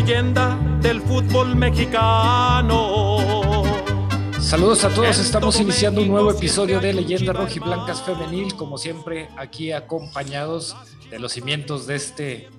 leyenda 0.00 0.58
del 0.82 1.00
fútbol 1.00 1.56
mexicano. 1.56 3.16
Saludos 4.38 4.84
a 4.84 4.90
todos, 4.90 5.18
estamos 5.18 5.58
iniciando 5.58 6.02
un 6.02 6.08
nuevo 6.08 6.30
episodio 6.30 6.80
de 6.80 6.92
Leyenda 6.92 7.32
Rojiblancas 7.32 8.02
Femenil, 8.02 8.54
como 8.56 8.76
siempre 8.76 9.30
aquí 9.38 9.72
acompañados 9.72 10.76
de 11.08 11.18
los 11.18 11.32
cimientos 11.32 11.86
de 11.86 11.94
este, 11.94 12.50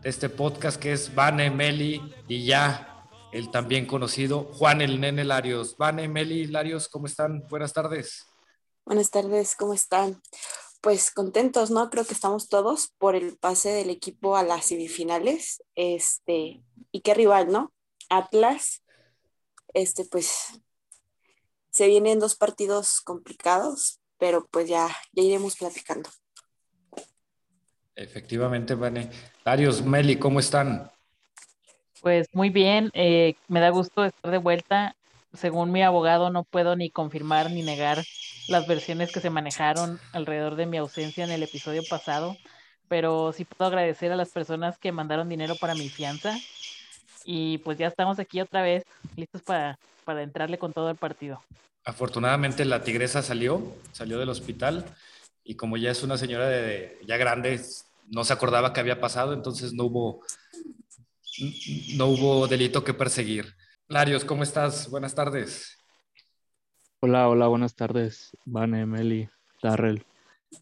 de 0.00 0.08
este 0.08 0.30
podcast 0.30 0.80
que 0.80 0.94
es 0.94 1.14
Vane, 1.14 1.50
Meli 1.50 2.00
y 2.26 2.46
ya 2.46 3.06
el 3.30 3.50
también 3.50 3.84
conocido 3.84 4.48
Juan 4.54 4.80
el 4.80 4.98
Nene 4.98 5.22
Larios. 5.22 5.76
Vane, 5.76 6.08
Meli, 6.08 6.46
Larios, 6.46 6.88
¿cómo 6.88 7.04
están? 7.04 7.46
Buenas 7.50 7.74
tardes. 7.74 8.24
Buenas 8.86 9.10
tardes, 9.10 9.54
¿cómo 9.54 9.74
están? 9.74 10.22
Pues 10.86 11.10
contentos, 11.10 11.72
¿no? 11.72 11.90
Creo 11.90 12.04
que 12.04 12.14
estamos 12.14 12.48
todos 12.48 12.94
por 12.98 13.16
el 13.16 13.36
pase 13.36 13.70
del 13.70 13.90
equipo 13.90 14.36
a 14.36 14.44
las 14.44 14.66
semifinales. 14.66 15.60
Este, 15.74 16.62
y 16.92 17.00
qué 17.00 17.12
rival, 17.12 17.50
¿no? 17.50 17.72
Atlas 18.08 18.84
este, 19.74 20.04
pues 20.04 20.60
se 21.70 21.88
vienen 21.88 22.20
dos 22.20 22.36
partidos 22.36 23.00
complicados, 23.00 23.98
pero 24.16 24.46
pues 24.48 24.68
ya, 24.68 24.86
ya 25.10 25.24
iremos 25.24 25.56
platicando. 25.56 26.08
Efectivamente, 27.96 28.76
Vane. 28.76 29.10
Darius, 29.44 29.82
Meli, 29.82 30.20
¿cómo 30.20 30.38
están? 30.38 30.92
Pues 32.00 32.28
muy 32.32 32.50
bien, 32.50 32.92
eh, 32.94 33.34
me 33.48 33.58
da 33.58 33.70
gusto 33.70 34.04
estar 34.04 34.30
de 34.30 34.38
vuelta. 34.38 34.94
Según 35.32 35.72
mi 35.72 35.82
abogado, 35.82 36.30
no 36.30 36.44
puedo 36.44 36.76
ni 36.76 36.92
confirmar 36.92 37.50
ni 37.50 37.64
negar 37.64 38.04
las 38.48 38.66
versiones 38.66 39.12
que 39.12 39.20
se 39.20 39.30
manejaron 39.30 39.98
alrededor 40.12 40.56
de 40.56 40.66
mi 40.66 40.76
ausencia 40.76 41.24
en 41.24 41.30
el 41.30 41.42
episodio 41.42 41.82
pasado, 41.88 42.36
pero 42.88 43.32
sí 43.32 43.44
puedo 43.44 43.68
agradecer 43.68 44.12
a 44.12 44.16
las 44.16 44.30
personas 44.30 44.78
que 44.78 44.92
mandaron 44.92 45.28
dinero 45.28 45.56
para 45.56 45.74
mi 45.74 45.88
fianza 45.88 46.38
y 47.24 47.58
pues 47.58 47.78
ya 47.78 47.88
estamos 47.88 48.18
aquí 48.18 48.40
otra 48.40 48.62
vez, 48.62 48.84
listos 49.16 49.42
para, 49.42 49.78
para 50.04 50.22
entrarle 50.22 50.58
con 50.58 50.72
todo 50.72 50.90
el 50.90 50.96
partido. 50.96 51.42
Afortunadamente 51.84 52.64
la 52.64 52.82
tigresa 52.82 53.22
salió, 53.22 53.76
salió 53.92 54.18
del 54.18 54.28
hospital 54.28 54.84
y 55.44 55.54
como 55.54 55.76
ya 55.76 55.90
es 55.90 56.02
una 56.02 56.18
señora 56.18 56.48
de, 56.48 56.98
ya 57.06 57.16
grande, 57.16 57.60
no 58.08 58.24
se 58.24 58.32
acordaba 58.32 58.72
que 58.72 58.80
había 58.80 59.00
pasado, 59.00 59.32
entonces 59.32 59.72
no 59.72 59.84
hubo, 59.84 60.20
no 61.96 62.06
hubo 62.06 62.46
delito 62.46 62.84
que 62.84 62.94
perseguir. 62.94 63.54
Larios, 63.88 64.24
¿cómo 64.24 64.42
estás? 64.42 64.90
Buenas 64.90 65.14
tardes. 65.14 65.75
Hola, 67.00 67.28
hola, 67.28 67.46
buenas 67.46 67.74
tardes, 67.74 68.34
Van 68.46 68.74
Emily, 68.74 69.28
Darrell. 69.62 70.02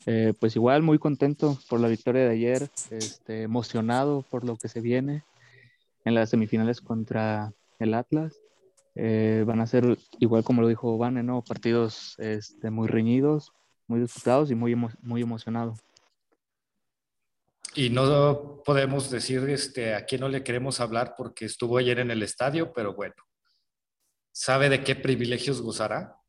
Eh, 0.05 0.35
pues 0.41 0.57
igual 0.57 0.83
muy 0.83 0.99
contento 0.99 1.57
por 1.69 1.79
la 1.79 1.87
victoria 1.87 2.25
de 2.25 2.31
ayer, 2.31 2.71
este, 2.91 3.43
emocionado 3.43 4.23
por 4.29 4.45
lo 4.45 4.57
que 4.57 4.67
se 4.67 4.81
viene 4.81 5.23
en 6.05 6.15
las 6.17 6.31
semifinales 6.31 6.81
contra 6.81 7.53
el 7.79 7.95
Atlas. 7.95 8.35
Eh, 8.97 9.45
van 9.47 9.61
a 9.61 9.69
ser, 9.69 9.97
igual 10.19 10.43
como 10.43 10.61
lo 10.61 10.67
dijo 10.67 10.99
Vane, 10.99 11.23
¿no? 11.23 11.41
partidos 11.41 12.17
este, 12.19 12.69
muy 12.69 12.89
reñidos, 12.89 13.53
muy 13.87 14.01
disputados 14.01 14.51
y 14.51 14.57
muy, 14.57 14.75
muy 14.75 15.23
emocionados. 15.23 15.79
Y 17.77 17.91
no 17.91 18.61
podemos 18.65 19.09
decir 19.09 19.49
este, 19.49 19.95
a 19.95 20.05
quién 20.05 20.21
no 20.21 20.29
le 20.29 20.43
queremos 20.43 20.81
hablar 20.81 21.15
porque 21.17 21.45
estuvo 21.45 21.79
ayer 21.79 22.01
en 22.01 22.11
el 22.11 22.25
estadio, 22.25 22.73
pero 22.73 22.93
bueno, 22.93 23.15
¿sabe 24.33 24.69
de 24.69 24.83
qué 24.83 24.97
privilegios 24.97 25.63
gozará? 25.63 26.24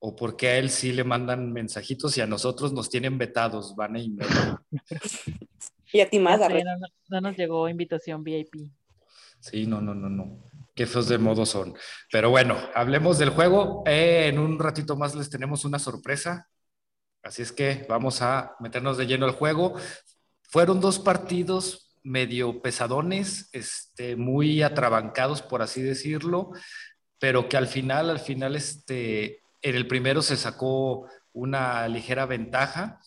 ¿O 0.00 0.14
porque 0.14 0.48
a 0.48 0.58
él 0.58 0.70
sí 0.70 0.92
le 0.92 1.04
mandan 1.04 1.52
mensajitos 1.52 2.16
y 2.16 2.20
a 2.20 2.26
nosotros 2.26 2.72
nos 2.72 2.88
tienen 2.88 3.18
vetados, 3.18 3.74
Vane 3.74 4.00
y 4.02 4.16
Y 5.92 6.00
a 6.00 6.08
ti 6.08 6.18
más, 6.18 6.38
no, 6.38 6.48
no 7.08 7.20
nos 7.20 7.36
llegó 7.36 7.68
invitación 7.68 8.22
VIP. 8.22 8.70
Sí, 9.40 9.66
no, 9.66 9.80
no, 9.80 9.94
no, 9.94 10.08
no. 10.08 10.44
Qué 10.74 10.86
feos 10.86 11.08
de 11.08 11.18
modo 11.18 11.46
son. 11.46 11.74
Pero 12.12 12.30
bueno, 12.30 12.56
hablemos 12.74 13.18
del 13.18 13.30
juego. 13.30 13.82
Eh, 13.86 14.28
en 14.28 14.38
un 14.38 14.58
ratito 14.58 14.96
más 14.96 15.14
les 15.14 15.30
tenemos 15.30 15.64
una 15.64 15.78
sorpresa. 15.78 16.48
Así 17.22 17.42
es 17.42 17.52
que 17.52 17.86
vamos 17.88 18.22
a 18.22 18.54
meternos 18.60 18.96
de 18.98 19.06
lleno 19.06 19.26
al 19.26 19.32
juego. 19.32 19.74
Fueron 20.42 20.80
dos 20.80 20.98
partidos 20.98 21.96
medio 22.02 22.62
pesadones, 22.62 23.48
este, 23.52 24.16
muy 24.16 24.62
atrabancados, 24.62 25.42
por 25.42 25.62
así 25.62 25.82
decirlo, 25.82 26.52
pero 27.18 27.48
que 27.48 27.56
al 27.56 27.66
final, 27.66 28.08
al 28.08 28.20
final, 28.20 28.56
este, 28.56 29.42
en 29.62 29.74
el 29.76 29.86
primero 29.86 30.22
se 30.22 30.36
sacó 30.36 31.08
una 31.32 31.88
ligera 31.88 32.26
ventaja, 32.26 33.00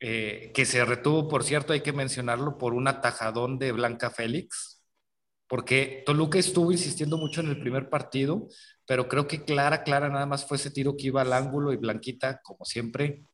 eh, 0.00 0.50
que 0.54 0.64
se 0.64 0.84
retuvo, 0.84 1.28
por 1.28 1.44
cierto, 1.44 1.72
hay 1.72 1.80
que 1.80 1.92
mencionarlo, 1.92 2.58
por 2.58 2.74
un 2.74 2.88
atajadón 2.88 3.58
de 3.58 3.72
Blanca 3.72 4.10
Félix, 4.10 4.82
porque 5.46 6.02
Toluca 6.06 6.38
estuvo 6.38 6.72
insistiendo 6.72 7.18
mucho 7.18 7.40
en 7.40 7.48
el 7.48 7.60
primer 7.60 7.88
partido, 7.88 8.48
pero 8.86 9.08
creo 9.08 9.28
que 9.28 9.44
Clara, 9.44 9.84
Clara 9.84 10.08
nada 10.08 10.26
más 10.26 10.46
fue 10.46 10.56
ese 10.56 10.70
tiro 10.70 10.96
que 10.96 11.08
iba 11.08 11.22
al 11.22 11.32
ángulo 11.32 11.72
y 11.72 11.76
Blanquita, 11.76 12.40
como 12.42 12.64
siempre, 12.64 13.24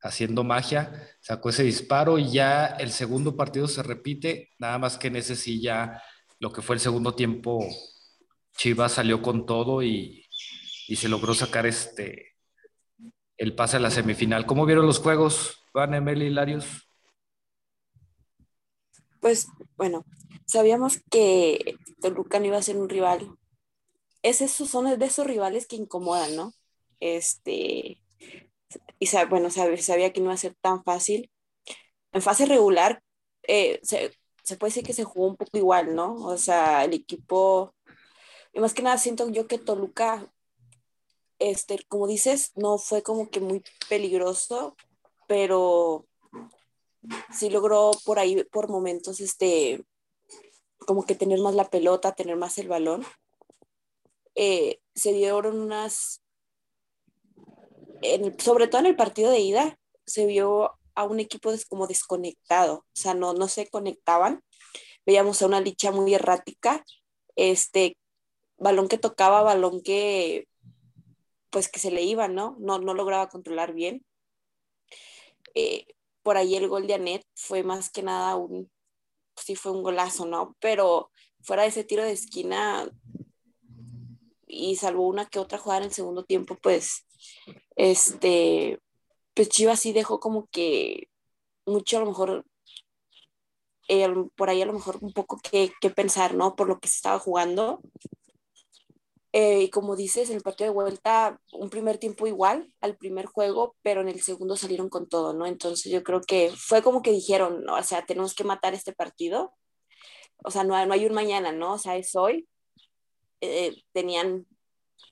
haciendo 0.00 0.44
magia, 0.44 1.08
sacó 1.20 1.48
ese 1.48 1.62
disparo 1.62 2.18
y 2.18 2.30
ya 2.30 2.66
el 2.66 2.92
segundo 2.92 3.36
partido 3.36 3.66
se 3.66 3.82
repite, 3.82 4.50
nada 4.58 4.78
más 4.78 4.98
que 4.98 5.08
en 5.08 5.16
ese 5.16 5.34
sí 5.34 5.62
ya 5.62 6.02
lo 6.38 6.52
que 6.52 6.62
fue 6.62 6.76
el 6.76 6.80
segundo 6.80 7.14
tiempo, 7.14 7.66
Chivas 8.56 8.92
salió 8.92 9.22
con 9.22 9.46
todo 9.46 9.82
y, 9.82 10.23
y 10.88 10.96
se 10.96 11.08
logró 11.08 11.34
sacar 11.34 11.66
este 11.66 12.34
el 13.36 13.54
pase 13.54 13.76
a 13.76 13.80
la 13.80 13.90
semifinal. 13.90 14.46
¿Cómo 14.46 14.66
vieron 14.66 14.86
los 14.86 15.00
juegos, 15.00 15.64
Van 15.72 15.94
Emel 15.94 16.22
y 16.22 16.30
Larios? 16.30 16.88
Pues 19.20 19.48
bueno, 19.76 20.04
sabíamos 20.46 21.00
que 21.10 21.76
Toluca 22.00 22.38
no 22.38 22.46
iba 22.46 22.58
a 22.58 22.62
ser 22.62 22.76
un 22.76 22.88
rival. 22.88 23.36
Es 24.22 24.40
esos, 24.40 24.70
son 24.70 24.98
de 24.98 25.04
esos 25.04 25.26
rivales 25.26 25.66
que 25.66 25.76
incomodan, 25.76 26.36
¿no? 26.36 26.52
Este, 27.00 28.00
y 28.98 29.08
bueno, 29.28 29.50
sabía 29.50 30.12
que 30.12 30.20
no 30.20 30.26
iba 30.26 30.34
a 30.34 30.38
ser 30.38 30.54
tan 30.60 30.82
fácil. 30.84 31.30
En 32.12 32.22
fase 32.22 32.46
regular, 32.46 33.02
eh, 33.42 33.80
se, 33.82 34.12
puede 34.56 34.70
decir 34.70 34.84
que 34.84 34.92
se 34.92 35.04
jugó 35.04 35.28
un 35.28 35.36
poco 35.36 35.58
igual, 35.58 35.94
¿no? 35.94 36.14
O 36.14 36.36
sea, 36.38 36.84
el 36.84 36.94
equipo, 36.94 37.74
y 38.52 38.60
más 38.60 38.74
que 38.74 38.82
nada 38.82 38.98
siento 38.98 39.28
yo 39.30 39.46
que 39.46 39.58
Toluca, 39.58 40.32
este, 41.38 41.84
como 41.88 42.06
dices, 42.06 42.52
no 42.56 42.78
fue 42.78 43.02
como 43.02 43.28
que 43.30 43.40
muy 43.40 43.62
peligroso, 43.88 44.76
pero 45.26 46.06
sí 47.32 47.50
logró 47.50 47.90
por 48.04 48.18
ahí, 48.18 48.44
por 48.44 48.68
momentos, 48.68 49.20
este, 49.20 49.84
como 50.78 51.04
que 51.04 51.14
tener 51.14 51.40
más 51.40 51.54
la 51.54 51.70
pelota, 51.70 52.14
tener 52.14 52.36
más 52.36 52.58
el 52.58 52.68
balón. 52.68 53.04
Eh, 54.34 54.80
se 54.94 55.12
dieron 55.12 55.60
unas, 55.60 56.22
sobre 58.38 58.68
todo 58.68 58.80
en 58.80 58.86
el 58.86 58.96
partido 58.96 59.30
de 59.30 59.40
ida, 59.40 59.78
se 60.06 60.26
vio 60.26 60.72
a 60.94 61.04
un 61.04 61.20
equipo 61.20 61.50
como 61.68 61.86
desconectado, 61.86 62.76
o 62.76 62.84
sea, 62.92 63.14
no, 63.14 63.34
no 63.34 63.48
se 63.48 63.68
conectaban. 63.68 64.42
Veíamos 65.06 65.42
a 65.42 65.46
una 65.46 65.60
licha 65.60 65.90
muy 65.90 66.14
errática, 66.14 66.84
este, 67.36 67.96
balón 68.56 68.88
que 68.88 68.98
tocaba, 68.98 69.42
balón 69.42 69.82
que, 69.82 70.46
pues 71.54 71.68
que 71.68 71.78
se 71.78 71.92
le 71.92 72.02
iba, 72.02 72.26
¿no? 72.26 72.56
No, 72.58 72.80
no 72.80 72.94
lograba 72.94 73.28
controlar 73.28 73.74
bien. 73.74 74.04
Eh, 75.54 75.86
por 76.24 76.36
ahí 76.36 76.56
el 76.56 76.66
gol 76.66 76.88
de 76.88 76.94
Anet 76.94 77.24
fue 77.36 77.62
más 77.62 77.90
que 77.90 78.02
nada 78.02 78.34
un, 78.34 78.72
sí 79.36 79.54
fue 79.54 79.70
un 79.70 79.84
golazo, 79.84 80.26
¿no? 80.26 80.56
Pero 80.58 81.12
fuera 81.42 81.62
de 81.62 81.68
ese 81.68 81.84
tiro 81.84 82.02
de 82.02 82.10
esquina 82.10 82.90
y 84.48 84.74
salvo 84.74 85.06
una 85.06 85.26
que 85.26 85.38
otra 85.38 85.58
jugada 85.58 85.82
en 85.82 85.86
el 85.90 85.94
segundo 85.94 86.24
tiempo, 86.24 86.58
pues, 86.60 87.06
este, 87.76 88.80
pues 89.32 89.48
Chivas 89.48 89.78
sí 89.78 89.92
dejó 89.92 90.18
como 90.18 90.48
que 90.48 91.08
mucho 91.66 91.98
a 91.98 92.00
lo 92.00 92.06
mejor, 92.06 92.44
eh, 93.86 94.08
por 94.34 94.50
ahí 94.50 94.60
a 94.60 94.66
lo 94.66 94.72
mejor 94.72 94.98
un 95.02 95.12
poco 95.12 95.38
que, 95.38 95.72
que 95.80 95.90
pensar, 95.90 96.34
¿no? 96.34 96.56
Por 96.56 96.66
lo 96.66 96.80
que 96.80 96.88
se 96.88 96.96
estaba 96.96 97.20
jugando. 97.20 97.80
Eh, 99.36 99.62
y 99.62 99.68
como 99.70 99.96
dices, 99.96 100.30
en 100.30 100.36
el 100.36 100.42
partido 100.42 100.70
de 100.70 100.74
vuelta, 100.74 101.40
un 101.52 101.68
primer 101.68 101.98
tiempo 101.98 102.28
igual 102.28 102.72
al 102.80 102.96
primer 102.96 103.26
juego, 103.26 103.74
pero 103.82 104.00
en 104.00 104.08
el 104.08 104.20
segundo 104.22 104.54
salieron 104.56 104.88
con 104.88 105.08
todo, 105.08 105.32
¿no? 105.32 105.44
Entonces 105.46 105.90
yo 105.90 106.04
creo 106.04 106.20
que 106.20 106.52
fue 106.56 106.84
como 106.84 107.02
que 107.02 107.10
dijeron, 107.10 107.64
¿no? 107.64 107.74
o 107.74 107.82
sea, 107.82 108.06
tenemos 108.06 108.32
que 108.34 108.44
matar 108.44 108.74
este 108.74 108.92
partido. 108.92 109.52
O 110.44 110.52
sea, 110.52 110.62
no, 110.62 110.86
no 110.86 110.94
hay 110.94 111.04
un 111.04 111.14
mañana, 111.14 111.50
¿no? 111.50 111.72
O 111.74 111.78
sea, 111.78 111.96
es 111.96 112.14
hoy. 112.14 112.46
Eh, 113.40 113.74
tenían 113.92 114.46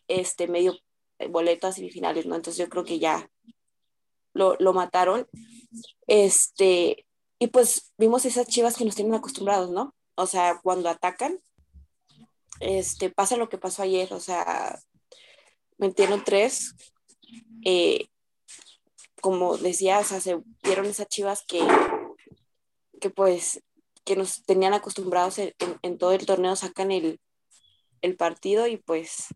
este 0.06 0.46
medio 0.46 0.76
boleto 1.30 1.66
a 1.66 1.72
semifinales, 1.72 2.24
¿no? 2.24 2.36
Entonces 2.36 2.64
yo 2.64 2.68
creo 2.68 2.84
que 2.84 3.00
ya 3.00 3.28
lo, 4.34 4.54
lo 4.60 4.72
mataron. 4.72 5.26
Este, 6.06 7.06
y 7.40 7.48
pues 7.48 7.92
vimos 7.98 8.24
esas 8.24 8.46
chivas 8.46 8.76
que 8.76 8.84
nos 8.84 8.94
tienen 8.94 9.14
acostumbrados, 9.14 9.70
¿no? 9.72 9.96
O 10.14 10.26
sea, 10.26 10.60
cuando 10.62 10.88
atacan, 10.88 11.40
este, 12.60 13.10
pasa 13.10 13.36
lo 13.36 13.48
que 13.48 13.58
pasó 13.58 13.82
ayer, 13.82 14.12
o 14.12 14.20
sea, 14.20 14.78
metieron 15.78 16.24
tres, 16.24 16.74
eh, 17.64 18.06
como 19.20 19.56
decía, 19.56 20.00
o 20.00 20.04
sea, 20.04 20.20
se 20.20 20.40
vieron 20.62 20.86
esas 20.86 21.08
chivas 21.08 21.44
que, 21.46 21.60
que 23.00 23.10
pues 23.10 23.62
que 24.04 24.16
nos 24.16 24.42
tenían 24.44 24.74
acostumbrados 24.74 25.38
en, 25.38 25.54
en 25.82 25.98
todo 25.98 26.12
el 26.12 26.26
torneo, 26.26 26.56
sacan 26.56 26.90
el, 26.90 27.20
el 28.00 28.16
partido 28.16 28.66
y 28.66 28.76
pues 28.76 29.28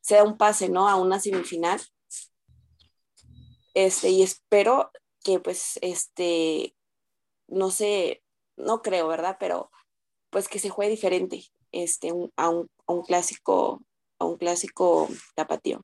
se 0.00 0.16
da 0.16 0.24
un 0.24 0.36
pase, 0.36 0.68
¿no? 0.68 0.88
A 0.88 0.96
una 0.96 1.20
semifinal. 1.20 1.80
Este, 3.74 4.10
y 4.10 4.22
espero 4.22 4.90
que 5.22 5.38
pues, 5.38 5.78
este, 5.82 6.74
no 7.46 7.70
sé, 7.70 8.22
no 8.56 8.82
creo, 8.82 9.08
¿verdad? 9.08 9.36
Pero 9.38 9.70
pues 10.30 10.48
que 10.48 10.58
se 10.58 10.70
juegue 10.70 10.90
diferente, 10.90 11.44
este, 11.72 12.08
a, 12.36 12.48
un, 12.48 12.68
a 12.86 12.92
un 12.92 13.02
clásico, 13.02 13.82
a 14.18 14.24
un 14.24 14.36
clásico 14.36 15.08
tapatío. 15.34 15.82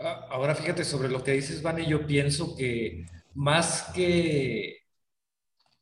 Ah, 0.00 0.26
ahora 0.30 0.54
fíjate 0.54 0.84
sobre 0.84 1.08
lo 1.08 1.24
que 1.24 1.32
dices, 1.32 1.62
Vane, 1.62 1.86
yo 1.86 2.06
pienso 2.06 2.56
que 2.56 3.06
más 3.34 3.90
que 3.94 4.82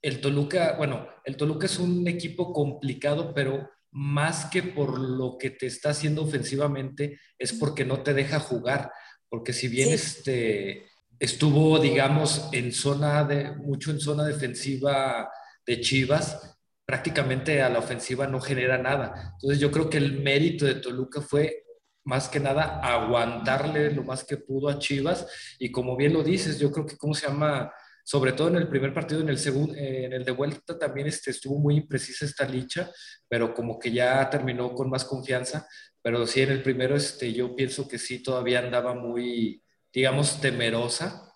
el 0.00 0.20
Toluca, 0.20 0.76
bueno, 0.78 1.06
el 1.24 1.36
Toluca 1.36 1.66
es 1.66 1.78
un 1.78 2.06
equipo 2.08 2.52
complicado, 2.52 3.34
pero 3.34 3.68
más 3.90 4.46
que 4.46 4.62
por 4.62 4.98
lo 4.98 5.36
que 5.38 5.50
te 5.50 5.66
está 5.66 5.90
haciendo 5.90 6.22
ofensivamente, 6.22 7.18
es 7.38 7.52
porque 7.52 7.84
no 7.84 8.02
te 8.02 8.14
deja 8.14 8.38
jugar. 8.38 8.92
Porque 9.28 9.52
si 9.52 9.68
bien 9.68 9.92
este, 9.92 10.86
estuvo, 11.18 11.78
digamos, 11.78 12.48
en 12.52 12.72
zona 12.72 13.24
de, 13.24 13.52
mucho 13.56 13.90
en 13.90 14.00
zona 14.00 14.24
defensiva 14.24 15.30
de 15.66 15.80
Chivas, 15.80 16.55
prácticamente 16.86 17.60
a 17.62 17.68
la 17.68 17.80
ofensiva 17.80 18.26
no 18.26 18.40
genera 18.40 18.78
nada. 18.78 19.32
Entonces 19.34 19.58
yo 19.58 19.70
creo 19.70 19.90
que 19.90 19.98
el 19.98 20.20
mérito 20.22 20.64
de 20.64 20.76
Toluca 20.76 21.20
fue 21.20 21.64
más 22.04 22.28
que 22.28 22.40
nada 22.40 22.80
aguantarle 22.80 23.90
lo 23.90 24.04
más 24.04 24.24
que 24.24 24.36
pudo 24.36 24.68
a 24.68 24.78
Chivas 24.78 25.26
y 25.58 25.72
como 25.72 25.96
bien 25.96 26.12
lo 26.12 26.22
dices, 26.22 26.58
yo 26.58 26.70
creo 26.70 26.86
que, 26.86 26.96
¿cómo 26.96 27.14
se 27.14 27.26
llama? 27.26 27.72
sobre 28.06 28.34
todo 28.34 28.46
en 28.46 28.54
el 28.54 28.68
primer 28.68 28.94
partido, 28.94 29.20
en 29.20 29.28
el 29.30 29.38
segundo, 29.38 29.74
eh, 29.74 30.04
en 30.04 30.12
el 30.12 30.24
de 30.24 30.30
vuelta 30.30 30.78
también 30.78 31.08
este, 31.08 31.32
estuvo 31.32 31.58
muy 31.58 31.76
imprecisa 31.76 32.24
esta 32.24 32.46
licha, 32.46 32.88
pero 33.28 33.52
como 33.52 33.80
que 33.80 33.90
ya 33.90 34.30
terminó 34.30 34.72
con 34.74 34.88
más 34.88 35.04
confianza. 35.04 35.66
Pero 36.02 36.24
sí, 36.24 36.40
en 36.42 36.52
el 36.52 36.62
primero 36.62 36.94
este, 36.94 37.32
yo 37.32 37.56
pienso 37.56 37.88
que 37.88 37.98
sí 37.98 38.22
todavía 38.22 38.60
andaba 38.60 38.94
muy, 38.94 39.60
digamos, 39.92 40.40
temerosa 40.40 41.34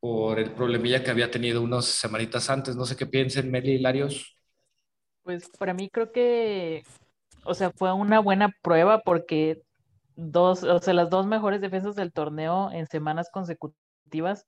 por 0.00 0.40
el 0.40 0.52
problemilla 0.54 1.04
que 1.04 1.12
había 1.12 1.30
tenido 1.30 1.62
unas 1.62 1.84
semanitas 1.84 2.50
antes. 2.50 2.74
No 2.74 2.84
sé 2.84 2.96
qué 2.96 3.06
piensen, 3.06 3.48
Meli 3.48 3.74
y 3.74 3.78
Larios. 3.78 4.37
Pues 5.28 5.50
para 5.58 5.74
mí 5.74 5.90
creo 5.90 6.10
que, 6.10 6.84
o 7.44 7.52
sea, 7.52 7.70
fue 7.70 7.92
una 7.92 8.18
buena 8.18 8.50
prueba 8.62 9.02
porque 9.02 9.60
dos, 10.16 10.62
o 10.64 10.78
sea, 10.78 10.94
las 10.94 11.10
dos 11.10 11.26
mejores 11.26 11.60
defensas 11.60 11.96
del 11.96 12.14
torneo 12.14 12.70
en 12.72 12.86
semanas 12.86 13.28
consecutivas 13.30 14.46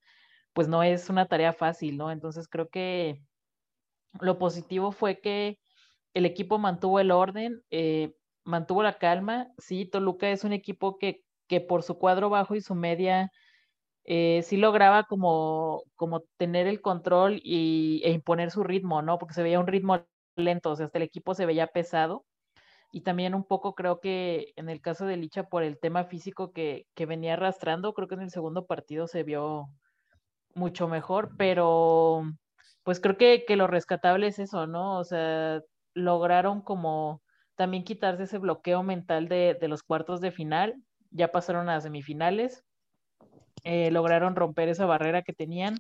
pues 0.55 0.69
no 0.69 0.83
es 0.83 1.11
una 1.11 1.27
tarea 1.27 1.53
fácil, 1.53 1.99
¿no? 1.99 2.11
Entonces 2.11 2.49
creo 2.49 2.71
que 2.71 3.21
lo 4.23 4.39
positivo 4.39 4.91
fue 4.91 5.21
que 5.21 5.59
el 6.15 6.25
equipo 6.25 6.57
mantuvo 6.57 6.99
el 6.99 7.11
orden, 7.11 7.61
eh, 7.71 8.15
mantuvo 8.45 8.83
la 8.83 8.97
calma. 8.97 9.49
Sí, 9.59 9.85
Toluca 9.85 10.31
es 10.31 10.45
un 10.45 10.55
equipo 10.55 10.97
que, 10.97 11.23
que 11.47 11.61
por 11.61 11.83
su 11.83 11.99
cuadro 11.99 12.31
bajo 12.31 12.55
y 12.55 12.63
su 12.63 12.75
media 12.75 13.31
eh, 14.05 14.41
sí 14.45 14.57
lograba 14.57 15.05
como, 15.05 15.83
como 15.97 16.23
tener 16.39 16.67
el 16.67 16.81
control 16.81 17.39
y, 17.45 18.01
e 18.03 18.13
imponer 18.13 18.51
su 18.51 18.65
ritmo, 18.65 19.03
¿no? 19.03 19.19
Porque 19.19 19.35
se 19.35 19.43
veía 19.43 19.61
un 19.61 19.67
ritmo 19.67 20.07
lento, 20.37 20.71
o 20.71 20.77
sea, 20.77 20.87
hasta 20.87 20.99
el 20.99 21.05
equipo 21.05 21.35
se 21.35 21.47
veía 21.47 21.67
pesado. 21.69 22.25
Y 22.93 23.03
también 23.03 23.35
un 23.35 23.45
poco 23.45 23.75
creo 23.75 24.01
que 24.01 24.53
en 24.57 24.69
el 24.69 24.81
caso 24.81 25.07
de 25.07 25.17
Licha, 25.17 25.45
por 25.45 25.63
el 25.63 25.79
tema 25.79 26.05
físico 26.05 26.53
que, 26.53 26.87
que 26.95 27.07
venía 27.07 27.35
arrastrando, 27.35 27.95
creo 27.95 28.09
que 28.09 28.17
en 28.17 28.23
el 28.23 28.31
segundo 28.31 28.67
partido 28.67 29.07
se 29.07 29.23
vio, 29.23 29.69
mucho 30.55 30.89
mejor, 30.89 31.31
pero 31.37 32.23
pues 32.83 33.01
creo 33.01 33.17
que, 33.17 33.45
lo 33.57 33.67
rescatable 33.67 34.29
es 34.29 34.39
eso, 34.39 34.67
¿no? 34.67 34.99
O 34.99 35.05
sea, 35.05 35.63
lograron 35.95 36.63
como 36.63 37.23
también 37.57 37.85
quitarse 37.85 38.25
ese 38.25 38.39
bloqueo 38.39 38.83
mental 38.83 39.29
de, 39.29 39.57
los 39.63 39.83
cuartos 39.83 40.21
de 40.21 40.33
final, 40.33 40.75
ya 41.11 41.31
pasaron 41.31 41.69
a 41.69 41.81
semifinales, 41.81 42.65
eh, 43.65 43.91
lograron 43.91 44.37
romper 44.37 44.69
esa 44.69 44.87
barrera 44.87 45.23
que 45.23 45.33
tenían. 45.33 45.77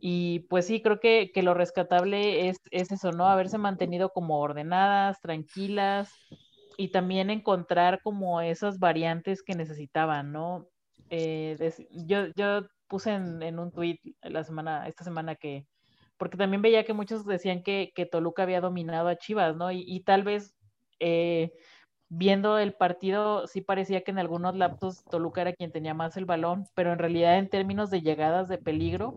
Y 0.00 0.40
pues 0.48 0.66
sí, 0.66 0.80
creo 0.80 0.98
que, 0.98 1.30
lo 1.42 1.52
rescatable 1.52 2.48
es, 2.48 2.56
es, 2.70 2.90
eso, 2.90 3.12
¿no? 3.12 3.26
Haberse 3.26 3.58
mantenido 3.58 4.10
como 4.10 4.40
ordenadas, 4.40 5.20
tranquilas 5.20 6.10
y 6.78 6.88
también 6.88 7.28
encontrar 7.28 8.00
como 8.02 8.40
esas 8.40 8.78
variantes 8.78 9.42
que 9.42 9.54
necesitaban, 9.54 10.32
¿no? 10.32 10.66
Eh, 11.10 11.56
yo, 12.06 12.28
yo 12.34 12.62
puse 12.88 13.12
en, 13.12 13.58
un 13.58 13.72
tweet 13.72 13.98
la 14.22 14.42
semana, 14.42 14.88
esta 14.88 15.04
semana 15.04 15.34
que, 15.34 15.66
porque 16.16 16.38
también 16.38 16.62
veía 16.62 16.84
que 16.84 16.94
muchos 16.94 17.26
decían 17.26 17.62
que, 17.62 17.92
Toluca 18.10 18.44
había 18.44 18.62
dominado 18.62 19.08
a 19.08 19.16
Chivas, 19.16 19.54
¿no? 19.54 19.70
Y, 19.70 20.00
tal 20.00 20.22
vez 20.22 20.54
eh, 20.98 21.52
viendo 22.08 22.58
el 22.58 22.72
partido, 22.72 23.46
sí 23.46 23.60
parecía 23.60 24.02
que 24.02 24.10
en 24.10 24.18
algunos 24.18 24.56
lapsos 24.56 25.04
Toluca 25.04 25.42
era 25.42 25.52
quien 25.52 25.72
tenía 25.72 25.94
más 25.94 26.16
el 26.16 26.24
balón, 26.24 26.66
pero 26.74 26.92
en 26.92 26.98
realidad 26.98 27.38
en 27.38 27.48
términos 27.50 27.90
de 27.90 28.00
llegadas 28.00 28.48
de 28.48 28.58
peligro, 28.58 29.14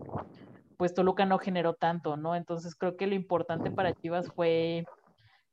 pues 0.76 0.94
Toluca 0.94 1.26
no 1.26 1.38
generó 1.38 1.74
tanto, 1.74 2.16
¿no? 2.16 2.36
Entonces 2.36 2.74
creo 2.74 2.96
que 2.96 3.06
lo 3.06 3.14
importante 3.14 3.70
para 3.70 3.94
Chivas 3.94 4.28
fue 4.34 4.84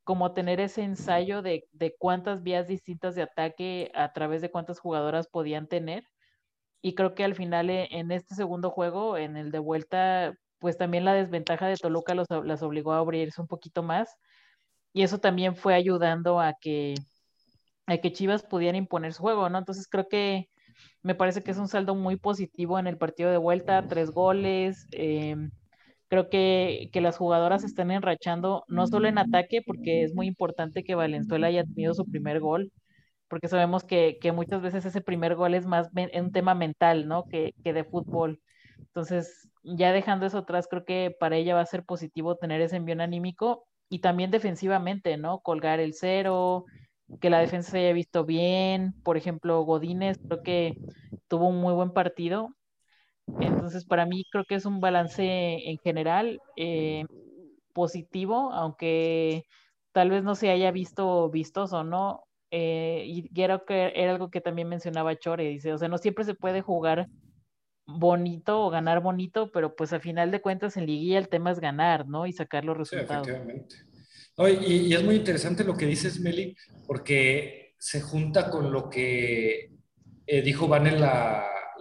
como 0.04 0.34
tener 0.34 0.60
ese 0.60 0.84
ensayo 0.84 1.42
de, 1.42 1.68
de 1.72 1.96
cuántas 1.98 2.44
vías 2.44 2.68
distintas 2.68 3.16
de 3.16 3.24
ataque 3.24 3.92
a 3.96 4.12
través 4.14 4.42
de 4.42 4.52
cuántas 4.52 4.80
jugadoras 4.80 5.28
podían 5.28 5.68
tener 5.68 6.04
y 6.82 6.96
creo 6.96 7.14
que 7.16 7.24
al 7.24 7.36
final 7.36 7.70
eh, 7.70 7.88
en 7.92 8.12
este 8.12 8.36
segundo 8.36 8.72
juego, 8.72 9.18
en 9.18 9.38
el 9.38 9.52
de 9.52 9.60
vuelta, 9.60 10.34
pues 10.60 10.78
también 10.78 11.06
la 11.06 11.14
desventaja 11.14 11.68
de 11.68 11.78
Toluca 11.78 12.16
los, 12.16 12.28
las 12.44 12.64
obligó 12.64 12.94
a 12.94 13.00
abrirse 13.00 13.42
un 13.42 13.48
poquito 13.48 13.84
más 13.84 14.18
y 14.94 15.04
eso 15.04 15.20
también 15.20 15.56
fue 15.56 15.76
ayudando 15.76 16.40
a 16.40 16.54
que, 16.60 16.96
a 17.86 17.98
que 17.98 18.12
Chivas 18.12 18.44
pudiera 18.44 18.78
imponer 18.78 19.14
su 19.14 19.22
juego, 19.22 19.50
¿no? 19.50 19.60
Entonces 19.60 19.88
creo 19.88 20.08
que 20.08 20.50
me 21.04 21.16
parece 21.16 21.44
que 21.44 21.52
es 21.52 21.58
un 21.58 21.68
saldo 21.68 21.96
muy 21.96 22.18
positivo 22.18 22.80
en 22.80 22.88
el 22.88 22.98
partido 22.98 23.32
de 23.32 23.38
vuelta, 23.38 23.88
tres 23.88 24.12
goles. 24.12 24.88
Em, 24.92 25.52
creo 26.08 26.30
que, 26.30 26.90
que, 26.94 27.02
las 27.02 27.18
jugadoras 27.18 27.64
están 27.64 27.92
enrachando, 27.92 28.66
no 28.68 28.88
solo 28.88 29.08
en 29.08 29.18
ataque, 29.18 29.62
porque 29.66 30.04
es 30.04 30.14
muy 30.14 30.28
importante 30.28 30.84
que 30.84 30.96
Valenzuela 30.96 31.48
haya 31.48 31.64
tenido 31.64 31.94
su 31.94 32.06
primer 32.06 32.40
gol, 32.40 32.72
porque 33.32 33.48
sabemos 33.48 33.86
que, 33.86 34.20
muchas 34.36 34.62
veces 34.62 34.86
ese 34.86 35.00
primer 35.00 35.36
gol 35.36 35.54
es 35.54 35.66
más 35.66 35.90
un 36.14 36.32
tema 36.34 36.54
mental, 36.54 37.08
¿no? 37.08 37.26
Que, 37.30 37.54
de 37.64 37.84
fútbol. 37.86 38.42
Entonces, 38.78 39.50
ya 39.64 39.94
dejando 39.94 40.26
eso 40.26 40.40
atrás, 40.40 40.68
creo 40.70 40.84
que 40.84 41.16
para 41.18 41.38
ella 41.38 41.56
va 41.56 41.62
a 41.62 41.66
ser 41.66 41.86
positivo 41.86 42.36
tener 42.36 42.60
ese 42.60 42.76
envío 42.76 43.02
anímico 43.02 43.66
y 43.88 44.00
también 44.00 44.32
defensivamente, 44.32 45.16
¿no? 45.16 45.40
Colgar 45.40 45.80
el 45.80 45.94
cero, 45.94 46.66
que 47.20 47.30
la 47.30 47.40
defensa 47.40 47.72
se 47.72 47.80
haya 47.80 47.94
visto 47.94 48.26
bien. 48.26 48.96
Por 49.04 49.18
ejemplo, 49.18 49.62
Godínez 49.64 50.18
creo 50.28 50.42
que 50.44 50.80
tuvo 51.28 51.48
un 51.50 51.60
muy 51.62 51.74
buen 51.74 51.92
partido. 51.94 52.56
Entonces, 53.40 53.86
para 53.86 54.06
mí 54.06 54.26
creo 54.32 54.46
que 54.46 54.56
es 54.56 54.66
un 54.66 54.80
balance 54.82 55.24
en 55.70 55.78
general 55.80 56.42
eh, 56.56 57.06
positivo, 57.74 58.52
aunque 58.54 59.44
tal 59.92 60.10
vez 60.10 60.24
no 60.24 60.36
se 60.36 60.50
haya 60.52 60.72
visto 60.72 61.30
vistoso, 61.30 61.84
¿no? 61.84 62.24
Eh, 62.52 63.04
y 63.08 63.30
creo 63.34 63.66
que 63.66 63.94
era 63.96 64.12
algo 64.12 64.30
que 64.30 64.42
también 64.42 64.68
mencionaba 64.70 65.16
Chore, 65.18 65.46
dice, 65.50 65.74
o 65.74 65.78
sea, 65.78 65.88
no 65.90 65.98
siempre 65.98 66.26
se 66.26 66.36
puede 66.36 66.62
jugar 66.62 67.08
bonito 67.86 68.62
o 68.66 68.70
ganar 68.72 69.02
bonito, 69.02 69.52
pero 69.52 69.76
pues 69.76 69.94
a 69.94 70.00
final 70.00 70.32
de 70.32 70.42
cuentas 70.42 70.78
en 70.78 70.86
liguilla 70.88 71.18
el 71.20 71.30
tema 71.30 71.52
es 71.52 71.60
ganar, 71.60 72.08
¿no? 72.08 72.26
Y 72.28 72.34
sacar 72.34 72.66
los 72.66 72.78
resultados. 72.78 73.32
Sí, 73.32 73.40
efectivamente. 73.40 73.76
Y, 74.38 74.94
es 74.94 75.04
muy 75.04 75.16
interesante 75.16 75.64
lo 75.64 75.76
que 75.76 75.86
dices, 75.86 76.20
Meli, 76.20 76.56
porque 76.88 77.76
se 77.78 78.02
junta 78.02 78.50
con 78.50 78.72
lo 78.72 78.90
que 78.90 79.72
eh, 80.26 80.42
dijo 80.42 80.68
Van 80.68 81.00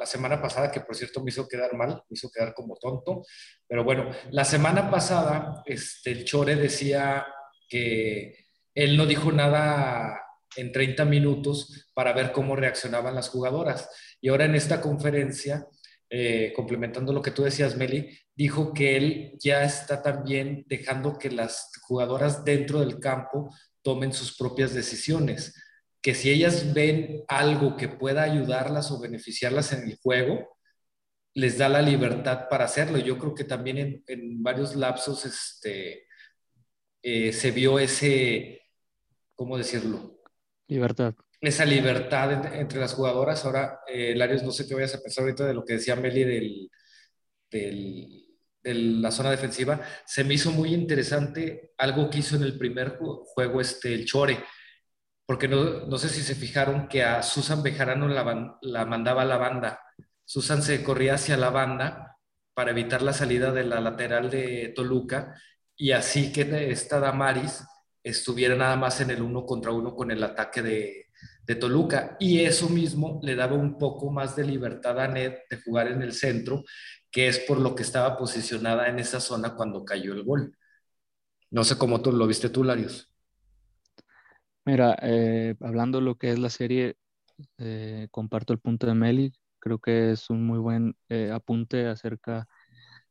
la 0.00 0.06
semana 0.06 0.40
pasada, 0.40 0.70
que 0.72 0.80
por 0.80 0.96
cierto 0.96 1.22
me 1.22 1.30
hizo 1.30 1.46
quedar 1.46 1.74
mal, 1.74 2.02
me 2.08 2.14
hizo 2.14 2.30
quedar 2.30 2.54
como 2.54 2.76
tonto, 2.76 3.22
pero 3.68 3.84
bueno, 3.84 4.10
la 4.30 4.44
semana 4.44 4.90
pasada 4.90 5.62
este, 5.66 6.10
el 6.10 6.24
Chore 6.24 6.56
decía 6.56 7.26
que 7.68 8.46
él 8.74 8.96
no 8.96 9.04
dijo 9.04 9.30
nada 9.30 10.18
en 10.56 10.72
30 10.72 11.04
minutos 11.04 11.90
para 11.94 12.12
ver 12.12 12.32
cómo 12.32 12.56
reaccionaban 12.56 13.14
las 13.14 13.28
jugadoras. 13.28 13.88
Y 14.20 14.28
ahora 14.28 14.46
en 14.46 14.54
esta 14.54 14.80
conferencia, 14.80 15.66
eh, 16.08 16.52
complementando 16.56 17.12
lo 17.12 17.22
que 17.22 17.30
tú 17.30 17.42
decías, 17.42 17.76
Meli, 17.76 18.18
dijo 18.40 18.72
que 18.72 18.96
él 18.96 19.32
ya 19.38 19.64
está 19.64 20.00
también 20.00 20.64
dejando 20.66 21.18
que 21.18 21.30
las 21.30 21.70
jugadoras 21.82 22.42
dentro 22.42 22.80
del 22.80 22.98
campo 22.98 23.54
tomen 23.82 24.14
sus 24.14 24.34
propias 24.34 24.72
decisiones, 24.72 25.62
que 26.00 26.14
si 26.14 26.30
ellas 26.30 26.72
ven 26.72 27.22
algo 27.28 27.76
que 27.76 27.88
pueda 27.88 28.22
ayudarlas 28.22 28.90
o 28.92 28.98
beneficiarlas 28.98 29.74
en 29.74 29.86
el 29.86 29.98
juego, 29.98 30.56
les 31.34 31.58
da 31.58 31.68
la 31.68 31.82
libertad 31.82 32.48
para 32.48 32.64
hacerlo. 32.64 32.96
Yo 32.96 33.18
creo 33.18 33.34
que 33.34 33.44
también 33.44 34.02
en, 34.06 34.42
varios 34.42 34.74
lapsos 34.74 35.26
este, 35.26 36.06
eh, 37.02 37.34
se 37.34 37.50
vio 37.50 37.78
ese, 37.78 38.62
¿cómo 39.34 39.58
decirlo? 39.58 40.18
Libertad. 40.66 41.14
Esa 41.42 41.66
libertad 41.66 42.54
entre 42.54 42.80
las 42.80 42.94
jugadoras. 42.94 43.44
Ahora, 43.44 43.80
eh, 43.86 44.14
Larios, 44.16 44.42
no 44.42 44.50
sé 44.50 44.66
qué 44.66 44.72
vayas 44.72 44.94
a 44.94 45.02
pensar 45.02 45.24
ahorita 45.24 45.44
de 45.44 45.52
lo 45.52 45.62
que 45.62 45.74
decía 45.74 45.94
Meli 45.94 46.24
del, 46.24 46.70
de 48.62 48.74
la 48.74 49.10
zona 49.10 49.30
defensiva, 49.30 49.80
se 50.04 50.24
me 50.24 50.34
hizo 50.34 50.50
muy 50.50 50.74
interesante 50.74 51.72
algo 51.78 52.10
que 52.10 52.18
hizo 52.18 52.36
en 52.36 52.42
el 52.42 52.58
primer 52.58 52.98
juego 52.98 53.60
este, 53.60 53.94
el 53.94 54.04
Chore, 54.06 54.38
porque 55.26 55.48
no, 55.48 55.86
no 55.86 55.98
sé 55.98 56.08
si 56.08 56.22
se 56.22 56.34
fijaron 56.34 56.88
que 56.88 57.02
a 57.02 57.22
Susan 57.22 57.62
Bejarano 57.62 58.08
la, 58.08 58.58
la 58.62 58.84
mandaba 58.84 59.22
a 59.22 59.26
la 59.26 59.36
banda. 59.36 59.80
Susan 60.24 60.62
se 60.62 60.82
corría 60.82 61.14
hacia 61.14 61.36
la 61.36 61.50
banda 61.50 62.16
para 62.54 62.72
evitar 62.72 63.02
la 63.02 63.12
salida 63.12 63.52
de 63.52 63.64
la 63.64 63.80
lateral 63.80 64.30
de 64.30 64.72
Toluca 64.74 65.34
y 65.76 65.92
así 65.92 66.32
que 66.32 66.70
esta 66.70 67.00
Damaris 67.00 67.64
estuviera 68.02 68.54
nada 68.54 68.76
más 68.76 69.00
en 69.00 69.10
el 69.10 69.22
uno 69.22 69.46
contra 69.46 69.72
uno 69.72 69.94
con 69.94 70.10
el 70.10 70.22
ataque 70.22 70.62
de, 70.62 71.06
de 71.46 71.54
Toluca. 71.54 72.16
Y 72.20 72.40
eso 72.40 72.68
mismo 72.68 73.18
le 73.22 73.34
daba 73.34 73.56
un 73.56 73.78
poco 73.78 74.10
más 74.10 74.36
de 74.36 74.44
libertad 74.44 75.00
a 75.00 75.08
Ned 75.08 75.34
de 75.48 75.60
jugar 75.60 75.88
en 75.88 76.02
el 76.02 76.12
centro, 76.12 76.64
que 77.10 77.28
es 77.28 77.40
por 77.40 77.60
lo 77.60 77.74
que 77.74 77.82
estaba 77.82 78.16
posicionada 78.16 78.88
en 78.88 78.98
esa 78.98 79.20
zona 79.20 79.54
cuando 79.54 79.84
cayó 79.84 80.12
el 80.12 80.24
gol. 80.24 80.56
No 81.50 81.64
sé 81.64 81.76
cómo 81.76 82.00
tú 82.00 82.12
lo 82.12 82.26
viste 82.26 82.48
tú, 82.48 82.62
Larios. 82.62 83.10
Mira, 84.64 84.96
eh, 85.02 85.56
hablando 85.60 85.98
de 85.98 86.04
lo 86.04 86.16
que 86.16 86.30
es 86.30 86.38
la 86.38 86.50
serie, 86.50 86.96
eh, 87.58 88.08
comparto 88.10 88.52
el 88.52 88.60
punto 88.60 88.86
de 88.86 88.94
Meli. 88.94 89.32
Creo 89.58 89.78
que 89.78 90.12
es 90.12 90.30
un 90.30 90.46
muy 90.46 90.58
buen 90.58 90.96
eh, 91.08 91.30
apunte 91.32 91.86
acerca 91.86 92.46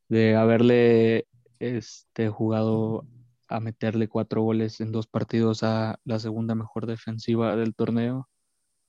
de 0.07 0.35
haberle 0.35 1.27
este, 1.59 2.29
jugado 2.29 3.05
a 3.49 3.59
meterle 3.59 4.07
cuatro 4.07 4.41
goles 4.43 4.79
en 4.79 4.91
dos 4.91 5.07
partidos 5.07 5.63
a 5.63 5.99
la 6.05 6.19
segunda 6.19 6.55
mejor 6.55 6.85
defensiva 6.87 7.55
del 7.55 7.75
torneo 7.75 8.29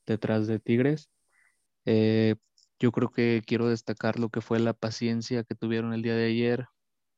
detrás 0.07 0.47
de 0.47 0.61
Tigres. 0.61 1.11
Yo 2.81 2.93
creo 2.93 3.11
que 3.11 3.43
quiero 3.47 3.69
destacar 3.69 4.19
lo 4.19 4.31
que 4.31 4.41
fue 4.41 4.59
la 4.59 4.73
paciencia 4.73 5.45
que 5.45 5.55
tuvieron 5.55 5.93
el 5.93 6.03
día 6.03 6.15
de 6.17 6.27
ayer, 6.27 6.67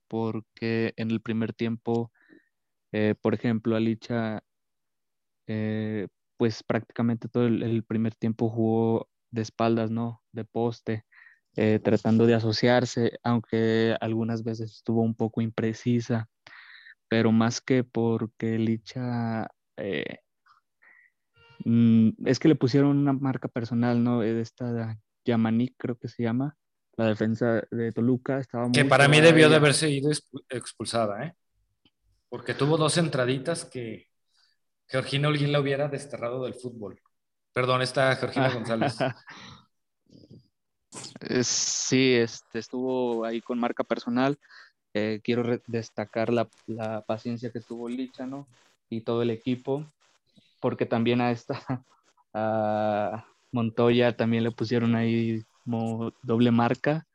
porque 0.09 0.93
en 0.97 1.11
el 1.11 1.21
primer 1.23 1.55
tiempo, 1.55 2.13
eh, 2.93 3.15
por 3.21 3.35
ejemplo, 3.35 3.77
Alicha, 3.77 4.43
eh, 5.47 6.09
pues 6.37 6.63
prácticamente 6.63 7.29
todo 7.29 7.47
el, 7.47 7.85
primer 7.85 8.15
tiempo 8.15 8.51
jugó 8.51 9.09
de 9.31 9.43
espaldas, 9.43 9.91
¿no? 9.91 10.23
De 10.33 10.45
poste, 10.45 11.05
tratando 11.83 12.27
de 12.27 12.35
asociarse, 12.35 13.19
aunque 13.23 13.97
algunas 14.01 14.43
veces 14.45 14.73
estuvo 14.73 15.03
un 15.03 15.15
poco 15.15 15.43
imprecisa 15.43 16.29
pero 17.13 17.31
más 17.31 17.61
que 17.61 17.85
porque 17.85 18.59
Licha 18.59 19.47
eh, 19.77 20.21
mm, 21.67 22.09
es 22.25 22.39
que 22.39 22.49
le 22.49 22.55
pusieron 22.55 22.97
una 22.97 23.13
marca 23.13 23.49
personal, 23.49 24.03
¿no? 24.03 24.21
De 24.21 24.41
esta 24.41 24.99
Yamanik, 25.25 25.75
creo 25.77 25.99
que 25.99 26.09
se 26.09 26.23
llama, 26.23 26.57
la 26.97 27.07
defensa 27.07 27.63
de 27.71 27.93
Toluca. 27.93 28.39
Estaba 28.39 28.71
que 28.71 28.85
para 28.85 29.09
mí 29.09 29.21
debió 29.21 29.49
de 29.49 29.57
haberse 29.57 29.91
ido 29.91 30.11
expulsada, 30.49 31.25
¿eh? 31.27 31.35
Porque 32.29 32.55
tuvo 32.55 32.77
dos 32.77 32.97
entraditas 32.97 33.65
que 33.65 34.09
Georgina 34.89 35.29
Holguín 35.29 35.53
la 35.53 35.61
hubiera 35.61 35.89
desterrado 35.89 36.45
del 36.45 36.55
fútbol. 36.55 37.01
Perdón, 37.53 37.83
está 37.83 38.15
Georgina 38.17 38.49
González. 38.55 38.97
Sí, 41.43 42.15
este, 42.15 42.59
estuvo 42.59 43.25
ahí 43.25 43.41
con 43.41 43.59
marca 43.59 43.85
personal. 43.85 44.39
Eh, 44.95 45.21
quiero 45.25 45.59
destacar 45.67 46.31
la, 46.33 46.49
paciencia 47.07 47.51
que 47.51 47.61
tuvo 47.61 47.89
Licha, 47.89 48.27
¿no? 48.27 48.47
Y 48.91 49.01
todo 49.01 49.23
el 49.23 49.31
equipo, 49.31 49.91
porque 50.61 50.85
también 50.85 51.23
a 51.23 51.31
esta, 51.31 51.59
a 52.35 53.27
Montoya 53.53 54.17
también 54.17 54.45
le 54.45 54.51
pusieron 54.51 54.95
ahí 54.95 55.45
como 55.65 56.13
doble 56.23 56.51
marca. 56.51 57.07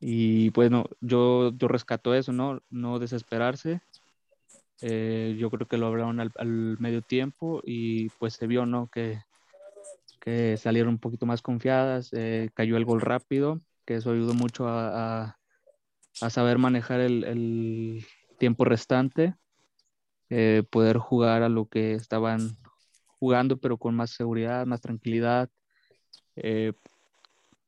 Y 0.00 0.50
bueno, 0.50 0.84
yo, 1.00 1.52
yo 1.56 1.68
rescato 1.68 2.14
eso, 2.14 2.32
¿no? 2.32 2.60
No 2.70 2.98
desesperarse. 2.98 3.80
Eh, 4.80 5.36
yo 5.38 5.50
creo 5.50 5.66
que 5.66 5.78
lo 5.78 5.86
hablaron 5.86 6.20
al, 6.20 6.76
medio 6.78 7.02
tiempo 7.02 7.62
y 7.64 8.10
pues 8.10 8.34
se 8.34 8.46
vio, 8.46 8.66
¿no? 8.66 8.88
Que, 8.88 9.20
que 10.20 10.56
salieron 10.56 10.90
un 10.90 10.98
poquito 10.98 11.26
más 11.26 11.42
confiadas, 11.42 12.10
eh, 12.12 12.50
cayó 12.54 12.76
el 12.76 12.84
gol 12.84 13.00
rápido, 13.00 13.60
que 13.86 13.96
eso 13.96 14.12
ayudó 14.12 14.34
mucho 14.34 14.68
a 14.68 15.38
a 16.20 16.30
saber 16.30 16.58
manejar 16.58 17.00
el, 17.00 18.04
tiempo 18.38 18.64
restante, 18.64 19.34
eh, 20.30 20.62
poder 20.70 20.98
jugar 20.98 21.42
a 21.42 21.48
lo 21.48 21.66
que 21.66 21.94
estaban 21.94 22.56
jugando, 23.18 23.56
pero 23.58 23.76
con 23.76 23.94
más 23.94 24.10
seguridad, 24.10 24.66
más 24.66 24.80
tranquilidad. 24.80 25.50
Eh, 26.36 26.72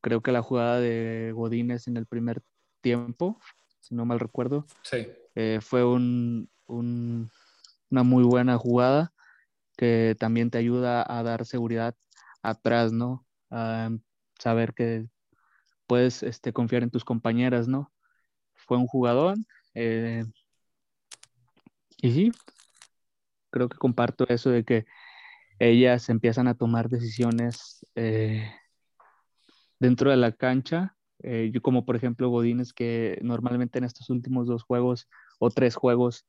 creo 0.00 0.23
que 0.23 0.33
la 0.33 0.42
jugada 0.42 0.80
de 0.80 1.33
Godínez 1.35 1.88
en 1.88 1.97
el 1.97 2.07
primer 2.07 2.42
tiempo, 2.80 3.38
si 3.80 3.95
no 3.95 4.04
mal 4.04 4.21
recuerdo, 4.21 4.66
eh, 5.35 5.59
fue 5.61 5.85
un, 5.85 6.49
una 6.66 8.02
muy 8.02 8.25
buena 8.25 8.57
jugada 8.59 9.12
que 9.76 10.16
también 10.19 10.50
te 10.50 10.59
ayuda 10.59 11.04
a 11.07 11.23
dar 11.23 11.47
seguridad 11.47 11.95
atrás, 12.42 12.92
¿no? 12.92 13.26
A 13.50 13.90
saber 14.38 14.75
que 14.75 15.09
puedes 15.87 16.23
este, 16.23 16.52
confiar 16.52 16.83
en 16.83 16.90
tus 16.90 17.04
compañeras, 17.04 17.66
¿no? 17.69 17.92
fue 18.71 18.78
un 18.78 18.87
jugador. 18.87 19.37
Eh, 19.75 20.25
y 21.97 22.12
sí, 22.12 22.33
creo 23.50 23.69
que 23.69 23.78
comparto 23.78 24.26
eso 24.28 24.50
de 24.50 24.64
que 24.64 24.87
ellas 25.61 26.09
empiezan 26.09 26.49
a 26.49 26.55
tomar 26.55 26.88
decisiones 26.88 27.87
eh, 27.95 28.50
dentro 29.79 30.11
de 30.11 30.17
la 30.17 30.33
cancha. 30.33 30.97
Eh, 31.23 31.50
yo 31.52 31.62
como 31.62 31.85
por 31.85 31.95
ejemplo 31.95 32.31
Godínez, 32.31 32.73
que 32.73 33.21
normalmente 33.23 33.79
en 33.79 33.85
estos 33.85 34.11
últimos 34.11 34.49
dos 34.49 34.64
juegos 34.64 35.09
o 35.38 35.50
tres 35.50 35.76
juegos 35.76 36.26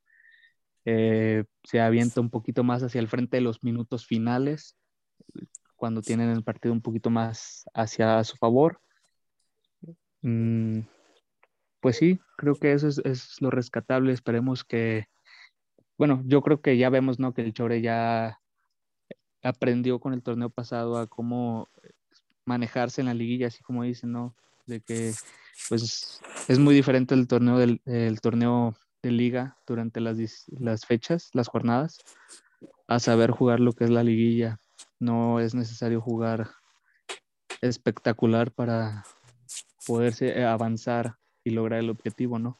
se 0.84 1.80
avienta 1.80 2.20
un 2.20 2.28
poquito 2.28 2.64
más 2.64 2.82
hacia 2.82 3.00
el 3.00 3.08
frente 3.08 3.36
de 3.36 3.40
los 3.40 3.62
minutos 3.62 4.04
finales, 4.04 4.76
cuando 5.76 6.00
tienen 6.00 6.30
el 6.30 6.44
partido 6.44 6.72
un 6.72 6.80
poquito 6.80 7.10
más 7.10 7.64
hacia 7.74 8.22
su 8.22 8.36
favor. 8.36 8.80
Mm, 10.20 10.82
pues 11.80 11.96
sí, 11.96 12.20
creo 12.36 12.54
que 12.54 12.72
eso 12.72 12.88
es, 12.88 13.40
lo 13.40 13.50
rescatable. 13.50 14.12
Esperemos 14.12 14.62
que, 14.62 15.06
bueno, 15.98 16.22
yo 16.26 16.40
creo 16.42 16.60
que 16.60 16.78
ya 16.78 16.88
vemos, 16.88 17.18
¿no? 17.18 17.34
Que 17.34 17.42
el 17.42 17.52
Chore 17.52 17.82
ya 17.82 18.38
aprendió 19.42 19.98
con 19.98 20.12
el 20.12 20.22
torneo 20.22 20.50
pasado 20.50 20.98
a 20.98 21.06
cómo 21.06 21.68
manejarse 22.44 23.00
en 23.00 23.06
la 23.06 23.14
liguilla, 23.14 23.48
así 23.48 23.62
como 23.62 23.82
dicen, 23.82 24.12
¿no? 24.12 24.34
De 24.66 24.80
que, 24.80 25.12
pues, 25.68 26.20
es 26.48 26.58
muy 26.58 26.74
diferente 26.74 27.14
el 27.14 27.26
torneo 27.26 27.58
del 27.58 28.20
torneo 28.20 28.74
de 29.02 29.10
liga 29.10 29.56
durante 29.66 30.00
las, 30.00 30.16
las 30.48 30.86
fechas, 30.86 31.30
las 31.32 31.48
jornadas, 31.48 31.98
a 32.86 32.98
saber 33.00 33.30
jugar 33.30 33.60
lo 33.60 33.72
que 33.72 33.84
es 33.84 33.90
la 33.90 34.04
liguilla. 34.04 34.60
No 35.00 35.40
es 35.40 35.54
necesario 35.54 36.00
jugar 36.00 36.50
espectacular 37.60 38.52
para 38.52 39.04
poderse 39.86 40.44
avanzar 40.44 41.16
y 41.44 41.50
lograr 41.50 41.80
el 41.80 41.90
objetivo, 41.90 42.38
¿no? 42.38 42.58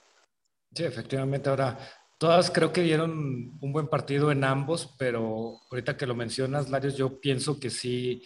Sí, 0.74 0.84
efectivamente. 0.84 1.48
Ahora, 1.50 1.78
todas 2.22 2.52
creo 2.52 2.72
que 2.72 2.82
dieron 2.82 3.58
un 3.60 3.72
buen 3.72 3.88
partido 3.88 4.30
en 4.30 4.44
ambos, 4.44 4.94
pero 4.96 5.58
ahorita 5.72 5.96
que 5.96 6.06
lo 6.06 6.14
mencionas, 6.14 6.70
Larios, 6.70 6.96
yo 6.96 7.18
pienso 7.18 7.58
que 7.58 7.68
sí, 7.68 8.22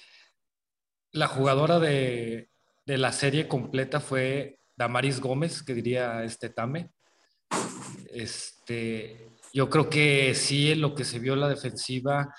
la 1.12 1.28
jugadora 1.28 1.78
de, 1.78 2.50
de 2.84 2.98
la 2.98 3.10
serie 3.10 3.48
completa 3.48 4.00
fue 4.00 4.60
Damaris 4.76 5.18
Gómez, 5.18 5.62
que 5.62 5.72
diría 5.72 6.24
este 6.24 6.50
Tame. 6.50 6.90
Este, 8.10 9.30
yo 9.54 9.70
creo 9.70 9.88
que 9.88 10.34
sí, 10.34 10.72
en 10.72 10.82
lo 10.82 10.94
que 10.94 11.06
se 11.06 11.18
vio 11.18 11.34
la 11.34 11.48
defensiva 11.48 12.34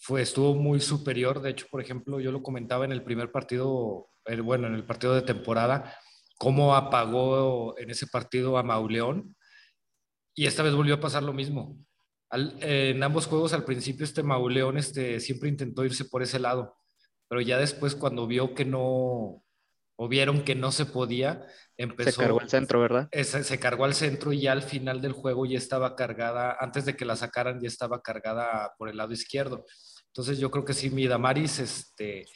fue, 0.00 0.22
estuvo 0.22 0.54
muy 0.54 0.78
superior. 0.78 1.42
De 1.42 1.50
hecho, 1.50 1.66
por 1.72 1.80
ejemplo, 1.80 2.20
yo 2.20 2.30
lo 2.30 2.40
comentaba 2.40 2.84
en 2.84 2.92
el 2.92 3.02
primer 3.02 3.32
partido, 3.32 4.10
eh, 4.26 4.40
bueno, 4.40 4.68
en 4.68 4.74
el 4.74 4.86
partido 4.86 5.16
de 5.16 5.22
temporada, 5.22 5.92
cómo 6.36 6.76
apagó 6.76 7.76
en 7.78 7.90
ese 7.90 8.06
partido 8.06 8.58
a 8.58 8.62
Mauleón. 8.62 9.34
Y 10.38 10.46
esta 10.46 10.62
vez 10.62 10.72
volvió 10.72 10.94
a 10.94 11.00
pasar 11.00 11.24
lo 11.24 11.32
mismo. 11.32 11.84
en 12.30 13.02
ambos 13.02 13.26
juegos 13.26 13.52
al 13.54 13.64
principio 13.64 14.04
este 14.04 14.22
Mauleón 14.22 14.78
este, 14.78 15.18
siempre 15.18 15.48
intentó 15.48 15.84
irse 15.84 16.04
por 16.04 16.22
ese 16.22 16.38
lado, 16.38 16.76
pero 17.26 17.40
ya 17.40 17.58
después 17.58 17.96
cuando 17.96 18.28
vio 18.28 18.54
que 18.54 18.64
no, 18.64 19.42
o 19.96 20.08
vieron 20.08 20.44
que 20.44 20.54
no 20.54 20.70
se 20.70 20.86
podía, 20.86 21.44
empezó... 21.76 22.12
Se 22.12 22.16
cargó 22.18 22.40
al 22.40 22.48
centro, 22.48 22.80
¿verdad? 22.80 23.08
se 23.12 23.58
cargó 23.58 23.84
al 23.84 23.94
centro 23.94 24.32
y 24.32 24.42
ya 24.42 24.52
al 24.52 24.62
final 24.62 25.00
del 25.00 25.10
juego 25.10 25.44
ya 25.44 25.58
estaba 25.58 25.96
cargada, 25.96 26.56
antes 26.60 26.84
de 26.84 26.94
que 26.94 27.04
la 27.04 27.16
sacaran 27.16 27.60
ya 27.60 27.66
estaba 27.66 28.00
cargada 28.00 28.76
por 28.78 28.88
el 28.88 28.96
lado 28.96 29.12
izquierdo. 29.12 29.64
Entonces 30.06 30.38
yo 30.38 30.52
creo 30.52 30.64
que 30.64 30.72
sí, 30.72 30.88
mi 30.90 31.08
Damaris, 31.08 31.58
este, 31.58 32.26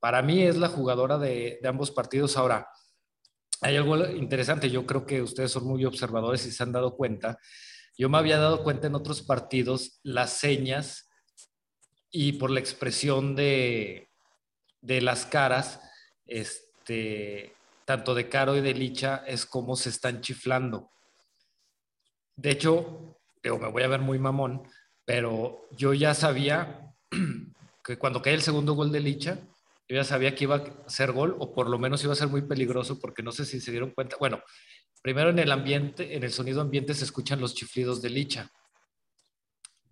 para 0.00 0.20
mí 0.20 0.42
es 0.42 0.56
la 0.56 0.66
jugadora 0.66 1.16
de, 1.16 1.60
de 1.62 1.68
ambos 1.68 1.92
partidos. 1.92 2.36
Ahora, 2.36 2.66
hay 3.62 3.76
algo 3.76 3.96
interesante, 4.10 4.68
yo 4.68 4.84
creo 4.84 5.06
que 5.06 5.22
ustedes 5.22 5.52
son 5.52 5.64
muy 5.64 5.84
observadores 5.84 6.44
y 6.46 6.50
se 6.50 6.62
han 6.62 6.72
dado 6.72 6.96
cuenta. 6.96 7.38
Yo 7.96 8.08
me 8.08 8.18
había 8.18 8.38
dado 8.38 8.64
cuenta 8.64 8.88
en 8.88 8.96
otros 8.96 9.22
partidos 9.22 10.00
las 10.02 10.32
señas 10.32 11.08
y 12.10 12.32
por 12.32 12.50
la 12.50 12.58
expresión 12.58 13.36
de, 13.36 14.10
de 14.80 15.00
las 15.00 15.26
caras, 15.26 15.80
este, 16.26 17.54
tanto 17.84 18.14
de 18.14 18.28
Caro 18.28 18.56
y 18.56 18.60
de 18.60 18.74
Licha, 18.74 19.22
es 19.26 19.46
cómo 19.46 19.76
se 19.76 19.90
están 19.90 20.20
chiflando. 20.22 20.90
De 22.34 22.50
hecho, 22.50 23.16
digo, 23.42 23.58
me 23.58 23.68
voy 23.68 23.84
a 23.84 23.88
ver 23.88 24.00
muy 24.00 24.18
mamón, 24.18 24.62
pero 25.04 25.68
yo 25.70 25.94
ya 25.94 26.14
sabía 26.14 26.94
que 27.84 27.96
cuando 27.96 28.22
cae 28.22 28.34
el 28.34 28.42
segundo 28.42 28.74
gol 28.74 28.90
de 28.90 29.00
Licha, 29.00 29.38
yo 29.92 29.98
ya 29.98 30.04
sabía 30.04 30.34
que 30.34 30.44
iba 30.44 30.56
a 30.56 30.88
ser 30.88 31.12
gol 31.12 31.36
o 31.38 31.52
por 31.52 31.68
lo 31.68 31.78
menos 31.78 32.02
iba 32.02 32.14
a 32.14 32.16
ser 32.16 32.28
muy 32.28 32.40
peligroso 32.40 32.98
porque 32.98 33.22
no 33.22 33.30
sé 33.30 33.44
si 33.44 33.60
se 33.60 33.70
dieron 33.70 33.90
cuenta. 33.90 34.16
Bueno, 34.18 34.42
primero 35.02 35.28
en 35.28 35.38
el 35.38 35.52
ambiente, 35.52 36.16
en 36.16 36.22
el 36.22 36.32
sonido 36.32 36.62
ambiente 36.62 36.94
se 36.94 37.04
escuchan 37.04 37.42
los 37.42 37.54
chiflidos 37.54 38.00
de 38.00 38.08
Licha. 38.08 38.50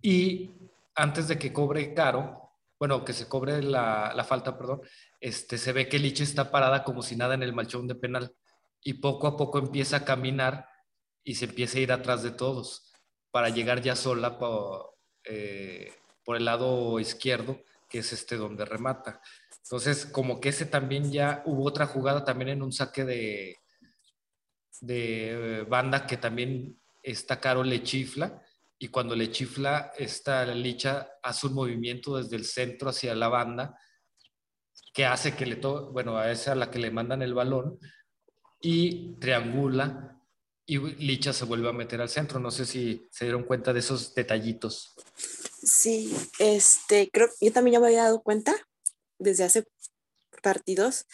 Y 0.01 0.55
antes 0.95 1.27
de 1.27 1.37
que 1.37 1.53
cobre 1.53 1.93
Caro, 1.93 2.49
bueno, 2.79 3.05
que 3.05 3.13
se 3.13 3.27
cobre 3.27 3.61
la, 3.61 4.11
la 4.15 4.23
falta, 4.23 4.57
perdón, 4.57 4.81
este, 5.19 5.59
se 5.59 5.71
ve 5.71 5.87
que 5.87 5.99
Licha 5.99 6.23
está 6.23 6.49
parada 6.49 6.83
como 6.83 7.03
si 7.03 7.15
nada 7.15 7.35
en 7.35 7.43
el 7.43 7.53
malchón 7.53 7.87
de 7.87 7.93
penal 7.93 8.35
y 8.81 8.93
poco 8.93 9.27
a 9.27 9.37
poco 9.37 9.59
empieza 9.59 9.97
a 9.97 10.03
caminar 10.03 10.67
y 11.23 11.35
se 11.35 11.45
empieza 11.45 11.77
a 11.77 11.81
ir 11.81 11.91
atrás 11.91 12.23
de 12.23 12.31
todos 12.31 12.91
para 13.29 13.49
llegar 13.49 13.83
ya 13.83 13.95
sola 13.95 14.39
por, 14.39 14.97
eh, 15.25 15.93
por 16.25 16.37
el 16.37 16.45
lado 16.45 16.99
izquierdo, 16.99 17.61
que 17.87 17.99
es 17.99 18.11
este 18.13 18.35
donde 18.35 18.65
remata. 18.65 19.21
Entonces, 19.63 20.05
como 20.05 20.39
que 20.39 20.49
ese 20.49 20.65
también 20.65 21.11
ya 21.11 21.43
hubo 21.45 21.65
otra 21.65 21.85
jugada 21.85 22.25
también 22.25 22.49
en 22.49 22.61
un 22.61 22.71
saque 22.71 23.05
de, 23.05 23.57
de 24.81 25.65
banda 25.69 26.05
que 26.05 26.17
también 26.17 26.79
está 27.01 27.39
Caro 27.39 27.63
le 27.63 27.83
chifla 27.83 28.41
y 28.77 28.89
cuando 28.89 29.15
le 29.15 29.31
chifla 29.31 29.91
esta 29.97 30.45
licha 30.45 31.09
hace 31.23 31.47
un 31.47 31.53
movimiento 31.53 32.17
desde 32.17 32.35
el 32.35 32.45
centro 32.45 32.89
hacia 32.89 33.15
la 33.15 33.27
banda 33.27 33.77
que 34.93 35.05
hace 35.05 35.35
que 35.35 35.45
le 35.45 35.55
to 35.55 35.91
bueno 35.91 36.17
a 36.17 36.31
esa 36.31 36.51
a 36.51 36.55
la 36.55 36.69
que 36.69 36.79
le 36.79 36.91
mandan 36.91 37.21
el 37.21 37.33
balón 37.33 37.79
y 38.59 39.15
triangula 39.19 40.21
y 40.65 40.77
Licha 40.77 41.33
se 41.33 41.45
vuelve 41.45 41.67
a 41.67 41.73
meter 41.73 41.99
al 42.01 42.07
centro. 42.07 42.39
No 42.39 42.51
sé 42.51 42.65
si 42.65 43.05
se 43.11 43.25
dieron 43.25 43.43
cuenta 43.43 43.73
de 43.73 43.79
esos 43.79 44.15
detallitos. 44.15 44.93
Sí, 45.15 46.15
este, 46.39 47.09
creo 47.11 47.27
yo 47.41 47.51
también 47.51 47.73
ya 47.73 47.79
me 47.79 47.87
había 47.87 48.03
dado 48.03 48.21
cuenta 48.21 48.55
desde 49.21 49.43
hace 49.43 49.67
partidos 50.41 51.07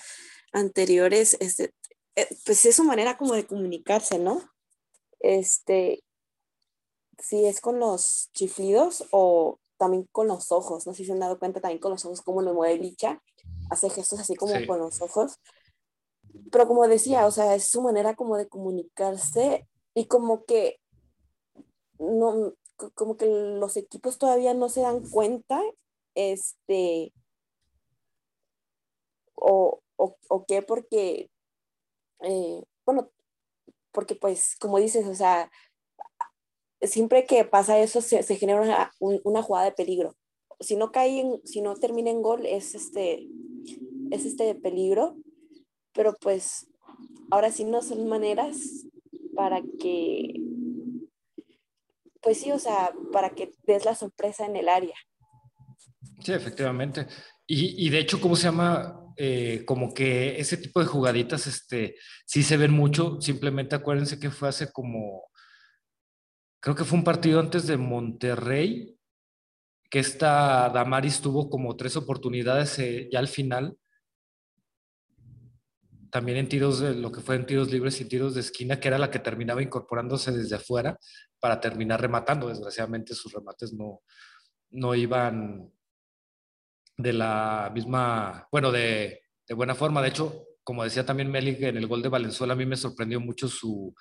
anteriores, 0.52 1.38
este, 1.40 1.74
eh, 2.16 2.28
pues 2.46 2.66
es 2.66 2.76
su 2.76 2.84
manera 2.84 3.18
como 3.18 3.34
de 3.34 3.46
comunicarse, 3.46 4.20
¿no? 4.20 4.42
Este, 5.20 6.04
si 7.20 7.46
es 7.46 7.62
con 7.62 7.80
los 7.80 8.30
chiflidos 8.34 9.06
o 9.12 9.60
también 9.78 10.08
con 10.12 10.28
los 10.28 10.52
ojos, 10.52 10.88
no 10.88 10.94
sé 10.94 11.00
si 11.00 11.06
se 11.06 11.12
han 11.12 11.20
dado 11.20 11.40
cuenta 11.40 11.62
también 11.62 11.80
con 11.80 11.92
los 11.92 12.06
ojos 12.06 12.22
cómo 12.22 12.42
lo 12.42 12.54
mueve 12.54 12.78
Licha, 12.78 13.22
hace 13.70 13.90
gestos 13.90 14.20
así 14.20 14.36
como 14.36 14.54
con 14.66 14.80
los 14.80 15.02
ojos, 15.02 15.40
pero 16.52 16.68
como 16.68 16.88
decía, 16.88 17.26
o 17.26 17.32
sea, 17.32 17.56
es 17.56 17.66
su 17.70 17.82
manera 17.82 18.16
como 18.16 18.38
de 18.38 18.48
comunicarse 18.48 19.68
y 19.94 20.06
como 20.06 20.46
que 20.46 20.80
no, 22.00 22.54
como 22.96 23.18
que 23.18 23.26
los 23.26 23.78
equipos 23.78 24.18
todavía 24.18 24.54
no 24.54 24.70
se 24.70 24.82
dan 24.82 25.08
cuenta, 25.10 25.62
este, 26.16 27.14
o, 29.38 29.82
o, 29.98 30.18
o 30.28 30.46
qué, 30.46 30.62
porque, 30.62 31.30
eh, 32.22 32.64
bueno, 32.86 33.12
porque 33.92 34.16
pues, 34.16 34.56
como 34.60 34.80
dices, 34.80 35.08
o 35.08 35.16
sea, 35.16 35.52
siempre 36.82 37.26
que 37.26 37.46
pasa 37.46 37.80
eso 37.80 38.02
se, 38.02 38.24
se 38.24 38.36
genera 38.36 38.62
una, 38.62 38.92
una, 39.24 39.42
jugada 39.42 39.66
de 39.66 39.72
peligro. 39.72 40.16
Si 40.60 40.76
no 40.76 40.92
cae, 40.92 41.22
en, 41.22 41.42
si 41.46 41.62
no 41.62 41.76
termina 41.76 42.10
en 42.10 42.22
gol, 42.22 42.46
es 42.46 42.76
este, 42.76 43.28
es 44.12 44.26
este 44.26 44.54
peligro 44.56 45.16
pero 45.98 46.16
pues 46.22 46.68
ahora 47.32 47.52
sí 47.52 47.66
no 47.66 47.82
son 47.82 48.08
maneras 48.08 48.86
para 49.36 49.62
que, 49.80 50.36
pues 52.22 52.40
sí, 52.40 52.52
o 52.52 52.60
sea, 52.60 52.94
para 53.12 53.32
que 53.32 53.52
des 53.66 53.84
la 53.84 53.96
sorpresa 53.96 54.46
en 54.46 54.56
el 54.56 54.70
área. 54.70 54.96
Sí, 56.24 56.34
efectivamente. 56.34 57.08
Y, 57.48 57.86
y 57.86 57.90
de 57.90 58.00
hecho, 58.00 58.22
¿cómo 58.22 58.36
se 58.36 58.44
llama? 58.44 59.07
Eh, 59.18 59.66
como 59.66 59.94
que 59.94 60.40
ese 60.40 60.58
tipo 60.58 60.80
de 60.80 60.86
jugaditas, 60.86 61.48
este, 61.48 61.96
sí 62.26 62.44
se 62.44 62.58
ven 62.58 62.72
mucho. 62.72 63.20
Simplemente 63.20 63.76
acuérdense 63.76 64.20
que 64.20 64.30
fue 64.30 64.50
hace 64.50 64.72
como, 64.72 65.24
creo 66.60 66.76
que 66.76 66.86
fue 66.86 67.00
un 67.00 67.04
partido 67.04 67.40
antes 67.40 67.66
de 67.68 67.78
Monterrey, 67.78 68.96
que 69.90 70.00
esta 70.00 70.70
Damaris 70.70 71.22
tuvo 71.22 71.50
como 71.50 71.76
tres 71.76 71.96
oportunidades 71.96 72.78
eh, 72.80 73.10
ya 73.12 73.20
al 73.20 73.28
final 73.28 73.78
también 76.10 76.38
en 76.38 76.50
tiros 76.50 76.80
de 76.80 76.94
lo 76.96 77.12
que 77.12 77.22
fue 77.22 77.36
en 77.36 77.46
tiros 77.46 77.72
libres 77.72 78.00
y 78.02 78.06
tiros 78.06 78.34
de 78.34 78.42
esquina, 78.42 78.80
que 78.80 78.88
era 78.88 78.98
la 78.98 79.12
que 79.12 79.20
terminaba 79.20 79.62
incorporándose 79.62 80.32
desde 80.32 80.56
afuera 80.56 80.98
para 81.40 81.60
terminar 81.60 82.02
rematando. 82.02 82.48
Desgraciadamente 82.48 83.14
sus 83.14 83.34
remates 83.34 83.74
no, 83.74 84.02
no 84.72 84.96
iban 84.96 85.72
de 86.98 87.14
la 87.14 87.72
misma, 87.74 88.48
bueno, 88.52 88.72
de, 88.72 89.22
de 89.48 89.56
buena 89.56 89.76
forma. 89.76 90.02
De 90.02 90.10
hecho, 90.10 90.48
como 90.64 90.84
decía 90.84 91.06
también 91.06 91.32
Meli, 91.32 91.58
en 91.62 91.78
el 91.78 91.88
gol 91.88 92.02
de 92.02 92.10
Valenzuela 92.10 92.54
a 92.54 92.58
mí 92.58 92.66
me 92.66 92.76
sorprendió 92.76 93.20
mucho 93.20 93.48
su, 93.48 93.96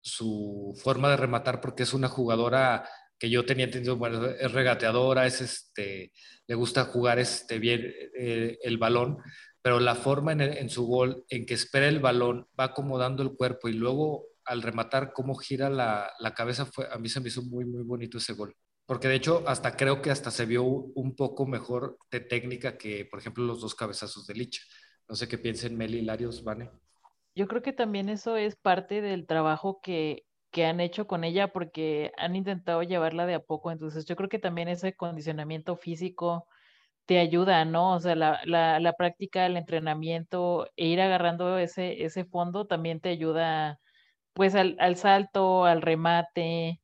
su 0.00 0.74
forma 0.82 1.10
de 1.10 1.16
rematar 1.16 1.60
porque 1.60 1.84
es 1.84 1.94
una 1.94 2.08
jugadora 2.08 2.88
que 3.18 3.30
yo 3.30 3.46
tenía 3.46 3.64
entendido, 3.66 3.96
bueno, 3.96 4.26
es 4.26 4.52
regateadora, 4.52 5.26
es 5.26 5.40
este, 5.40 6.12
le 6.46 6.54
gusta 6.54 6.84
jugar 6.84 7.18
este, 7.18 7.58
bien 7.58 7.92
eh, 8.18 8.58
el 8.62 8.78
balón, 8.78 9.18
pero 9.62 9.80
la 9.80 9.94
forma 9.94 10.32
en, 10.32 10.70
su 10.70 10.86
gol, 10.86 11.24
en 11.28 11.46
que 11.46 11.54
espera 11.54 11.88
el 11.88 11.98
balón, 11.98 12.46
va 12.58 12.64
acomodando 12.64 13.22
el 13.22 13.34
cuerpo 13.36 13.68
y 13.68 13.72
luego 13.72 14.26
al 14.44 14.62
rematar 14.62 15.12
cómo 15.12 15.34
gira 15.34 15.70
la, 15.70 16.12
la, 16.20 16.34
cabeza, 16.34 16.66
fue, 16.66 16.86
a 16.90 16.98
mí 16.98 17.08
se 17.08 17.20
me 17.20 17.28
hizo 17.28 17.42
muy, 17.42 17.64
muy 17.64 17.82
bonito 17.82 18.18
ese 18.18 18.34
gol. 18.34 18.54
Porque 18.86 19.08
de 19.08 19.16
hecho, 19.16 19.42
hasta 19.46 19.76
creo 19.76 20.00
que 20.00 20.10
hasta 20.10 20.30
se 20.30 20.46
vio 20.46 20.62
un 20.64 21.16
poco 21.16 21.46
mejor 21.46 21.98
de 22.10 22.20
técnica 22.20 22.78
que, 22.78 23.04
por 23.04 23.18
ejemplo, 23.18 23.44
los 23.44 23.60
dos 23.60 23.74
cabezazos 23.74 24.26
de 24.26 24.34
Licha. 24.34 24.62
No 25.08 25.16
sé 25.16 25.28
qué 25.28 25.38
piensen 25.38 25.76
Meli, 25.76 26.02
Larios, 26.02 26.44
Vane. 26.44 26.70
Yo 27.34 27.48
creo 27.48 27.62
que 27.62 27.72
también 27.72 28.08
eso 28.08 28.36
es 28.36 28.56
parte 28.56 29.02
del 29.02 29.26
trabajo 29.26 29.80
que, 29.82 30.24
que 30.50 30.64
han 30.64 30.80
hecho 30.80 31.06
con 31.06 31.24
ella 31.24 31.52
porque 31.52 32.12
han 32.16 32.36
intentado 32.36 32.82
llevarla 32.82 33.26
de 33.26 33.34
a 33.34 33.40
poco. 33.40 33.70
Entonces, 33.70 34.06
yo 34.06 34.16
creo 34.16 34.28
que 34.28 34.38
también 34.38 34.68
ese 34.68 34.94
condicionamiento 34.94 35.76
físico, 35.76 36.46
te 37.06 37.18
ayuda, 37.20 37.64
¿no? 37.64 37.94
O 37.94 38.00
sea, 38.00 38.14
la, 38.16 38.40
la, 38.44 38.80
la, 38.80 38.92
práctica, 38.94 39.46
el 39.46 39.56
entrenamiento 39.56 40.68
e 40.76 40.86
ir 40.86 41.00
agarrando 41.00 41.58
ese, 41.58 42.04
ese 42.04 42.24
fondo 42.24 42.66
también 42.66 43.00
te 43.00 43.10
ayuda, 43.10 43.80
pues, 44.34 44.54
al, 44.54 44.76
al 44.80 44.96
salto, 44.96 45.64
al 45.64 45.82
remate. 45.82 46.80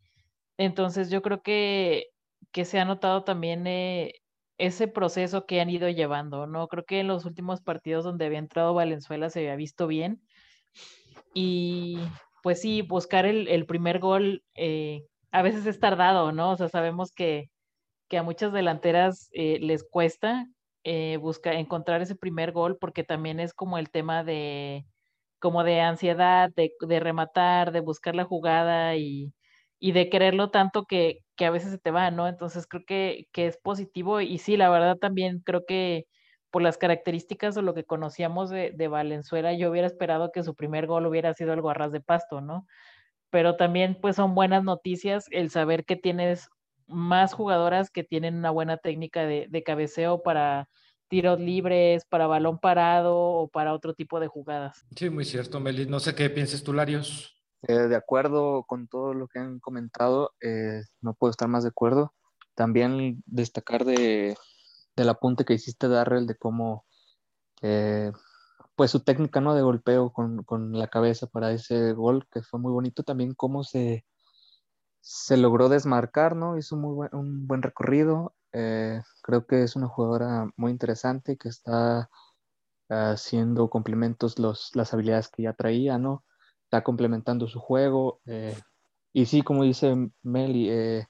Entonces, 0.62 1.10
yo 1.10 1.22
creo 1.22 1.42
que, 1.42 2.06
que 2.52 2.64
se 2.64 2.78
ha 2.78 2.84
notado 2.84 3.24
también 3.24 3.66
eh, 3.66 4.12
ese 4.58 4.86
proceso 4.86 5.44
que 5.44 5.60
han 5.60 5.70
ido 5.70 5.88
llevando, 5.88 6.46
¿no? 6.46 6.68
Creo 6.68 6.84
que 6.84 7.00
en 7.00 7.08
los 7.08 7.24
últimos 7.24 7.60
partidos 7.62 8.04
donde 8.04 8.26
había 8.26 8.38
entrado 8.38 8.74
Valenzuela 8.74 9.28
se 9.28 9.40
había 9.40 9.56
visto 9.56 9.88
bien. 9.88 10.22
Y 11.34 11.98
pues 12.44 12.60
sí, 12.60 12.82
buscar 12.82 13.26
el, 13.26 13.48
el 13.48 13.66
primer 13.66 13.98
gol 13.98 14.44
eh, 14.54 15.02
a 15.32 15.42
veces 15.42 15.66
es 15.66 15.80
tardado, 15.80 16.30
¿no? 16.30 16.52
O 16.52 16.56
sea, 16.56 16.68
sabemos 16.68 17.12
que, 17.12 17.50
que 18.08 18.18
a 18.18 18.22
muchas 18.22 18.52
delanteras 18.52 19.30
eh, 19.32 19.58
les 19.60 19.84
cuesta 19.84 20.46
eh, 20.84 21.16
buscar, 21.18 21.54
encontrar 21.54 22.02
ese 22.02 22.16
primer 22.16 22.52
gol 22.52 22.78
porque 22.80 23.04
también 23.04 23.40
es 23.40 23.54
como 23.54 23.78
el 23.78 23.90
tema 23.90 24.24
de 24.24 24.86
como 25.40 25.64
de 25.64 25.80
ansiedad, 25.80 26.50
de, 26.54 26.72
de 26.80 27.00
rematar, 27.00 27.72
de 27.72 27.80
buscar 27.80 28.14
la 28.14 28.24
jugada 28.24 28.96
y, 28.96 29.32
y 29.82 29.90
de 29.90 30.08
quererlo 30.08 30.50
tanto 30.50 30.84
que, 30.84 31.24
que, 31.34 31.44
a 31.44 31.50
veces 31.50 31.72
se 31.72 31.78
te 31.78 31.90
va, 31.90 32.12
¿no? 32.12 32.28
Entonces 32.28 32.68
creo 32.68 32.84
que, 32.86 33.26
que 33.32 33.48
es 33.48 33.56
positivo 33.56 34.20
y 34.20 34.38
sí, 34.38 34.56
la 34.56 34.70
verdad 34.70 34.96
también 34.96 35.40
creo 35.40 35.64
que 35.66 36.06
por 36.52 36.62
las 36.62 36.78
características 36.78 37.56
o 37.56 37.62
lo 37.62 37.74
que 37.74 37.82
conocíamos 37.82 38.48
de, 38.48 38.70
de 38.70 38.86
Valenzuela, 38.86 39.52
yo 39.54 39.72
hubiera 39.72 39.88
esperado 39.88 40.30
que 40.30 40.44
su 40.44 40.54
primer 40.54 40.86
gol 40.86 41.06
hubiera 41.06 41.34
sido 41.34 41.52
algo 41.52 41.68
a 41.68 41.74
ras 41.74 41.90
de 41.90 42.00
pasto, 42.00 42.40
¿no? 42.40 42.64
Pero 43.30 43.56
también 43.56 43.98
pues 44.00 44.14
son 44.14 44.36
buenas 44.36 44.62
noticias 44.62 45.24
el 45.32 45.50
saber 45.50 45.84
que 45.84 45.96
tienes 45.96 46.48
más 46.86 47.34
jugadoras 47.34 47.90
que 47.90 48.04
tienen 48.04 48.36
una 48.36 48.50
buena 48.52 48.76
técnica 48.76 49.26
de, 49.26 49.62
cabeceo 49.66 50.22
para 50.22 50.68
tiros 51.08 51.40
libres, 51.40 52.04
para 52.08 52.28
balón 52.28 52.60
parado 52.60 53.16
o 53.16 53.48
para 53.48 53.74
otro 53.74 53.94
tipo 53.94 54.20
de 54.20 54.28
jugadas. 54.28 54.86
Sí, 54.94 55.10
muy 55.10 55.24
cierto, 55.24 55.58
Meli. 55.58 55.86
No 55.86 55.98
sé 55.98 56.14
qué 56.14 56.30
pienses 56.30 56.62
tú, 56.62 56.72
Larios. 56.72 57.41
Eh, 57.68 57.74
de 57.74 57.96
acuerdo 57.96 58.64
con 58.64 58.88
todo 58.88 59.14
lo 59.14 59.28
que 59.28 59.38
han 59.38 59.60
comentado, 59.60 60.32
eh, 60.40 60.82
no 61.00 61.14
puedo 61.14 61.30
estar 61.30 61.48
más 61.48 61.62
de 61.62 61.70
acuerdo. 61.70 62.12
También 62.54 63.22
destacar 63.26 63.84
de, 63.84 64.36
del 64.96 65.08
apunte 65.08 65.44
que 65.44 65.54
hiciste, 65.54 65.88
Darrell, 65.88 66.26
de 66.26 66.36
cómo, 66.36 66.86
eh, 67.62 68.12
pues 68.76 68.90
su 68.90 69.00
técnica 69.04 69.40
¿no? 69.40 69.54
de 69.54 69.62
golpeo 69.62 70.12
con, 70.12 70.44
con, 70.44 70.72
la 70.78 70.88
cabeza 70.88 71.28
para 71.28 71.52
ese 71.52 71.92
gol, 71.92 72.26
que 72.30 72.42
fue 72.42 72.60
muy 72.60 72.72
bonito. 72.72 73.04
También 73.04 73.34
cómo 73.34 73.64
se, 73.64 74.04
se 75.00 75.36
logró 75.36 75.68
desmarcar, 75.68 76.36
¿no? 76.36 76.58
Hizo 76.58 76.76
muy 76.76 76.94
buen, 76.94 77.14
un 77.14 77.46
buen 77.46 77.62
recorrido. 77.62 78.34
Eh, 78.52 79.02
creo 79.22 79.46
que 79.46 79.62
es 79.62 79.76
una 79.76 79.88
jugadora 79.88 80.50
muy 80.56 80.72
interesante 80.72 81.36
que 81.38 81.48
está 81.48 82.10
haciendo 82.90 83.70
complementos 83.70 84.38
los, 84.38 84.70
las 84.74 84.92
habilidades 84.94 85.28
que 85.28 85.44
ya 85.44 85.54
traía, 85.54 85.98
¿no? 85.98 86.24
Está 86.72 86.84
complementando 86.84 87.48
su 87.48 87.60
juego. 87.60 88.22
Eh, 88.24 88.56
y 89.12 89.26
sí, 89.26 89.42
como 89.42 89.62
dice 89.62 89.94
Meli, 90.22 90.70
eh, 90.70 91.06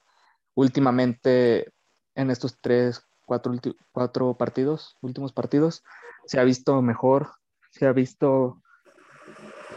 últimamente 0.55 1.71
en 2.15 2.31
estos 2.31 2.59
tres, 2.59 3.01
cuatro, 3.25 3.53
cuatro 3.93 4.33
partidos, 4.33 4.97
últimos 4.99 5.31
partidos, 5.31 5.81
se 6.25 6.37
ha 6.37 6.43
visto 6.43 6.81
mejor, 6.81 7.29
se 7.71 7.85
ha 7.85 7.93
visto, 7.93 8.61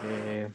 eh, 0.03 0.53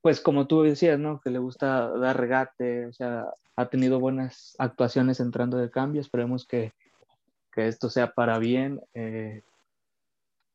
pues 0.00 0.22
como 0.22 0.46
tú 0.46 0.62
decías, 0.62 0.98
¿no? 0.98 1.20
Que 1.20 1.28
le 1.28 1.38
gusta 1.38 1.90
dar 1.90 2.18
regate, 2.18 2.86
o 2.86 2.92
sea, 2.94 3.26
ha 3.54 3.66
tenido 3.66 4.00
buenas 4.00 4.54
actuaciones 4.58 5.20
entrando 5.20 5.58
de 5.58 5.70
cambio, 5.70 6.00
esperemos 6.00 6.46
que, 6.46 6.72
que 7.52 7.68
esto 7.68 7.90
sea 7.90 8.14
para 8.14 8.38
bien. 8.38 8.80
Eh, 8.94 9.42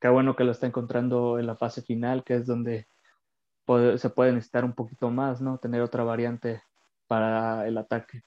qué 0.02 0.08
bueno 0.08 0.36
que 0.36 0.46
lo 0.46 0.52
está 0.52 0.66
encontrando 0.66 1.38
en 1.38 1.46
la 1.46 1.56
fase 1.56 1.84
final, 1.84 2.24
que 2.24 2.38
es 2.38 2.48
donde 2.48 2.88
se 3.98 4.10
puede 4.10 4.32
necesitar 4.32 4.64
un 4.64 4.74
poquito 4.74 5.10
más, 5.10 5.42
¿no? 5.42 5.58
Tener 5.58 5.82
otra 5.82 6.04
variante 6.04 6.62
para 7.08 7.68
el 7.68 7.78
ataque. 7.78 8.24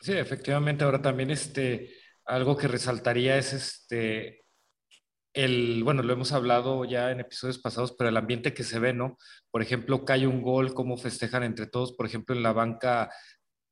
Sí, 0.00 0.12
efectivamente. 0.12 0.84
Ahora 0.84 1.02
también 1.02 1.30
este, 1.30 1.94
algo 2.24 2.56
que 2.56 2.68
resaltaría 2.68 3.36
es 3.36 3.52
este, 3.52 4.44
el, 5.34 5.82
bueno, 5.84 6.02
lo 6.02 6.12
hemos 6.12 6.32
hablado 6.32 6.84
ya 6.84 7.10
en 7.10 7.20
episodios 7.20 7.58
pasados, 7.58 7.94
pero 7.96 8.08
el 8.08 8.16
ambiente 8.16 8.54
que 8.54 8.64
se 8.64 8.78
ve, 8.78 8.92
¿no? 8.92 9.18
Por 9.50 9.62
ejemplo, 9.62 10.04
cae 10.04 10.26
un 10.26 10.42
gol, 10.42 10.74
cómo 10.74 10.96
festejan 10.96 11.42
entre 11.42 11.66
todos. 11.66 11.92
Por 11.92 12.06
ejemplo, 12.06 12.34
en 12.34 12.42
la 12.42 12.52
banca, 12.52 13.10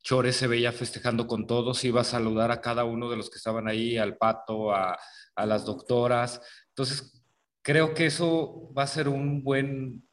Chore 0.03 0.33
se 0.33 0.47
veía 0.47 0.73
festejando 0.73 1.27
con 1.27 1.47
todos, 1.47 1.85
iba 1.85 2.03
a 2.03 2.05
saludar 2.05 2.51
a 2.51 2.61
cada 2.61 2.85
uno 2.85 3.11
de 3.11 3.17
los 3.17 3.31
que 3.31 3.39
estaban 3.39 3.69
ahí, 3.69 3.97
al 3.99 4.17
pato, 4.17 4.73
a, 4.75 4.99
a 5.35 5.47
las 5.47 5.65
doctoras. 5.65 6.41
Entonces, 6.69 7.23
creo 7.63 7.95
que 7.95 8.07
eso 8.07 8.73
va 8.77 8.85
a 8.85 8.89
ser 8.89 9.09
un 9.09 9.43
buen 9.43 10.06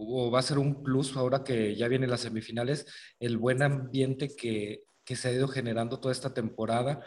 o 0.00 0.30
va 0.30 0.38
a 0.38 0.42
ser 0.42 0.58
un 0.58 0.82
plus 0.82 1.16
ahora 1.16 1.42
que 1.42 1.74
ya 1.74 1.88
vienen 1.88 2.10
las 2.10 2.20
semifinales, 2.20 2.86
el 3.18 3.36
buen 3.36 3.62
ambiente 3.62 4.34
que, 4.36 4.84
que 5.04 5.16
se 5.16 5.28
ha 5.28 5.32
ido 5.32 5.48
generando 5.48 5.98
toda 5.98 6.12
esta 6.12 6.32
temporada. 6.32 7.04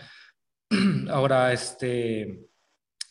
Ahora, 1.09 1.53
este, 1.53 2.49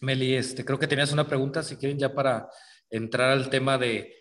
Meli, 0.01 0.35
este, 0.35 0.64
creo 0.64 0.79
que 0.79 0.87
tenías 0.87 1.12
una 1.12 1.27
pregunta, 1.27 1.62
si 1.62 1.77
quieren, 1.77 1.99
ya 1.99 2.14
para 2.14 2.49
entrar 2.90 3.31
al 3.31 3.49
tema 3.49 3.79
de, 3.79 4.14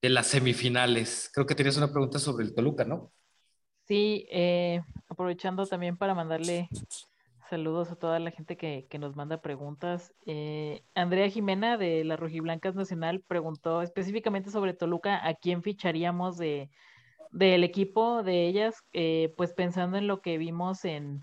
de 0.00 0.08
las 0.08 0.28
semifinales. 0.28 1.30
Creo 1.32 1.46
que 1.46 1.54
tenías 1.54 1.76
una 1.76 1.90
pregunta 1.90 2.18
sobre 2.18 2.44
el 2.44 2.54
Toluca, 2.54 2.84
¿no? 2.84 3.12
Sí, 3.86 4.28
eh, 4.30 4.82
aprovechando 5.08 5.66
también 5.66 5.96
para 5.96 6.14
mandarle 6.14 6.68
Saludos 7.48 7.90
a 7.90 7.96
toda 7.96 8.18
la 8.18 8.30
gente 8.30 8.58
que, 8.58 8.86
nos 8.98 9.16
manda 9.16 9.40
preguntas. 9.40 10.12
Eh, 10.26 10.84
Andrea 10.94 11.30
Jimena 11.30 11.78
de 11.78 12.04
la 12.04 12.16
Rojiblancas 12.16 12.74
Nacional 12.74 13.24
preguntó 13.26 13.80
específicamente 13.80 14.50
sobre 14.50 14.74
Toluca, 14.74 15.26
¿a 15.26 15.32
quién 15.32 15.62
ficharíamos 15.62 16.36
de, 16.36 16.68
del 17.30 17.64
equipo 17.64 18.22
de 18.22 18.46
ellas? 18.46 18.84
Eh, 18.92 19.32
pues 19.38 19.54
pensando 19.54 19.96
en 19.96 20.06
lo 20.06 20.20
que 20.20 20.36
vimos 20.36 20.84
en, 20.84 21.22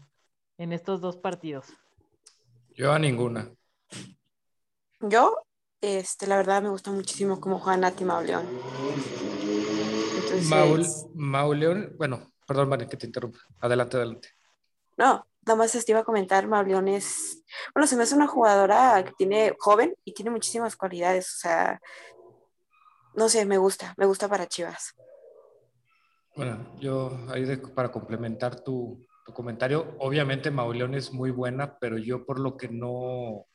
estos 0.57 0.99
dos 0.99 1.15
partidos. 1.15 1.67
Yo 2.73 2.91
a 2.91 2.97
ninguna. 2.97 3.51
Yo, 5.01 5.37
este, 5.79 6.25
la 6.25 6.37
verdad 6.37 6.63
me 6.63 6.69
gusta 6.69 6.89
muchísimo 6.89 7.39
cómo 7.39 7.59
juega 7.59 7.77
Nati 7.77 8.03
Mauleón. 8.03 8.47
Mauleón, 11.13 11.93
bueno, 11.99 12.31
perdón, 12.47 12.69
María, 12.69 12.87
que 12.87 12.97
te 12.97 13.05
interrumpa. 13.05 13.37
Adelante, 13.59 13.97
adelante. 13.97 14.29
No, 14.97 15.23
nada 15.45 15.57
más 15.57 15.71
te 15.71 15.91
iba 15.91 15.99
a 15.99 16.05
comentar, 16.05 16.47
Mauleón 16.47 16.87
es, 16.87 17.43
bueno, 17.73 17.87
se 17.87 17.95
me 17.95 18.03
hace 18.03 18.15
una 18.15 18.27
jugadora 18.27 19.03
que 19.05 19.13
tiene 19.17 19.53
joven 19.59 19.95
y 20.03 20.13
tiene 20.13 20.31
muchísimas 20.31 20.75
cualidades, 20.75 21.35
o 21.35 21.37
sea, 21.39 21.81
no 23.13 23.29
sé, 23.29 23.45
me 23.45 23.57
gusta, 23.57 23.93
me 23.97 24.05
gusta 24.05 24.27
para 24.27 24.47
Chivas. 24.47 24.95
Bueno, 26.35 26.75
yo 26.79 27.17
ahí 27.29 27.45
para 27.73 27.91
complementar 27.91 28.61
tu, 28.61 29.05
comentario, 29.33 29.95
obviamente 29.99 30.51
Mauleón 30.51 30.93
es 30.95 31.11
muy 31.13 31.31
buena, 31.31 31.77
pero 31.79 31.97
yo 31.97 32.25
por 32.25 32.39
lo 32.39 32.57
que 32.57 32.67
no, 32.67 33.45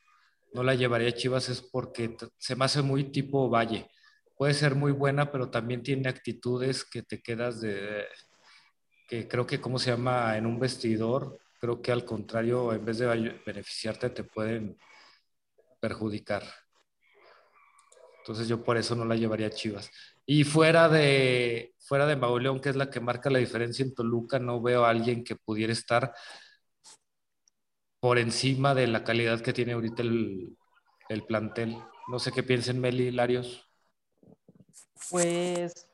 no 0.53 0.63
la 0.63 0.75
llevaría 0.75 1.09
a 1.09 1.13
Chivas 1.13 1.49
es 1.49 1.61
porque 1.61 2.17
se 2.37 2.55
me 2.55 2.65
hace 2.65 2.81
muy 2.81 3.05
tipo 3.05 3.49
Valle. 3.49 3.89
Puede 4.35 4.53
ser 4.53 4.75
muy 4.75 4.91
buena, 4.91 5.31
pero 5.31 5.49
también 5.51 5.83
tiene 5.83 6.09
actitudes 6.09 6.83
que 6.83 7.03
te 7.03 7.21
quedas 7.21 7.61
de, 7.61 8.05
que 9.07 9.27
creo 9.27 9.45
que, 9.45 9.61
¿cómo 9.61 9.77
se 9.77 9.91
llama? 9.91 10.37
En 10.37 10.45
un 10.45 10.59
vestidor, 10.59 11.37
creo 11.61 11.79
que 11.79 11.91
al 11.91 12.03
contrario, 12.03 12.73
en 12.73 12.83
vez 12.83 12.97
de 12.97 13.39
beneficiarte, 13.45 14.09
te 14.09 14.23
pueden 14.23 14.77
perjudicar. 15.79 16.43
Entonces 18.17 18.47
yo 18.47 18.63
por 18.63 18.77
eso 18.77 18.95
no 18.95 19.05
la 19.05 19.15
llevaría 19.15 19.47
a 19.47 19.51
Chivas. 19.51 19.91
Y 20.25 20.43
fuera 20.43 20.89
de, 20.89 21.75
fuera 21.77 22.07
de 22.07 22.15
Mauleón, 22.15 22.59
que 22.59 22.69
es 22.69 22.75
la 22.75 22.89
que 22.89 22.99
marca 22.99 23.29
la 23.29 23.37
diferencia 23.37 23.85
en 23.85 23.93
Toluca, 23.93 24.39
no 24.39 24.59
veo 24.59 24.85
a 24.85 24.89
alguien 24.89 25.23
que 25.23 25.35
pudiera 25.35 25.71
estar 25.71 26.13
por 27.99 28.17
encima 28.17 28.73
de 28.73 28.87
la 28.87 29.03
calidad 29.03 29.41
que 29.41 29.53
tiene 29.53 29.73
ahorita 29.73 30.01
el, 30.01 30.57
el 31.09 31.23
plantel. 31.25 31.77
No 32.07 32.17
sé 32.17 32.31
qué 32.31 32.41
piensen 32.41 32.81
Meli 32.81 33.11
Larios. 33.11 33.69
Pues 35.11 35.87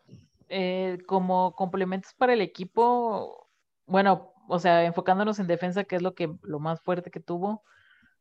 eh, 0.48 1.00
como 1.06 1.54
complementos 1.56 2.14
para 2.14 2.32
el 2.32 2.42
equipo, 2.42 3.50
bueno, 3.86 4.34
o 4.48 4.60
sea, 4.60 4.84
enfocándonos 4.86 5.40
en 5.40 5.48
defensa, 5.48 5.84
que 5.84 5.96
es 5.96 6.02
lo 6.02 6.14
que 6.14 6.34
lo 6.44 6.60
más 6.60 6.82
fuerte 6.82 7.12
que 7.12 7.20
tuvo, 7.20 7.64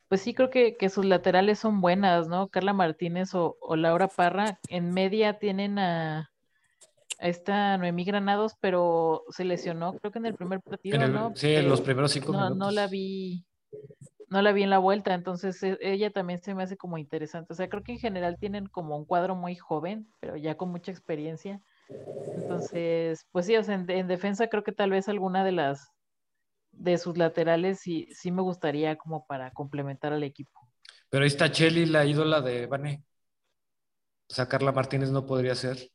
pues 0.08 0.20
sí 0.20 0.34
creo 0.34 0.50
que, 0.50 0.76
sus 0.88 1.04
laterales 1.04 1.58
son 1.58 1.80
buenas, 1.80 2.28
¿no? 2.28 2.48
Carla 2.48 2.72
Martínez 2.72 3.34
o, 3.34 3.56
Laura 3.76 4.08
Parra. 4.08 4.60
En 4.68 4.92
media 4.92 5.38
tienen 5.38 5.78
a, 5.78 6.30
esta 7.18 7.76
Noemí 7.78 8.04
Granados, 8.04 8.54
pero 8.60 9.24
se 9.30 9.44
lesionó, 9.44 9.94
creo 9.94 10.12
que 10.12 10.18
en 10.18 10.26
el 10.26 10.34
primer 10.34 10.60
partido, 10.60 11.06
¿no? 11.08 11.32
Sí, 11.34 11.54
en 11.54 11.68
los 11.68 11.80
primeros 11.80 12.12
cinco 12.12 12.32
no, 12.32 12.38
minutos. 12.38 12.58
No 12.58 12.70
la 12.70 12.86
vi, 12.86 13.44
no 14.28 14.42
la 14.42 14.52
vi 14.52 14.62
en 14.62 14.70
la 14.70 14.78
vuelta, 14.78 15.14
entonces 15.14 15.60
e, 15.62 15.78
ella 15.80 16.10
también 16.10 16.40
se 16.40 16.54
me 16.54 16.62
hace 16.62 16.76
como 16.76 16.98
interesante. 16.98 17.52
O 17.52 17.56
sea, 17.56 17.68
creo 17.68 17.82
que 17.82 17.92
en 17.92 17.98
general 17.98 18.36
tienen 18.38 18.66
como 18.66 18.96
un 18.96 19.06
cuadro 19.06 19.34
muy 19.34 19.56
joven, 19.56 20.08
pero 20.20 20.36
ya 20.36 20.56
con 20.56 20.70
mucha 20.70 20.92
experiencia. 20.92 21.60
Entonces, 22.36 23.26
pues 23.32 23.46
sí, 23.46 23.56
o 23.56 23.62
sea, 23.62 23.74
en 23.74 24.08
defensa 24.08 24.48
creo 24.48 24.62
que 24.62 24.72
tal 24.72 24.90
vez 24.90 25.08
alguna 25.08 25.42
de 25.42 25.52
las 25.52 25.95
de 26.76 26.98
sus 26.98 27.16
laterales 27.16 27.80
sí, 27.80 28.08
sí 28.12 28.30
me 28.30 28.42
gustaría 28.42 28.96
como 28.96 29.26
para 29.26 29.50
complementar 29.50 30.12
al 30.12 30.22
equipo. 30.22 30.68
Pero 31.08 31.22
ahí 31.22 31.28
está 31.28 31.50
Chelly, 31.50 31.86
la 31.86 32.04
ídola 32.04 32.40
de 32.40 32.66
Bane. 32.66 33.04
Sacarla 34.28 34.72
Martínez 34.72 35.10
no 35.10 35.24
podría 35.24 35.54
ser. 35.54 35.90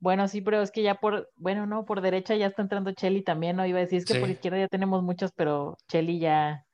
Bueno, 0.00 0.28
sí, 0.28 0.40
pero 0.40 0.62
es 0.62 0.70
que 0.70 0.82
ya 0.82 0.94
por, 0.94 1.28
bueno, 1.36 1.66
no, 1.66 1.84
por 1.84 2.00
derecha 2.00 2.36
ya 2.36 2.46
está 2.46 2.62
entrando 2.62 2.92
Chelly 2.92 3.22
también, 3.22 3.56
¿no? 3.56 3.66
Iba 3.66 3.78
a 3.78 3.82
decir, 3.82 3.98
es 3.98 4.04
que 4.04 4.20
por 4.20 4.30
izquierda 4.30 4.58
ya 4.58 4.68
tenemos 4.68 5.02
muchos, 5.02 5.32
pero 5.32 5.76
Chelly 5.88 6.20
ya, 6.20 6.64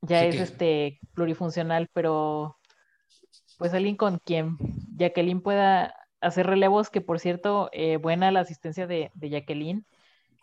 ya 0.00 0.24
es 0.24 0.36
este 0.36 1.00
plurifuncional, 1.14 1.88
pero 1.92 2.56
pues 3.58 3.74
alguien 3.74 3.96
con 3.96 4.18
quien 4.18 4.56
Jacqueline 4.96 5.42
pueda 5.42 5.94
hacer 6.20 6.46
relevos, 6.46 6.88
que 6.88 7.00
por 7.00 7.18
cierto, 7.18 7.68
eh, 7.72 7.96
buena 7.96 8.30
la 8.30 8.40
asistencia 8.40 8.86
de, 8.86 9.10
de 9.14 9.30
Jacqueline. 9.30 9.84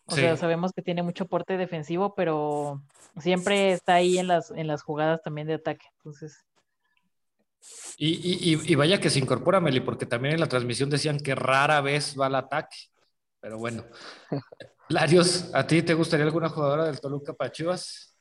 O 0.10 0.15
sea, 0.15 0.38
sabemos 0.38 0.74
que 0.74 0.82
tiene 0.82 1.04
mucho 1.04 1.28
porte 1.28 1.58
defensivo, 1.58 2.15
pero 2.15 2.82
siempre 3.19 3.72
está 3.72 3.95
ahí 3.95 4.17
en 4.17 4.28
las, 4.28 4.52
en 4.52 4.67
las 4.67 4.82
jugadas 4.82 5.22
también 5.22 5.48
de 5.48 5.56
ataque. 5.56 5.86
Entonces. 5.98 6.45
Y, 7.98 8.76
vaya 8.76 9.00
que 9.00 9.10
se 9.10 9.19
incorpora, 9.19 9.60
Meli, 9.60 9.82
porque 9.82 10.06
también 10.06 10.36
en 10.36 10.39
la 10.39 10.48
transmisión 10.48 10.89
decían 10.89 11.19
que 11.19 11.36
rara 11.36 11.82
vez 11.82 12.15
va 12.19 12.28
al 12.28 12.36
ataque. 12.36 12.78
Pero 13.39 13.58
bueno. 13.58 13.86
Larios, 14.89 15.52
¿a 15.54 15.67
ti 15.67 15.84
te 15.84 15.93
gustaría 15.93 16.26
alguna 16.26 16.50
jugadora 16.50 16.86
del 16.86 17.00
Toluca 17.00 17.34
para 17.34 17.52
Chivas? 17.52 18.17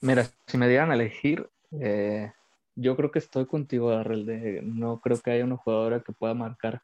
Mira, 0.00 0.26
si 0.46 0.56
me 0.56 0.68
dieran 0.68 0.90
a 0.90 0.94
elegir, 0.94 1.50
eh, 1.80 2.32
yo 2.74 2.96
creo 2.96 3.10
que 3.10 3.18
estoy 3.18 3.46
contigo, 3.46 3.90
Arrel. 3.90 4.60
no 4.62 5.00
creo 5.00 5.20
que 5.20 5.32
haya 5.32 5.44
una 5.44 5.56
jugadora 5.56 6.00
que 6.00 6.12
pueda 6.12 6.32
marcar 6.32 6.82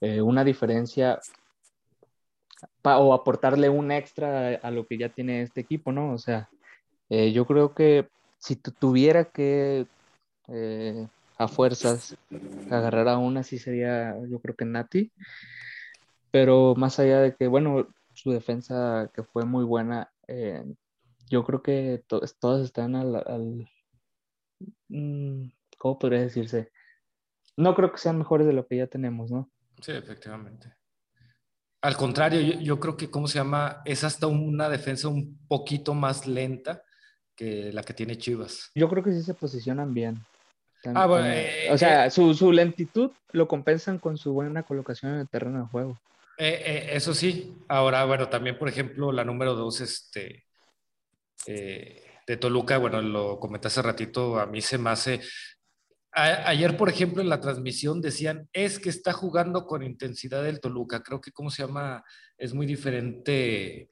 eh, 0.00 0.20
una 0.20 0.44
diferencia 0.44 1.20
o 2.82 3.14
aportarle 3.14 3.68
un 3.68 3.90
extra 3.90 4.56
a, 4.62 4.70
lo 4.70 4.86
que 4.86 4.98
ya 4.98 5.08
tiene 5.08 5.42
este 5.42 5.60
equipo, 5.60 5.92
¿no? 5.92 6.12
O 6.12 6.18
sea, 6.18 6.48
eh, 7.08 7.32
yo 7.32 7.46
creo 7.46 7.74
que 7.74 8.08
si 8.38 8.56
tuviera 8.56 9.24
que 9.24 9.86
eh, 10.48 11.06
a 11.38 11.48
fuerzas 11.48 12.16
agarrar 12.70 13.08
a 13.08 13.18
una, 13.18 13.42
sí 13.42 13.58
sería, 13.58 14.16
yo 14.28 14.40
creo 14.40 14.56
que 14.56 14.64
Nati, 14.64 15.12
pero 16.30 16.74
más 16.76 16.98
allá 16.98 17.20
de 17.20 17.34
que, 17.34 17.46
bueno, 17.46 17.88
su 18.14 18.30
defensa 18.30 19.10
que 19.14 19.22
fue 19.22 19.44
muy 19.44 19.64
buena, 19.64 20.10
eh, 20.28 20.64
yo 21.28 21.44
creo 21.44 21.62
que 21.62 22.02
todas 22.06 22.62
están 22.62 22.94
al, 22.96 23.16
al 23.16 23.68
mm, 24.88 25.50
¿cómo 25.78 25.98
podría 25.98 26.20
decirse? 26.20 26.70
No 27.56 27.74
creo 27.74 27.92
que 27.92 27.98
sean 27.98 28.18
mejores 28.18 28.46
de 28.46 28.52
lo 28.52 28.66
que 28.66 28.76
ya 28.76 28.86
tenemos, 28.86 29.30
¿no? 29.30 29.50
Sí, 29.80 29.92
efectivamente. 29.92 30.72
Al 31.82 31.96
contrario, 31.96 32.40
yo, 32.40 32.78
creo 32.78 32.96
que, 32.96 33.10
¿cómo 33.10 33.26
se 33.26 33.38
llama? 33.38 33.82
Es 33.84 34.04
hasta 34.04 34.28
una 34.28 34.68
defensa 34.68 35.08
un 35.08 35.36
poquito 35.48 35.94
más 35.94 36.28
lenta 36.28 36.84
que 37.34 37.72
la 37.72 37.82
que 37.82 37.92
tiene 37.92 38.16
Chivas. 38.16 38.70
Yo 38.76 38.88
creo 38.88 39.02
que 39.02 39.10
sí 39.10 39.22
se 39.22 39.34
posicionan 39.34 39.92
bien. 39.92 40.24
Ah, 40.94 41.06
bueno, 41.06 41.26
eh, 41.28 41.68
o 41.70 41.78
sea, 41.78 42.06
eh, 42.06 42.10
su, 42.10 42.34
su, 42.34 42.52
lentitud 42.52 43.10
lo 43.32 43.48
compensan 43.48 43.98
con 43.98 44.16
su 44.16 44.32
buena 44.32 44.62
colocación 44.62 45.14
en 45.14 45.20
el 45.20 45.28
terreno 45.28 45.60
de 45.60 45.66
juego. 45.66 45.98
Eh, 46.38 46.90
eso 46.92 47.14
sí. 47.14 47.56
Ahora, 47.66 48.04
bueno, 48.04 48.28
también, 48.28 48.58
por 48.58 48.68
ejemplo, 48.68 49.10
la 49.10 49.24
número 49.24 49.54
dos, 49.54 49.80
este, 49.80 50.44
de 51.44 52.36
Toluca, 52.38 52.78
bueno, 52.78 53.02
lo 53.02 53.40
comenté 53.40 53.66
hace 53.66 53.82
ratito, 53.82 54.38
a 54.38 54.46
mí 54.46 54.60
se 54.60 54.78
me 54.78 54.90
hace... 54.90 55.20
Ayer, 56.14 56.76
por 56.76 56.90
ejemplo, 56.90 57.22
en 57.22 57.28
la 57.30 57.40
transmisión 57.40 58.02
decían, 58.02 58.48
es 58.52 58.78
que 58.78 58.90
está 58.90 59.12
jugando 59.12 59.66
con 59.66 59.82
intensidad 59.82 60.46
el 60.46 60.60
Toluca. 60.60 61.02
Creo 61.02 61.20
que, 61.20 61.32
¿cómo 61.32 61.50
se 61.50 61.62
llama? 61.64 62.04
Es 62.36 62.52
muy 62.52 62.66
diferente 62.66 63.90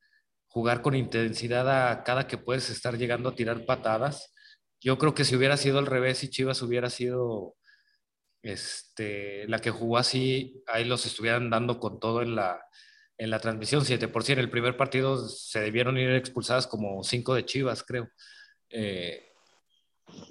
jugar 0.49 0.83
con 0.83 0.95
intensidad 0.95 1.91
a 1.91 2.03
cada 2.03 2.27
que 2.27 2.37
puedes 2.37 2.69
estar 2.69 2.99
llegando 2.99 3.31
a 3.31 3.35
tirar 3.35 3.65
patadas 3.65 4.35
yo 4.81 4.99
creo 4.99 5.15
que 5.15 5.25
si 5.25 5.37
hubiera 5.37 5.57
sido 5.57 5.79
al 5.79 5.87
revés 5.87 6.25
y 6.25 6.31
Chivas 6.31 6.63
hubiera 6.63 6.89
sido 6.89 7.57
este, 8.43 9.47
la 9.49 9.59
que 9.59 9.71
jugó 9.71 9.99
así, 9.99 10.63
ahí 10.67 10.85
los 10.85 11.05
estuvieran 11.05 11.51
dando 11.51 11.79
con 11.79 12.01
todo 12.01 12.23
en 12.23 12.35
la, 12.35 12.65
en 13.19 13.31
la 13.31 13.41
transmisión. 13.41 13.85
7 13.85 14.09
por 14.09 14.29
en 14.31 14.39
el 14.39 14.51
primer 14.51 14.77
partido 14.79 15.29
se 15.29 15.61
debieron 15.61 15.99
ir 15.99 16.11
expulsadas 16.13 16.67
como 16.67 17.05
5 17.05 17.35
de 17.35 17.45
Chivas, 17.45 17.83
creo. 17.83 18.09
Eh, 18.71 19.33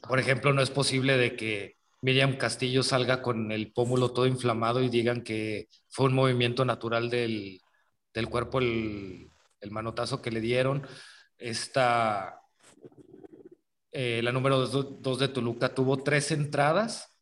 por 0.07 0.19
ejemplo, 0.19 0.51
no 0.51 0.61
es 0.63 0.71
posible 0.71 1.17
de 1.17 1.35
que 1.35 1.77
Miriam 2.01 2.37
Castillo 2.37 2.83
salga 2.83 3.21
con 3.21 3.51
el 3.51 3.71
pómulo 3.73 4.11
todo 4.11 4.25
inflamado 4.27 4.81
y 4.81 4.89
digan 4.89 5.23
que 5.23 5.67
fue 5.89 6.07
un 6.07 6.13
movimiento 6.13 6.65
natural 6.65 7.09
del, 7.09 7.61
del 8.13 8.29
cuerpo 8.29 8.59
el, 8.59 9.29
el, 9.61 9.71
manotazo 9.71 10.21
que 10.21 10.31
le 10.31 10.41
dieron. 10.41 10.87
Esta 11.37 12.39
eh, 13.91 14.21
la 14.23 14.31
número 14.31 14.67
2 14.67 15.19
de 15.19 15.27
Toluca, 15.29 15.73
tuvo 15.73 15.97
tres 15.97 16.31
entradas 16.31 17.17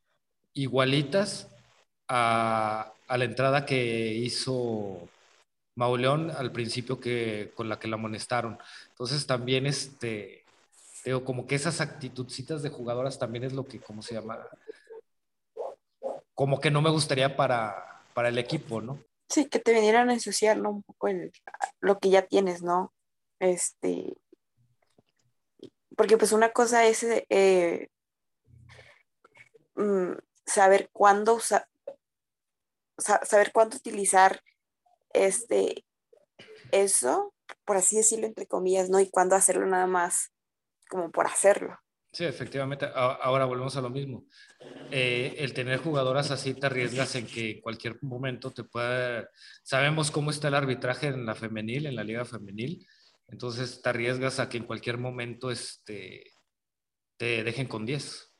igualitas 0.54 1.50
a, 2.08 2.94
a, 3.08 3.18
la 3.18 3.26
entrada 3.26 3.66
que 3.66 4.14
hizo 4.14 5.10
Mauleón 5.76 6.32
al 6.32 6.52
principio 6.52 7.00
que, 7.00 7.52
con 7.56 7.70
la 7.70 7.80
que 7.80 7.88
la 7.88 7.96
amonestaron. 7.96 8.58
Entonces 8.90 9.26
también, 9.28 9.66
este, 9.66 10.37
digo, 11.08 11.24
como 11.24 11.48
que 11.48 11.56
esas 11.56 11.82
actitudcitas 11.82 12.62
de 12.62 12.70
jugadoras 12.70 13.20
también 13.20 13.44
es 13.44 13.54
lo 13.54 13.66
que, 13.66 13.80
¿cómo 13.80 14.02
se 14.02 14.16
llama? 14.16 14.48
Como 16.34 16.60
que 16.60 16.72
no 16.72 16.82
me 16.82 16.90
gustaría 16.90 17.36
para, 17.36 18.04
para 18.14 18.30
el 18.30 18.38
equipo, 18.38 18.82
¿no? 18.82 19.04
Sí, 19.30 19.48
que 19.48 19.60
te 19.60 19.74
vinieran 19.74 20.10
a 20.10 20.14
ensuciar, 20.14 20.58
¿no? 20.58 20.70
Un 20.70 20.84
poco 20.84 21.08
el, 21.08 21.32
lo 21.80 22.00
que 22.00 22.10
ya 22.10 22.24
tienes, 22.24 22.62
¿no? 22.62 22.94
Este, 23.40 24.16
porque 25.96 26.18
pues 26.18 26.32
una 26.32 26.52
cosa 26.52 26.86
es 26.86 27.04
eh, 27.04 27.90
mm, 29.76 30.14
saber 30.46 30.90
cuándo 30.94 31.36
usar, 31.36 31.68
saber 32.98 33.52
cuándo 33.52 33.78
utilizar 33.78 34.42
este 35.14 35.86
eso, 36.72 37.34
por 37.66 37.78
así 37.78 37.96
decirlo 37.98 38.28
entre 38.28 38.46
comillas, 38.46 38.90
¿no? 38.90 39.00
Y 39.00 39.10
cuándo 39.10 39.36
hacerlo 39.36 39.66
nada 39.66 39.88
más 39.88 40.32
como 40.90 41.12
por 41.12 41.26
hacerlo. 41.26 41.78
Sí, 42.12 42.26
efectivamente. 42.26 42.90
Ahora 42.96 43.46
volvemos 43.46 43.76
a 43.78 43.82
lo 43.82 43.90
mismo. 43.90 44.26
Eh, 44.90 45.36
el 45.38 45.54
tener 45.54 45.80
jugadoras 45.80 46.32
así 46.32 46.54
te 46.54 46.66
arriesgas 46.66 47.16
en 47.16 47.28
que 47.28 47.62
cualquier 47.62 48.02
momento 48.02 48.52
te 48.52 48.64
pueda... 48.64 49.30
Sabemos 49.64 50.10
cómo 50.10 50.32
está 50.32 50.48
el 50.48 50.56
arbitraje 50.56 51.08
en 51.08 51.26
la 51.26 51.36
femenil, 51.36 51.86
en 51.86 51.96
la 51.96 52.04
liga 52.04 52.26
femenil, 52.26 52.88
entonces 53.28 53.82
te 53.82 53.90
arriesgas 53.90 54.40
a 54.40 54.50
que 54.50 54.58
en 54.58 54.64
cualquier 54.64 54.98
momento 54.98 55.52
este, 55.52 56.32
te 57.18 57.44
dejen 57.44 57.68
con 57.68 57.86
10. 57.86 58.34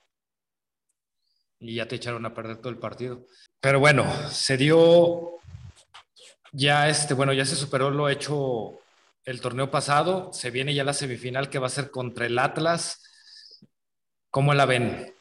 Y 1.60 1.76
ya 1.76 1.88
te 1.88 1.96
echaron 1.96 2.26
a 2.26 2.34
perder 2.34 2.58
todo 2.58 2.70
el 2.70 2.80
partido. 2.80 3.26
Pero 3.60 3.80
bueno, 3.80 4.06
se 4.30 4.58
dio 4.58 5.40
ya 6.52 6.90
este, 6.90 7.14
bueno, 7.14 7.34
ya 7.34 7.46
se 7.46 7.56
superó 7.56 7.90
lo 7.90 8.10
hecho 8.10 8.80
el 9.28 9.42
torneo 9.42 9.70
pasado. 9.70 10.32
Se 10.34 10.50
viene 10.50 10.74
ya 10.74 10.84
la 10.84 10.94
semifinal 10.94 11.50
que 11.50 11.60
va 11.60 11.68
a 11.68 11.70
ser 11.70 11.92
contra 11.92 12.26
el 12.26 12.40
Atlas. 12.40 13.04
¿Cómo 14.32 14.54
la 14.54 14.66
ven? 14.66 15.14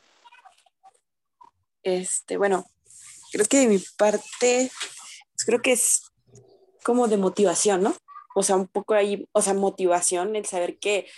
Este, 1.82 2.36
bueno, 2.36 2.64
creo 3.32 3.46
que 3.46 3.58
de 3.58 3.66
mi 3.66 3.78
parte, 3.98 4.70
pues 5.32 5.44
creo 5.44 5.60
que 5.60 5.72
es 5.72 6.02
como 6.82 7.08
de 7.08 7.16
motivación, 7.16 7.82
¿no? 7.82 7.96
o 8.38 8.42
sea, 8.42 8.56
un 8.56 8.68
poco 8.68 8.92
ahí, 8.92 9.26
o 9.32 9.40
sea, 9.40 9.54
motivación, 9.54 10.36
el 10.36 10.44
saber 10.44 10.78
que 10.78 11.08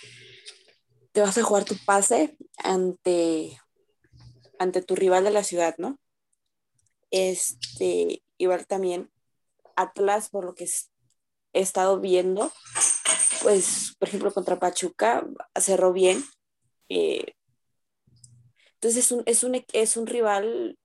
te 1.11 1.19
vas 1.19 1.37
a 1.37 1.43
jugar 1.43 1.65
tu 1.65 1.75
pase 1.85 2.37
ante, 2.57 3.59
ante 4.57 4.81
tu 4.81 4.95
rival 4.95 5.25
de 5.25 5.31
la 5.31 5.43
ciudad, 5.43 5.75
¿no? 5.77 5.99
Este, 7.11 8.23
igual 8.37 8.65
también 8.67 9.11
Atlas, 9.75 10.29
por 10.29 10.45
lo 10.45 10.55
que 10.55 10.63
he 11.53 11.61
estado 11.61 11.99
viendo, 11.99 12.51
pues, 13.41 13.95
por 13.99 14.07
ejemplo, 14.07 14.33
contra 14.33 14.59
Pachuca 14.59 15.25
cerró 15.59 15.93
bien. 15.93 16.23
Eh, 16.89 17.33
entonces 18.75 19.05
es 19.05 19.11
un, 19.11 19.23
es 19.25 19.43
un, 19.43 19.65
es 19.73 19.97
un 19.97 20.07
rival 20.07 20.77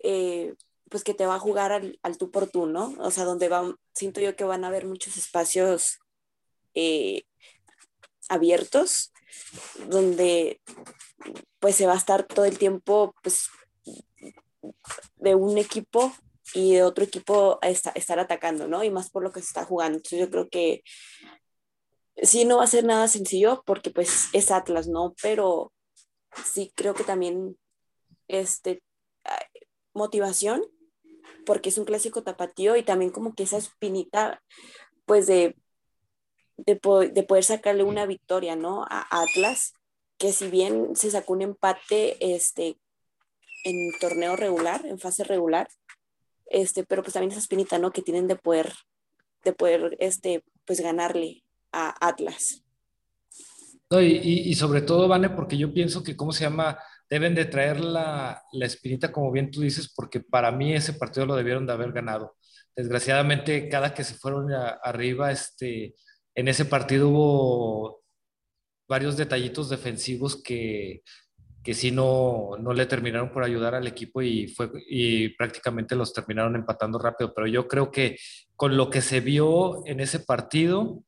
eh, 0.00 0.54
pues 0.88 1.04
que 1.04 1.14
te 1.14 1.26
va 1.26 1.34
a 1.34 1.40
jugar 1.40 1.72
al, 1.72 1.98
al, 2.02 2.16
tú 2.18 2.30
por 2.30 2.48
tú, 2.48 2.66
¿no? 2.66 2.94
O 2.98 3.10
sea, 3.10 3.24
donde 3.24 3.48
van, 3.48 3.76
siento 3.92 4.20
yo 4.20 4.36
que 4.36 4.44
van 4.44 4.64
a 4.64 4.68
haber 4.68 4.86
muchos 4.86 5.16
espacios 5.16 5.98
eh, 6.74 7.24
abiertos, 8.28 9.12
donde 9.88 10.60
pues 11.58 11.74
se 11.76 11.86
va 11.86 11.94
a 11.94 11.98
estar 11.98 12.24
todo 12.24 12.44
el 12.44 12.58
tiempo, 12.58 13.14
pues, 13.22 13.48
de 15.16 15.34
un 15.34 15.58
equipo 15.58 16.12
y 16.54 16.74
de 16.74 16.82
otro 16.82 17.04
equipo 17.04 17.58
a 17.62 17.68
estar 17.68 18.18
atacando, 18.18 18.68
¿no? 18.68 18.84
Y 18.84 18.90
más 18.90 19.10
por 19.10 19.22
lo 19.22 19.32
que 19.32 19.40
se 19.40 19.46
está 19.46 19.64
jugando. 19.64 19.98
Entonces 19.98 20.20
yo 20.20 20.30
creo 20.30 20.48
que 20.48 20.82
sí 22.22 22.44
no 22.44 22.58
va 22.58 22.64
a 22.64 22.68
ser 22.68 22.84
nada 22.84 23.08
sencillo 23.08 23.62
porque 23.66 23.90
pues 23.90 24.28
es 24.32 24.50
Atlas, 24.50 24.88
¿no? 24.88 25.14
Pero 25.22 25.72
sí 26.44 26.72
creo 26.74 26.94
que 26.94 27.04
también 27.04 27.56
este 28.28 28.82
motivación 29.94 30.62
porque 31.44 31.70
es 31.70 31.78
un 31.78 31.84
clásico 31.84 32.22
tapatío 32.22 32.76
y 32.76 32.82
también 32.82 33.10
como 33.10 33.34
que 33.34 33.44
esa 33.44 33.56
espinita, 33.56 34.42
pues 35.06 35.26
de, 35.26 35.56
de, 36.58 36.76
poder 36.76 37.42
sacarle 37.42 37.84
una 37.84 38.04
victoria, 38.04 38.54
¿no? 38.54 38.84
A 38.84 39.06
Atlas, 39.22 39.72
que 40.18 40.32
si 40.32 40.48
bien 40.48 40.94
se 40.94 41.10
sacó 41.10 41.32
un 41.32 41.40
empate 41.40 42.34
este, 42.34 42.78
en 43.64 43.92
torneo 43.98 44.36
regular, 44.36 44.84
en 44.84 44.98
fase 44.98 45.24
regular, 45.24 45.68
este, 46.50 46.84
pero 46.84 47.02
pues 47.02 47.14
también 47.14 47.32
esa 47.32 47.40
espinita, 47.40 47.78
¿no? 47.78 47.90
Que 47.90 48.02
tienen 48.02 48.28
de 48.28 48.36
poder, 48.36 48.72
de 49.44 49.52
poder, 49.52 49.96
este, 50.00 50.44
pues 50.64 50.80
ganarle 50.80 51.44
a 51.72 51.94
Atlas. 52.06 52.62
Y, 53.90 54.50
y, 54.50 54.54
sobre 54.54 54.82
todo, 54.82 55.08
Vane, 55.08 55.30
porque 55.30 55.56
yo 55.56 55.72
pienso 55.72 56.02
que, 56.02 56.14
¿cómo 56.14 56.32
se 56.32 56.44
llama? 56.44 56.78
deben 57.08 57.34
de 57.34 57.46
traer 57.46 57.80
la, 57.80 58.42
la, 58.52 58.66
espinita, 58.66 59.12
como 59.12 59.32
bien 59.32 59.50
tú 59.50 59.62
dices, 59.62 59.92
porque 59.94 60.20
para 60.20 60.52
mí 60.52 60.74
ese 60.74 60.92
partido 60.92 61.26
lo 61.26 61.36
debieron 61.36 61.66
de 61.66 61.72
haber 61.72 61.92
ganado. 61.92 62.36
Desgraciadamente, 62.76 63.68
cada 63.68 63.94
que 63.94 64.04
se 64.04 64.14
fueron 64.14 64.52
arriba, 64.52 65.32
este, 65.32 65.94
en 66.34 66.48
ese 66.48 66.64
partido 66.64 67.08
hubo 67.08 68.02
varios 68.88 69.16
detallitos 69.16 69.68
defensivos 69.70 70.40
que, 70.42 71.02
que 71.62 71.74
sí 71.74 71.90
no, 71.90 72.50
no 72.58 72.72
le 72.72 72.86
terminaron 72.86 73.30
por 73.30 73.44
ayudar 73.44 73.74
al 73.74 73.86
equipo 73.86 74.22
y, 74.22 74.48
fue, 74.48 74.70
y 74.88 75.30
prácticamente 75.30 75.96
los 75.96 76.12
terminaron 76.12 76.56
empatando 76.56 76.98
rápido. 76.98 77.32
Pero 77.34 77.46
yo 77.46 77.68
creo 77.68 77.90
que 77.90 78.16
con 78.56 78.76
lo 78.76 78.90
que 78.90 79.02
se 79.02 79.20
vio 79.20 79.86
en 79.86 80.00
ese 80.00 80.20
partido, 80.20 81.02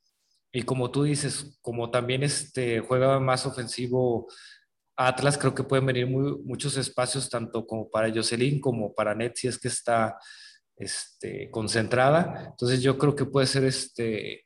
y 0.52 0.62
como 0.62 0.90
tú 0.90 1.04
dices, 1.04 1.58
como 1.62 1.90
también 1.90 2.22
este, 2.22 2.80
juega 2.80 3.20
más 3.20 3.46
ofensivo 3.46 4.26
Atlas 5.00 5.38
creo 5.38 5.54
que 5.54 5.64
pueden 5.64 5.86
venir 5.86 6.06
muchos 6.06 6.76
espacios, 6.76 7.30
tanto 7.30 7.66
como 7.66 7.88
para 7.88 8.12
Jocelyn 8.12 8.60
como 8.60 8.92
para 8.92 9.14
Net, 9.14 9.32
si 9.34 9.48
es 9.48 9.58
que 9.58 9.68
está 9.68 10.18
este, 10.76 11.50
concentrada. 11.50 12.48
Entonces 12.50 12.82
yo 12.82 12.98
creo 12.98 13.16
que 13.16 13.24
puede 13.24 13.46
ser 13.46 13.64
este, 13.64 14.44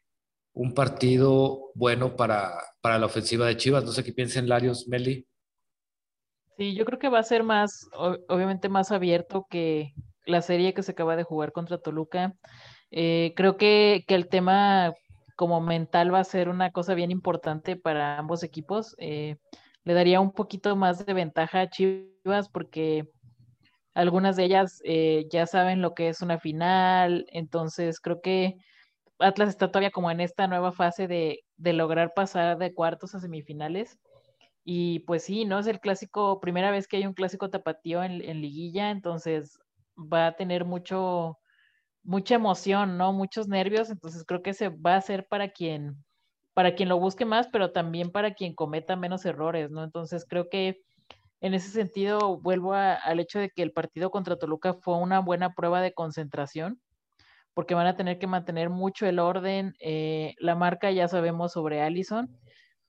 un 0.53 0.73
partido 0.73 1.73
bueno 1.75 2.15
para, 2.15 2.53
para 2.81 3.01
la 3.01 3.07
ofensiva 3.07 3.47
de 3.47 3.57
Chivas. 3.57 3.85
No 3.85 3.91
sé 3.91 4.05
qué 4.05 4.13
piensen 4.13 4.49
Larios, 4.49 4.87
Meli. 4.87 5.27
Sí, 6.57 6.75
yo 6.75 6.85
creo 6.85 6.99
que 6.99 7.09
va 7.09 7.19
a 7.19 7.25
ser 7.25 7.43
más, 7.43 7.89
obviamente 8.29 8.69
más 8.69 8.93
abierto 8.93 9.47
que 9.51 9.93
la 10.27 10.41
serie 10.41 10.75
que 10.75 10.83
se 10.83 10.93
acaba 10.93 11.17
de 11.17 11.25
jugar 11.25 11.53
contra 11.53 11.79
Toluca. 11.79 12.35
Eh, 12.91 13.33
creo 13.37 13.57
que, 13.57 14.05
que, 14.07 14.15
el 14.15 14.29
tema 14.29 14.93
como 15.37 15.61
mental 15.61 16.15
va 16.15 16.21
a 16.21 16.25
ser 16.25 16.49
una 16.49 16.71
cosa 16.71 16.95
bien 16.95 17.11
importante 17.11 17.77
para 17.77 18.19
ambos 18.19 18.43
equipos. 18.45 18.95
Eh, 18.99 19.37
le 19.85 19.95
daría 19.95 20.21
un 20.21 20.33
poquito 20.33 20.77
más 20.77 21.05
de 21.05 21.13
ventaja 21.13 21.63
a 21.63 21.71
Chivas 21.71 22.49
porque 22.53 23.05
algunas 23.95 24.37
de 24.37 24.45
ellas 24.45 24.81
eh, 24.85 25.27
ya 25.31 25.47
saben 25.47 25.83
lo 25.83 25.95
que 25.95 26.09
es 26.09 26.23
una 26.23 26.39
final, 26.39 27.27
entonces 27.33 28.01
creo 28.01 28.21
que 28.21 28.55
Atlas 29.19 29.51
está 29.51 29.69
todavía 29.69 29.91
como 29.91 30.11
en 30.11 30.21
esta 30.21 30.47
nueva 30.49 30.73
fase 30.73 31.09
de 31.09 31.45
de 31.57 31.73
lograr 31.73 32.13
pasar 32.15 32.59
de 32.59 32.75
cuartos 32.75 33.15
a 33.15 33.21
semifinales. 33.21 33.99
Y 34.65 35.01
pues 35.01 35.25
sí, 35.25 35.45
¿no? 35.45 35.59
Es 35.59 35.67
el 35.67 35.79
clásico, 35.79 36.41
primera 36.41 36.71
vez 36.71 36.89
que 36.89 36.97
hay 36.97 37.07
un 37.07 37.13
clásico 37.13 37.51
tapatío 37.51 38.03
en, 38.03 38.41
liguilla, 38.41 38.91
entonces 38.91 39.59
va 39.97 40.29
a 40.29 40.37
tener 40.37 40.65
mucho, 40.65 41.39
mucha 42.03 42.37
emoción, 42.37 42.97
¿no? 42.97 43.13
Muchos 43.13 43.47
nervios, 43.47 43.91
entonces 43.91 44.25
creo 44.25 44.43
que 44.43 44.55
se 44.55 44.71
va 44.71 44.95
a 44.95 44.99
hacer 44.99 45.27
para 45.29 45.51
quien, 45.51 46.03
para 46.55 46.75
quien 46.75 46.89
lo 46.89 46.99
busque 46.99 47.27
más, 47.27 47.49
pero 47.49 47.73
también 47.73 48.11
para 48.11 48.33
quien 48.35 48.55
cometa 48.55 48.97
menos 48.97 49.27
errores, 49.27 49.71
¿no? 49.71 49.85
Entonces 49.85 50.25
creo 50.27 50.49
que 50.49 50.81
en 51.41 51.53
ese 51.53 51.69
sentido 51.69 52.39
vuelvo 52.41 52.73
al 52.73 53.21
hecho 53.21 53.39
de 53.39 53.51
que 53.51 53.63
el 53.63 53.73
partido 53.73 54.11
contra 54.11 54.39
Toluca 54.39 54.73
fue 54.73 54.97
una 54.97 55.21
buena 55.21 55.53
prueba 55.53 55.83
de 55.83 55.93
concentración, 55.93 56.81
porque 57.53 57.75
van 57.75 57.87
a 57.87 57.97
tener 57.97 58.19
que 58.19 58.27
mantener 58.27 58.71
mucho 58.71 59.07
el 59.07 59.19
orden, 59.19 59.75
eh, 59.79 60.35
la 60.39 60.55
marca 60.55 60.91
ya 60.91 61.07
sabemos 61.07 61.53
sobre 61.53 61.83
Allison, 61.83 62.35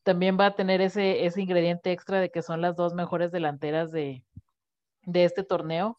también 0.06 0.38
va 0.40 0.48
a 0.48 0.56
tener 0.56 0.82
ese, 0.82 1.26
ese 1.26 1.42
ingrediente 1.42 1.92
extra 1.92 2.22
de 2.22 2.30
que 2.30 2.44
son 2.44 2.62
las 2.62 2.76
dos 2.78 2.94
mejores 2.94 3.32
delanteras 3.32 3.92
de, 3.92 4.24
de 5.04 5.26
este 5.26 5.44
torneo 5.44 5.98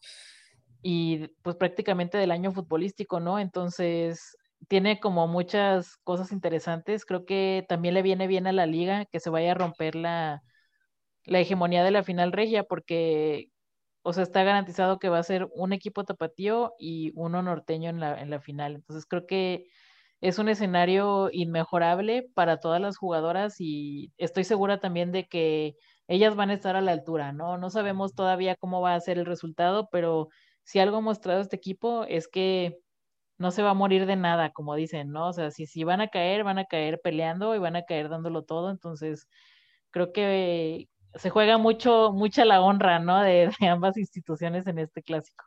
y 0.81 1.27
pues 1.43 1.57
prácticamente 1.57 2.17
del 2.17 2.31
año 2.31 2.51
futbolístico, 2.53 3.19
¿no? 3.19 3.39
Entonces, 3.39 4.37
tiene 4.69 4.99
como 4.99 5.27
muchas 5.27 5.97
cosas 6.03 6.31
interesantes. 6.31 7.05
Creo 7.05 7.25
que 7.25 7.65
también 7.67 7.93
le 7.95 8.01
viene 8.01 8.27
bien 8.27 8.47
a 8.47 8.53
la 8.53 8.65
liga 8.65 9.05
que 9.05 9.19
se 9.19 9.29
vaya 9.29 9.51
a 9.51 9.55
romper 9.55 9.95
la, 9.95 10.43
la 11.25 11.39
hegemonía 11.39 11.83
de 11.83 11.91
la 11.91 12.03
final 12.03 12.31
regia, 12.31 12.63
porque, 12.63 13.51
o 14.03 14.13
sea, 14.13 14.23
está 14.23 14.43
garantizado 14.43 14.99
que 14.99 15.09
va 15.09 15.19
a 15.19 15.23
ser 15.23 15.47
un 15.53 15.73
equipo 15.73 16.05
tapatío 16.05 16.73
y 16.79 17.11
uno 17.15 17.41
norteño 17.43 17.89
en 17.89 17.99
la, 17.99 18.21
en 18.21 18.29
la 18.29 18.39
final. 18.41 18.75
Entonces, 18.75 19.05
creo 19.05 19.25
que 19.27 19.67
es 20.21 20.39
un 20.39 20.49
escenario 20.49 21.29
inmejorable 21.31 22.29
para 22.33 22.59
todas 22.59 22.81
las 22.81 22.97
jugadoras 22.97 23.55
y 23.59 24.11
estoy 24.17 24.43
segura 24.43 24.79
también 24.79 25.11
de 25.11 25.27
que 25.27 25.75
ellas 26.07 26.35
van 26.35 26.49
a 26.49 26.53
estar 26.53 26.75
a 26.75 26.81
la 26.81 26.91
altura, 26.93 27.33
¿no? 27.33 27.57
No 27.57 27.69
sabemos 27.69 28.15
todavía 28.15 28.55
cómo 28.55 28.81
va 28.81 28.95
a 28.95 28.99
ser 28.99 29.17
el 29.19 29.25
resultado, 29.25 29.89
pero 29.91 30.29
si 30.63 30.79
algo 30.79 30.97
ha 30.97 31.01
mostrado 31.01 31.41
este 31.41 31.55
equipo 31.55 32.03
es 32.05 32.27
que 32.27 32.79
no 33.37 33.51
se 33.51 33.61
va 33.63 33.71
a 33.71 33.75
morir 33.75 34.05
de 34.05 34.15
nada, 34.15 34.51
como 34.51 34.75
dicen, 34.75 35.11
¿no? 35.11 35.27
O 35.29 35.33
sea, 35.33 35.51
si, 35.51 35.67
si 35.67 35.83
van 35.83 36.01
a 36.01 36.07
caer, 36.07 36.43
van 36.43 36.57
a 36.57 36.65
caer 36.65 36.99
peleando 37.03 37.55
y 37.55 37.59
van 37.59 37.75
a 37.75 37.83
caer 37.83 38.09
dándolo 38.09 38.43
todo. 38.43 38.71
Entonces, 38.71 39.27
creo 39.91 40.11
que 40.11 40.87
se 41.15 41.29
juega 41.29 41.57
mucho, 41.57 42.11
mucha 42.13 42.45
la 42.45 42.61
honra, 42.61 42.99
¿no? 42.99 43.21
De, 43.21 43.49
ambas 43.69 43.97
instituciones 43.97 44.67
en 44.67 44.79
este 44.79 45.03
clásico. 45.03 45.45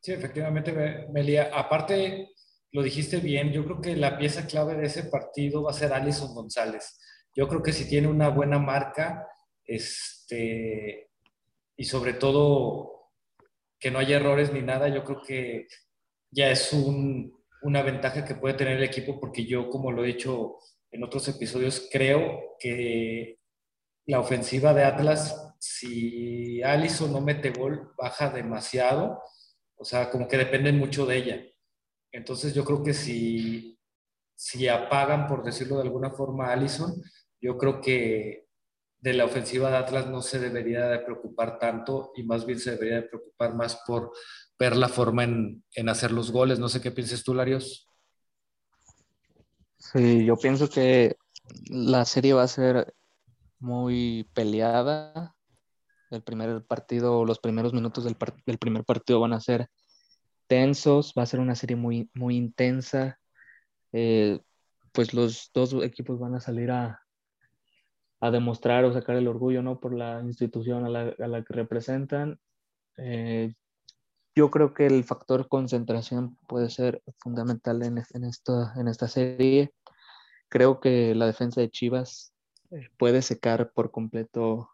Sí, 0.00 0.12
efectivamente, 0.12 1.06
Melia. 1.10 1.50
Aparte, 1.52 2.30
lo 2.74 2.82
dijiste 2.82 3.18
bien, 3.18 3.52
yo 3.52 3.64
creo 3.64 3.80
que 3.80 3.94
la 3.94 4.18
pieza 4.18 4.48
clave 4.48 4.74
de 4.74 4.86
ese 4.86 5.04
partido 5.04 5.62
va 5.62 5.70
a 5.70 5.74
ser 5.74 5.92
Alison 5.92 6.34
González. 6.34 6.98
Yo 7.32 7.46
creo 7.46 7.62
que 7.62 7.72
si 7.72 7.88
tiene 7.88 8.08
una 8.08 8.30
buena 8.30 8.58
marca, 8.58 9.28
este, 9.64 11.08
y 11.76 11.84
sobre 11.84 12.14
todo 12.14 13.12
que 13.78 13.92
no 13.92 14.00
haya 14.00 14.16
errores 14.16 14.52
ni 14.52 14.60
nada, 14.60 14.88
yo 14.88 15.04
creo 15.04 15.22
que 15.22 15.68
ya 16.32 16.50
es 16.50 16.72
una 16.72 17.82
ventaja 17.82 18.24
que 18.24 18.34
puede 18.34 18.54
tener 18.54 18.78
el 18.78 18.82
equipo 18.82 19.20
porque 19.20 19.46
yo, 19.46 19.70
como 19.70 19.92
lo 19.92 20.02
he 20.02 20.08
dicho 20.08 20.56
en 20.90 21.04
otros 21.04 21.28
episodios, 21.28 21.88
creo 21.92 22.56
que 22.58 23.38
la 24.06 24.18
ofensiva 24.18 24.74
de 24.74 24.82
Atlas, 24.82 25.54
si 25.60 26.60
Allison 26.64 27.12
no 27.12 27.20
mete 27.20 27.50
gol, 27.50 27.92
baja 27.96 28.30
demasiado, 28.30 29.22
o 29.76 29.84
sea, 29.84 30.10
como 30.10 30.26
que 30.26 30.38
dependen 30.38 30.76
mucho 30.76 31.06
de 31.06 31.16
ella. 31.16 31.53
Entonces 32.14 32.54
yo 32.54 32.64
creo 32.64 32.80
que 32.84 32.94
si, 32.94 33.76
si 34.36 34.68
apagan, 34.68 35.26
por 35.26 35.42
decirlo 35.42 35.76
de 35.76 35.82
alguna 35.82 36.12
forma, 36.12 36.46
a 36.46 36.52
Allison, 36.52 37.02
yo 37.40 37.58
creo 37.58 37.80
que 37.80 38.46
de 39.00 39.14
la 39.14 39.24
ofensiva 39.24 39.68
de 39.68 39.78
Atlas 39.78 40.06
no 40.06 40.22
se 40.22 40.38
debería 40.38 40.86
de 40.86 41.00
preocupar 41.00 41.58
tanto 41.58 42.12
y 42.14 42.22
más 42.22 42.46
bien 42.46 42.60
se 42.60 42.70
debería 42.70 42.96
de 42.96 43.08
preocupar 43.08 43.56
más 43.56 43.82
por 43.84 44.12
ver 44.56 44.76
la 44.76 44.88
forma 44.88 45.24
en, 45.24 45.88
hacer 45.88 46.12
los 46.12 46.30
goles. 46.30 46.60
No 46.60 46.68
sé 46.68 46.80
qué 46.80 46.92
piensas 46.92 47.24
tú, 47.24 47.34
Larios. 47.34 47.88
Sí, 49.76 50.24
yo 50.24 50.36
pienso 50.36 50.70
que 50.70 51.16
la 51.66 52.04
serie 52.04 52.32
va 52.32 52.44
a 52.44 52.48
ser 52.48 52.94
muy 53.58 54.30
peleada. 54.34 55.34
El 56.12 56.22
primer 56.22 56.64
partido, 56.64 57.24
los 57.24 57.40
primeros 57.40 57.74
minutos 57.74 58.04
del, 58.04 58.16
primer 58.58 58.84
partido 58.84 59.18
van 59.18 59.32
a 59.32 59.40
ser 59.40 59.68
tensos, 60.46 61.14
va 61.16 61.22
a 61.22 61.26
ser 61.26 61.40
una 61.40 61.54
serie 61.54 61.76
muy, 61.76 62.10
muy 62.14 62.36
intensa. 62.36 63.18
Eh, 63.92 64.40
pues 64.92 65.14
los 65.14 65.50
dos 65.52 65.74
equipos 65.82 66.18
van 66.18 66.34
a 66.34 66.40
salir 66.40 66.70
a, 66.70 67.00
a 68.20 68.30
demostrar 68.30 68.84
o 68.84 68.92
sacar 68.92 69.16
el 69.16 69.28
orgullo, 69.28 69.62
¿no? 69.62 69.80
Por 69.80 69.94
la 69.94 70.20
institución 70.22 70.84
a 70.86 70.88
la, 70.88 71.44
que 71.44 71.52
representan. 71.52 72.38
Eh, 72.96 73.54
yo 74.34 74.50
creo 74.50 74.72
que 74.72 74.86
el 74.86 75.04
factor 75.04 75.48
concentración 75.48 76.36
puede 76.48 76.70
ser 76.70 77.02
fundamental 77.18 77.82
en, 77.82 77.98
en, 77.98 78.24
esta, 78.24 78.72
en 78.76 78.88
esta 78.88 79.08
serie. 79.08 79.72
Creo 80.48 80.80
que 80.80 81.14
la 81.14 81.26
defensa 81.26 81.60
de 81.60 81.70
Chivas 81.70 82.32
eh, 82.70 82.88
puede 82.96 83.22
secar 83.22 83.72
por 83.72 83.90
completo 83.90 84.70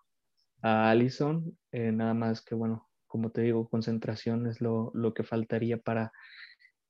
a 0.63 0.91
Allison. 0.91 1.59
Eh, 1.73 1.93
nada 1.93 2.15
más 2.15 2.43
que, 2.43 2.55
bueno, 2.55 2.90
como 3.11 3.31
te 3.31 3.43
digo, 3.43 3.69
concentración 3.69 4.47
es 4.47 4.61
lo, 4.61 4.93
lo 4.95 5.13
que 5.15 5.25
faltaría 5.25 5.79
para 5.79 6.13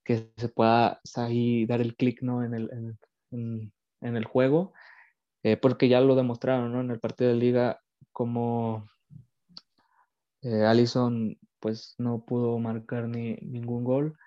que 0.05 0.31
se 0.37 0.49
pueda 0.51 1.01
ahí 1.17 1.65
dar 1.65 1.81
el 1.81 1.97
clic 1.97 2.21
¿no? 2.21 2.45
en, 2.45 2.53
el, 2.53 2.97
en, 3.31 3.73
el 4.17 4.25
juego. 4.27 4.75
Eh, 5.43 5.57
porque 5.57 5.89
ya 5.89 6.03
lo 6.03 6.15
demostraron 6.15 6.73
¿no? 6.73 6.83
en 6.83 6.91
el 6.91 7.01
partido 7.01 7.31
de 7.31 7.37
liga 7.37 7.81
como 8.13 8.87
eh, 10.43 10.65
Allison 10.65 11.39
pues 11.59 11.95
no 11.97 12.23
pudo 12.27 12.59
marcar 12.59 13.09
ni 13.09 13.37
ningún 13.37 13.83
gol. 13.83 14.19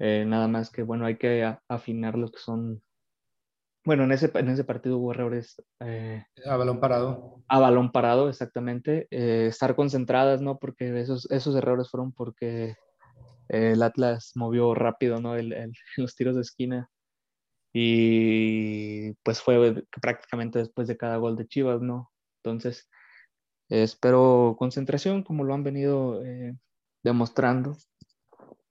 Eh, 0.00 0.24
nada 0.26 0.48
más 0.48 0.70
que 0.70 0.82
bueno, 0.82 1.06
hay 1.06 1.18
que 1.18 1.56
afinar 1.68 2.18
lo 2.18 2.32
que 2.32 2.38
son. 2.38 2.82
Bueno, 3.84 4.04
en 4.04 4.12
ese, 4.12 4.30
en 4.34 4.48
ese 4.48 4.64
partido 4.64 4.98
hubo 4.98 5.12
errores. 5.12 5.60
a 5.80 6.56
balón 6.56 6.80
parado. 6.80 7.42
A 7.48 7.58
balón 7.58 7.90
parado, 7.90 8.28
exactamente. 8.28 9.08
estar 9.10 9.74
concentradas, 9.74 10.40
¿no? 10.40 10.58
Porque 10.58 11.00
esos, 11.00 11.30
esos 11.30 11.56
errores 11.56 11.90
fueron 11.90 12.12
porque 12.12 12.76
el 13.48 13.82
Atlas 13.82 14.32
movió 14.34 14.74
rápido, 14.74 15.20
¿no? 15.20 15.36
El, 15.36 15.52
los 15.96 16.14
tiros 16.14 16.36
de 16.36 16.42
esquina 16.42 16.88
y 17.72 19.12
pues 19.22 19.40
fue 19.40 19.84
prácticamente 20.00 20.58
después 20.58 20.86
de 20.88 20.96
cada 20.96 21.16
gol 21.16 21.36
de 21.36 21.48
Chivas, 21.48 21.80
¿no? 21.80 22.10
Entonces, 22.42 22.88
espero 23.68 24.56
concentración 24.58 25.22
como 25.22 25.44
lo 25.44 25.54
han 25.54 25.64
venido 25.64 26.22
eh, 26.24 26.54
demostrando 27.02 27.76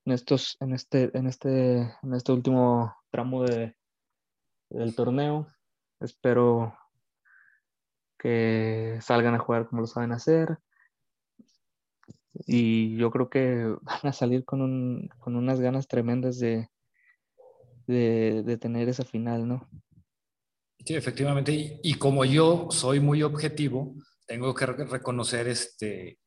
en 0.05 0.13
estos, 0.13 0.57
en 0.59 0.73
este, 0.73 1.15
en 1.17 1.27
este, 1.27 1.79
en 2.03 2.13
este 2.13 2.31
último 2.31 2.95
tramo 3.09 3.43
de, 3.43 3.75
del 4.71 4.95
torneo. 4.95 5.47
Espero 5.99 6.75
que 8.17 8.99
salgan 9.01 9.35
a 9.35 9.39
jugar 9.39 9.67
como 9.67 9.81
lo 9.81 9.87
saben 9.87 10.11
hacer. 10.11 10.59
Y 12.33 12.95
yo 12.97 13.11
creo 13.11 13.29
que 13.29 13.75
van 13.81 13.99
a 14.03 14.13
salir 14.13 14.45
con, 14.45 14.61
un, 14.61 15.09
con 15.19 15.35
unas 15.35 15.59
ganas 15.59 15.87
tremendas 15.87 16.39
de, 16.39 16.69
de, 17.87 18.57
tener 18.57 18.89
esa 18.89 19.03
final, 19.03 19.47
¿no? 19.47 19.69
Sí, 20.85 20.95
efectivamente. 20.95 21.79
Y, 21.83 21.93
como 21.95 22.25
yo 22.25 22.67
soy 22.71 22.99
muy 22.99 23.21
objetivo, 23.21 23.95
tengo 24.25 24.53
que 24.55 24.65
reconocer 24.65 25.47
este, 25.47 26.19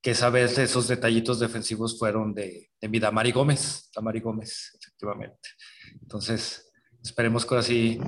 que 0.00 0.12
esa 0.12 0.30
vez 0.30 0.58
esos 0.58 0.88
detallitos 0.88 1.38
defensivos 1.38 1.98
fueron 1.98 2.34
de, 2.34 2.70
de 2.80 2.88
mi 2.88 2.98
Damari 2.98 3.30
Gómez, 3.30 3.90
Damari 3.94 4.20
Gómez, 4.20 4.76
efectivamente. 4.80 5.50
Entonces, 6.00 6.71
esperemos 7.02 7.44
que 7.44 7.56
así 7.56 8.00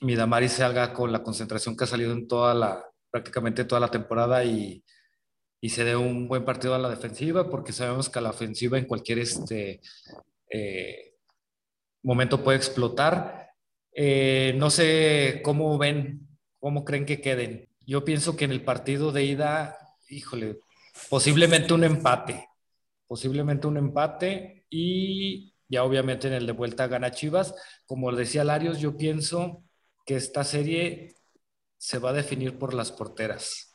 mi 0.00 0.14
Damari 0.14 0.48
salga 0.48 0.92
con 0.92 1.12
la 1.12 1.22
concentración 1.22 1.76
que 1.76 1.84
ha 1.84 1.86
salido 1.86 2.12
en 2.12 2.28
toda 2.28 2.54
la, 2.54 2.84
prácticamente 3.10 3.64
toda 3.64 3.80
la 3.80 3.90
temporada 3.90 4.44
y, 4.44 4.84
y 5.60 5.70
se 5.70 5.84
dé 5.84 5.96
un 5.96 6.28
buen 6.28 6.44
partido 6.44 6.74
a 6.74 6.78
la 6.78 6.90
defensiva, 6.90 7.48
porque 7.48 7.72
sabemos 7.72 8.08
que 8.08 8.18
a 8.18 8.22
la 8.22 8.30
ofensiva 8.30 8.78
en 8.78 8.84
cualquier 8.84 9.18
este, 9.18 9.80
eh, 10.50 11.14
momento 12.02 12.42
puede 12.42 12.58
explotar. 12.58 13.50
Eh, 13.92 14.54
no 14.56 14.70
sé 14.70 15.40
cómo 15.42 15.76
ven, 15.78 16.28
cómo 16.60 16.84
creen 16.84 17.06
que 17.06 17.20
queden. 17.20 17.68
Yo 17.86 18.04
pienso 18.04 18.36
que 18.36 18.44
en 18.44 18.52
el 18.52 18.62
partido 18.62 19.12
de 19.12 19.24
ida, 19.24 19.76
híjole, 20.08 20.58
posiblemente 21.08 21.72
un 21.72 21.84
empate, 21.84 22.48
posiblemente 23.06 23.66
un 23.66 23.78
empate 23.78 24.66
y 24.68 25.54
ya 25.68 25.84
obviamente 25.84 26.28
en 26.28 26.34
el 26.34 26.46
de 26.46 26.52
vuelta 26.52 26.86
gana 26.86 27.10
Chivas. 27.10 27.54
Como 27.86 28.12
decía 28.12 28.44
Larios, 28.44 28.80
yo 28.80 28.96
pienso 28.96 29.62
que 30.04 30.16
esta 30.16 30.44
serie 30.44 31.14
se 31.78 31.98
va 31.98 32.10
a 32.10 32.14
definir 32.14 32.58
por 32.58 32.74
las 32.74 32.92
porteras. 32.92 33.74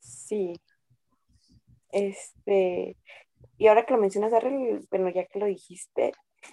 Sí. 0.00 0.54
Este, 1.90 2.96
y 3.56 3.66
ahora 3.68 3.86
que 3.86 3.94
lo 3.94 4.00
mencionas, 4.00 4.32
Darrell, 4.32 4.86
bueno, 4.90 5.08
ya 5.10 5.26
que 5.26 5.38
lo 5.38 5.46
dijiste, 5.46 6.12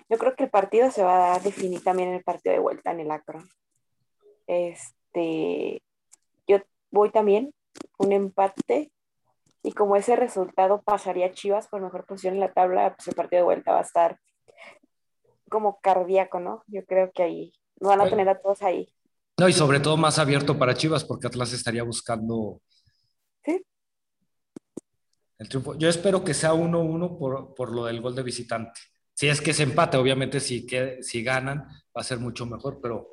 yo 0.10 0.18
creo 0.18 0.36
que 0.36 0.44
el 0.44 0.50
partido 0.50 0.92
se 0.92 1.04
va 1.04 1.34
a 1.34 1.40
definir 1.40 1.84
también 1.84 2.10
en 2.10 2.16
el 2.16 2.24
partido 2.24 2.54
de 2.54 2.60
vuelta 2.62 2.92
en 2.92 3.00
el 3.02 3.12
Acro. 3.12 3.44
Este, 4.48 5.82
yo 6.48 6.60
voy 6.92 7.10
también 7.10 7.54
un 7.98 8.12
empate 8.12 8.92
y 9.64 9.74
como 9.74 9.96
ese 9.96 10.16
resultado 10.16 10.82
pasaría 10.82 11.32
Chivas 11.32 11.68
por 11.68 11.82
mejor 11.82 12.06
posición 12.06 12.36
en 12.36 12.40
la 12.40 12.54
tabla, 12.54 12.96
pues 12.96 13.08
el 13.08 13.16
partido 13.16 13.42
de 13.42 13.46
vuelta 13.46 13.74
va 13.74 13.80
a 13.80 13.84
estar 13.84 14.20
como 15.50 15.80
cardíaco, 15.82 16.40
¿no? 16.40 16.64
Yo 16.68 16.86
creo 16.86 17.12
que 17.12 17.24
ahí 17.24 17.54
van 17.80 18.02
a 18.02 18.10
tener 18.10 18.28
a 18.30 18.40
todos 18.40 18.62
ahí. 18.64 18.92
No, 19.38 19.50
y 19.50 19.54
sobre 19.54 19.80
todo 19.80 19.98
más 19.98 20.18
abierto 20.20 20.58
para 20.58 20.74
Chivas, 20.76 21.04
porque 21.04 21.28
Atlas 21.28 21.54
estaría 21.54 21.84
buscando 21.84 22.62
Sí. 23.44 23.64
el 25.40 25.50
triunfo. 25.50 25.76
Yo 25.78 25.90
espero 25.90 26.24
que 26.24 26.34
sea 26.34 26.54
1-1 26.54 27.18
por, 27.18 27.54
por 27.54 27.74
lo 27.76 27.86
del 27.86 28.02
gol 28.02 28.16
de 28.16 28.24
visitante. 28.24 28.80
Si 29.14 29.28
es 29.28 29.42
que 29.42 29.54
se 29.54 29.64
empate, 29.64 29.98
obviamente 29.98 30.40
si, 30.40 30.66
que, 30.66 31.04
si 31.04 31.24
ganan 31.24 31.60
va 31.60 32.02
a 32.02 32.04
ser 32.04 32.20
mucho 32.20 32.46
mejor, 32.46 32.80
pero 32.82 33.10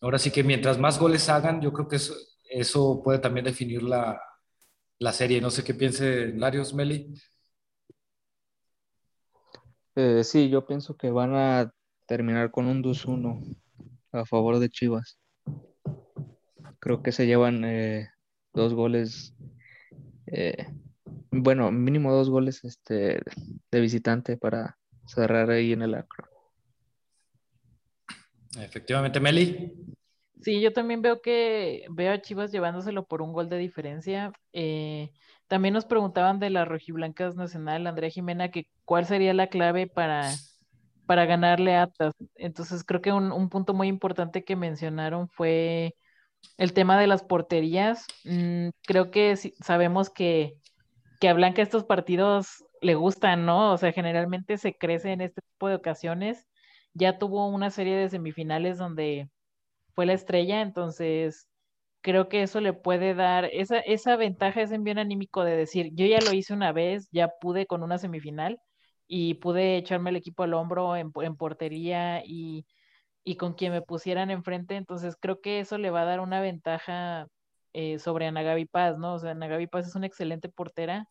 ahora 0.00 0.18
sí 0.18 0.30
que 0.30 0.42
mientras 0.42 0.78
más 0.78 0.98
goles 0.98 1.28
hagan, 1.28 1.60
yo 1.60 1.72
creo 1.72 1.88
que 1.88 1.96
eso, 1.96 2.14
eso 2.50 3.00
puede 3.02 3.18
también 3.18 3.44
definir 3.44 3.82
la, 3.82 4.20
la 5.04 5.12
serie. 5.12 5.40
No 5.40 5.50
sé 5.50 5.62
qué 5.62 5.74
piense 5.74 6.28
Larios, 6.28 6.72
Meli. 6.72 7.14
Eh, 9.96 10.24
sí, 10.24 10.48
yo 10.48 10.66
pienso 10.66 10.96
que 10.96 11.10
van 11.10 11.34
a 11.34 11.70
terminar 12.06 12.50
con 12.50 12.66
un 12.66 12.82
2-1 12.82 13.40
a 14.12 14.24
favor 14.24 14.58
de 14.58 14.70
Chivas. 14.70 15.18
Creo 16.80 17.02
que 17.02 17.12
se 17.12 17.26
llevan 17.26 17.64
eh, 17.64 18.08
dos 18.54 18.72
goles, 18.72 19.34
eh, 20.26 20.66
bueno, 21.30 21.70
mínimo 21.70 22.10
dos 22.12 22.30
goles 22.30 22.64
este, 22.64 23.20
de 23.70 23.80
visitante 23.80 24.38
para 24.38 24.78
cerrar 25.06 25.50
ahí 25.50 25.72
en 25.72 25.82
el 25.82 25.94
acro. 25.94 26.28
Efectivamente, 28.56 29.20
Meli. 29.20 29.94
Sí, 30.44 30.60
yo 30.60 30.72
también 30.74 31.00
veo 31.00 31.22
que 31.22 31.86
veo 31.90 32.12
a 32.12 32.20
Chivas 32.20 32.52
llevándoselo 32.52 33.06
por 33.06 33.22
un 33.22 33.32
gol 33.32 33.48
de 33.48 33.56
diferencia. 33.56 34.30
Eh, 34.52 35.10
también 35.48 35.72
nos 35.72 35.86
preguntaban 35.86 36.38
de 36.38 36.50
las 36.50 36.68
rojiblancas 36.68 37.34
nacional, 37.34 37.86
Andrea 37.86 38.10
Jimena, 38.10 38.50
que 38.50 38.68
cuál 38.84 39.06
sería 39.06 39.32
la 39.32 39.46
clave 39.46 39.86
para, 39.86 40.30
para 41.06 41.24
ganarle 41.24 41.76
a 41.76 41.84
Atlas. 41.84 42.14
Entonces 42.34 42.84
creo 42.84 43.00
que 43.00 43.12
un, 43.12 43.32
un 43.32 43.48
punto 43.48 43.72
muy 43.72 43.88
importante 43.88 44.44
que 44.44 44.54
mencionaron 44.54 45.28
fue 45.30 45.94
el 46.58 46.74
tema 46.74 46.98
de 47.00 47.06
las 47.06 47.22
porterías. 47.24 48.06
Mm, 48.24 48.68
creo 48.86 49.10
que 49.10 49.36
sabemos 49.36 50.10
que, 50.10 50.54
que 51.20 51.28
a 51.30 51.34
Blanca 51.34 51.62
estos 51.62 51.84
partidos 51.84 52.64
le 52.82 52.94
gustan, 52.96 53.46
¿no? 53.46 53.72
O 53.72 53.78
sea, 53.78 53.92
generalmente 53.92 54.58
se 54.58 54.76
crece 54.76 55.12
en 55.12 55.22
este 55.22 55.42
tipo 55.42 55.68
de 55.68 55.76
ocasiones. 55.76 56.46
Ya 56.94 57.18
tuvo 57.18 57.48
una 57.48 57.70
serie 57.70 57.96
de 57.96 58.10
semifinales 58.10 58.78
donde 58.78 59.30
fue 59.94 60.06
la 60.06 60.14
estrella, 60.14 60.60
entonces 60.62 61.48
creo 62.02 62.28
que 62.28 62.42
eso 62.42 62.60
le 62.60 62.72
puede 62.74 63.14
dar 63.14 63.46
esa, 63.46 63.78
esa 63.80 64.16
ventaja, 64.16 64.62
ese 64.62 64.74
envío 64.76 64.98
anímico 65.00 65.44
de 65.44 65.56
decir, 65.56 65.90
yo 65.94 66.06
ya 66.06 66.20
lo 66.20 66.32
hice 66.34 66.52
una 66.54 66.72
vez, 66.72 67.08
ya 67.12 67.28
pude 67.40 67.66
con 67.66 67.82
una 67.82 67.98
semifinal 67.98 68.60
y 69.06 69.34
pude 69.34 69.76
echarme 69.76 70.10
el 70.10 70.16
equipo 70.16 70.42
al 70.44 70.54
hombro 70.54 70.96
en, 70.96 71.12
en 71.22 71.36
portería 71.36 72.22
y, 72.24 72.66
y 73.24 73.36
con 73.36 73.54
quien 73.54 73.72
me 73.72 73.82
pusieran 73.82 74.30
enfrente, 74.30 74.76
entonces 74.76 75.16
creo 75.20 75.40
que 75.40 75.60
eso 75.60 75.78
le 75.78 75.90
va 75.90 76.02
a 76.02 76.04
dar 76.04 76.20
una 76.20 76.40
ventaja 76.40 77.26
eh, 77.72 77.98
sobre 77.98 78.26
Ana 78.26 78.42
Gaby 78.42 78.66
Paz, 78.66 78.98
¿no? 78.98 79.14
O 79.14 79.18
sea, 79.18 79.32
Ana 79.32 79.48
Gaby 79.48 79.66
Paz 79.68 79.86
es 79.88 79.94
una 79.96 80.06
excelente 80.06 80.48
portera, 80.48 81.08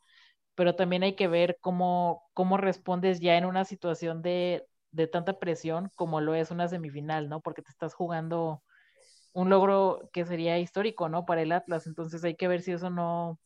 pero 0.55 0.75
también 0.75 1.03
hay 1.03 1.15
que 1.15 1.27
ver 1.27 1.57
cómo, 1.61 2.23
cómo 2.33 2.57
respondes 2.57 3.19
ya 3.19 3.37
en 3.37 3.45
una 3.45 3.65
situación 3.65 4.21
de, 4.21 4.65
de 4.91 5.07
tanta 5.07 5.39
presión 5.39 5.89
como 5.95 6.21
lo 6.21 6.35
es 6.35 6.51
una 6.51 6.67
semifinal, 6.67 7.29
¿no? 7.29 7.41
Porque 7.41 7.61
te 7.63 7.71
estás 7.71 7.93
jugando 7.95 8.63
un 9.33 9.49
logro 9.49 10.09
que 10.13 10.25
sería 10.25 10.59
histórico, 10.59 11.09
¿no? 11.09 11.25
Para 11.25 11.41
el 11.41 11.51
Atlas, 11.51 11.87
entonces 11.87 12.23
hay 12.23 12.35
que 12.35 12.47
ver 12.47 12.61
si 12.61 12.71
eso 12.71 12.89
no, 12.89 13.39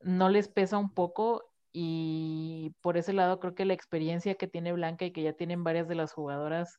no 0.00 0.28
les 0.28 0.48
pesa 0.48 0.78
un 0.78 0.92
poco 0.94 1.52
y 1.72 2.74
por 2.82 2.96
ese 2.96 3.12
lado 3.12 3.40
creo 3.40 3.54
que 3.54 3.64
la 3.64 3.74
experiencia 3.74 4.34
que 4.36 4.48
tiene 4.48 4.72
Blanca 4.72 5.04
y 5.04 5.12
que 5.12 5.22
ya 5.22 5.32
tienen 5.34 5.64
varias 5.64 5.88
de 5.88 5.94
las 5.96 6.12
jugadoras 6.12 6.78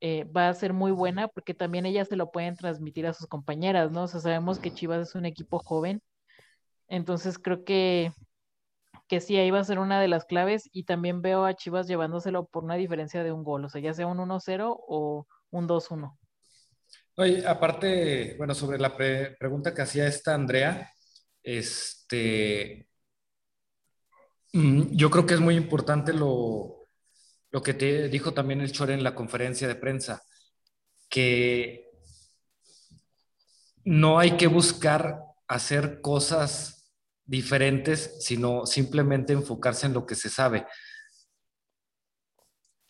eh, 0.00 0.24
va 0.24 0.48
a 0.48 0.54
ser 0.54 0.72
muy 0.72 0.92
buena 0.92 1.28
porque 1.28 1.54
también 1.54 1.86
ellas 1.86 2.08
se 2.08 2.16
lo 2.16 2.32
pueden 2.32 2.56
transmitir 2.56 3.06
a 3.06 3.12
sus 3.14 3.26
compañeras, 3.28 3.92
¿no? 3.92 4.04
O 4.04 4.08
sea, 4.08 4.20
sabemos 4.20 4.58
que 4.58 4.72
Chivas 4.74 5.08
es 5.08 5.14
un 5.14 5.26
equipo 5.26 5.60
joven, 5.60 6.02
entonces 6.88 7.38
creo 7.38 7.64
que, 7.64 8.12
que 9.08 9.20
sí, 9.20 9.36
ahí 9.36 9.50
va 9.50 9.60
a 9.60 9.64
ser 9.64 9.78
una 9.78 10.00
de 10.00 10.08
las 10.08 10.24
claves 10.24 10.68
y 10.72 10.84
también 10.84 11.22
veo 11.22 11.44
a 11.44 11.54
Chivas 11.54 11.86
llevándoselo 11.88 12.46
por 12.46 12.64
una 12.64 12.74
diferencia 12.76 13.22
de 13.24 13.32
un 13.32 13.44
gol, 13.44 13.64
o 13.64 13.68
sea, 13.68 13.80
ya 13.80 13.94
sea 13.94 14.06
un 14.08 14.18
1-0 14.18 14.76
o 14.88 15.26
un 15.50 15.68
2-1. 15.68 16.18
Oye, 17.16 17.46
aparte, 17.46 18.34
bueno, 18.38 18.54
sobre 18.54 18.78
la 18.78 18.96
pre- 18.96 19.36
pregunta 19.38 19.74
que 19.74 19.82
hacía 19.82 20.06
esta 20.06 20.34
Andrea, 20.34 20.90
este, 21.42 22.88
mm, 24.52 24.96
yo 24.96 25.10
creo 25.10 25.26
que 25.26 25.34
es 25.34 25.40
muy 25.40 25.56
importante 25.56 26.12
lo, 26.12 26.88
lo 27.50 27.62
que 27.62 27.74
te 27.74 28.08
dijo 28.08 28.34
también 28.34 28.60
el 28.60 28.72
Chore 28.72 28.94
en 28.94 29.04
la 29.04 29.14
conferencia 29.14 29.68
de 29.68 29.76
prensa, 29.76 30.22
que 31.10 31.90
no 33.84 34.18
hay 34.18 34.36
que 34.36 34.46
buscar 34.46 35.20
hacer 35.48 36.00
cosas 36.00 36.90
diferentes, 37.24 38.16
sino 38.20 38.66
simplemente 38.66 39.32
enfocarse 39.32 39.86
en 39.86 39.94
lo 39.94 40.06
que 40.06 40.14
se 40.14 40.28
sabe. 40.30 40.66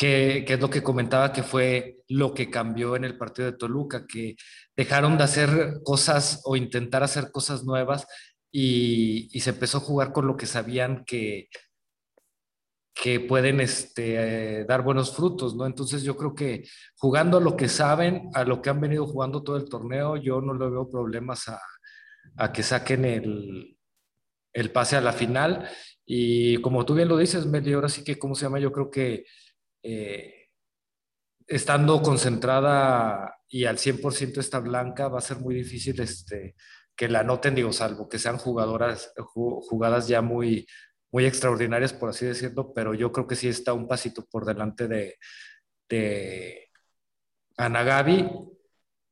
Que, 0.02 0.44
es 0.48 0.60
lo 0.60 0.68
que 0.68 0.82
comentaba 0.82 1.32
que 1.32 1.44
fue 1.44 1.98
lo 2.08 2.34
que 2.34 2.50
cambió 2.50 2.96
en 2.96 3.04
el 3.04 3.16
partido 3.16 3.50
de 3.50 3.56
Toluca, 3.56 4.04
que 4.04 4.34
dejaron 4.76 5.16
de 5.16 5.24
hacer 5.24 5.80
cosas 5.84 6.40
o 6.44 6.56
intentar 6.56 7.04
hacer 7.04 7.30
cosas 7.30 7.62
nuevas 7.62 8.06
y, 8.50 9.28
y 9.30 9.40
se 9.40 9.50
empezó 9.50 9.78
a 9.78 9.82
jugar 9.82 10.12
con 10.12 10.26
lo 10.26 10.36
que 10.36 10.46
sabían 10.46 11.04
que, 11.04 11.48
que 12.94 13.20
pueden 13.20 13.60
este, 13.60 14.60
eh, 14.60 14.64
dar 14.64 14.82
buenos 14.82 15.14
frutos, 15.14 15.54
¿no? 15.54 15.66
Entonces 15.66 16.02
yo 16.02 16.16
creo 16.16 16.34
que 16.34 16.64
jugando 16.96 17.38
a 17.38 17.40
lo 17.40 17.56
que 17.56 17.68
saben, 17.68 18.28
a 18.34 18.44
lo 18.44 18.60
que 18.60 18.70
han 18.70 18.80
venido 18.80 19.06
jugando 19.06 19.42
todo 19.42 19.56
el 19.56 19.68
torneo, 19.68 20.16
yo 20.16 20.40
no 20.40 20.52
le 20.52 20.68
veo 20.68 20.90
problemas 20.90 21.48
a, 21.48 21.60
a 22.36 22.52
que 22.52 22.62
saquen 22.62 23.04
el, 23.04 23.78
el 24.52 24.72
pase 24.72 24.96
a 24.96 25.00
la 25.00 25.12
final. 25.12 25.68
Y 26.04 26.58
como 26.58 26.84
tú 26.84 26.94
bien 26.94 27.08
lo 27.08 27.16
dices, 27.16 27.46
Meli, 27.46 27.72
ahora 27.72 27.88
sí 27.88 28.04
que, 28.04 28.18
¿cómo 28.18 28.34
se 28.34 28.44
llama? 28.44 28.58
Yo 28.58 28.72
creo 28.72 28.90
que 28.90 29.24
eh, 29.82 30.48
estando 31.46 32.02
concentrada 32.02 33.34
y 33.48 33.64
al 33.66 33.78
100% 33.78 34.40
esta 34.40 34.60
blanca, 34.60 35.08
va 35.08 35.18
a 35.18 35.22
ser 35.22 35.38
muy 35.38 35.54
difícil 35.54 36.00
este, 36.00 36.54
que 36.96 37.08
la 37.08 37.22
noten, 37.24 37.54
digo, 37.54 37.72
salvo 37.72 38.08
que 38.08 38.18
sean 38.18 38.38
jugadoras, 38.38 39.12
ju- 39.16 39.60
jugadas 39.68 40.08
ya 40.08 40.22
muy, 40.22 40.66
muy 41.10 41.26
extraordinarias, 41.26 41.92
por 41.92 42.10
así 42.10 42.26
decirlo, 42.26 42.72
pero 42.74 42.94
yo 42.94 43.12
creo 43.12 43.26
que 43.26 43.36
sí 43.36 43.48
está 43.48 43.72
un 43.74 43.88
pasito 43.88 44.24
por 44.30 44.44
delante 44.46 44.88
de, 44.88 45.16
de 45.88 46.70
Ana 47.58 47.82
Gaby, 47.84 48.28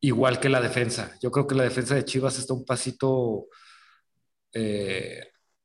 igual 0.00 0.40
que 0.40 0.48
la 0.50 0.60
defensa. 0.60 1.16
Yo 1.22 1.30
creo 1.30 1.46
que 1.46 1.54
la 1.54 1.64
defensa 1.64 1.94
de 1.94 2.04
Chivas 2.04 2.38
está 2.38 2.54
un 2.54 2.64
pasito 2.66 3.48
eh, 4.52 5.22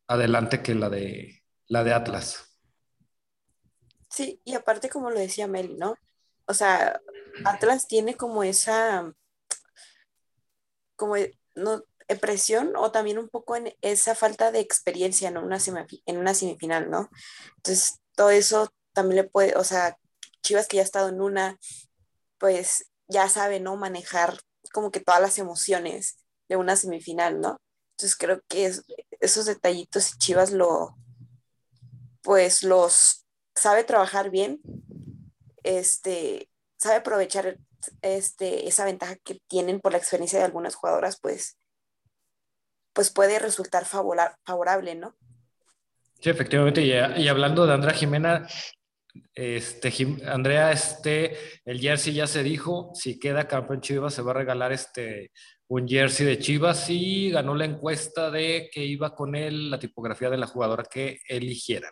adelante 0.08 0.62
que 0.62 0.76
la 0.76 0.90
de, 0.90 1.42
la 1.68 1.84
de 1.84 1.94
Atlas. 1.94 2.55
Sí, 4.16 4.40
y 4.46 4.54
aparte 4.54 4.88
como 4.88 5.10
lo 5.10 5.20
decía 5.20 5.46
Meli, 5.46 5.76
¿no? 5.76 5.98
O 6.46 6.54
sea, 6.54 7.02
Atlas 7.44 7.86
tiene 7.86 8.16
como 8.16 8.44
esa, 8.44 9.14
como, 10.96 11.16
no, 11.56 11.84
eh, 12.08 12.16
presión 12.16 12.78
o 12.78 12.94
también 12.94 13.18
un 13.18 13.28
poco 13.28 13.58
en 13.58 13.76
esa 13.82 14.16
falta 14.16 14.54
de 14.54 14.62
experiencia 14.62 15.32
¿no? 15.32 15.42
una 15.44 15.58
en 16.06 16.18
una 16.18 16.34
semifinal, 16.34 16.90
¿no? 16.90 17.10
Entonces, 17.58 18.00
todo 18.16 18.30
eso 18.30 18.70
también 18.94 19.18
le 19.18 19.30
puede, 19.30 19.58
o 19.58 19.66
sea, 19.66 19.98
Chivas 20.42 20.70
que 20.70 20.78
ya 20.78 20.84
ha 20.84 20.86
estado 20.86 21.10
en 21.10 21.20
una, 21.20 21.60
pues 22.38 22.90
ya 23.10 23.28
sabe, 23.28 23.60
¿no? 23.60 23.76
Manejar 23.76 24.40
como 24.72 24.92
que 24.92 25.02
todas 25.02 25.20
las 25.20 25.40
emociones 25.40 26.20
de 26.48 26.56
una 26.56 26.78
semifinal, 26.78 27.42
¿no? 27.42 27.58
Entonces 27.98 28.16
creo 28.18 28.42
que 28.48 28.68
es- 28.68 28.86
esos 29.20 29.46
detallitos 29.46 30.18
Chivas 30.20 30.54
lo, 30.54 30.96
pues 32.22 32.64
los 32.64 33.25
sabe 33.56 33.84
trabajar 33.84 34.30
bien, 34.30 34.60
este, 35.64 36.50
sabe 36.78 36.98
aprovechar 36.98 37.58
este, 38.02 38.68
esa 38.68 38.86
ventaja 38.86 39.16
que 39.16 39.40
tienen 39.48 39.80
por 39.80 39.92
la 39.92 39.98
experiencia 39.98 40.40
de 40.40 40.46
algunas 40.46 40.76
jugadoras, 40.76 41.20
pues, 41.20 41.58
pues 42.94 43.12
puede 43.12 43.40
resultar 43.40 43.86
favora- 43.86 44.38
favorable, 44.46 44.96
¿no? 44.96 45.16
Sí, 46.20 46.30
efectivamente. 46.30 46.82
Y, 46.82 47.28
hablando 47.28 47.66
de 47.66 47.74
Andrea 47.74 47.94
Jimena, 47.94 48.48
este, 49.34 49.94
Andrea, 50.26 50.72
este, 50.72 51.38
el 51.66 51.80
jersey 51.80 52.14
ya 52.14 52.28
se 52.28 52.44
dijo, 52.44 52.92
si 52.94 53.20
queda 53.20 53.48
campeón 53.48 53.82
Chivas 53.82 54.14
se 54.14 54.22
va 54.22 54.32
a 54.32 54.36
regalar 54.36 54.72
este, 54.72 55.32
un 55.68 55.88
jersey 55.88 56.26
de 56.26 56.40
Chivas 56.40 56.90
y 56.90 57.32
ganó 57.32 57.56
la 57.56 57.66
encuesta 57.66 58.32
de 58.32 58.70
que 58.72 58.84
iba 58.84 59.14
con 59.14 59.36
él 59.36 59.70
la 59.70 59.80
tipografía 59.80 60.30
de 60.30 60.38
la 60.38 60.48
jugadora 60.48 60.84
que 60.84 61.20
eligieran. 61.28 61.92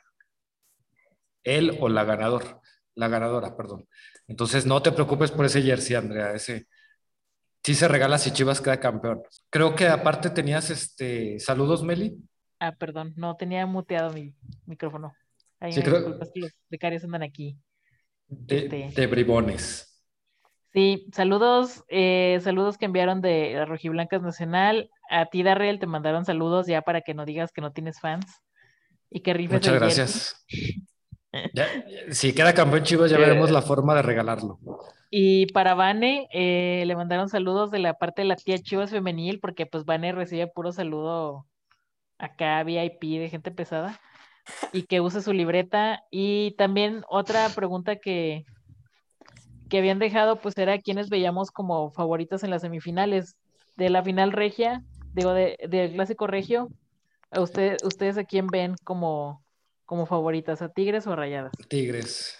Él 1.43 1.77
o 1.79 1.89
la 1.89 2.03
ganador, 2.03 2.61
la 2.95 3.07
ganadora, 3.07 3.55
perdón. 3.55 3.87
Entonces 4.27 4.65
no 4.65 4.81
te 4.81 4.91
preocupes 4.91 5.31
por 5.31 5.45
ese 5.45 5.61
jersey, 5.61 5.95
Andrea, 5.95 6.33
ese 6.33 6.67
sí 7.63 7.75
se 7.75 7.87
regala 7.87 8.17
si 8.17 8.31
Chivas 8.31 8.61
queda 8.61 8.79
campeón. 8.79 9.21
Creo 9.49 9.75
que 9.75 9.87
aparte 9.87 10.29
tenías 10.29 10.69
este 10.69 11.39
saludos, 11.39 11.83
Meli. 11.83 12.17
Ah, 12.59 12.71
perdón, 12.73 13.13
no 13.17 13.35
tenía 13.35 13.65
muteado 13.65 14.11
mi 14.13 14.33
micrófono. 14.65 15.13
Ahí 15.59 15.71
Sí, 15.73 15.79
me 15.79 15.85
creo- 15.85 15.97
disculpas 15.99 16.31
que 16.33 16.39
los 16.41 16.51
becarios 16.69 17.03
andan 17.03 17.23
aquí. 17.23 17.57
De, 18.27 18.57
Este. 18.57 18.89
de 19.01 19.07
bribones. 19.07 19.89
Sí, 20.73 21.07
saludos, 21.13 21.83
eh, 21.87 22.39
saludos 22.41 22.77
que 22.77 22.85
enviaron 22.85 23.21
de 23.21 23.63
Rojiblancas 23.65 24.21
Nacional. 24.23 24.89
A 25.09 25.27
ti, 25.27 25.43
Darrell, 25.43 25.77
te 25.79 25.85
mandaron 25.85 26.25
saludos 26.25 26.65
ya 26.67 26.81
para 26.81 27.01
que 27.01 27.13
no 27.13 27.25
digas 27.25 27.51
que 27.51 27.61
no 27.61 27.71
tienes 27.73 27.99
fans 27.99 28.25
y 29.11 29.21
que 29.21 29.33
rifes 29.33 29.55
Muchas 29.55 29.73
gracias. 29.75 30.45
Ya, 31.53 31.67
si 32.11 32.33
queda 32.33 32.53
campeón 32.53 32.83
Chivas, 32.83 33.11
ya 33.11 33.17
veremos 33.17 33.51
la 33.51 33.61
forma 33.61 33.95
de 33.95 34.01
regalarlo. 34.01 34.59
Y 35.09 35.47
para 35.47 35.75
Vane, 35.75 36.27
eh, 36.31 36.83
le 36.87 36.95
mandaron 36.95 37.29
saludos 37.29 37.69
de 37.71 37.79
la 37.79 37.93
parte 37.95 38.23
de 38.23 38.27
la 38.27 38.35
tía 38.35 38.57
Chivas 38.57 38.89
Femenil, 38.89 39.39
porque 39.39 39.65
pues 39.65 39.85
Vane 39.85 40.11
recibe 40.11 40.47
puro 40.47 40.71
saludo 40.71 41.45
acá, 42.17 42.63
VIP 42.63 43.19
de 43.19 43.29
gente 43.29 43.51
pesada, 43.51 43.99
y 44.71 44.83
que 44.83 45.01
use 45.01 45.21
su 45.21 45.33
libreta. 45.33 46.03
Y 46.09 46.55
también 46.57 47.03
otra 47.09 47.49
pregunta 47.49 47.97
que, 47.97 48.45
que 49.69 49.77
habían 49.77 49.99
dejado, 49.99 50.37
pues 50.37 50.57
era 50.57 50.79
quiénes 50.79 51.09
veíamos 51.09 51.51
como 51.51 51.91
favoritos 51.91 52.43
en 52.43 52.49
las 52.49 52.61
semifinales 52.61 53.35
de 53.75 53.89
la 53.89 54.03
final 54.03 54.31
regia, 54.31 54.83
digo, 55.13 55.33
de, 55.33 55.57
del 55.69 55.93
clásico 55.93 56.25
regio. 56.25 56.69
¿A 57.29 57.41
usted, 57.41 57.77
¿Ustedes 57.83 58.17
a 58.17 58.23
quién 58.23 58.47
ven 58.47 58.75
como, 58.83 59.42
como 59.85 60.05
favoritas? 60.05 60.61
¿A 60.61 60.69
Tigres 60.69 61.05
o 61.07 61.11
a 61.13 61.15
Rayadas? 61.15 61.51
Tigres. 61.69 62.37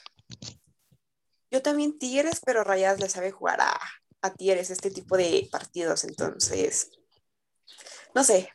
Yo 1.52 1.62
también 1.62 1.98
Tigres, 2.00 2.42
pero 2.46 2.64
Rayadas 2.64 3.00
le 3.00 3.10
sabe 3.10 3.32
jugar 3.32 3.62
a, 3.62 3.80
a 4.22 4.34
Tigres 4.34 4.70
este 4.72 4.90
tipo 4.90 5.18
de 5.18 5.48
partidos, 5.52 6.04
entonces, 6.04 6.92
no 8.16 8.24
sé, 8.24 8.50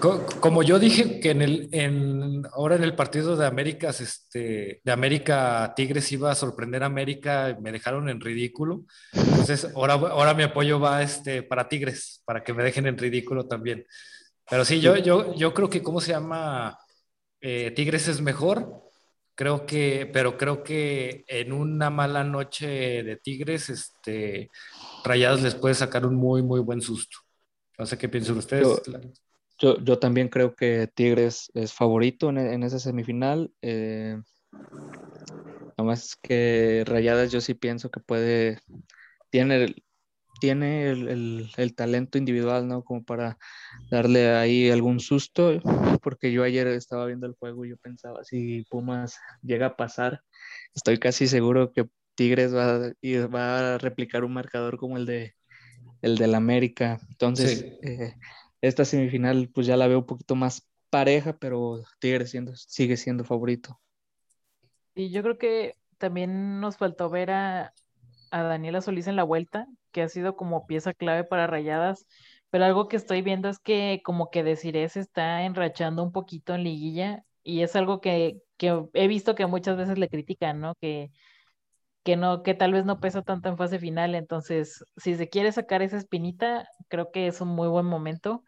Co- 0.00 0.26
Como 0.40 0.62
yo 0.62 0.78
dije 0.78 1.18
que 1.20 1.30
en 1.30 1.40
el, 1.40 1.68
en, 1.72 2.42
ahora 2.52 2.76
en 2.76 2.82
el 2.84 2.94
partido 2.94 3.36
de 3.36 3.46
Américas, 3.46 4.02
este, 4.02 4.82
de 4.84 4.92
América 4.92 5.72
Tigres 5.74 6.10
iba 6.12 6.30
a 6.30 6.34
sorprender 6.34 6.82
a 6.82 6.86
América, 6.86 7.56
me 7.62 7.72
dejaron 7.72 8.10
en 8.10 8.20
ridículo. 8.20 8.84
Entonces, 9.14 9.66
ahora, 9.74 9.94
ahora 9.94 10.34
mi 10.34 10.42
apoyo 10.42 10.78
va 10.78 11.02
este, 11.02 11.42
para 11.42 11.68
Tigres, 11.68 12.20
para 12.26 12.44
que 12.44 12.52
me 12.52 12.62
dejen 12.64 12.86
en 12.86 12.98
ridículo 12.98 13.46
también. 13.46 13.86
Pero 14.50 14.64
sí, 14.66 14.78
yo, 14.80 14.96
yo, 14.98 15.34
yo 15.36 15.54
creo 15.54 15.70
que, 15.70 15.82
¿cómo 15.82 16.02
se 16.02 16.12
llama? 16.12 16.78
Eh, 17.46 17.70
Tigres 17.72 18.08
es 18.08 18.22
mejor. 18.22 18.80
Creo 19.34 19.66
que, 19.66 20.08
pero 20.12 20.38
creo 20.38 20.62
que 20.62 21.24
en 21.28 21.52
una 21.52 21.90
mala 21.90 22.24
noche 22.24 23.02
de 23.02 23.16
Tigres, 23.16 23.68
este, 23.68 24.48
Rayadas 25.04 25.42
les 25.42 25.54
puede 25.54 25.74
sacar 25.74 26.06
un 26.06 26.14
muy, 26.14 26.42
muy 26.42 26.60
buen 26.60 26.80
susto. 26.80 27.18
No 27.78 27.84
sé 27.84 27.98
qué 27.98 28.08
piensan 28.08 28.38
ustedes. 28.38 28.80
Yo- 28.86 29.00
Yo, 29.60 29.78
yo 29.84 29.98
también 29.98 30.28
creo 30.28 30.54
que 30.56 30.88
Tigres 30.92 31.50
es 31.54 31.72
favorito 31.74 32.30
en, 32.30 32.38
en 32.38 32.62
esa 32.64 32.78
semifinal. 32.78 33.52
Eh, 33.62 34.16
nada 35.76 35.86
más 35.86 36.16
que 36.22 36.82
Rayadas 36.86 37.30
yo 37.30 37.40
sí 37.40 37.54
pienso 37.54 37.90
que 37.90 38.00
puede, 38.00 38.58
tiene, 39.30 39.64
el- 39.64 39.84
tiene 40.40 40.90
el, 40.90 41.08
el- 41.08 41.50
el 41.56 41.74
talento 41.74 42.18
individual, 42.18 42.68
¿no? 42.68 42.82
Como 42.84 43.04
para 43.04 43.38
darle 43.90 44.30
ahí 44.36 44.70
algún 44.70 45.00
susto, 45.00 45.60
porque 46.02 46.32
yo 46.32 46.42
ayer 46.42 46.66
estaba 46.68 47.06
viendo 47.06 47.26
el 47.26 47.34
juego 47.34 47.64
y 47.64 47.70
yo 47.70 47.76
pensaba, 47.78 48.24
si 48.24 48.62
Pumas 48.70 49.18
llega 49.42 49.66
a 49.66 49.76
pasar, 49.76 50.20
estoy 50.74 50.98
casi 50.98 51.26
seguro 51.28 51.72
que 51.72 51.86
Tigres 52.14 52.54
va, 52.54 52.92
y 53.00 53.16
va 53.18 53.74
a 53.74 53.78
replicar 53.78 54.24
un 54.24 54.32
marcador 54.34 54.78
como 54.78 54.96
el 54.96 55.06
de 55.06 55.34
el 56.02 56.16
del 56.18 56.34
América. 56.34 57.00
Entonces, 57.10 57.60
Sí. 57.60 57.78
eh, 57.82 58.14
esta 58.60 58.84
semifinal 58.84 59.50
pues 59.54 59.66
ya 59.66 59.76
la 59.76 59.86
veo 59.86 60.00
un 60.00 60.06
poquito 60.06 60.34
más 60.34 60.68
pareja, 60.90 61.36
pero 61.38 61.82
Tigres 61.98 62.30
siendo, 62.30 62.54
sigue 62.56 62.96
siendo 62.96 63.24
favorito. 63.24 63.80
Y 64.94 65.10
yo 65.10 65.22
creo 65.22 65.38
que 65.38 65.76
también 65.98 66.60
nos 66.60 66.76
faltó 66.76 67.10
ver 67.10 67.30
a, 67.30 67.72
a 68.30 68.42
Daniela 68.42 68.80
Solís 68.80 69.06
en 69.06 69.16
la 69.16 69.24
vuelta, 69.24 69.66
que 69.94 70.02
ha 70.02 70.08
sido 70.10 70.36
como 70.36 70.66
pieza 70.66 70.94
clave 70.94 71.24
para 71.24 71.46
Rayadas, 71.46 72.06
pero 72.50 72.64
algo 72.66 72.88
que 72.88 72.96
estoy 72.96 73.22
viendo 73.22 73.48
es 73.48 73.60
que 73.60 74.02
como 74.04 74.30
que 74.30 74.42
Desiree 74.44 74.88
se 74.90 75.00
está 75.00 75.44
enrachando 75.44 76.02
un 76.02 76.12
poquito 76.12 76.54
en 76.54 76.64
liguilla 76.64 77.24
y 77.44 77.62
es 77.62 77.76
algo 77.76 78.00
que, 78.00 78.38
que 78.58 78.84
he 78.94 79.08
visto 79.08 79.34
que 79.36 79.46
muchas 79.46 79.76
veces 79.76 79.98
le 79.98 80.08
critican, 80.08 80.60
¿no? 80.60 80.74
Que, 80.76 81.12
que 82.04 82.16
no, 82.16 82.42
que 82.42 82.54
tal 82.54 82.72
vez 82.72 82.84
no 82.84 83.00
pesa 83.00 83.22
tanto 83.22 83.48
en 83.48 83.56
fase 83.58 83.78
final, 83.78 84.14
entonces 84.14 84.84
si 84.96 85.16
se 85.16 85.28
quiere 85.28 85.52
sacar 85.52 85.82
esa 85.82 85.96
espinita, 85.98 86.68
creo 86.88 87.10
que 87.12 87.28
es 87.28 87.40
un 87.40 87.48
muy 87.48 87.68
buen 87.68 87.86
momento. 87.86 88.44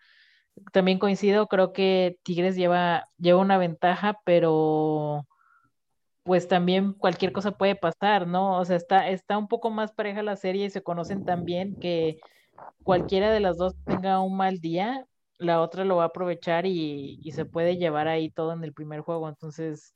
También 0.73 0.99
coincido, 0.99 1.49
creo 1.49 1.73
que 1.73 2.19
Tigres 2.25 2.57
lleva, 2.57 3.09
lleva 3.19 3.41
una 3.41 3.59
ventaja, 3.59 4.19
pero 4.25 5.27
pues 6.27 6.49
también 6.49 6.93
cualquier 6.95 7.33
cosa 7.33 7.53
puede 7.53 7.77
pasar, 7.77 8.27
¿no? 8.27 8.59
O 8.59 8.65
sea, 8.65 8.77
está, 8.77 9.09
está 9.11 9.39
un 9.39 9.49
poco 9.49 9.71
más 9.71 9.93
pareja 9.93 10.25
la 10.25 10.37
serie 10.37 10.67
y 10.67 10.71
se 10.71 10.83
conocen 10.83 11.25
tan 11.25 11.45
bien 11.45 11.77
que 11.81 12.19
cualquiera 12.85 13.33
de 13.33 13.41
las 13.41 13.59
dos 13.59 13.77
tenga 13.87 14.21
un 14.21 14.37
mal 14.37 14.61
día, 14.61 15.07
la 15.39 15.63
otra 15.63 15.85
lo 15.85 15.97
va 15.97 16.05
a 16.05 16.07
aprovechar 16.09 16.67
y, 16.67 17.21
y 17.23 17.33
se 17.33 17.45
puede 17.47 17.77
llevar 17.79 18.09
ahí 18.09 18.31
todo 18.31 18.53
en 18.55 18.65
el 18.65 18.75
primer 18.75 19.03
juego. 19.03 19.29
Entonces, 19.29 19.95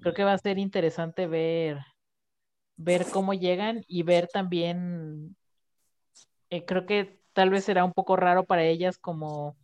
creo 0.00 0.14
que 0.14 0.24
va 0.24 0.32
a 0.34 0.38
ser 0.38 0.58
interesante 0.58 1.28
ver, 1.28 1.78
ver 2.78 3.06
cómo 3.12 3.34
llegan 3.34 3.84
y 3.88 4.04
ver 4.04 4.28
también, 4.28 5.36
eh, 6.50 6.64
creo 6.64 6.86
que 6.86 7.20
tal 7.34 7.50
vez 7.50 7.64
será 7.66 7.84
un 7.84 7.92
poco 7.92 8.16
raro 8.16 8.46
para 8.46 8.64
ellas 8.64 8.98
como 8.98 9.57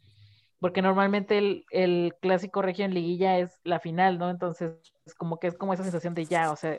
porque 0.64 0.80
normalmente 0.80 1.62
el, 1.68 2.14
clásico 2.22 2.62
regio 2.62 2.88
liguilla 2.88 3.38
es 3.38 3.60
la 3.64 3.80
final, 3.80 4.18
¿no? 4.18 4.30
Entonces, 4.30 4.72
es 5.04 5.14
como 5.14 5.38
que 5.38 5.48
es 5.48 5.58
como 5.58 5.74
esa 5.74 5.82
sensación 5.82 6.14
de 6.14 6.24
ya, 6.24 6.50
o 6.50 6.56
sea, 6.56 6.78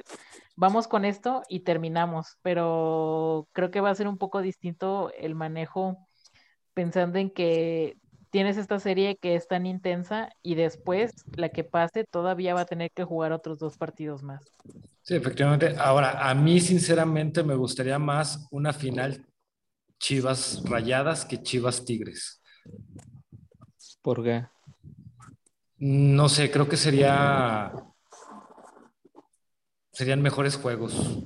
vamos 0.55 0.87
con 0.87 1.05
esto 1.05 1.43
y 1.49 1.59
terminamos, 1.59 2.39
pero 2.41 3.47
creo 3.51 3.69
que 3.69 3.81
va 3.81 3.91
a 3.91 3.95
ser 3.95 4.07
un 4.07 4.17
poco 4.17 4.41
distinto 4.41 5.11
el 5.19 5.35
manejo 5.35 5.99
pensando 6.73 7.19
en 7.19 7.29
que 7.29 7.99
tienes 8.31 8.57
esta 8.57 8.79
serie 8.79 9.17
que 9.17 9.35
es 9.35 9.47
tan 9.47 9.67
intensa 9.67 10.31
y 10.41 10.55
después 10.55 11.11
la 11.35 11.49
que 11.49 11.63
pase 11.63 12.05
todavía 12.05 12.55
va 12.55 12.61
a 12.61 12.65
tener 12.65 12.89
que 12.89 13.03
jugar 13.03 13.33
otros 13.33 13.59
dos 13.59 13.77
partidos 13.77 14.23
más. 14.23 14.43
Sí, 15.03 15.13
efectivamente. 15.13 15.75
Ahora, 15.77 16.27
a 16.27 16.33
mí 16.33 16.59
sinceramente 16.59 17.43
me 17.43 17.53
gustaría 17.53 17.99
más 17.99 18.47
una 18.49 18.73
final 18.73 19.27
Chivas 19.99 20.63
Rayadas 20.65 21.23
que 21.23 21.43
Chivas 21.43 21.85
Tigres. 21.85 22.41
Porque 24.05 24.45
No 25.79 26.29
sé, 26.29 26.51
creo 26.51 26.69
que 26.69 26.77
sería 26.77 27.73
serían 29.91 30.21
mejores 30.21 30.57
juegos 30.57 31.23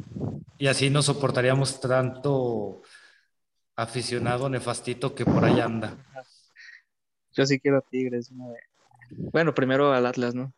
y 0.58 0.68
así 0.68 0.90
no 0.90 1.02
soportaríamos 1.02 1.82
tanto 1.82 2.82
aficionado 3.76 4.50
nefastito 4.50 5.14
que 5.14 5.26
por 5.26 5.44
ahí 5.44 5.60
anda. 5.60 5.98
yo 7.34 7.46
sí 7.46 7.60
quiero 7.60 7.80
a 7.80 7.82
Tigres. 7.82 8.32
una 8.32 8.48
vez. 8.48 8.64
Bueno, 9.34 9.54
primero 9.54 9.92
al 9.92 10.06
Atlas, 10.06 10.34
¿no? 10.34 10.54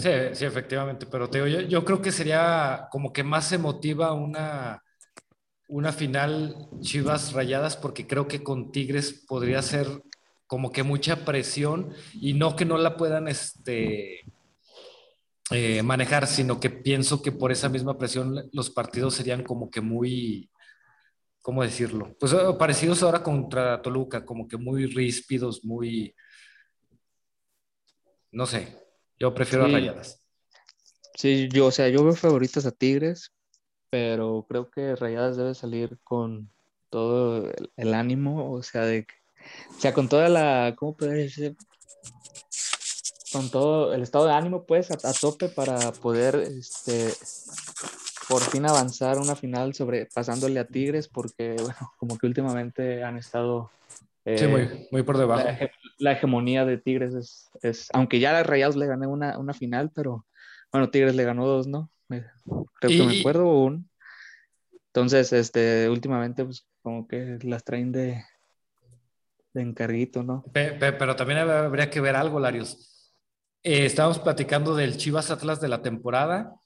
Sí, 0.00 0.10
sí, 0.32 0.44
efectivamente, 0.44 1.06
pero 1.06 1.30
te 1.30 1.38
digo, 1.38 1.46
yo, 1.46 1.60
yo 1.68 1.84
creo 1.84 2.02
que 2.02 2.10
sería 2.10 2.88
como 2.90 3.12
que 3.12 3.22
más 3.22 3.52
emotiva 3.52 4.12
una, 4.14 4.82
una 5.68 5.92
final 5.92 6.56
Chivas 6.80 7.32
Rayadas 7.32 7.76
porque 7.76 8.08
creo 8.08 8.26
que 8.26 8.42
con 8.42 8.72
Tigres 8.72 9.24
podría 9.28 9.62
ser 9.62 9.86
como 10.52 10.70
que 10.70 10.82
mucha 10.82 11.24
presión 11.24 11.94
y 12.12 12.34
no 12.34 12.56
que 12.56 12.66
no 12.66 12.76
la 12.76 12.98
puedan 12.98 13.26
este, 13.26 14.20
eh, 15.50 15.82
manejar, 15.82 16.26
sino 16.26 16.60
que 16.60 16.68
pienso 16.68 17.22
que 17.22 17.32
por 17.32 17.50
esa 17.52 17.70
misma 17.70 17.96
presión 17.96 18.50
los 18.52 18.68
partidos 18.68 19.14
serían 19.14 19.44
como 19.44 19.70
que 19.70 19.80
muy, 19.80 20.50
¿cómo 21.40 21.62
decirlo? 21.62 22.14
Pues 22.20 22.34
eh, 22.34 22.36
parecidos 22.58 23.02
ahora 23.02 23.22
contra 23.22 23.80
Toluca, 23.80 24.26
como 24.26 24.46
que 24.46 24.58
muy 24.58 24.84
ríspidos, 24.84 25.64
muy, 25.64 26.14
no 28.30 28.44
sé, 28.44 28.76
yo 29.18 29.32
prefiero 29.32 29.64
Sí. 29.64 29.70
a 29.70 29.78
Rayadas. 29.78 30.22
Sí, 31.16 31.48
yo, 31.50 31.64
o 31.68 31.70
sea, 31.70 31.88
yo 31.88 32.04
veo 32.04 32.12
favoritas 32.14 32.66
a 32.66 32.72
Tigres, 32.72 33.32
pero 33.88 34.44
creo 34.46 34.70
que 34.70 34.96
Rayadas 34.96 35.38
debe 35.38 35.54
salir 35.54 35.98
con 36.04 36.50
todo 36.90 37.48
el, 37.48 37.72
el 37.74 37.94
ánimo, 37.94 38.52
o 38.52 38.62
sea, 38.62 38.82
de, 38.82 39.06
que- 39.06 39.14
o 39.76 39.80
sea, 39.80 39.92
con 39.92 40.08
toda 40.08 40.28
la, 40.28 40.74
¿cómo 40.76 40.96
puedo 40.96 41.12
decir? 41.12 41.56
Con 43.32 43.50
todo 43.50 43.94
el 43.94 44.02
estado 44.02 44.26
de 44.26 44.34
ánimo, 44.34 44.64
pues, 44.64 44.90
a, 44.90 44.94
a 45.08 45.12
tope 45.14 45.48
para 45.48 45.92
poder, 45.92 46.36
este, 46.36 47.12
por 48.28 48.42
fin 48.42 48.66
avanzar 48.66 49.18
una 49.18 49.34
final 49.34 49.74
sobre, 49.74 50.06
pasándole 50.14 50.60
a 50.60 50.66
Tigres, 50.66 51.08
porque, 51.08 51.56
bueno, 51.62 51.92
como 51.98 52.18
que 52.18 52.26
últimamente 52.26 53.02
han 53.02 53.16
estado... 53.16 53.70
Sí, 54.24 54.44
eh, 54.44 54.46
muy, 54.48 54.88
muy 54.92 55.02
por 55.02 55.18
debajo. 55.18 55.42
la, 55.44 55.70
la 55.98 56.12
hegemonía 56.12 56.64
de 56.64 56.78
Tigres 56.78 57.14
es, 57.14 57.50
es, 57.62 57.88
aunque 57.92 58.20
ya 58.20 58.38
a 58.38 58.42
Rayados 58.42 58.76
le 58.76 58.86
gané 58.86 59.06
una, 59.06 59.36
una 59.38 59.52
final, 59.52 59.90
pero 59.92 60.26
bueno, 60.70 60.90
Tigres 60.90 61.14
le 61.16 61.24
ganó 61.24 61.46
dos, 61.46 61.66
¿no? 61.66 61.90
Creo 62.08 62.90
que 62.90 63.02
me 63.02 63.14
Y- 63.14 63.20
acuerdo 63.20 63.46
un. 63.48 63.88
Entonces, 64.88 65.32
este, 65.32 65.88
últimamente, 65.88 66.44
pues 66.44 66.66
como 66.82 67.08
que 67.08 67.38
las 67.42 67.64
traen 67.64 67.92
de, 67.92 68.22
de 69.54 69.62
encarguito, 69.62 70.22
¿no? 70.22 70.44
pero 70.52 71.16
también 71.16 71.40
habría 71.40 71.90
que 71.90 72.00
ver 72.00 72.16
algo, 72.16 72.40
Larios. 72.40 73.12
Eh, 73.62 73.86
estábamos 73.86 74.18
platicando 74.18 74.74
del 74.74 74.96
Chivas 74.96 75.30
Atlas 75.30 75.60
de 75.60 75.68
la 75.68 75.82
temporada 75.82 76.56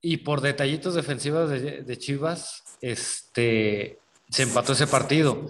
y 0.00 0.18
por 0.18 0.40
detallitos 0.40 0.94
defensivos 0.94 1.48
de, 1.48 1.98
Chivas, 1.98 2.62
este, 2.80 3.98
se 4.28 4.42
empató 4.42 4.72
ese 4.72 4.86
partido. 4.86 5.46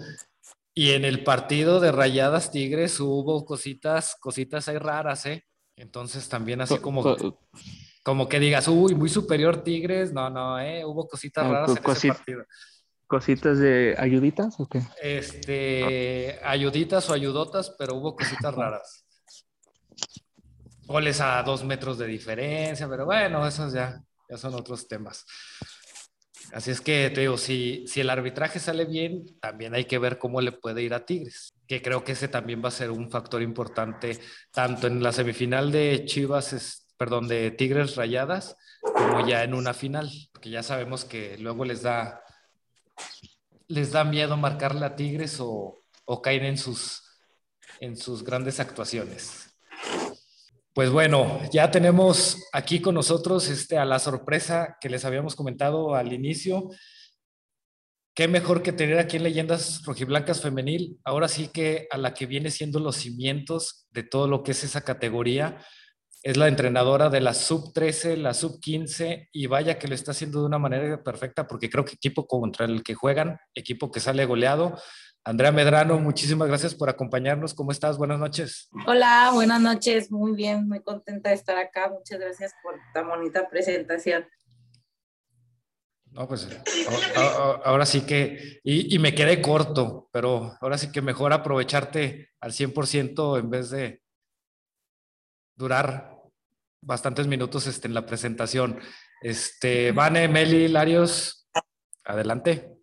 Y 0.73 0.91
en 0.91 1.05
el 1.05 1.23
partido 1.23 1.79
de 1.79 1.91
Rayadas 1.91 2.51
Tigres 2.51 2.99
hubo 2.99 3.45
cositas, 3.45 4.15
cositas 4.19 4.67
ahí 4.67 4.77
raras, 4.77 5.25
¿eh? 5.25 5.45
Entonces 5.75 6.29
también 6.29 6.61
así 6.61 6.77
como, 6.77 7.17
como 8.03 8.29
que 8.29 8.39
digas, 8.39 8.67
uy, 8.67 8.95
muy 8.95 9.09
superior 9.09 9.63
Tigres, 9.63 10.13
no, 10.13 10.29
no, 10.29 10.59
¿eh? 10.59 10.85
Hubo 10.85 11.07
cositas 11.07 11.47
raras 11.47 11.71
en 11.71 11.91
ese 11.91 12.07
partido. 12.09 12.45
¿Cositas 13.07 13.59
de 13.59 13.95
ayuditas 13.97 14.59
o 14.59 14.67
qué? 14.67 14.81
Este, 15.01 16.39
ayuditas 16.43 17.09
o 17.09 17.13
ayudotas, 17.13 17.75
pero 17.77 17.95
hubo 17.95 18.15
cositas 18.15 18.53
raras. 18.55 19.05
Goles 20.87 21.21
a 21.21 21.41
dos 21.43 21.63
metros 21.63 21.97
de 21.97 22.07
diferencia, 22.07 22.87
pero 22.89 23.05
bueno, 23.05 23.45
esos 23.47 23.73
ya, 23.73 24.01
ya 24.29 24.37
son 24.37 24.55
otros 24.55 24.87
temas. 24.87 25.25
Así 26.51 26.71
es 26.71 26.81
que 26.81 27.09
te 27.09 27.21
digo, 27.21 27.37
si, 27.37 27.85
si 27.87 28.01
el 28.01 28.09
arbitraje 28.09 28.59
sale 28.59 28.85
bien, 28.85 29.25
también 29.39 29.73
hay 29.73 29.85
que 29.85 29.99
ver 29.99 30.17
cómo 30.17 30.41
le 30.41 30.51
puede 30.51 30.83
ir 30.83 30.93
a 30.93 31.05
Tigres, 31.05 31.53
que 31.67 31.81
creo 31.81 32.03
que 32.03 32.13
ese 32.13 32.27
también 32.27 32.63
va 32.63 32.69
a 32.69 32.71
ser 32.71 32.91
un 32.91 33.09
factor 33.09 33.41
importante, 33.41 34.19
tanto 34.51 34.87
en 34.87 35.01
la 35.01 35.11
semifinal 35.11 35.71
de 35.71 36.05
Chivas, 36.05 36.87
perdón, 36.97 37.27
de 37.27 37.51
Tigres 37.51 37.95
Rayadas, 37.95 38.55
como 38.81 39.27
ya 39.27 39.43
en 39.43 39.53
una 39.53 39.73
final, 39.73 40.09
porque 40.31 40.49
ya 40.49 40.63
sabemos 40.63 41.03
que 41.05 41.37
luego 41.39 41.65
les 41.65 41.81
da, 41.81 42.23
les 43.67 43.91
da 43.91 44.03
miedo 44.03 44.37
marcarle 44.37 44.85
a 44.85 44.95
Tigres 44.95 45.37
o, 45.39 45.83
caer 46.23 46.43
en 46.43 46.57
sus, 46.57 47.01
en 47.79 47.97
sus 47.97 48.23
grandes 48.23 48.59
actuaciones. 48.59 49.55
Pues 50.73 50.89
bueno, 50.89 51.39
ya 51.51 51.71
tenemos 51.71 52.37
aquí 52.51 52.81
con 52.81 52.95
nosotros 52.95 53.47
este, 53.47 53.77
a 53.77 53.85
la 53.85 53.97
sorpresa 53.97 54.77
que 54.81 54.89
les 54.89 55.05
habíamos 55.05 55.35
comentado 55.35 55.95
al 55.95 56.11
inicio. 56.11 56.69
Qué 58.13 58.27
mejor 58.27 58.61
que 58.61 58.71
tener 58.71 58.99
aquí 58.99 59.17
en 59.17 59.23
Leyendas 59.23 59.83
Rojiblancas 59.83 60.41
Femenil, 60.41 60.99
ahora 61.03 61.27
sí 61.27 61.47
que 61.47 61.87
a 61.91 61.97
la 61.97 62.13
que 62.13 62.25
viene 62.25 62.51
siendo 62.51 62.79
los 62.79 62.97
cimientos 62.97 63.87
de 63.91 64.03
todo 64.03 64.27
lo 64.27 64.43
que 64.43 64.51
es 64.51 64.63
esa 64.63 64.81
categoría. 64.81 65.57
Es 66.25 66.37
la 66.37 66.47
entrenadora 66.47 67.11
de 67.11 67.21
la 67.21 67.35
sub 67.35 67.71
13, 67.71 68.17
la 68.17 68.33
sub 68.33 68.59
15 68.59 69.29
y 69.31 69.45
vaya 69.45 69.77
que 69.77 69.87
lo 69.87 69.93
está 69.93 70.09
haciendo 70.09 70.39
de 70.39 70.47
una 70.47 70.57
manera 70.57 71.03
perfecta 71.03 71.45
porque 71.45 71.69
creo 71.69 71.85
que 71.85 71.93
equipo 71.93 72.25
contra 72.25 72.65
el 72.65 72.81
que 72.81 72.95
juegan, 72.95 73.39
equipo 73.53 73.91
que 73.91 73.99
sale 73.99 74.25
goleado, 74.25 74.75
Andrea 75.23 75.51
Medrano, 75.51 75.99
muchísimas 75.99 76.47
gracias 76.47 76.73
por 76.73 76.89
acompañarnos. 76.89 77.53
¿Cómo 77.53 77.71
estás? 77.71 77.99
Buenas 77.99 78.17
noches. 78.17 78.69
Hola, 78.87 79.29
buenas 79.35 79.61
noches. 79.61 80.11
Muy 80.11 80.35
bien, 80.35 80.67
muy 80.67 80.81
contenta 80.81 81.29
de 81.29 81.35
estar 81.35 81.57
acá. 81.57 81.91
Muchas 81.91 82.19
gracias 82.19 82.55
por 82.63 82.73
tan 82.91 83.07
bonita 83.07 83.47
presentación. 83.47 84.27
No, 86.09 86.27
pues 86.27 86.49
ahora 87.63 87.85
sí 87.85 88.01
que, 88.01 88.61
y, 88.63 88.97
me 88.97 89.13
quedé 89.13 89.43
corto, 89.43 90.09
pero 90.11 90.57
ahora 90.59 90.79
sí 90.79 90.91
que 90.91 91.03
mejor 91.03 91.33
aprovecharte 91.33 92.31
al 92.39 92.51
100% 92.51 93.37
en 93.37 93.49
vez 93.51 93.69
de 93.69 94.01
durar 95.55 96.14
bastantes 96.85 97.27
minutos 97.27 97.67
este, 97.67 97.87
en 97.87 97.93
la 97.93 98.05
presentación. 98.05 98.79
Este, 99.21 99.91
Vane, 99.91 100.27
Meli, 100.27 100.67
Larios, 100.67 101.49
adelante. 102.03 102.77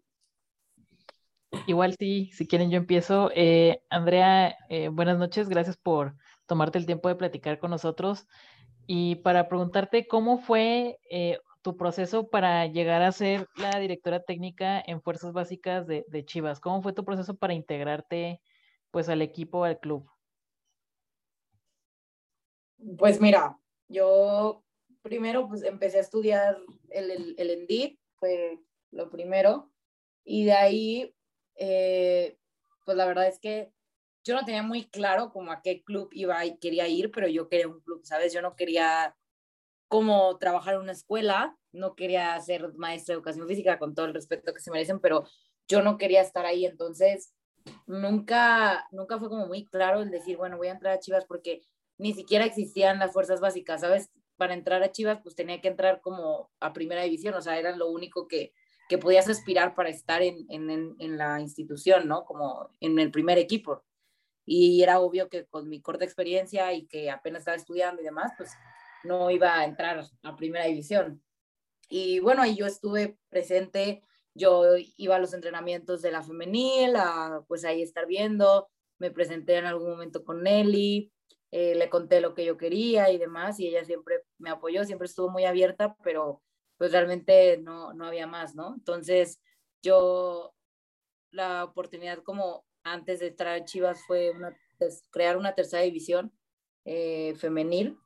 Igual 1.66 1.94
sí, 1.98 2.30
si 2.32 2.46
quieren 2.46 2.70
yo 2.70 2.78
empiezo. 2.78 3.30
Eh, 3.34 3.82
Andrea, 3.90 4.56
eh, 4.68 4.88
buenas 4.88 5.18
noches, 5.18 5.48
gracias 5.48 5.76
por 5.76 6.16
tomarte 6.46 6.78
el 6.78 6.86
tiempo 6.86 7.08
de 7.08 7.14
platicar 7.14 7.58
con 7.58 7.70
nosotros. 7.70 8.26
Y 8.86 9.16
para 9.16 9.48
preguntarte 9.48 10.08
cómo 10.08 10.38
fue 10.38 10.98
eh, 11.08 11.38
tu 11.62 11.76
proceso 11.76 12.28
para 12.28 12.66
llegar 12.66 13.02
a 13.02 13.12
ser 13.12 13.48
la 13.54 13.78
directora 13.78 14.20
técnica 14.24 14.82
en 14.84 15.00
Fuerzas 15.00 15.32
Básicas 15.32 15.86
de, 15.86 16.04
de, 16.08 16.24
Chivas. 16.24 16.58
¿Cómo 16.58 16.82
fue 16.82 16.92
tu 16.92 17.04
proceso 17.04 17.36
para 17.36 17.54
integrarte 17.54 18.40
pues 18.90 19.08
al 19.08 19.22
equipo, 19.22 19.64
al 19.64 19.78
club? 19.78 20.10
Pues 22.98 23.20
mira, 23.20 23.56
yo 23.92 24.64
primero 25.02 25.48
pues 25.48 25.62
empecé 25.62 25.98
a 25.98 26.02
estudiar 26.02 26.58
el, 26.90 27.10
el, 27.10 27.34
el 27.38 27.50
ENDIT, 27.50 27.98
fue 28.16 28.58
lo 28.90 29.10
primero, 29.10 29.70
y 30.24 30.44
de 30.44 30.52
ahí 30.52 31.14
eh, 31.56 32.38
pues 32.84 32.96
la 32.96 33.06
verdad 33.06 33.28
es 33.28 33.38
que 33.38 33.72
yo 34.24 34.34
no 34.34 34.44
tenía 34.44 34.62
muy 34.62 34.88
claro 34.88 35.32
como 35.32 35.50
a 35.50 35.62
qué 35.62 35.82
club 35.82 36.08
iba 36.12 36.44
y 36.44 36.58
quería 36.58 36.86
ir, 36.88 37.10
pero 37.10 37.26
yo 37.26 37.48
quería 37.48 37.68
un 37.68 37.80
club, 37.80 38.02
¿sabes? 38.04 38.32
Yo 38.32 38.40
no 38.40 38.54
quería 38.54 39.16
como 39.88 40.38
trabajar 40.38 40.74
en 40.74 40.80
una 40.80 40.92
escuela, 40.92 41.56
no 41.72 41.94
quería 41.94 42.40
ser 42.40 42.72
maestra 42.74 43.12
de 43.12 43.16
educación 43.16 43.48
física 43.48 43.78
con 43.78 43.94
todo 43.94 44.06
el 44.06 44.14
respeto 44.14 44.52
que 44.54 44.60
se 44.60 44.70
merecen, 44.70 45.00
pero 45.00 45.24
yo 45.68 45.82
no 45.82 45.98
quería 45.98 46.22
estar 46.22 46.46
ahí, 46.46 46.64
entonces 46.64 47.34
nunca, 47.86 48.86
nunca 48.90 49.18
fue 49.18 49.28
como 49.28 49.46
muy 49.46 49.66
claro 49.66 50.00
el 50.00 50.10
decir, 50.10 50.36
bueno, 50.36 50.56
voy 50.56 50.68
a 50.68 50.72
entrar 50.72 50.94
a 50.94 51.00
Chivas 51.00 51.26
porque 51.26 51.62
ni 52.02 52.14
siquiera 52.14 52.44
existían 52.44 52.98
las 52.98 53.12
fuerzas 53.12 53.40
básicas, 53.40 53.80
¿sabes? 53.80 54.10
Para 54.36 54.54
entrar 54.54 54.82
a 54.82 54.90
Chivas, 54.90 55.20
pues 55.22 55.36
tenía 55.36 55.60
que 55.60 55.68
entrar 55.68 56.00
como 56.00 56.50
a 56.58 56.72
primera 56.72 57.02
división, 57.02 57.34
o 57.34 57.40
sea, 57.40 57.58
era 57.60 57.76
lo 57.76 57.88
único 57.90 58.26
que, 58.26 58.52
que 58.88 58.98
podías 58.98 59.28
aspirar 59.28 59.76
para 59.76 59.88
estar 59.88 60.20
en, 60.20 60.44
en, 60.48 60.96
en, 60.98 61.16
la 61.16 61.40
institución, 61.40 62.08
¿no? 62.08 62.24
Como 62.24 62.70
en 62.80 62.98
el 62.98 63.12
primer 63.12 63.38
equipo. 63.38 63.84
Y 64.44 64.82
era 64.82 64.98
obvio 64.98 65.28
que 65.28 65.46
con 65.46 65.68
mi 65.68 65.80
corta 65.80 66.04
experiencia 66.04 66.72
y 66.72 66.86
que 66.88 67.08
apenas 67.08 67.42
estaba 67.42 67.56
estudiando 67.56 68.02
y 68.02 68.04
demás, 68.04 68.32
pues 68.36 68.50
no 69.04 69.30
iba 69.30 69.60
a 69.60 69.64
entrar 69.64 70.04
a 70.24 70.36
primera 70.36 70.64
división. 70.64 71.22
Y 71.88 72.18
bueno, 72.18 72.42
ahí 72.42 72.56
yo 72.56 72.66
estuve 72.66 73.16
presente, 73.28 74.02
yo 74.34 74.64
iba 74.96 75.14
a 75.14 75.20
los 75.20 75.34
entrenamientos 75.34 76.02
de 76.02 76.10
la 76.10 76.22
femenil, 76.24 76.96
a, 76.96 77.44
pues 77.46 77.64
ahí 77.64 77.80
estar 77.80 78.06
viendo, 78.06 78.68
me 78.98 79.12
presenté 79.12 79.56
en 79.56 79.66
algún 79.66 79.90
momento 79.90 80.24
con 80.24 80.42
Nelly, 80.42 81.11
eh, 81.52 81.74
le 81.74 81.90
conté 81.90 82.22
lo 82.22 82.34
que 82.34 82.46
yo 82.46 82.56
quería 82.56 83.10
y 83.10 83.18
demás, 83.18 83.60
y 83.60 83.68
ella 83.68 83.84
siempre 83.84 84.24
me 84.38 84.48
apoyó, 84.48 84.84
siempre 84.84 85.06
estuvo 85.06 85.28
muy 85.28 85.44
abierta, 85.44 85.94
pero 86.02 86.42
pues 86.78 86.92
realmente 86.92 87.58
no, 87.58 87.92
no 87.92 88.06
había 88.06 88.26
más, 88.26 88.54
¿no? 88.54 88.74
Entonces, 88.74 89.38
yo, 89.82 90.54
la 91.30 91.64
oportunidad 91.64 92.22
como 92.22 92.64
antes 92.84 93.20
de 93.20 93.28
entrar 93.28 93.54
a 93.54 93.64
Chivas 93.66 94.02
fue 94.06 94.30
una, 94.30 94.56
crear 95.10 95.36
una 95.36 95.54
tercera 95.54 95.82
división 95.82 96.32
eh, 96.86 97.34
femenil. 97.36 97.98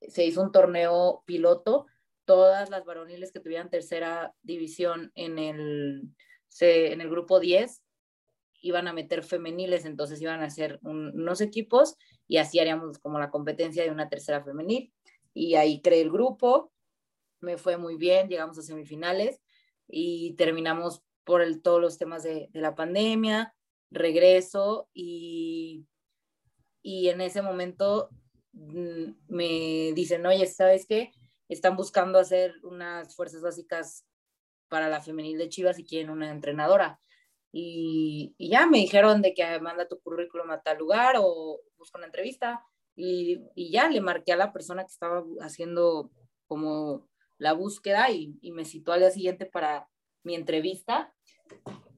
Se 0.00 0.24
hizo 0.24 0.42
un 0.42 0.52
torneo 0.52 1.22
piloto. 1.26 1.86
Todas 2.24 2.70
las 2.70 2.84
varoniles 2.84 3.32
que 3.32 3.40
tuvieran 3.40 3.70
tercera 3.70 4.34
división 4.42 5.12
en 5.14 5.38
el, 5.38 6.02
en 6.60 7.00
el 7.00 7.08
grupo 7.08 7.38
10 7.38 7.82
iban 8.60 8.88
a 8.88 8.94
meter 8.94 9.22
femeniles, 9.22 9.84
entonces 9.84 10.20
iban 10.22 10.40
a 10.40 10.46
hacer 10.46 10.78
unos 10.82 11.42
equipos 11.42 11.96
y 12.26 12.38
así 12.38 12.58
haríamos 12.58 12.98
como 12.98 13.18
la 13.18 13.30
competencia 13.30 13.82
de 13.82 13.90
una 13.90 14.08
tercera 14.08 14.42
femenil. 14.42 14.92
Y 15.32 15.56
ahí 15.56 15.80
creé 15.80 16.00
el 16.02 16.10
grupo 16.10 16.72
me 17.44 17.58
fue 17.58 17.76
muy 17.76 17.96
bien, 17.96 18.28
llegamos 18.28 18.58
a 18.58 18.62
semifinales 18.62 19.40
y 19.86 20.34
terminamos 20.34 21.02
por 21.22 21.42
el, 21.42 21.62
todos 21.62 21.80
los 21.80 21.98
temas 21.98 22.24
de, 22.24 22.50
la 22.52 22.74
pandemia, 22.74 23.54
regreso 23.90 24.88
y, 24.92 25.86
y 26.82 27.08
en 27.08 27.20
ese 27.20 27.42
momento 27.42 28.08
mm, 28.52 29.12
me 29.28 29.92
dicen, 29.94 30.26
oye, 30.26 30.46
¿sabes 30.46 30.86
qué? 30.86 31.12
Están 31.48 31.76
buscando 31.76 32.18
hacer 32.18 32.54
unas 32.64 33.14
fuerzas 33.14 33.42
básicas 33.42 34.04
para 34.68 34.88
la 34.88 35.00
femenil 35.00 35.38
de 35.38 35.48
Chivas 35.48 35.78
y 35.78 35.84
quieren 35.84 36.10
una 36.10 36.30
entrenadora. 36.30 36.98
Y, 37.56 38.34
y, 38.36 38.48
ya 38.48 38.66
me 38.66 38.78
dijeron 38.78 39.22
de 39.22 39.32
que 39.32 39.60
manda 39.60 39.86
tu 39.86 40.00
currículum 40.00 40.50
a 40.50 40.60
tal 40.60 40.76
lugar 40.76 41.14
o 41.20 41.60
busca 41.78 41.98
una 41.98 42.06
entrevista. 42.06 42.64
Y, 42.96 43.44
y, 43.54 43.70
ya 43.70 43.88
le 43.88 44.00
marqué 44.00 44.32
a 44.32 44.36
la 44.36 44.52
persona 44.52 44.82
que 44.82 44.90
estaba 44.90 45.22
haciendo 45.40 46.10
como 46.48 47.08
la 47.38 47.52
búsqueda 47.52 48.10
y, 48.10 48.36
me 48.50 48.64
citó 48.64 48.92
al 48.92 49.00
día 49.00 49.10
siguiente 49.12 49.46
para 49.46 49.88
mi 50.24 50.34
entrevista. 50.34 51.14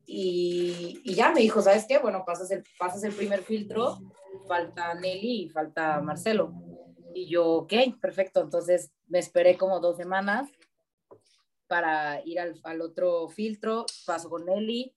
Y, 0.04 1.00
ya 1.14 1.32
me 1.32 1.40
dijo, 1.40 1.62
¿sabes 1.62 1.86
qué? 1.88 1.96
Bueno, 2.00 2.24
pasas 2.26 2.50
el, 2.50 2.62
pasas 2.78 3.02
el 3.04 3.14
primer 3.14 3.42
filtro, 3.42 3.98
falta 4.46 4.92
Nelly 4.92 5.44
y 5.44 5.48
falta 5.48 6.02
Marcelo. 6.02 6.52
Y 7.14 7.30
yo, 7.30 7.46
ok, 7.46 7.72
perfecto. 7.98 8.42
Entonces 8.42 8.92
me 9.06 9.20
esperé 9.20 9.56
como 9.56 9.80
dos 9.80 9.96
semanas 9.96 10.50
para 11.66 12.20
ir 12.26 12.40
al, 12.40 12.60
al 12.62 12.82
otro 12.82 13.26
filtro, 13.30 13.86
paso 14.04 14.28
con 14.28 14.44
Nelly 14.44 14.94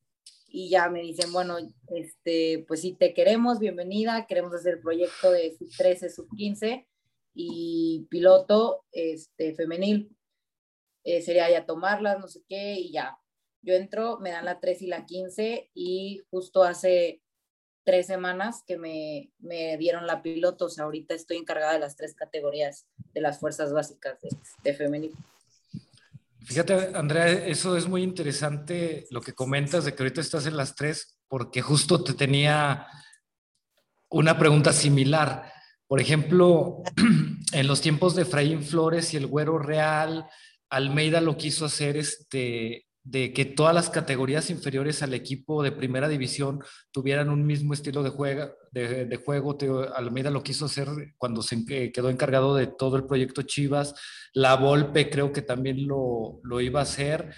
y 0.52 0.70
ya 0.70 0.90
me 0.90 1.02
dicen, 1.02 1.32
bueno, 1.32 1.58
este, 1.88 2.66
pues 2.68 2.82
si 2.82 2.94
te 2.94 3.14
queremos, 3.14 3.60
bienvenida, 3.60 4.26
queremos 4.28 4.54
hacer 4.54 4.76
el 4.76 4.82
proyecto 4.82 5.32
de 5.32 5.56
sub 5.58 5.70
13, 5.78 6.10
sub 6.10 6.28
15 6.36 6.88
y 7.34 8.08
piloto 8.10 8.86
este, 8.92 9.54
femenil. 9.56 10.16
Eh, 11.04 11.22
sería 11.22 11.50
ya 11.50 11.66
tomarlas, 11.66 12.20
no 12.20 12.28
sé 12.28 12.42
qué, 12.48 12.74
y 12.74 12.92
ya. 12.92 13.18
Yo 13.62 13.74
entro, 13.74 14.20
me 14.20 14.32
dan 14.32 14.46
la 14.46 14.60
3 14.60 14.82
y 14.82 14.88
la 14.88 15.06
15 15.06 15.72
y 15.74 16.22
justo 16.30 16.64
hace 16.64 17.22
tres 17.84 18.08
semanas 18.08 18.64
que 18.68 18.78
me, 18.78 19.32
me 19.40 19.78
dieron 19.78 20.06
la 20.06 20.22
piloto, 20.22 20.66
o 20.66 20.70
sea, 20.70 20.86
ahorita 20.86 21.14
estoy 21.14 21.38
encargada 21.38 21.74
de 21.74 21.80
las 21.80 21.96
tres 21.96 22.14
categorías 22.14 22.86
de 23.14 23.22
las 23.22 23.40
fuerzas 23.40 23.74
básicas 23.74 24.20
de, 24.22 24.30
de 24.64 24.74
femenino. 24.74 25.18
Fíjate, 26.46 26.92
Andrea, 26.96 27.28
eso 27.28 27.76
es 27.76 27.88
muy 27.88 28.02
interesante 28.02 29.06
lo 29.12 29.22
que 29.22 29.34
comentas 29.34 29.86
de 29.86 29.94
que 29.94 30.04
ahorita 30.04 30.22
estás 30.22 30.46
en 30.46 30.58
las 30.58 30.76
tres, 30.76 31.20
porque 31.28 31.62
justo 31.62 32.04
te 32.04 32.14
tenía 32.14 32.88
una 34.10 34.38
pregunta 34.38 34.74
similar. 34.74 35.52
Por 35.88 36.02
ejemplo, 36.02 36.82
en 37.52 37.68
los 37.68 37.82
tiempos 37.82 38.16
de 38.16 38.24
Efraín 38.24 38.64
Flores 38.64 39.14
y 39.14 39.18
el 39.18 39.28
Güero 39.28 39.60
Real, 39.60 40.26
Almeida 40.70 41.22
lo 41.22 41.38
quiso 41.38 41.66
hacer 41.66 41.98
este, 41.98 42.86
de 43.04 43.34
que 43.34 43.46
todas 43.46 43.74
las 43.74 43.90
categorías 43.90 44.50
inferiores 44.50 45.02
al 45.02 45.14
equipo 45.14 45.64
de 45.64 45.72
primera 45.72 46.08
división 46.08 46.62
tuvieran 46.92 47.30
un 47.30 47.46
mismo 47.46 47.74
estilo 47.74 48.04
de, 48.04 48.10
juega, 48.10 48.54
de, 48.72 49.22
juego. 49.24 49.58
Almeida 49.96 50.30
lo 50.30 50.44
quiso 50.44 50.66
hacer 50.66 50.88
cuando 51.18 51.42
se 51.42 51.66
quedó 51.66 52.10
encargado 52.10 52.56
de 52.56 52.68
todo 52.68 52.98
el 52.98 53.06
proyecto 53.06 53.42
Chivas. 53.44 53.96
La 54.34 54.56
Volpe 54.56 55.10
creo 55.10 55.32
que 55.32 55.42
también 55.42 55.88
lo, 55.88 56.40
lo 56.44 56.62
iba 56.62 56.82
a 56.82 56.84
hacer. 56.84 57.34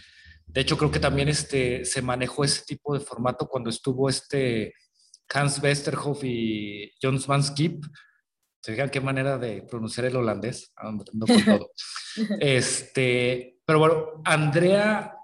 De 0.46 0.62
hecho, 0.62 0.78
creo 0.78 0.92
que 0.92 1.00
también 1.00 1.30
este, 1.30 1.86
se 1.86 2.02
manejó 2.02 2.44
ese 2.44 2.64
tipo 2.66 2.94
de 2.94 3.00
formato 3.00 3.48
cuando 3.48 3.70
estuvo 3.70 4.10
este 4.10 4.74
Hans 5.34 5.62
Westerhoff 5.64 6.24
y 6.24 6.92
John 7.02 7.20
Skip. 7.20 7.86
Se 8.62 8.74
fijan 8.74 8.90
qué 8.90 9.00
manera 9.00 9.38
de 9.38 9.64
pronunciar 9.64 10.08
el 10.08 10.18
holandés. 10.18 10.74
No 11.14 11.26
con 11.26 11.46
todo. 11.46 11.72
este, 12.40 13.60
pero 13.66 13.80
bueno, 13.80 14.22
Andrea 14.26 15.16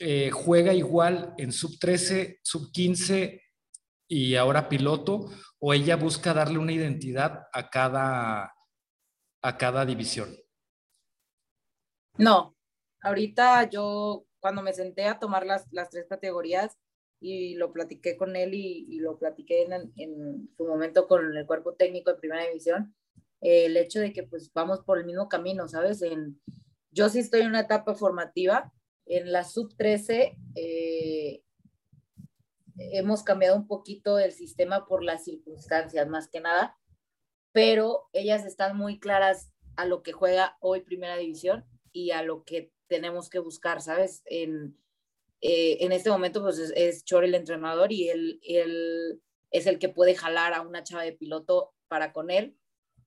eh, 0.00 0.30
juega 0.30 0.72
igual 0.74 1.34
en 1.38 1.52
sub 1.52 1.78
13, 1.78 2.38
sub 2.42 2.70
15 2.72 3.42
y 4.06 4.36
ahora 4.36 4.68
piloto, 4.68 5.28
o 5.58 5.74
ella 5.74 5.96
busca 5.96 6.32
darle 6.32 6.58
una 6.58 6.72
identidad 6.72 7.46
a 7.52 7.68
cada, 7.68 8.54
a 9.42 9.58
cada 9.58 9.84
división? 9.84 10.36
No, 12.16 12.56
ahorita 13.02 13.68
yo 13.68 14.24
cuando 14.40 14.62
me 14.62 14.72
senté 14.72 15.06
a 15.06 15.18
tomar 15.18 15.44
las, 15.44 15.66
las 15.72 15.90
tres 15.90 16.06
categorías 16.08 16.78
y 17.20 17.54
lo 17.54 17.72
platiqué 17.72 18.16
con 18.16 18.36
él 18.36 18.54
y, 18.54 18.98
lo 19.00 19.18
platiqué 19.18 19.64
en, 19.64 19.92
en, 19.96 20.48
su 20.56 20.64
momento 20.64 21.08
con 21.08 21.36
el 21.36 21.46
cuerpo 21.46 21.74
técnico 21.74 22.12
de 22.12 22.18
primera 22.18 22.46
división, 22.46 22.94
el 23.40 23.76
hecho 23.76 24.00
de 24.00 24.12
que 24.12 24.22
pues 24.22 24.52
vamos 24.52 24.80
por 24.84 24.98
el 24.98 25.06
mismo 25.06 25.28
camino, 25.28 25.66
¿sabes? 25.68 26.02
En, 26.02 26.40
yo 26.90 27.08
sí 27.08 27.18
estoy 27.18 27.40
en 27.40 27.48
una 27.48 27.60
etapa 27.60 27.94
formativa 27.94 28.72
en 29.08 29.32
la 29.32 29.44
sub 29.44 29.74
13 29.76 30.36
eh, 30.54 31.42
hemos 32.76 33.22
cambiado 33.22 33.56
un 33.56 33.66
poquito 33.66 34.18
el 34.18 34.32
sistema 34.32 34.86
por 34.86 35.02
las 35.02 35.24
circunstancias, 35.24 36.06
más 36.08 36.28
que 36.28 36.40
nada, 36.40 36.76
pero 37.52 38.08
ellas 38.12 38.44
están 38.44 38.76
muy 38.76 39.00
claras 39.00 39.50
a 39.76 39.86
lo 39.86 40.02
que 40.02 40.12
juega 40.12 40.56
hoy 40.60 40.82
Primera 40.82 41.16
División 41.16 41.64
y 41.92 42.10
a 42.10 42.22
lo 42.22 42.44
que 42.44 42.72
tenemos 42.86 43.30
que 43.30 43.38
buscar, 43.38 43.80
¿sabes? 43.80 44.22
En, 44.26 44.78
eh, 45.40 45.78
en 45.80 45.92
este 45.92 46.10
momento, 46.10 46.42
pues 46.42 46.58
es, 46.58 46.72
es 46.76 47.04
Chor 47.04 47.24
el 47.24 47.34
entrenador 47.34 47.92
y 47.92 48.08
él, 48.08 48.40
él 48.42 49.20
es 49.50 49.66
el 49.66 49.78
que 49.78 49.88
puede 49.88 50.14
jalar 50.14 50.52
a 50.52 50.62
una 50.62 50.82
chava 50.82 51.02
de 51.02 51.12
piloto 51.12 51.72
para 51.88 52.12
con 52.12 52.30
él. 52.30 52.56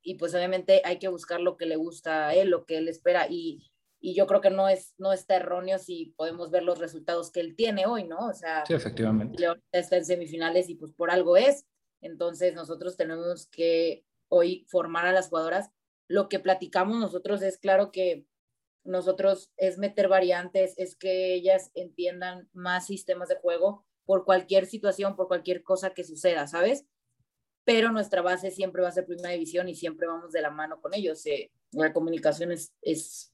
Y 0.02 0.16
pues 0.16 0.34
obviamente 0.34 0.82
hay 0.84 0.98
que 0.98 1.10
buscar 1.10 1.42
lo 1.42 1.58
que 1.58 1.68
le 1.68 1.76
gusta 1.76 2.30
a 2.30 2.36
él, 2.36 2.50
lo 2.50 2.66
que 2.66 2.78
él 2.78 2.88
espera. 2.88 3.28
Y 3.30 3.71
y 4.02 4.16
yo 4.16 4.26
creo 4.26 4.42
que 4.42 4.50
no, 4.50 4.68
es, 4.68 4.96
no 4.98 5.14
está 5.14 5.36
erróneo 5.36 5.78
si 5.78 6.14
podemos 6.18 6.50
ver 6.50 6.64
los 6.64 6.80
resultados 6.80 7.32
que 7.32 7.40
él 7.40 7.56
tiene 7.56 7.86
hoy, 7.86 8.08
¿no? 8.08 8.28
O 8.28 8.34
sea, 8.34 8.66
sí, 8.66 8.74
efectivamente. 8.74 9.46
está 9.72 9.98
en 9.98 10.06
semifinales 10.06 10.70
y 10.70 10.76
pues 10.76 10.92
por 10.92 11.12
algo 11.12 11.38
es. 11.38 11.68
Entonces 12.02 12.56
nosotros 12.56 12.98
tenemos 12.98 13.48
que 13.48 14.04
hoy 14.28 14.66
formar 14.70 15.06
a 15.06 15.12
las 15.12 15.30
jugadoras. 15.30 15.70
Lo 16.08 16.30
que 16.30 16.40
platicamos 16.40 17.00
nosotros 17.00 17.44
es 17.44 17.60
claro 17.60 17.92
que 17.92 18.26
nosotros 18.84 19.52
es 19.56 19.78
meter 19.78 20.08
variantes, 20.08 20.74
es 20.78 20.96
que 20.96 21.36
ellas 21.36 21.70
entiendan 21.76 22.50
más 22.54 22.88
sistemas 22.88 23.30
de 23.30 23.36
juego 23.36 23.86
por 24.06 24.26
cualquier 24.26 24.66
situación, 24.66 25.16
por 25.16 25.28
cualquier 25.28 25.62
cosa 25.62 25.92
que 25.92 26.04
suceda, 26.04 26.48
¿sabes? 26.48 26.86
Pero 27.66 27.92
nuestra 27.92 28.24
base 28.24 28.50
siempre 28.50 28.82
va 28.82 28.88
a 28.88 28.94
ser 28.94 29.06
primera 29.06 29.30
división 29.30 29.70
y 29.70 29.76
siempre 29.76 30.08
vamos 30.08 30.32
de 30.32 30.42
la 30.42 30.50
mano 30.50 30.82
con 30.82 30.96
ellos. 30.96 31.24
Eh, 31.28 31.52
la 31.72 31.94
comunicación 31.94 32.52
es, 32.52 32.74
es 32.82 33.31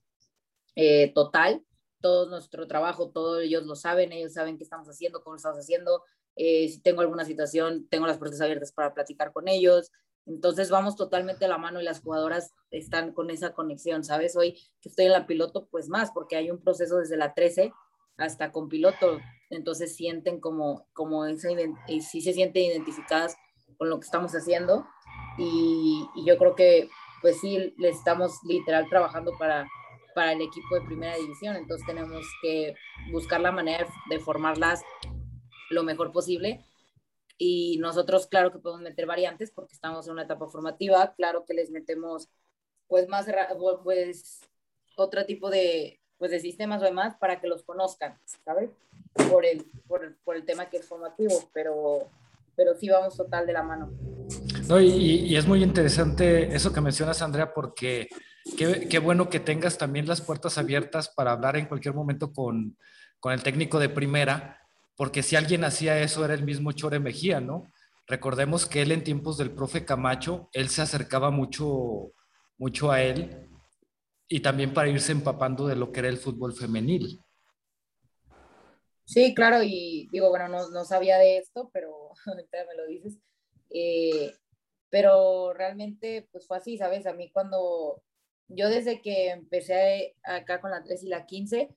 eh, 0.78 1.12
total. 1.14 1.66
Todo 2.02 2.30
nuestro 2.30 2.68
trabajo, 2.68 3.10
todos 3.10 3.42
ellos 3.42 3.66
lo 3.66 3.76
saben, 3.76 4.12
ellos 4.12 4.34
saben 4.34 4.58
qué 4.58 4.64
estamos 4.64 4.88
haciendo, 4.88 5.24
cómo 5.24 5.34
lo 5.34 5.38
estamos 5.38 5.58
haciendo. 5.58 6.04
Eh, 6.36 6.70
si 6.70 6.80
tengo 6.82 7.02
alguna 7.02 7.26
situación, 7.26 7.88
tengo 7.90 8.06
las 8.06 8.20
puertas 8.20 8.40
abiertas 8.42 8.72
para 8.72 8.94
platicar 8.94 9.34
con 9.34 9.48
ellos. 9.48 9.92
Entonces 10.28 10.70
vamos 10.70 10.96
totalmente 10.96 11.46
a 11.46 11.48
la 11.48 11.58
mano 11.58 11.82
y 11.82 11.84
las 11.84 12.02
jugadoras 12.02 12.54
están 12.70 13.12
con 13.12 13.32
esa 13.32 13.54
conexión, 13.54 14.04
¿sabes? 14.04 14.36
Hoy 14.36 14.54
que 14.80 14.90
estoy 14.90 15.06
en 15.06 15.14
la 15.14 15.26
piloto, 15.26 15.68
pues 15.72 15.90
más, 15.90 16.12
porque 16.12 16.36
hay 16.36 16.52
un 16.52 16.62
proceso 16.62 16.98
desde 16.98 17.18
la 17.18 17.34
13 17.34 17.74
hasta 18.18 18.52
con 18.52 18.70
piloto. 18.70 19.20
Entonces 19.50 19.96
sienten 19.96 20.40
como, 20.40 20.86
como 20.94 21.26
esa, 21.26 21.50
y 21.88 22.02
sí 22.02 22.22
se 22.22 22.34
sienten 22.34 22.66
identificadas 22.66 23.36
con 23.80 23.90
lo 23.90 24.00
que 24.00 24.06
estamos 24.06 24.34
haciendo. 24.34 24.86
Y, 25.40 26.06
y 26.16 26.24
yo 26.24 26.38
creo 26.38 26.54
que, 26.54 26.88
pues 27.24 27.40
sí, 27.40 27.74
le 27.78 27.90
estamos 27.90 28.34
literal 28.44 28.88
trabajando 28.90 29.36
para 29.40 29.68
para 30.18 30.32
el 30.32 30.42
equipo 30.42 30.74
de 30.74 30.82
primera 30.82 31.16
división, 31.16 31.56
entonces 31.56 31.86
tenemos 31.86 32.26
que 32.42 32.74
buscar 33.12 33.40
la 33.40 33.52
manera 33.52 33.86
de 34.10 34.20
formarlas 34.20 34.82
lo 35.70 35.84
mejor 35.84 36.12
posible 36.12 36.66
y 37.38 37.78
nosotros 37.78 38.26
claro 38.26 38.52
que 38.52 38.58
podemos 38.58 38.82
meter 38.82 39.06
variantes 39.06 39.52
porque 39.52 39.76
estamos 39.76 40.08
en 40.08 40.14
una 40.14 40.24
etapa 40.24 40.48
formativa, 40.48 41.14
claro 41.14 41.46
que 41.46 41.54
les 41.54 41.70
metemos 41.70 42.30
pues 42.88 43.08
más 43.08 43.28
pues 43.84 44.42
otro 44.96 45.24
tipo 45.28 45.52
de 45.52 46.00
pues 46.18 46.32
de 46.32 46.40
sistemas 46.40 46.82
o 46.82 46.86
demás 46.86 47.16
para 47.20 47.40
que 47.40 47.48
los 47.48 47.62
conozcan, 47.62 48.18
¿sabes? 48.44 48.72
Por 49.30 49.46
el, 49.46 49.66
por, 49.88 50.18
por 50.24 50.36
el 50.36 50.46
tema 50.46 50.68
que 50.68 50.78
es 50.78 50.88
formativo, 50.88 51.48
pero, 51.54 52.10
pero 52.56 52.74
sí 52.74 52.90
vamos 52.90 53.16
total 53.16 53.46
de 53.46 53.54
la 53.54 53.62
mano. 53.62 53.92
No, 54.68 54.82
y, 54.82 54.88
y, 54.88 55.36
es 55.36 55.46
muy 55.46 55.62
interesante 55.62 56.56
eso 56.56 56.74
que 56.74 56.82
mencionas, 56.82 57.22
Andrea, 57.22 57.54
porque 57.54 58.10
qué, 58.56 59.00
bueno 59.00 59.30
que 59.30 59.40
tengas 59.40 59.78
también 59.78 60.08
las 60.08 60.22
puertas 60.22 60.58
abiertas 60.58 61.10
para 61.10 61.32
hablar 61.32 61.58
en 61.58 61.66
cualquier 61.66 61.94
momento 61.94 62.32
con, 62.32 62.78
con 63.20 63.34
el 63.34 63.44
técnico 63.44 63.80
de 63.80 63.90
primera, 63.90 64.62
porque 64.96 65.24
si 65.24 65.36
alguien 65.36 65.64
hacía 65.64 66.00
eso 66.00 66.24
era 66.24 66.34
el 66.34 66.44
mismo 66.44 66.72
Chore 66.72 67.00
Mejía, 67.00 67.42
¿no? 67.42 67.64
Recordemos 68.08 68.66
que 68.66 68.82
él 68.82 68.92
en 68.92 69.04
tiempos 69.04 69.38
del 69.38 69.52
profe 69.52 69.84
Camacho, 69.86 70.50
él 70.54 70.70
se 70.70 70.82
acercaba 70.82 71.30
mucho, 71.30 72.14
mucho 72.58 72.92
a 72.92 73.02
él 73.02 73.50
y 74.28 74.40
también 74.40 74.74
para 74.74 74.90
irse 74.90 75.12
empapando 75.12 75.68
de 75.68 75.76
lo 75.76 75.92
que 75.92 76.00
era 76.00 76.10
el 76.10 76.18
fútbol 76.18 76.54
femenil. 76.54 77.22
Sí, 79.06 79.34
claro, 79.34 79.64
y 79.64 80.10
digo, 80.12 80.30
bueno, 80.30 80.50
no, 80.50 80.70
no 80.70 80.84
sabía 80.84 81.18
de 81.18 81.38
esto, 81.38 81.70
pero 81.74 82.12
ahorita 82.26 82.58
me 82.68 82.76
lo 82.76 82.88
dices. 82.88 83.18
Eh, 83.70 84.34
pero 84.90 85.54
realmente, 85.54 86.28
pues 86.32 86.48
fue 86.48 86.58
así, 86.58 86.78
¿sabes? 86.78 87.06
A 87.08 87.14
mí 87.14 87.30
cuando 87.32 88.02
yo 88.48 88.70
desde 88.70 89.02
que 89.02 89.30
empecé 89.30 90.16
acá 90.24 90.62
con 90.62 90.72
la 90.72 90.84
3 90.84 91.04
y 91.04 91.08
la 91.08 91.26
15, 91.26 91.76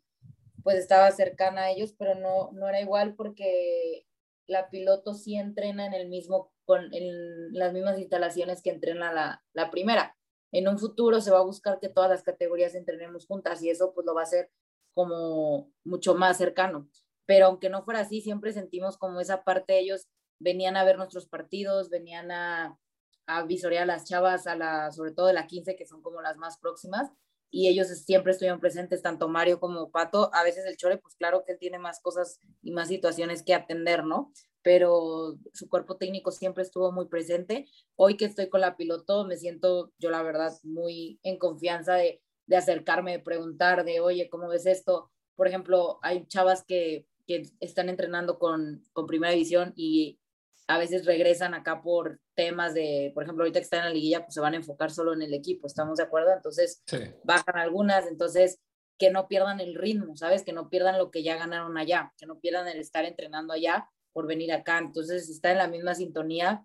pues 0.62 0.76
estaba 0.76 1.10
cercana 1.10 1.62
a 1.62 1.70
ellos, 1.70 1.94
pero 1.98 2.14
no, 2.14 2.50
no 2.52 2.68
era 2.68 2.80
igual 2.80 3.14
porque 3.14 4.06
la 4.46 4.68
piloto 4.68 5.14
sí 5.14 5.36
entrena 5.36 5.86
en 5.86 5.94
el 5.94 6.08
mismo, 6.08 6.52
con 6.64 6.92
en 6.92 7.52
las 7.52 7.72
mismas 7.72 7.98
instalaciones 7.98 8.62
que 8.62 8.70
entrena 8.70 9.12
la, 9.12 9.42
la 9.52 9.70
primera. 9.70 10.16
En 10.52 10.68
un 10.68 10.78
futuro 10.78 11.20
se 11.20 11.30
va 11.30 11.38
a 11.38 11.44
buscar 11.44 11.78
que 11.80 11.88
todas 11.88 12.10
las 12.10 12.22
categorías 12.22 12.74
entrenemos 12.74 13.26
juntas 13.26 13.62
y 13.62 13.70
eso 13.70 13.92
pues 13.94 14.04
lo 14.04 14.14
va 14.14 14.22
a 14.22 14.24
hacer 14.24 14.50
como 14.94 15.72
mucho 15.84 16.14
más 16.14 16.36
cercano. 16.36 16.88
Pero 17.26 17.46
aunque 17.46 17.70
no 17.70 17.84
fuera 17.84 18.00
así, 18.00 18.20
siempre 18.20 18.52
sentimos 18.52 18.98
como 18.98 19.20
esa 19.20 19.44
parte, 19.44 19.78
ellos 19.78 20.08
venían 20.40 20.76
a 20.76 20.84
ver 20.84 20.96
nuestros 20.96 21.26
partidos, 21.26 21.90
venían 21.90 22.32
a, 22.32 22.76
a 23.38 23.82
a 23.82 23.86
las 23.86 24.04
chavas, 24.04 24.46
a 24.46 24.56
la, 24.56 24.90
sobre 24.92 25.12
todo 25.12 25.26
de 25.26 25.32
la 25.34 25.46
15, 25.46 25.76
que 25.76 25.86
son 25.86 26.02
como 26.02 26.20
las 26.20 26.36
más 26.36 26.58
próximas, 26.58 27.10
y 27.50 27.68
ellos 27.68 27.88
siempre 27.88 28.32
estuvieron 28.32 28.60
presentes, 28.60 29.02
tanto 29.02 29.28
Mario 29.28 29.58
como 29.58 29.90
Pato. 29.90 30.30
A 30.32 30.44
veces 30.44 30.64
el 30.66 30.76
Chore, 30.76 30.98
pues 30.98 31.16
claro 31.16 31.42
que 31.44 31.52
él 31.52 31.58
tiene 31.58 31.78
más 31.78 32.00
cosas 32.00 32.38
y 32.62 32.70
más 32.70 32.88
situaciones 32.88 33.42
que 33.42 33.54
atender, 33.54 34.04
¿no? 34.04 34.32
Pero 34.62 35.36
su 35.52 35.68
cuerpo 35.68 35.96
técnico 35.96 36.30
siempre 36.30 36.62
estuvo 36.62 36.92
muy 36.92 37.06
presente. 37.06 37.66
Hoy 37.96 38.16
que 38.16 38.26
estoy 38.26 38.48
con 38.48 38.60
la 38.60 38.76
piloto, 38.76 39.24
me 39.24 39.36
siento 39.36 39.92
yo 39.98 40.10
la 40.10 40.22
verdad 40.22 40.52
muy 40.62 41.18
en 41.24 41.38
confianza 41.38 41.94
de, 41.94 42.22
de 42.46 42.56
acercarme, 42.56 43.12
de 43.12 43.18
preguntar, 43.20 43.84
de, 43.84 44.00
oye, 44.00 44.28
¿cómo 44.30 44.48
ves 44.48 44.66
esto? 44.66 45.10
Por 45.34 45.48
ejemplo, 45.48 45.98
hay 46.02 46.26
chavas 46.26 46.64
que, 46.64 47.06
que 47.26 47.50
están 47.58 47.88
entrenando 47.88 48.38
con, 48.38 48.82
con 48.92 49.06
primera 49.06 49.32
división 49.32 49.72
y 49.74 50.19
a 50.70 50.78
veces 50.78 51.04
regresan 51.04 51.52
acá 51.52 51.82
por 51.82 52.20
temas 52.36 52.74
de, 52.74 53.10
por 53.12 53.24
ejemplo, 53.24 53.42
ahorita 53.42 53.58
que 53.58 53.64
están 53.64 53.80
en 53.80 53.86
la 53.86 53.92
liguilla, 53.92 54.20
pues 54.24 54.34
se 54.34 54.40
van 54.40 54.54
a 54.54 54.58
enfocar 54.58 54.92
solo 54.92 55.12
en 55.12 55.20
el 55.20 55.34
equipo, 55.34 55.66
¿estamos 55.66 55.98
de 55.98 56.04
acuerdo? 56.04 56.32
Entonces 56.32 56.80
bajan 57.24 57.56
algunas, 57.56 58.06
entonces 58.06 58.60
que 58.96 59.10
no 59.10 59.26
pierdan 59.26 59.58
el 59.58 59.74
ritmo, 59.74 60.16
¿sabes? 60.16 60.44
Que 60.44 60.52
no 60.52 60.68
pierdan 60.68 60.96
lo 60.96 61.10
que 61.10 61.24
ya 61.24 61.36
ganaron 61.36 61.76
allá, 61.76 62.12
que 62.16 62.26
no 62.26 62.38
pierdan 62.38 62.68
el 62.68 62.78
estar 62.78 63.04
entrenando 63.04 63.52
allá 63.52 63.90
por 64.12 64.28
venir 64.28 64.52
acá. 64.52 64.78
Entonces 64.78 65.28
está 65.28 65.50
en 65.50 65.58
la 65.58 65.66
misma 65.66 65.96
sintonía 65.96 66.64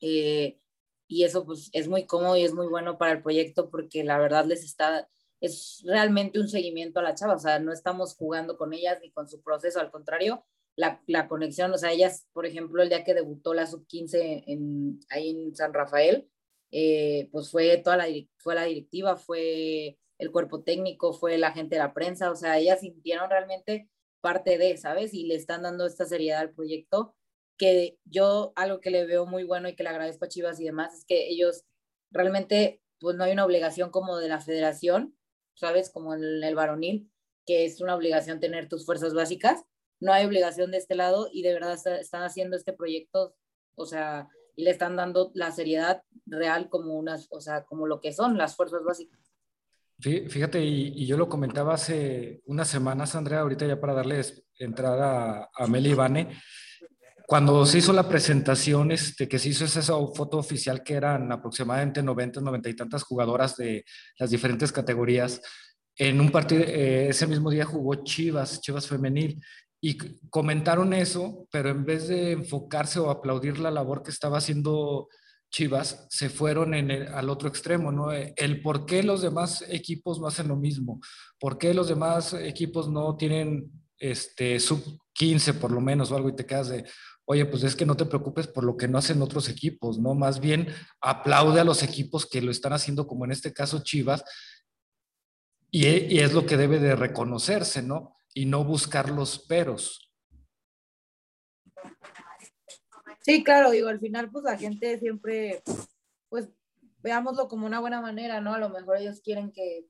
eh, 0.00 0.58
y 1.06 1.22
eso 1.22 1.46
pues 1.46 1.70
es 1.72 1.86
muy 1.86 2.06
cómodo 2.06 2.36
y 2.36 2.42
es 2.42 2.54
muy 2.54 2.66
bueno 2.66 2.98
para 2.98 3.12
el 3.12 3.22
proyecto 3.22 3.70
porque 3.70 4.02
la 4.02 4.18
verdad 4.18 4.46
les 4.46 4.64
está, 4.64 5.08
es 5.40 5.80
realmente 5.84 6.40
un 6.40 6.48
seguimiento 6.48 6.98
a 6.98 7.04
la 7.04 7.14
chava, 7.14 7.34
o 7.34 7.38
sea, 7.38 7.60
no 7.60 7.72
estamos 7.72 8.16
jugando 8.16 8.56
con 8.56 8.72
ellas 8.72 8.98
ni 9.00 9.12
con 9.12 9.28
su 9.28 9.40
proceso, 9.42 9.78
al 9.78 9.92
contrario, 9.92 10.44
la, 10.76 11.02
la 11.06 11.28
conexión, 11.28 11.72
o 11.72 11.78
sea, 11.78 11.92
ellas, 11.92 12.28
por 12.32 12.46
ejemplo, 12.46 12.82
el 12.82 12.88
día 12.88 13.04
que 13.04 13.14
debutó 13.14 13.54
la 13.54 13.66
sub-15 13.66 14.44
en, 14.46 15.00
ahí 15.10 15.30
en 15.30 15.54
San 15.54 15.74
Rafael, 15.74 16.28
eh, 16.70 17.28
pues 17.30 17.50
fue 17.50 17.76
toda 17.78 17.96
la, 17.98 18.06
fue 18.38 18.54
la 18.54 18.64
directiva, 18.64 19.16
fue 19.16 19.98
el 20.18 20.30
cuerpo 20.30 20.62
técnico, 20.62 21.12
fue 21.12 21.36
la 21.36 21.52
gente 21.52 21.76
de 21.76 21.80
la 21.80 21.92
prensa, 21.92 22.30
o 22.30 22.36
sea, 22.36 22.58
ellas 22.58 22.80
sintieron 22.80 23.28
realmente 23.28 23.90
parte 24.20 24.56
de, 24.56 24.76
¿sabes? 24.78 25.12
Y 25.12 25.26
le 25.26 25.34
están 25.34 25.62
dando 25.62 25.86
esta 25.86 26.06
seriedad 26.06 26.40
al 26.40 26.54
proyecto, 26.54 27.14
que 27.58 27.98
yo 28.04 28.52
algo 28.56 28.80
que 28.80 28.90
le 28.90 29.04
veo 29.04 29.26
muy 29.26 29.44
bueno 29.44 29.68
y 29.68 29.74
que 29.74 29.82
le 29.82 29.90
agradezco 29.90 30.24
a 30.24 30.28
Chivas 30.28 30.60
y 30.60 30.64
demás, 30.64 30.94
es 30.94 31.04
que 31.04 31.28
ellos 31.28 31.64
realmente, 32.10 32.80
pues 33.00 33.16
no 33.16 33.24
hay 33.24 33.32
una 33.32 33.44
obligación 33.44 33.90
como 33.90 34.16
de 34.18 34.28
la 34.28 34.40
federación, 34.40 35.16
¿sabes? 35.54 35.90
Como 35.90 36.14
en 36.14 36.42
el 36.42 36.54
varonil, 36.54 37.10
que 37.46 37.64
es 37.64 37.80
una 37.80 37.94
obligación 37.94 38.40
tener 38.40 38.68
tus 38.68 38.86
fuerzas 38.86 39.12
básicas, 39.14 39.64
no 40.02 40.12
hay 40.12 40.26
obligación 40.26 40.72
de 40.72 40.78
este 40.78 40.96
lado 40.96 41.28
y 41.32 41.42
de 41.42 41.54
verdad 41.54 41.78
están 42.00 42.24
haciendo 42.24 42.56
este 42.56 42.72
proyecto, 42.72 43.36
o 43.76 43.86
sea, 43.86 44.28
y 44.56 44.64
le 44.64 44.70
están 44.70 44.96
dando 44.96 45.30
la 45.34 45.52
seriedad 45.52 46.02
real 46.26 46.68
como 46.68 46.94
unas, 46.94 47.28
o 47.30 47.40
sea, 47.40 47.62
como 47.64 47.86
lo 47.86 48.00
que 48.00 48.12
son 48.12 48.36
las 48.36 48.56
fuerzas 48.56 48.82
básicas. 48.84 49.20
Fíjate, 49.98 50.60
y, 50.64 51.06
yo 51.06 51.16
lo 51.16 51.28
comentaba 51.28 51.74
hace 51.74 52.42
unas 52.46 52.66
semanas, 52.66 53.14
Andrea, 53.14 53.40
ahorita 53.40 53.64
ya 53.64 53.80
para 53.80 53.94
darles 53.94 54.44
entrada 54.58 55.44
a, 55.44 55.64
a 55.64 55.66
Meli 55.68 55.90
Ivane, 55.90 56.36
cuando 57.24 57.64
se 57.64 57.78
hizo 57.78 57.92
la 57.92 58.08
presentación, 58.08 58.90
este, 58.90 59.28
que 59.28 59.38
se 59.38 59.50
hizo 59.50 59.64
esa 59.64 59.80
foto 59.82 60.38
oficial 60.38 60.82
que 60.82 60.94
eran 60.94 61.30
aproximadamente 61.30 62.02
90, 62.02 62.40
90 62.40 62.68
y 62.68 62.74
tantas 62.74 63.04
jugadoras 63.04 63.56
de 63.56 63.84
las 64.18 64.30
diferentes 64.30 64.72
categorías, 64.72 65.40
en 65.96 66.20
un 66.20 66.30
partido, 66.30 66.62
eh, 66.62 67.08
ese 67.08 67.26
mismo 67.26 67.50
día 67.50 67.64
jugó 67.64 68.02
Chivas, 68.02 68.60
Chivas 68.60 68.86
femenil, 68.86 69.40
y 69.84 69.98
comentaron 70.30 70.94
eso, 70.94 71.48
pero 71.50 71.68
en 71.68 71.84
vez 71.84 72.06
de 72.06 72.30
enfocarse 72.30 73.00
o 73.00 73.10
aplaudir 73.10 73.58
la 73.58 73.72
labor 73.72 74.04
que 74.04 74.12
estaba 74.12 74.38
haciendo 74.38 75.08
Chivas 75.50 76.06
se 76.08 76.30
fueron 76.30 76.72
al 76.72 77.28
otro 77.28 77.48
extremo, 77.48 77.90
¿no? 77.90 78.12
El 78.12 78.62
por 78.62 78.86
qué 78.86 79.02
los 79.02 79.22
demás 79.22 79.64
equipos 79.68 80.20
no 80.20 80.28
hacen 80.28 80.46
lo 80.46 80.54
mismo, 80.54 81.00
por 81.40 81.58
qué 81.58 81.74
los 81.74 81.88
demás 81.88 82.32
equipos 82.32 82.88
no 82.88 83.16
tienen 83.16 83.72
este 83.98 84.60
sub 84.60 85.00
15 85.14 85.54
por 85.54 85.72
lo 85.72 85.80
menos 85.80 86.12
o 86.12 86.16
algo 86.16 86.28
y 86.28 86.36
te 86.36 86.46
quedas 86.46 86.68
de, 86.68 86.84
oye, 87.24 87.44
pues 87.44 87.64
es 87.64 87.74
que 87.74 87.84
no 87.84 87.96
te 87.96 88.06
preocupes 88.06 88.46
por 88.46 88.62
lo 88.62 88.76
que 88.76 88.86
no 88.86 88.98
hacen 88.98 89.20
otros 89.20 89.48
equipos, 89.48 89.98
¿no? 89.98 90.14
Más 90.14 90.38
bien 90.38 90.68
aplaude 91.00 91.58
a 91.58 91.64
los 91.64 91.82
equipos 91.82 92.24
que 92.24 92.40
lo 92.40 92.52
están 92.52 92.72
haciendo, 92.72 93.08
como 93.08 93.24
en 93.24 93.32
este 93.32 93.52
caso 93.52 93.82
Chivas, 93.82 94.22
y, 95.72 95.88
y 95.88 96.20
es 96.20 96.32
lo 96.32 96.46
que 96.46 96.56
debe 96.56 96.78
de 96.78 96.94
reconocerse, 96.94 97.82
¿no? 97.82 98.14
Y 98.34 98.46
no 98.46 98.64
buscar 98.64 99.10
los 99.10 99.38
peros. 99.38 100.12
Sí, 103.20 103.44
claro, 103.44 103.70
digo, 103.70 103.88
al 103.88 104.00
final 104.00 104.30
pues 104.30 104.44
la 104.44 104.58
gente 104.58 104.98
siempre, 104.98 105.62
pues 106.28 106.48
veámoslo 107.02 107.48
como 107.48 107.66
una 107.66 107.80
buena 107.80 108.00
manera, 108.00 108.40
¿no? 108.40 108.54
A 108.54 108.58
lo 108.58 108.68
mejor 108.68 108.96
ellos 108.96 109.20
quieren 109.20 109.52
que 109.52 109.86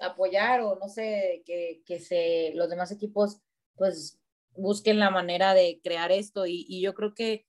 apoyar 0.00 0.60
o 0.60 0.76
no 0.76 0.88
sé, 0.88 1.42
que, 1.46 1.82
que 1.84 1.98
se, 2.00 2.52
los 2.54 2.68
demás 2.70 2.90
equipos 2.92 3.40
pues 3.76 4.20
busquen 4.56 4.98
la 4.98 5.10
manera 5.10 5.54
de 5.54 5.80
crear 5.82 6.12
esto 6.12 6.46
y, 6.46 6.64
y, 6.68 6.80
yo 6.80 6.94
creo 6.94 7.12
que 7.14 7.46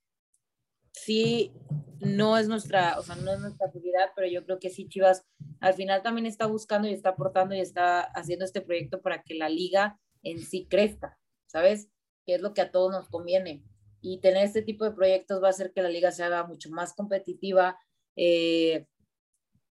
sí, 0.91 1.51
no 1.99 2.38
es 2.38 2.47
nuestra, 2.47 2.97
o 2.99 3.03
sea, 3.03 3.16
no 3.16 3.32
es 3.32 3.39
nuestra 3.39 3.70
prioridad, 3.70 4.09
pero 4.16 4.28
yo 4.28 4.43
creo 4.43 4.59
que 4.59 4.70
sí 4.70 4.88
Chivas 4.88 5.24
al 5.59 5.74
final 5.76 6.01
también 6.01 6.26
está 6.26 6.47
buscando 6.47 6.88
y 6.88 6.93
está 6.93 7.09
aportando 7.09 7.53
y 7.53 7.59
está 7.59 8.01
haciendo 8.01 8.45
este 8.45 8.61
proyecto 8.61 9.01
para 9.01 9.22
que 9.22 9.36
la 9.36 9.49
liga 9.49 9.99
en 10.26 10.39
sí 10.39 10.67
crezca, 10.67 11.17
¿sabes? 11.45 11.89
Que 12.26 12.36
es 12.36 12.41
lo 12.41 12.53
que 12.53 12.61
a 12.61 12.71
todos 12.71 12.91
nos 12.91 13.07
conviene 13.07 13.63
y 14.01 14.19
tener 14.19 14.43
este 14.43 14.61
tipo 14.61 14.86
de 14.86 14.91
proyectos 14.91 15.41
va 15.41 15.47
a 15.47 15.49
hacer 15.49 15.71
que 15.73 15.82
la 15.82 15.89
liga 15.89 16.11
se 16.11 16.23
haga 16.23 16.45
mucho 16.45 16.69
más 16.69 16.93
competitiva, 16.93 17.80
eh, 18.15 18.86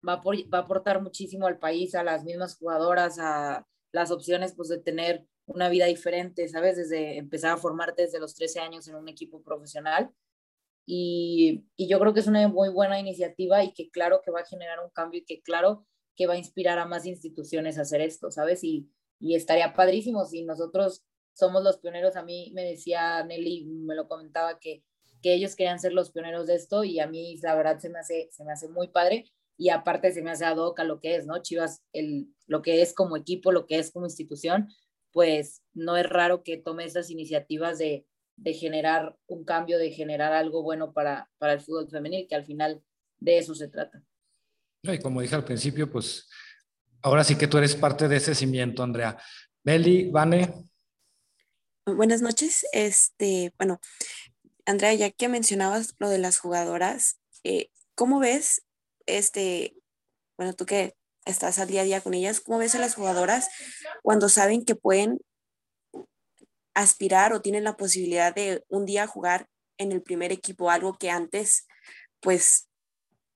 va, 0.08 0.16
va, 0.16 0.58
a 0.58 0.62
aportar 0.62 1.00
muchísimo 1.02 1.46
al 1.46 1.60
país, 1.60 1.94
a 1.94 2.04
las 2.04 2.24
mismas 2.24 2.58
jugadoras, 2.58 3.20
a 3.20 3.68
las 3.92 4.10
opciones 4.10 4.56
pues 4.56 4.70
de 4.70 4.80
tener 4.80 5.28
una 5.46 5.70
vida 5.70 5.86
diferente, 5.86 6.48
¿sabes? 6.48 6.76
Desde 6.76 7.18
empezar 7.18 7.52
a 7.52 7.58
formarte 7.58 8.02
desde 8.02 8.20
los 8.20 8.34
13 8.34 8.62
años 8.62 8.88
en 8.88 8.96
un 8.96 9.08
equipo 9.10 9.44
profesional. 9.44 10.10
Y, 10.88 11.66
y, 11.76 11.88
yo 11.88 12.00
creo 12.00 12.14
que 12.14 12.20
es 12.20 12.28
una 12.28 12.48
muy 12.48 12.70
buena 12.70 13.00
iniciativa 13.00 13.64
y 13.64 13.74
que 13.74 13.92
claro 13.92 14.22
que 14.24 14.32
va 14.32 14.42
a 14.42 14.46
generar 14.46 14.80
un 14.80 14.90
cambio 14.90 15.20
y 15.20 15.26
que 15.26 15.42
claro 15.42 15.86
que 16.16 16.28
va 16.28 16.34
a 16.34 16.38
inspirar 16.38 16.80
a 16.80 16.86
más 16.86 17.06
instituciones 17.06 17.78
a 17.78 17.82
hacer 17.82 18.02
esto, 18.02 18.32
¿sabes? 18.32 18.64
Y, 18.64 18.90
y 19.20 19.36
estaría 19.36 19.74
padrísimo 19.74 20.26
si 20.26 20.44
nosotros 20.44 21.04
somos 21.34 21.64
los 21.64 21.78
pioneros. 21.78 22.16
A 22.16 22.24
mí 22.24 22.52
me 22.54 22.64
decía 22.64 23.24
Nelly, 23.24 23.66
me 23.66 23.96
lo 23.96 24.08
comentaba, 24.08 24.60
que, 24.60 24.84
que 25.22 25.34
ellos 25.34 25.56
querían 25.56 25.80
ser 25.80 25.94
los 25.94 26.12
pioneros 26.12 26.48
de 26.48 26.56
esto 26.56 26.84
y 26.84 27.00
a 27.00 27.08
mí 27.08 27.38
la 27.42 27.56
verdad 27.56 27.80
se 27.80 27.90
me 27.90 28.00
hace, 28.00 28.30
se 28.32 28.44
me 28.44 28.54
hace 28.54 28.68
muy 28.68 28.88
padre 28.88 29.26
y 29.58 29.70
aparte 29.70 30.12
se 30.12 30.22
me 30.22 30.32
hace 30.32 30.46
ad 30.46 30.58
hoc 30.58 30.80
a 30.80 30.84
lo 30.84 31.00
que 31.00 31.16
es, 31.16 31.26
¿no? 31.26 31.42
Chivas, 31.42 31.84
el, 31.94 32.28
lo 32.48 32.62
que 32.62 32.82
es 32.82 32.94
como 32.94 33.18
equipo, 33.18 33.52
lo 33.52 33.68
que 33.68 33.80
es 33.80 33.92
como 33.92 34.06
institución, 34.06 34.70
pues 35.12 35.64
no 35.74 35.96
es 35.96 36.08
raro 36.10 36.44
que 36.44 36.58
tome 36.58 36.84
esas 36.84 37.10
iniciativas 37.10 37.78
de, 37.78 38.06
de 38.36 38.54
generar 38.54 39.18
un 39.28 39.46
cambio, 39.46 39.78
de 39.78 39.92
generar 39.92 40.34
algo 40.34 40.62
bueno 40.62 40.94
para, 40.94 41.30
para 41.38 41.54
el 41.54 41.62
fútbol 41.62 41.90
femenil, 41.90 42.28
que 42.28 42.36
al 42.36 42.46
final 42.46 42.84
de 43.20 43.38
eso 43.38 43.56
se 43.56 43.70
trata. 43.70 44.04
Y 44.84 45.00
como 45.00 45.22
dije 45.22 45.36
al 45.36 45.46
principio, 45.46 45.90
pues 45.90 46.30
ahora 47.06 47.24
sí 47.24 47.36
que 47.36 47.48
tú 47.48 47.60
eres 47.60 47.76
parte 47.76 48.08
de 48.08 48.18
ese 48.18 48.34
cimiento, 48.34 48.82
Andrea. 48.82 49.16
Meli, 49.64 50.10
Vane, 50.10 50.52
Buenas 51.86 52.24
noches. 52.24 52.66
Este, 52.74 53.54
bueno, 53.60 53.80
Andrea, 54.66 54.92
ya 54.96 55.12
que 55.12 55.30
mencionabas 55.30 55.94
lo 56.00 56.10
de 56.10 56.18
las 56.18 56.40
jugadoras, 56.40 57.20
eh, 57.44 57.70
¿cómo 57.94 58.20
ves, 58.20 58.64
este, 59.06 59.76
bueno, 60.36 60.54
tú 60.54 60.66
que 60.66 60.96
estás 61.26 61.60
al 61.60 61.68
día 61.68 61.82
a 61.82 61.84
día 61.84 62.02
con 62.02 62.16
ellas, 62.16 62.42
¿cómo 62.42 62.58
ves 62.58 62.74
a 62.74 62.80
las 62.80 62.96
jugadoras 62.96 63.50
cuando 64.02 64.30
saben 64.30 64.66
que 64.66 64.74
pueden 64.74 65.20
aspirar 66.74 67.34
o 67.34 67.42
tienen 67.42 67.64
la 67.64 67.78
posibilidad 67.78 68.34
de 68.34 68.64
un 68.68 68.88
día 68.88 69.06
jugar 69.06 69.48
en 69.78 69.92
el 69.92 70.02
primer 70.02 70.32
equipo, 70.32 70.72
algo 70.72 70.98
que 70.98 71.12
antes, 71.12 71.68
pues, 72.20 72.68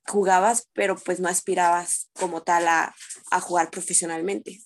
jugabas, 0.10 0.70
pero 0.74 0.96
pues 0.98 1.20
no 1.20 1.30
aspirabas 1.30 2.10
como 2.20 2.44
tal 2.44 2.68
a, 2.68 2.94
a 3.32 3.40
jugar 3.40 3.70
profesionalmente? 3.72 4.60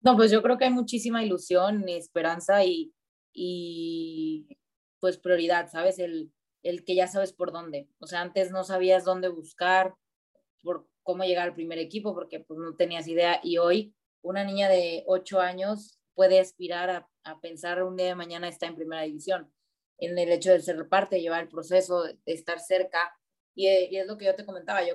No, 0.00 0.16
pues 0.16 0.30
yo 0.30 0.42
creo 0.42 0.58
que 0.58 0.64
hay 0.64 0.72
muchísima 0.72 1.22
ilusión, 1.22 1.88
esperanza 1.88 2.64
y, 2.64 2.92
y 3.32 4.48
pues 5.00 5.18
prioridad, 5.18 5.70
¿sabes? 5.70 5.98
El, 5.98 6.32
el 6.62 6.84
que 6.84 6.94
ya 6.94 7.06
sabes 7.06 7.32
por 7.32 7.52
dónde. 7.52 7.88
O 7.98 8.06
sea, 8.06 8.20
antes 8.20 8.50
no 8.50 8.64
sabías 8.64 9.04
dónde 9.04 9.28
buscar, 9.28 9.94
por 10.62 10.88
cómo 11.02 11.24
llegar 11.24 11.48
al 11.48 11.54
primer 11.54 11.78
equipo, 11.78 12.14
porque 12.14 12.40
pues 12.40 12.58
no 12.58 12.74
tenías 12.76 13.06
idea. 13.06 13.40
Y 13.42 13.58
hoy 13.58 13.94
una 14.22 14.44
niña 14.44 14.68
de 14.68 15.04
ocho 15.06 15.40
años 15.40 16.00
puede 16.14 16.40
aspirar 16.40 16.90
a, 16.90 17.08
a 17.24 17.40
pensar 17.40 17.82
un 17.82 17.96
día 17.96 18.06
de 18.06 18.14
mañana 18.14 18.48
está 18.48 18.66
en 18.66 18.76
primera 18.76 19.02
división. 19.02 19.52
En 19.98 20.18
el 20.18 20.30
hecho 20.30 20.50
de 20.50 20.60
ser 20.60 20.88
parte, 20.88 21.20
llevar 21.20 21.42
el 21.42 21.48
proceso, 21.48 22.02
de 22.04 22.18
estar 22.26 22.58
cerca, 22.58 23.16
eh, 23.56 23.88
y, 23.90 23.96
es 23.96 24.06
lo 24.06 24.16
que 24.16 24.26
yo 24.26 24.34
te 24.34 24.46
comentaba, 24.46 24.86
yo, 24.86 24.94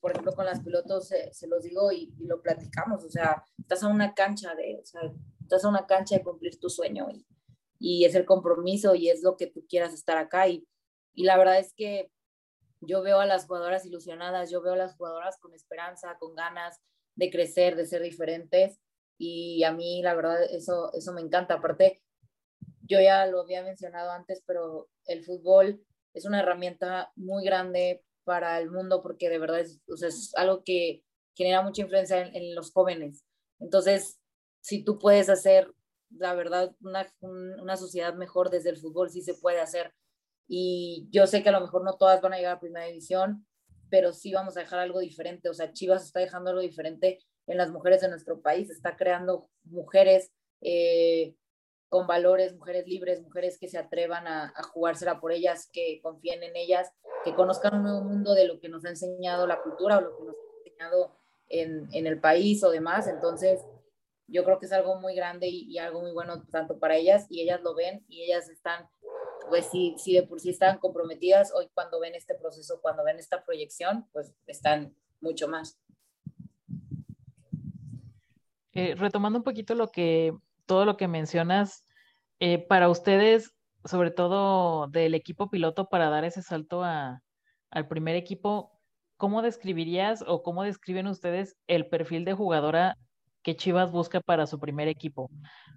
por 0.00 0.12
ejemplo, 0.12 0.32
con 0.32 0.46
las 0.46 0.60
pilotos 0.60 1.08
se 1.08 1.46
los 1.48 1.62
digo 1.62 1.90
y, 1.92 2.14
lo 2.18 2.40
platicamos, 2.40 3.04
o 3.04 3.10
sea, 3.10 3.42
estás 3.58 3.82
a 3.82 3.88
una 3.88 4.14
cancha 4.14 4.54
de, 4.54 4.78
o 4.80 4.84
sea, 4.84 5.00
estás 5.40 5.64
a 5.64 5.68
una 5.68 5.86
cancha 5.86 6.16
de 6.16 6.22
cumplir 6.22 6.58
tu 6.60 6.70
sueño 6.70 7.08
y, 7.10 7.26
y 7.78 8.04
es 8.04 8.14
el 8.14 8.24
compromiso 8.24 8.94
y 8.94 9.08
es 9.08 9.22
lo 9.22 9.36
que 9.36 9.46
tú 9.46 9.64
quieras 9.68 9.94
estar 9.94 10.18
acá. 10.18 10.48
Y, 10.48 10.66
y 11.14 11.24
la 11.24 11.36
verdad 11.36 11.58
es 11.58 11.72
que 11.74 12.10
yo 12.80 13.02
veo 13.02 13.20
a 13.20 13.26
las 13.26 13.46
jugadoras 13.46 13.84
ilusionadas, 13.86 14.50
yo 14.50 14.62
veo 14.62 14.74
a 14.74 14.76
las 14.76 14.96
jugadoras 14.96 15.38
con 15.38 15.54
esperanza, 15.54 16.16
con 16.18 16.34
ganas 16.34 16.80
de 17.16 17.30
crecer, 17.30 17.76
de 17.76 17.86
ser 17.86 18.02
diferentes. 18.02 18.78
Y 19.18 19.64
a 19.64 19.72
mí, 19.72 20.02
la 20.02 20.14
verdad, 20.14 20.42
eso, 20.44 20.92
eso 20.92 21.12
me 21.12 21.20
encanta. 21.20 21.54
Aparte, 21.54 22.00
yo 22.82 23.00
ya 23.00 23.26
lo 23.26 23.40
había 23.40 23.62
mencionado 23.62 24.12
antes, 24.12 24.42
pero 24.46 24.88
el 25.06 25.24
fútbol 25.24 25.84
es 26.14 26.24
una 26.24 26.40
herramienta 26.40 27.12
muy 27.16 27.44
grande 27.44 28.02
para 28.24 28.58
el 28.60 28.70
mundo 28.70 29.02
porque 29.02 29.28
de 29.30 29.38
verdad 29.38 29.60
es, 29.60 29.80
o 29.88 29.96
sea, 29.96 30.08
es 30.08 30.34
algo 30.36 30.62
que 30.64 31.02
genera 31.34 31.62
mucha 31.62 31.82
influencia 31.82 32.20
en, 32.20 32.54
los 32.54 32.72
jóvenes. 32.72 33.24
Entonces, 33.58 34.18
si 34.60 34.84
tú 34.84 34.98
puedes 34.98 35.28
hacer, 35.28 35.72
la 36.10 36.34
verdad, 36.34 36.74
una, 36.80 37.06
una 37.20 37.76
sociedad 37.76 38.14
mejor 38.14 38.50
desde 38.50 38.70
el 38.70 38.76
fútbol, 38.76 39.10
sí 39.10 39.22
se 39.22 39.34
puede 39.34 39.60
hacer. 39.60 39.94
Y 40.48 41.06
yo 41.10 41.26
sé 41.26 41.42
que 41.42 41.50
a 41.50 41.52
lo 41.52 41.60
mejor 41.60 41.84
no 41.84 41.96
todas 41.96 42.20
van 42.20 42.32
a 42.32 42.36
llegar 42.36 42.56
a 42.56 42.60
primera 42.60 42.86
división, 42.86 43.46
pero 43.90 44.12
sí 44.12 44.32
vamos 44.32 44.56
a 44.56 44.60
dejar 44.60 44.80
algo 44.80 45.00
diferente. 45.00 45.48
O 45.48 45.54
sea, 45.54 45.72
Chivas 45.72 46.04
está 46.04 46.20
dejando 46.20 46.50
algo 46.50 46.62
diferente 46.62 47.20
en 47.46 47.56
las 47.56 47.70
mujeres 47.70 48.00
de 48.00 48.08
nuestro 48.08 48.40
país, 48.40 48.70
está 48.70 48.96
creando 48.96 49.48
mujeres 49.64 50.32
eh, 50.60 51.34
con 51.88 52.06
valores, 52.06 52.54
mujeres 52.54 52.86
libres, 52.86 53.22
mujeres 53.22 53.58
que 53.58 53.68
se 53.68 53.78
atrevan 53.78 54.26
a, 54.26 54.52
a, 54.54 54.62
jugársela 54.62 55.20
por 55.20 55.32
ellas, 55.32 55.68
que 55.72 56.00
confíen 56.02 56.42
en 56.42 56.56
ellas, 56.56 56.92
que 57.24 57.34
conozcan 57.34 57.76
un 57.76 57.82
nuevo 57.82 58.02
mundo 58.02 58.34
de 58.34 58.46
lo 58.46 58.60
que 58.60 58.68
nos 58.68 58.84
ha 58.84 58.90
enseñado 58.90 59.46
la 59.46 59.62
cultura 59.62 59.98
o 59.98 60.00
lo 60.02 60.16
que 60.16 60.24
nos 60.24 60.36
ha 60.36 60.58
enseñado 60.66 61.16
en, 61.48 61.88
en 61.92 62.06
el 62.06 62.20
país 62.20 62.62
o 62.62 62.70
demás. 62.70 63.06
Entonces, 63.08 63.64
yo 64.28 64.44
creo 64.44 64.58
que 64.58 64.66
es 64.66 64.72
algo 64.72 65.00
muy 65.00 65.14
grande 65.14 65.48
y, 65.48 65.78
algo 65.78 66.02
muy 66.02 66.12
bueno 66.12 66.44
tanto 66.50 66.78
para 66.78 66.96
ellas 66.96 67.26
y 67.30 67.40
ellas 67.40 67.62
lo 67.62 67.74
ven 67.74 68.04
y 68.08 68.22
ellas 68.22 68.48
están, 68.50 68.88
pues 69.48 69.66
si, 69.70 69.94
si 69.98 70.14
de 70.14 70.22
por 70.22 70.38
sí 70.38 70.50
están 70.50 70.78
comprometidas, 70.78 71.52
hoy 71.54 71.68
cuando 71.72 71.98
ven 71.98 72.14
este 72.14 72.34
proceso, 72.34 72.80
cuando 72.82 73.04
ven 73.04 73.18
esta 73.18 73.42
proyección, 73.44 74.06
pues 74.12 74.34
están 74.46 74.94
mucho 75.20 75.48
más. 75.48 75.80
Eh, 78.74 78.94
retomando 78.94 79.38
un 79.38 79.44
poquito 79.44 79.74
lo 79.74 79.88
que, 79.88 80.36
todo 80.68 80.84
lo 80.84 80.96
que 80.96 81.08
mencionas, 81.08 81.84
eh, 82.38 82.58
para 82.58 82.88
ustedes, 82.88 83.52
sobre 83.84 84.12
todo 84.12 84.86
del 84.86 85.14
equipo 85.14 85.50
piloto, 85.50 85.88
para 85.88 86.10
dar 86.10 86.24
ese 86.24 86.42
salto 86.42 86.84
a, 86.84 87.20
al 87.70 87.88
primer 87.88 88.14
equipo, 88.14 88.78
¿cómo 89.16 89.42
describirías 89.42 90.22
o 90.26 90.42
cómo 90.42 90.62
describen 90.62 91.08
ustedes 91.08 91.56
el 91.66 91.88
perfil 91.88 92.24
de 92.24 92.34
jugadora 92.34 92.96
que 93.42 93.56
Chivas 93.56 93.90
busca 93.90 94.20
para 94.20 94.46
su 94.46 94.60
primer 94.60 94.88
equipo? 94.88 95.30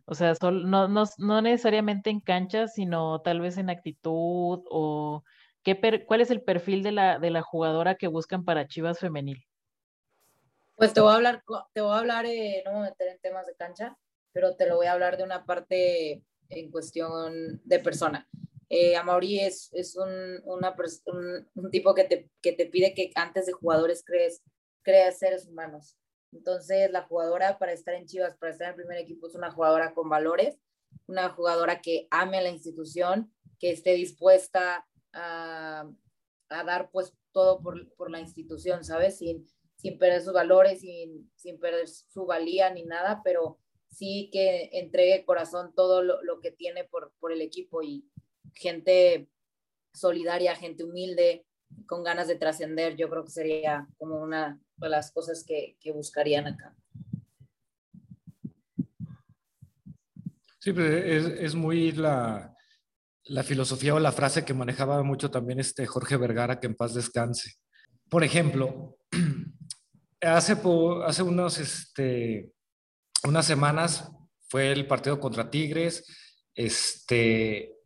O 0.05 0.13
sea, 0.13 0.33
no, 0.41 0.87
no, 0.87 1.05
no, 1.17 1.41
necesariamente 1.41 2.09
en 2.09 2.19
cancha, 2.19 2.67
sino 2.67 3.21
tal 3.21 3.39
vez 3.39 3.57
en 3.57 3.69
actitud 3.69 4.61
o 4.69 5.23
qué 5.63 6.05
cuál 6.05 6.21
es 6.21 6.31
el 6.31 6.43
perfil 6.43 6.83
de 6.83 6.91
la, 6.91 7.17
de 7.17 7.31
la 7.31 7.41
jugadora 7.41 7.95
que 7.95 8.07
buscan 8.07 8.43
para 8.43 8.67
Chivas 8.67 8.99
femenil. 8.99 9.43
Pues 10.75 10.93
te 10.93 11.01
voy 11.01 11.11
a 11.11 11.15
hablar, 11.15 11.43
te 11.73 11.81
voy 11.81 11.91
a 11.91 11.99
hablar, 11.99 12.25
no 12.25 12.71
me 12.71 12.77
voy 12.77 12.87
a 12.87 12.89
meter 12.89 13.07
en 13.07 13.19
temas 13.19 13.45
de 13.45 13.55
cancha, 13.55 13.95
pero 14.33 14.55
te 14.55 14.67
lo 14.67 14.77
voy 14.77 14.87
a 14.87 14.93
hablar 14.93 15.17
de 15.17 15.23
una 15.23 15.45
parte 15.45 16.23
en 16.49 16.71
cuestión 16.71 17.61
de 17.63 17.79
persona. 17.79 18.27
Eh, 18.69 18.95
Amaury 18.95 19.39
es, 19.39 19.69
es 19.73 19.97
un, 19.97 20.41
un, 20.45 21.71
tipo 21.71 21.93
que 21.93 22.05
te, 22.05 22.29
que 22.41 22.53
te 22.53 22.65
pide 22.67 22.93
que 22.93 23.11
antes 23.15 23.45
de 23.45 23.51
jugadores 23.51 24.03
crees, 24.05 24.41
creas 24.81 25.19
seres 25.19 25.47
humanos. 25.47 25.97
Entonces, 26.31 26.89
la 26.91 27.03
jugadora 27.03 27.59
para 27.59 27.73
estar 27.73 27.93
en 27.95 28.05
Chivas, 28.05 28.37
para 28.37 28.53
estar 28.53 28.67
en 28.67 28.71
el 28.71 28.77
primer 28.77 28.97
equipo, 28.97 29.27
es 29.27 29.35
una 29.35 29.51
jugadora 29.51 29.93
con 29.93 30.09
valores, 30.09 30.57
una 31.07 31.29
jugadora 31.29 31.81
que 31.81 32.07
ame 32.11 32.37
a 32.37 32.41
la 32.41 32.49
institución, 32.49 33.33
que 33.59 33.71
esté 33.71 33.93
dispuesta 33.93 34.87
a, 35.11 35.89
a 36.47 36.63
dar 36.63 36.89
pues 36.91 37.13
todo 37.33 37.61
por, 37.61 37.93
por 37.95 38.09
la 38.09 38.21
institución, 38.21 38.85
¿sabes? 38.85 39.17
Sin, 39.17 39.45
sin 39.75 39.97
perder 39.97 40.21
sus 40.21 40.33
valores, 40.33 40.81
sin, 40.81 41.29
sin 41.35 41.59
perder 41.59 41.87
su 41.87 42.25
valía 42.25 42.69
ni 42.69 42.83
nada, 42.83 43.21
pero 43.23 43.59
sí 43.91 44.29
que 44.31 44.69
entregue 44.73 45.25
corazón 45.25 45.73
todo 45.75 46.01
lo, 46.01 46.23
lo 46.23 46.39
que 46.39 46.51
tiene 46.51 46.85
por, 46.85 47.13
por, 47.19 47.31
el 47.31 47.41
equipo 47.41 47.83
y 47.83 48.09
gente 48.53 49.29
solidaria, 49.93 50.55
gente 50.55 50.83
humilde, 50.83 51.45
con 51.85 52.03
ganas 52.03 52.27
de 52.27 52.35
trascender, 52.35 52.95
yo 52.95 53.09
creo 53.09 53.23
que 53.23 53.31
sería 53.31 53.87
como 53.97 54.21
una 54.21 54.59
de 54.77 54.89
las 54.89 55.11
cosas 55.11 55.43
que, 55.45 55.77
que 55.79 55.91
buscarían 55.91 56.47
acá. 56.47 56.75
Sí, 60.59 60.73
pues 60.73 60.91
es, 60.91 61.25
es 61.25 61.55
muy 61.55 61.91
la, 61.91 62.55
la, 63.25 63.43
filosofía 63.43 63.95
o 63.95 63.99
la 63.99 64.11
frase 64.11 64.45
que 64.45 64.53
manejaba 64.53 65.01
mucho 65.01 65.31
también 65.31 65.59
este 65.59 65.87
Jorge 65.87 66.17
Vergara, 66.17 66.59
que 66.59 66.67
en 66.67 66.75
paz 66.75 66.93
descanse. 66.93 67.55
Por 68.09 68.23
ejemplo, 68.23 68.97
hace, 70.21 70.55
hace 71.03 71.23
unos, 71.23 71.57
este, 71.57 72.53
unas 73.23 73.45
semanas 73.45 74.11
fue 74.49 74.71
el 74.71 74.87
partido 74.87 75.19
contra 75.19 75.49
Tigres, 75.49 76.05
este, 76.55 77.77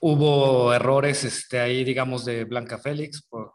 hubo 0.00 0.72
errores 0.72 1.24
este, 1.24 1.60
ahí, 1.60 1.84
digamos, 1.84 2.24
de 2.24 2.44
Blanca 2.44 2.78
Félix, 2.78 3.22
por, 3.22 3.52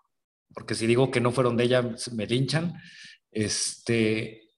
porque 0.53 0.75
si 0.75 0.87
digo 0.87 1.11
que 1.11 1.21
no 1.21 1.31
fueron 1.31 1.55
de 1.55 1.63
ella, 1.65 1.95
me 2.13 2.25
linchan. 2.25 2.73
Este, 3.31 4.49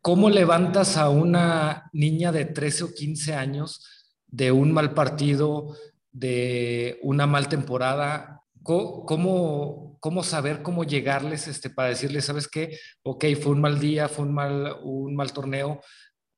¿Cómo 0.00 0.30
levantas 0.30 0.96
a 0.96 1.08
una 1.08 1.90
niña 1.92 2.30
de 2.30 2.44
13 2.44 2.84
o 2.84 2.94
15 2.94 3.34
años 3.34 4.14
de 4.26 4.52
un 4.52 4.72
mal 4.72 4.94
partido, 4.94 5.76
de 6.12 6.98
una 7.02 7.26
mal 7.26 7.48
temporada? 7.48 8.42
¿Cómo, 8.62 9.04
cómo 9.06 9.93
saber 10.22 10.62
cómo 10.62 10.84
llegarles 10.84 11.48
este, 11.48 11.70
para 11.70 11.88
decirles, 11.88 12.26
sabes 12.26 12.48
qué? 12.48 12.78
Ok, 13.02 13.24
fue 13.40 13.52
un 13.52 13.60
mal 13.60 13.78
día, 13.80 14.08
fue 14.08 14.24
un 14.24 14.34
mal, 14.34 14.78
un 14.82 15.16
mal 15.16 15.32
torneo, 15.32 15.80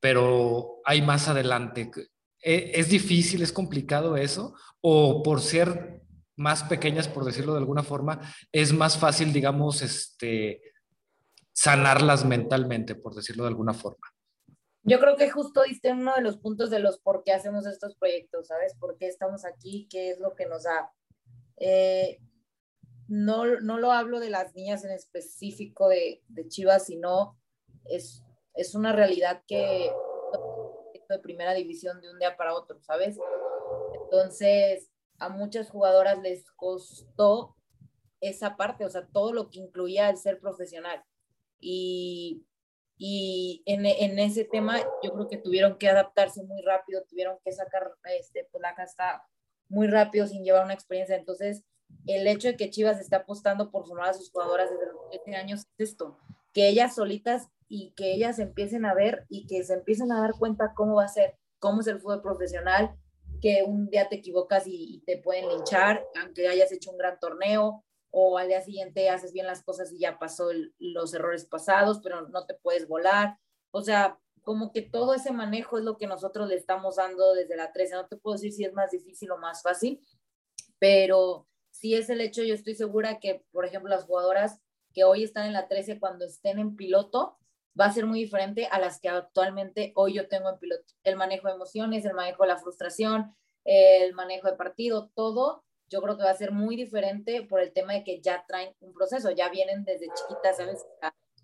pero 0.01 0.81
hay 0.85 1.03
más 1.03 1.29
adelante. 1.29 1.91
¿E, 2.41 2.73
¿Es 2.75 2.89
difícil, 2.89 3.43
es 3.43 3.53
complicado 3.53 4.17
eso? 4.17 4.55
¿O 4.81 5.23
por 5.23 5.41
ser 5.41 6.03
más 6.37 6.63
pequeñas, 6.65 7.09
por 7.09 7.25
decirlo 7.25 7.53
de 7.53 7.59
alguna 7.59 7.83
forma, 7.83 8.21
es 8.53 8.73
más 8.73 8.99
fácil, 8.99 9.33
digamos, 9.33 9.83
este, 9.83 10.63
sanarlas 11.53 12.25
mentalmente, 12.25 12.95
por 12.95 13.15
decirlo 13.15 13.45
de 13.45 13.49
alguna 13.49 13.75
forma? 13.75 14.07
Yo 14.83 15.01
creo 15.01 15.17
que 15.17 15.29
justo 15.31 15.63
diste 15.65 15.91
uno 15.91 16.15
de 16.15 16.23
los 16.23 16.39
puntos 16.39 16.71
de 16.71 16.79
los 16.79 17.01
por 17.01 17.25
qué 17.25 17.33
hacemos 17.33 17.67
estos 17.67 17.97
proyectos, 17.97 18.47
¿sabes? 18.47 18.77
¿Por 18.79 18.97
qué 18.99 19.09
estamos 19.09 19.45
aquí? 19.45 19.89
¿Qué 19.91 20.11
es 20.11 20.21
lo 20.21 20.37
que 20.37 20.47
nos 20.47 20.63
da? 20.63 20.93
Eh, 21.57 22.21
no, 23.09 23.61
no 23.61 23.79
lo 23.79 23.93
hablo 23.93 24.21
de 24.21 24.31
las 24.31 24.55
niñas 24.55 24.85
en 24.85 24.91
específico 24.91 25.89
de, 25.89 26.23
de 26.29 26.49
Chivas, 26.49 26.87
sino 26.87 27.39
es, 27.85 28.23
es 28.55 28.75
una 28.75 28.93
realidad 28.93 29.43
que 29.47 29.91
de 31.09 31.19
primera 31.19 31.55
división 31.55 32.01
de 32.01 32.11
un 32.11 32.19
día 32.19 32.37
para 32.37 32.55
otro, 32.55 32.81
¿sabes? 32.83 33.19
Entonces, 34.03 34.91
a 35.19 35.29
muchas 35.29 35.71
jugadoras 35.71 36.19
les 36.21 36.51
costó 36.53 37.57
esa 38.21 38.57
parte, 38.57 38.85
o 38.85 38.91
sea, 38.91 39.07
todo 39.13 39.33
lo 39.33 39.51
que 39.51 39.61
incluía 39.61 40.11
el 40.11 40.17
ser 40.17 40.41
profesional. 40.41 41.03
Y, 41.61 42.45
y 42.99 43.63
en, 43.67 43.87
en, 43.87 44.19
ese 44.19 44.45
tema 44.45 44.79
yo 45.03 45.13
creo 45.13 45.29
que 45.29 45.37
tuvieron 45.39 45.79
que 45.79 45.89
adaptarse 45.89 46.43
muy 46.43 46.63
rápido, 46.63 47.05
tuvieron 47.05 47.39
que 47.45 47.53
sacar 47.53 47.93
este, 48.19 48.49
pues, 48.51 48.63
la 48.63 48.75
casta 48.75 49.23
muy 49.69 49.87
rápido 49.87 50.27
sin 50.27 50.45
llevar 50.45 50.65
una 50.65 50.75
experiencia. 50.75 51.17
Entonces, 51.17 51.65
el 52.07 52.27
hecho 52.27 52.49
de 52.49 52.57
que 52.57 52.71
Chivas 52.71 53.01
esté 53.01 53.17
apostando 53.17 53.71
por 53.71 53.87
formar 53.87 54.11
a 54.11 54.15
sus 54.15 54.31
jugadoras 54.31 54.71
desde 54.71 54.87
los 54.87 54.97
7 55.11 55.37
años 55.37 55.61
es 55.79 55.91
esto, 55.91 56.19
que 56.53 56.69
ellas 56.69 56.95
solitas 56.95 57.49
y 57.69 57.93
que 57.97 58.13
ellas 58.13 58.39
empiecen 58.39 58.85
a 58.85 58.95
ver 58.95 59.27
y 59.29 59.47
que 59.47 59.63
se 59.65 59.75
empiecen 59.75 60.13
a 60.13 60.21
dar 60.21 60.33
cuenta 60.39 60.73
cómo 60.75 60.97
va 60.97 61.05
a 61.05 61.09
ser, 61.09 61.37
cómo 61.59 61.81
es 61.81 61.87
el 61.89 62.01
fútbol 62.01 62.23
profesional, 62.23 62.97
que 63.41 63.65
un 63.67 63.91
día 63.91 64.09
te 64.09 64.17
equivocas 64.17 64.65
y, 64.67 65.03
te 65.05 65.19
pueden 65.19 65.49
linchar, 65.49 66.05
aunque 66.23 66.49
hayas 66.49 66.73
hecho 66.73 66.91
un 66.91 66.99
gran 66.99 67.19
torneo, 67.19 67.85
o 68.11 68.39
al 68.39 68.49
día 68.49 68.63
siguiente 68.63 69.11
haces 69.11 69.33
bien 69.33 69.47
las 69.47 69.63
cosas 69.63 69.93
y 69.93 69.99
ya 69.99 70.19
pasó 70.19 70.49
los 70.79 71.13
errores 71.13 71.45
pasados, 71.45 72.01
pero 72.03 72.29
no 72.29 72.47
te 72.47 72.55
puedes 72.55 72.89
volar. 72.89 73.37
O 73.73 73.83
sea, 73.83 74.19
como 74.43 74.73
que 74.73 74.81
todo 74.81 75.13
ese 75.13 75.33
manejo 75.33 75.77
es 75.77 75.85
lo 75.85 75.99
que 75.99 76.07
nosotros 76.07 76.49
le 76.49 76.55
estamos 76.55 76.97
dando 76.97 77.35
desde 77.35 77.57
la 77.57 77.73
13. 77.73 77.95
No 77.95 78.07
te 78.07 78.17
puedo 78.17 78.35
decir 78.35 78.53
si 78.53 78.65
es 78.65 78.73
más 78.73 78.91
difícil 78.91 79.31
o 79.33 79.39
más 79.39 79.61
fácil, 79.61 80.01
pero 80.79 81.47
sí 81.81 81.95
es 81.95 82.09
el 82.11 82.21
hecho, 82.21 82.43
yo 82.43 82.55
estoy 82.55 82.75
segura 82.75 83.19
que, 83.21 83.45
por 83.53 83.65
ejemplo, 83.65 83.91
las 83.91 84.05
jugadoras 84.05 84.61
que 84.95 85.05
hoy 85.05 85.23
están 85.23 85.47
en 85.47 85.53
la 85.53 85.69
13, 85.69 86.01
cuando 86.01 86.25
estén 86.25 86.59
en 86.59 86.75
piloto, 86.75 87.37
va 87.79 87.87
a 87.87 87.93
ser 87.93 88.07
muy 88.07 88.21
diferente 88.21 88.67
a 88.71 88.79
las 88.79 89.01
que 89.01 89.11
actualmente 89.11 89.93
hoy 89.95 90.15
yo 90.15 90.29
tengo 90.29 90.49
en 90.49 90.59
piloto. 90.59 90.85
El 91.05 91.17
manejo 91.17 91.49
de 91.49 91.55
emociones, 91.55 92.05
el 92.05 92.15
manejo 92.15 92.45
de 92.45 92.49
la 92.49 92.57
frustración, 92.57 93.37
el 93.65 94.15
manejo 94.15 94.49
de 94.49 94.57
partido, 94.57 95.11
todo, 95.15 95.65
yo 95.89 96.01
creo 96.01 96.17
que 96.17 96.25
va 96.25 96.31
a 96.31 96.37
ser 96.37 96.53
muy 96.53 96.77
diferente 96.77 97.43
por 97.43 97.61
el 97.61 97.73
tema 97.73 97.93
de 97.93 98.05
que 98.05 98.21
ya 98.21 98.45
traen 98.49 98.75
un 98.81 98.95
proceso, 98.95 99.31
ya 99.31 99.51
vienen 99.51 99.85
desde 99.85 100.09
chiquitas, 100.15 100.57
¿sabes? 100.57 100.87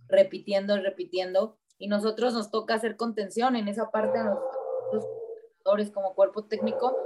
Repitiendo 0.09 0.77
y 0.77 0.81
repitiendo. 0.81 1.59
Y 1.79 1.89
nosotros 1.89 2.33
nos 2.33 2.51
toca 2.51 2.75
hacer 2.75 2.97
contención 2.97 3.55
en 3.55 3.69
esa 3.69 3.91
parte 3.91 4.19
a 4.19 4.25
nosotros 4.25 5.91
como 5.93 6.15
cuerpo 6.15 6.45
técnico, 6.47 6.97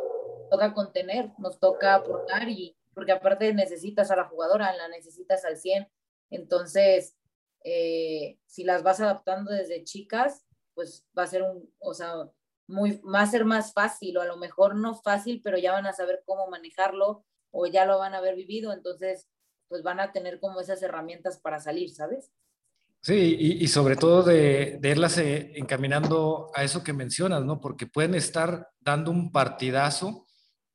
toca 0.50 0.72
contener, 0.72 1.30
nos 1.38 1.58
toca 1.58 1.94
aportar 1.94 2.48
y 2.48 2.76
porque 2.96 3.12
aparte 3.12 3.52
necesitas 3.52 4.10
a 4.10 4.16
la 4.16 4.24
jugadora, 4.24 4.74
la 4.74 4.88
necesitas 4.88 5.44
al 5.44 5.58
100. 5.58 5.86
Entonces, 6.30 7.14
eh, 7.62 8.38
si 8.46 8.64
las 8.64 8.82
vas 8.82 9.00
adaptando 9.00 9.52
desde 9.52 9.84
chicas, 9.84 10.46
pues 10.72 11.06
va 11.16 11.24
a 11.24 11.26
ser 11.26 11.42
un, 11.42 11.70
o 11.78 11.92
sea, 11.92 12.14
muy, 12.66 13.02
va 13.02 13.20
a 13.20 13.26
ser 13.26 13.44
más 13.44 13.74
fácil, 13.74 14.16
o 14.16 14.22
a 14.22 14.24
lo 14.24 14.38
mejor 14.38 14.76
no 14.76 14.94
fácil, 14.94 15.42
pero 15.44 15.58
ya 15.58 15.72
van 15.72 15.84
a 15.84 15.92
saber 15.92 16.22
cómo 16.24 16.48
manejarlo, 16.48 17.26
o 17.50 17.66
ya 17.66 17.84
lo 17.84 17.98
van 17.98 18.14
a 18.14 18.18
haber 18.18 18.34
vivido, 18.34 18.72
entonces, 18.72 19.28
pues 19.68 19.82
van 19.82 20.00
a 20.00 20.12
tener 20.12 20.40
como 20.40 20.62
esas 20.62 20.82
herramientas 20.82 21.38
para 21.38 21.60
salir, 21.60 21.90
¿sabes? 21.90 22.32
Sí, 23.02 23.36
y, 23.38 23.62
y 23.62 23.68
sobre 23.68 23.96
todo 23.96 24.22
de, 24.22 24.78
de, 24.80 24.90
irlas 24.90 25.18
eh, 25.18 25.52
encaminando 25.56 26.50
a 26.54 26.64
eso 26.64 26.82
que 26.82 26.94
mencionas, 26.94 27.44
¿no? 27.44 27.60
Porque 27.60 27.86
pueden 27.86 28.14
estar 28.14 28.70
dando 28.80 29.10
un 29.10 29.32
partidazo 29.32 30.25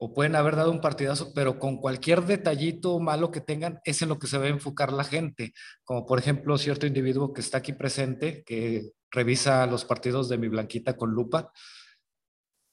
o 0.04 0.16
pueden 0.16 0.36
haber 0.36 0.56
dado 0.56 0.72
un 0.72 0.82
partidazo, 0.82 1.32
pero 1.36 1.60
con 1.60 1.78
cualquier 1.78 2.24
detallito 2.26 3.00
malo 3.00 3.30
que 3.30 3.40
tengan, 3.40 3.80
es 3.84 4.02
en 4.02 4.10
lo 4.10 4.18
que 4.18 4.26
se 4.26 4.40
va 4.40 4.46
a 4.46 4.50
enfocar 4.50 4.92
la 4.92 5.04
gente. 5.04 5.54
Como 5.84 6.08
por 6.08 6.18
ejemplo, 6.18 6.58
cierto 6.58 6.88
individuo 6.88 7.34
que 7.34 7.42
está 7.42 7.60
aquí 7.60 7.74
presente, 7.74 8.44
que 8.44 8.94
revisa 9.12 9.68
los 9.68 9.86
partidos 9.86 10.28
de 10.28 10.40
mi 10.40 10.48
Blanquita 10.48 10.98
con 10.98 11.12
lupa. 11.12 11.52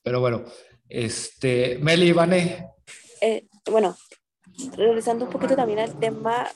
Pero 0.03 0.21
bueno, 0.21 0.43
este, 0.89 1.79
Meli, 1.83 2.07
Ivane. 2.07 2.71
Eh, 3.21 3.47
bueno, 3.71 3.95
regresando 4.75 5.27
un 5.27 5.31
poquito 5.31 5.55
también 5.55 5.81
al 5.81 6.01
tema, 6.01 6.49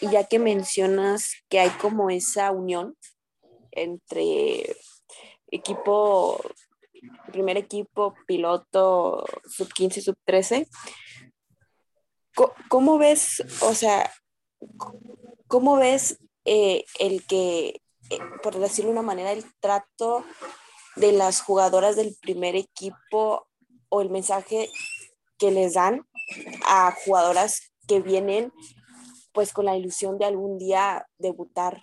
ya 0.00 0.24
que 0.24 0.40
mencionas 0.40 1.30
que 1.48 1.60
hay 1.60 1.70
como 1.80 2.10
esa 2.10 2.50
unión 2.50 2.96
entre 3.70 4.74
equipo 5.46 6.40
primer 7.32 7.56
equipo, 7.56 8.14
piloto, 8.26 9.24
sub 9.48 9.72
15, 9.72 10.00
sub 10.00 10.16
13. 10.24 10.68
¿Cómo 12.68 12.98
ves, 12.98 13.42
o 13.62 13.74
sea, 13.74 14.12
cómo 15.48 15.76
ves 15.76 16.18
eh, 16.44 16.84
el 17.00 17.26
que, 17.26 17.80
eh, 18.10 18.18
por 18.42 18.56
decirlo 18.58 18.90
de 18.90 18.98
una 18.98 19.02
manera, 19.02 19.32
el 19.32 19.44
trato 19.60 20.24
de 20.96 21.12
las 21.12 21.40
jugadoras 21.40 21.96
del 21.96 22.16
primer 22.20 22.56
equipo 22.56 23.48
o 23.88 24.00
el 24.00 24.10
mensaje 24.10 24.70
que 25.38 25.50
les 25.50 25.74
dan 25.74 26.06
a 26.66 26.92
jugadoras 27.04 27.72
que 27.86 28.00
vienen 28.00 28.52
pues 29.32 29.52
con 29.52 29.64
la 29.64 29.76
ilusión 29.76 30.18
de 30.18 30.24
algún 30.24 30.58
día 30.58 31.06
debutar 31.18 31.82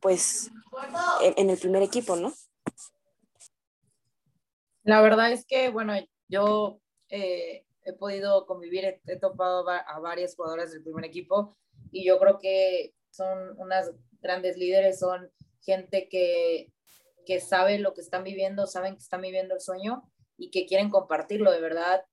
pues 0.00 0.50
en 1.20 1.50
el 1.50 1.58
primer 1.58 1.82
equipo, 1.82 2.16
¿no? 2.16 2.32
La 4.86 5.00
verdad 5.00 5.32
es 5.32 5.44
que, 5.44 5.68
bueno, 5.68 5.94
yo 6.28 6.80
eh, 7.08 7.66
he 7.82 7.92
podido 7.92 8.46
convivir, 8.46 9.00
he, 9.04 9.18
topado 9.18 9.68
a 9.68 9.98
varias 9.98 10.36
jugadoras 10.36 10.70
del 10.70 10.84
primer 10.84 11.04
equipo 11.04 11.56
y 11.90 12.06
yo 12.06 12.20
creo 12.20 12.38
que 12.38 12.94
son 13.10 13.58
unas 13.58 13.90
grandes 14.20 14.56
líderes, 14.56 15.00
son 15.00 15.28
gente 15.60 16.08
que, 16.08 16.72
que 17.26 17.40
sabe 17.40 17.80
lo 17.80 17.94
que 17.94 18.00
están 18.00 18.22
viviendo, 18.22 18.68
saben 18.68 18.94
que 18.94 19.02
están 19.02 19.22
viviendo 19.22 19.54
el 19.54 19.60
sueño 19.60 20.08
y 20.38 20.52
que 20.52 20.66
quieren 20.66 20.88
compartirlo, 20.88 21.50
de 21.50 21.60
verdad. 21.60 22.04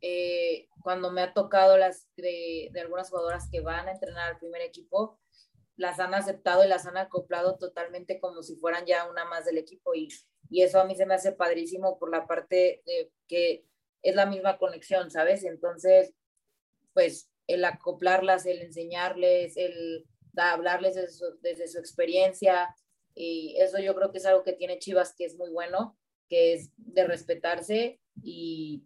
Eh, 0.00 0.66
cuando 0.82 1.12
me 1.12 1.22
ha 1.22 1.32
tocado 1.32 1.78
las 1.78 2.08
de, 2.16 2.70
de, 2.72 2.80
algunas 2.80 3.08
jugadoras 3.08 3.48
que 3.52 3.60
van 3.60 3.86
a 3.86 3.92
entrenar 3.92 4.32
al 4.32 4.38
primer 4.40 4.62
equipo, 4.62 5.20
las 5.76 6.00
han 6.00 6.12
aceptado 6.12 6.64
y 6.64 6.68
las 6.68 6.86
han 6.86 6.96
acoplado 6.96 7.56
totalmente 7.56 8.18
como 8.18 8.42
si 8.42 8.56
fueran 8.56 8.84
ya 8.84 9.08
una 9.08 9.24
más 9.26 9.44
del 9.44 9.58
equipo 9.58 9.94
y 9.94 10.08
y 10.50 10.62
eso 10.62 10.80
a 10.80 10.84
mí 10.84 10.94
se 10.94 11.06
me 11.06 11.14
hace 11.14 11.32
padrísimo 11.32 11.98
por 11.98 12.10
la 12.10 12.26
parte 12.26 12.82
de 12.86 13.10
que 13.28 13.64
es 14.02 14.14
la 14.14 14.26
misma 14.26 14.58
conexión, 14.58 15.10
¿sabes? 15.10 15.44
Entonces, 15.44 16.14
pues 16.92 17.30
el 17.46 17.64
acoplarlas, 17.64 18.46
el 18.46 18.62
enseñarles, 18.62 19.56
el 19.56 20.06
hablarles 20.36 20.94
desde 21.40 21.68
su, 21.68 21.78
experiencia, 21.78 22.74
y 23.14 23.56
eso 23.58 23.78
yo 23.78 23.94
creo 23.94 24.12
que 24.12 24.18
es 24.18 24.26
algo 24.26 24.44
que 24.44 24.52
tiene 24.52 24.78
Chivas 24.78 25.14
que 25.16 25.24
es 25.24 25.36
muy 25.36 25.50
bueno, 25.50 25.96
que 26.28 26.52
es 26.52 26.70
de 26.76 27.04
respetarse 27.04 28.00
y, 28.22 28.84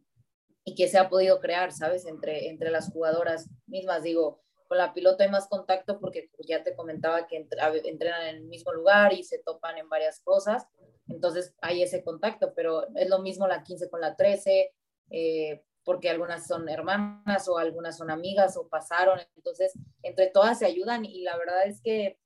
y 0.65 0.75
que 0.75 0.89
se 0.89 0.99
ha 0.99 1.09
podido 1.09 1.41
crear, 1.41 1.73
¿sabes? 1.73 2.07
Entre, 2.07 2.49
entre 2.49 2.71
las 2.71 2.93
jugadoras 2.93 3.51
mismas, 3.67 4.03
digo, 4.03 4.43
con 4.71 4.79
la 4.79 4.95
piloto 4.95 5.25
hay 5.25 5.29
más 5.29 5.49
contacto 5.49 5.99
porque 5.99 6.31
ya 6.47 6.63
te 6.63 6.77
comentaba 6.77 7.27
que 7.27 7.45
entrenan 7.85 8.29
en 8.29 8.37
el 8.37 8.45
mismo 8.45 8.73
lugar 8.73 9.13
y 9.13 9.25
se 9.25 9.41
topan 9.41 9.79
en 9.79 9.89
varias 9.89 10.21
cosas, 10.21 10.65
entonces 11.11 11.55
hay 11.61 11.83
ese 11.83 12.03
contacto, 12.03 12.53
pero 12.55 12.87
es 12.95 13.09
lo 13.09 13.21
mismo 13.21 13.47
la 13.47 13.63
15 13.63 13.91
con 13.91 14.01
la 14.01 14.17
13, 14.17 14.73
eh, 15.11 15.65
porque 15.85 16.09
algunas 16.09 16.47
son 16.47 16.69
hermanas 16.69 17.49
o 17.49 17.59
algunas 17.59 17.97
son 17.97 18.11
amigas 18.11 18.57
o 18.57 18.69
pasaron, 18.69 19.19
entonces 19.37 19.73
entre 20.03 20.29
todas 20.29 20.59
se 20.59 20.67
ayudan 20.67 21.05
y 21.05 21.23
la 21.23 21.37
verdad 21.37 21.67
es 21.67 21.81
que 21.83 22.19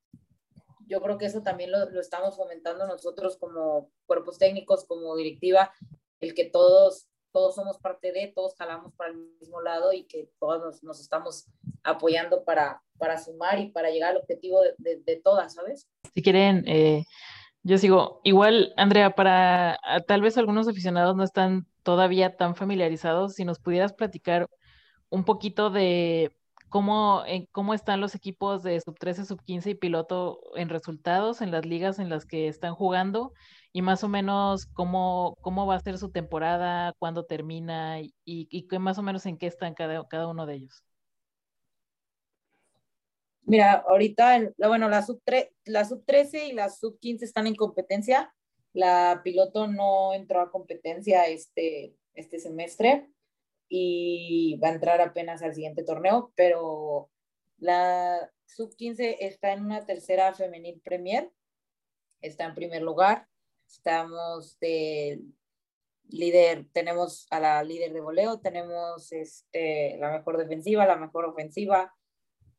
yo 0.87 1.01
creo 1.01 1.17
que 1.17 1.27
eso 1.27 1.43
también 1.43 1.73
lo, 1.73 1.89
lo 1.91 2.01
estamos 2.01 2.37
fomentando 2.37 2.87
nosotros 2.87 3.39
como 3.39 3.91
cuerpos 4.07 4.39
técnicos, 4.39 4.85
como 4.85 5.17
directiva, 5.17 5.73
el 6.21 6.35
que 6.35 6.45
todos 6.45 7.09
todos 7.35 7.57
somos 7.57 7.79
parte 7.79 8.13
de, 8.13 8.29
todos 8.29 8.55
jalamos 8.57 8.95
para 8.95 9.11
el 9.11 9.17
mismo 9.41 9.61
lado 9.61 9.93
y 9.93 10.05
que 10.05 10.31
todos 10.39 10.63
nos, 10.63 10.85
nos 10.85 11.01
estamos 11.01 11.47
apoyando 11.83 12.45
para, 12.45 12.81
para 12.97 13.19
sumar 13.19 13.59
y 13.59 13.73
para 13.73 13.91
llegar 13.91 14.13
al 14.13 14.19
objetivo 14.19 14.63
de, 14.63 14.75
de, 14.79 15.01
de 15.01 15.17
todas, 15.17 15.55
¿sabes? 15.55 15.89
Si 16.15 16.23
quieren, 16.23 16.63
eh, 16.69 17.05
yo 17.65 17.79
sigo, 17.79 18.21
igual, 18.25 18.75
Andrea, 18.77 19.15
para 19.15 19.79
tal 20.07 20.21
vez 20.23 20.39
algunos 20.39 20.69
aficionados 20.69 21.17
no 21.17 21.25
están 21.25 21.67
todavía 21.83 22.37
tan 22.37 22.55
familiarizados, 22.57 23.35
si 23.35 23.45
nos 23.45 23.59
pudieras 23.59 23.95
platicar 23.95 24.49
un 25.09 25.25
poquito 25.25 25.71
de 25.71 26.37
cómo, 26.69 27.25
eh, 27.27 27.49
cómo 27.53 27.73
están 27.75 28.01
los 28.01 28.15
equipos 28.15 28.63
de 28.63 28.81
sub 28.81 28.99
13, 28.99 29.25
sub 29.25 29.43
15 29.45 29.71
y 29.71 29.75
piloto 29.77 30.41
en 30.57 30.69
resultados 30.69 31.41
en 31.41 31.51
las 31.51 31.65
ligas 31.65 31.99
en 31.99 32.11
las 32.11 32.27
que 32.27 32.49
están 32.49 32.75
jugando 32.75 33.33
y 33.73 33.83
más 33.83 34.05
o 34.05 34.09
menos 34.09 34.67
cómo, 34.67 35.37
cómo 35.41 35.67
va 35.67 35.77
a 35.77 35.81
ser 35.81 35.99
su 35.99 36.11
temporada, 36.11 36.93
cuándo 36.99 37.25
termina 37.25 38.01
y, 38.01 38.13
y, 38.25 38.67
más 38.79 38.99
o 38.99 39.03
menos 39.03 39.25
en 39.27 39.39
qué 39.39 39.47
están 39.47 39.75
cada, 39.75 40.07
cada 40.09 40.29
uno 40.29 40.47
de 40.47 40.57
ellos. 40.57 40.83
Mira, 43.47 43.85
ahorita, 43.87 44.53
bueno, 44.57 44.89
la 44.89 45.03
sub, 45.03 45.23
la 45.65 45.85
sub 45.85 46.05
13 46.07 46.47
y 46.47 46.53
la 46.53 46.71
sub 46.71 46.99
15 46.99 47.25
están 47.25 47.47
en 47.47 47.55
competencia. 47.55 48.35
La 48.73 49.21
piloto 49.23 49.67
no 49.67 50.15
entró 50.15 50.41
a 50.41 50.51
competencia 50.51 51.27
este, 51.27 51.95
este 52.15 52.39
semestre 52.39 53.11
y 53.69 54.59
va 54.63 54.69
a 54.69 54.73
entrar 54.73 55.01
apenas 55.01 55.43
al 55.43 55.55
siguiente 55.55 55.85
torneo, 55.85 56.33
pero 56.35 57.11
la 57.59 58.31
sub 58.47 58.75
15 58.75 59.25
está 59.27 59.53
en 59.53 59.65
una 59.65 59.85
tercera 59.85 60.33
femenil 60.35 60.81
premier, 60.83 61.31
está 62.23 62.47
en 62.47 62.55
primer 62.55 62.83
lugar. 62.83 63.29
Estamos 63.69 64.59
de 64.59 65.21
líder, 66.09 66.67
tenemos 66.73 67.27
a 67.31 67.41
la 67.41 67.63
líder 67.63 67.93
de 67.93 68.01
voleo, 68.01 68.41
tenemos 68.41 69.13
este, 69.13 69.97
la 69.99 70.13
mejor 70.13 70.39
defensiva, 70.39 70.87
la 70.87 70.97
mejor 70.97 71.25
ofensiva, 71.27 71.95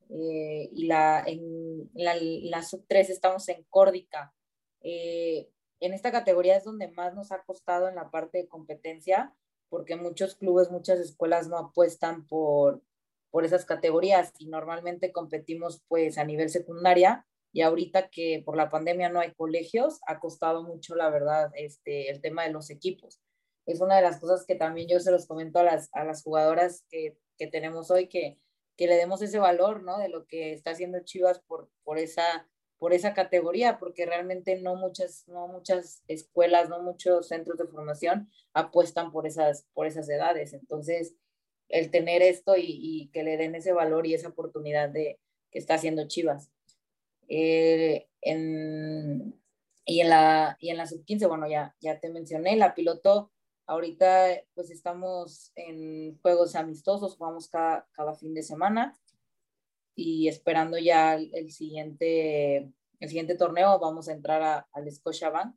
eh, 0.10 0.70
y 0.72 0.88
la, 0.88 1.24
en 1.26 1.89
la, 1.93 2.64
sub 2.64 2.86
3 2.88 3.10
estamos 3.10 3.47
en 3.49 3.64
Córdica. 3.70 4.34
Eh, 4.82 5.49
en 5.80 5.93
esta 5.93 6.12
categoría 6.12 6.58
es 6.58 6.64
donde 6.64 6.89
más 6.89 7.16
nos 7.16 7.32
ha 7.32 7.43
costado 7.43 7.89
en 7.89 7.95
la 7.95 8.12
parte 8.12 8.38
de 8.38 8.47
competencia, 8.47 9.36
porque 9.70 9.95
muchos 9.95 10.36
clubes, 10.36 10.72
muchas 10.72 10.99
escuelas 10.99 11.47
no 11.47 11.58
apuestan 11.58 12.28
por, 12.28 12.82
por 13.32 13.45
esas 13.45 13.66
categorías 13.66 14.34
y 14.38 14.48
normalmente 14.48 15.11
competimos 15.11 15.84
pues 15.88 16.18
a 16.18 16.23
nivel 16.23 16.49
secundaria 16.49 17.26
y 17.52 17.61
ahorita 17.61 18.10
que 18.10 18.41
por 18.45 18.57
la 18.57 18.69
pandemia 18.69 19.10
no 19.10 19.19
hay 19.22 19.34
colegios, 19.34 20.02
ha 20.07 20.19
costado 20.19 20.64
mucho, 20.64 20.94
la 20.95 21.10
verdad, 21.10 21.52
este, 21.56 22.10
el 22.10 22.22
tema 22.22 22.44
de 22.44 22.52
los 22.52 22.69
equipos. 22.69 23.22
Es 23.65 23.82
una 23.82 23.95
de 23.95 24.02
las 24.02 24.19
cosas 24.19 24.45
que 24.45 24.56
también 24.56 24.88
yo 24.90 24.99
se 24.99 25.11
los 25.11 25.26
comento 25.26 25.60
a 25.60 25.64
las, 25.64 25.90
a 25.94 26.03
las 26.03 26.22
jugadoras 26.22 26.86
que, 26.90 27.18
que 27.38 27.48
tenemos 27.48 27.90
hoy, 27.91 28.10
que 28.10 28.38
que 28.76 28.88
le 28.88 28.95
demos 28.95 29.22
ese 29.22 29.39
valor, 29.39 29.84
¿no? 29.84 29.97
De 29.97 30.10
lo 30.10 30.26
que 30.26 30.53
está 30.53 30.72
haciendo 30.72 30.99
Chivas 31.03 31.39
por, 31.39 31.69
por, 31.84 31.97
esa, 31.97 32.47
por 32.77 32.93
esa 32.93 33.14
categoría, 33.14 33.77
porque 33.77 34.06
realmente 34.06 34.60
no 34.61 34.76
muchas, 34.76 35.27
no 35.27 35.47
muchas 35.47 36.03
escuelas, 36.07 36.69
no 36.69 36.81
muchos 36.81 37.27
centros 37.27 37.57
de 37.57 37.68
formación 37.68 38.30
apuestan 38.53 39.11
por 39.11 39.27
esas, 39.27 39.68
por 39.73 39.88
esas 39.88 40.10
edades. 40.10 40.53
Entonces, 40.53 41.15
el 41.69 41.91
tener 41.91 42.22
esto 42.22 42.56
y, 42.57 43.10
que 43.14 43.23
le 43.23 43.38
den 43.38 43.56
ese 43.56 43.73
valor 43.73 44.06
y 44.07 44.14
esa 44.14 44.30
oportunidad 44.30 44.89
de 44.89 45.19
que 45.52 45.60
está 45.60 45.76
haciendo 45.76 46.07
Chivas. 46.07 46.52
Eh, 47.27 48.07
en, 48.22 49.41
y 49.85 50.02
en 50.02 50.10
la, 50.10 50.57
la 50.61 50.88
sub-15, 50.88 51.27
bueno, 51.27 51.47
ya, 51.47 51.76
ya 51.80 51.99
te 51.99 52.10
mencioné, 52.10 52.56
la 52.56 52.76
piloto 52.76 53.31
Ahorita 53.68 54.28
pues 54.54 54.70
estamos 54.70 55.52
en 55.56 56.20
juegos 56.22 56.56
amistosos, 56.56 57.18
jugamos 57.18 57.48
cada, 57.50 57.88
cada 57.94 58.14
fin 58.14 58.34
de 58.34 58.44
semana 58.44 58.98
y 59.96 60.28
esperando 60.28 60.78
ya 60.78 61.16
el, 61.16 61.52
siguiente, 61.52 62.72
el 63.00 63.08
siguiente 63.08 63.36
torneo, 63.36 63.80
vamos 63.80 64.08
a 64.08 64.14
entrar 64.14 64.68
al 64.72 64.92
Scotiabank, 64.92 65.56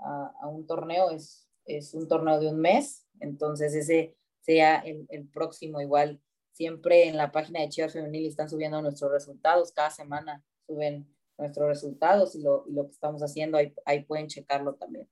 a, 0.00 0.32
a 0.40 0.48
un 0.48 0.66
torneo, 0.66 1.10
es, 1.10 1.48
es 1.66 1.94
un 1.94 2.08
torneo 2.08 2.40
de 2.40 2.48
un 2.48 2.58
mes, 2.58 3.06
entonces 3.20 3.74
ese 3.74 4.16
sea 4.40 4.78
el, 4.78 5.06
el, 5.10 5.28
próximo 5.28 5.80
igual. 5.80 6.20
Siempre 6.52 7.06
en 7.06 7.16
la 7.16 7.32
página 7.32 7.60
de 7.60 7.68
Chivas 7.68 7.92
Femenil 7.92 8.26
están 8.26 8.48
subiendo 8.48 8.80
nuestros 8.80 9.12
resultados, 9.12 9.72
cada 9.72 9.90
semana 9.90 10.42
suben 10.66 11.06
nuestros 11.38 11.68
resultados 11.68 12.34
y 12.34 12.42
lo, 12.42 12.64
y 12.66 12.72
lo 12.72 12.86
que 12.86 12.92
estamos 12.92 13.22
haciendo, 13.22 13.58
ahí, 13.58 13.74
ahí 13.84 14.04
pueden 14.04 14.28
checarlo 14.28 14.74
también. 14.74 15.08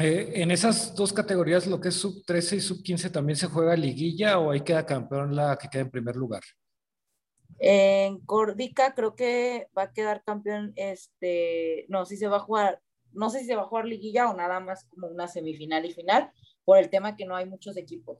Eh, 0.00 0.42
en 0.42 0.50
esas 0.50 0.94
dos 0.94 1.12
categorías, 1.12 1.66
lo 1.66 1.80
que 1.80 1.88
es 1.88 1.94
sub 1.94 2.24
13 2.24 2.56
y 2.56 2.60
sub 2.60 2.82
15, 2.82 3.10
¿también 3.10 3.36
se 3.36 3.48
juega 3.48 3.74
liguilla 3.74 4.38
o 4.38 4.50
ahí 4.50 4.60
queda 4.60 4.86
campeón 4.86 5.34
la 5.34 5.56
que 5.56 5.68
queda 5.68 5.82
en 5.82 5.90
primer 5.90 6.14
lugar? 6.14 6.42
En 7.58 8.20
Cordica 8.20 8.94
creo 8.94 9.16
que 9.16 9.68
va 9.76 9.84
a 9.84 9.92
quedar 9.92 10.22
campeón, 10.22 10.72
este, 10.76 11.86
no, 11.88 12.04
si 12.04 12.16
se 12.16 12.28
va 12.28 12.36
a 12.36 12.40
jugar, 12.40 12.80
no 13.12 13.30
sé 13.30 13.40
si 13.40 13.46
se 13.46 13.56
va 13.56 13.62
a 13.62 13.66
jugar 13.66 13.86
liguilla 13.86 14.30
o 14.30 14.36
nada 14.36 14.60
más 14.60 14.84
como 14.84 15.08
una 15.08 15.26
semifinal 15.26 15.84
y 15.84 15.92
final, 15.92 16.30
por 16.64 16.78
el 16.78 16.90
tema 16.90 17.16
que 17.16 17.26
no 17.26 17.34
hay 17.34 17.46
muchos 17.46 17.76
equipos. 17.76 18.18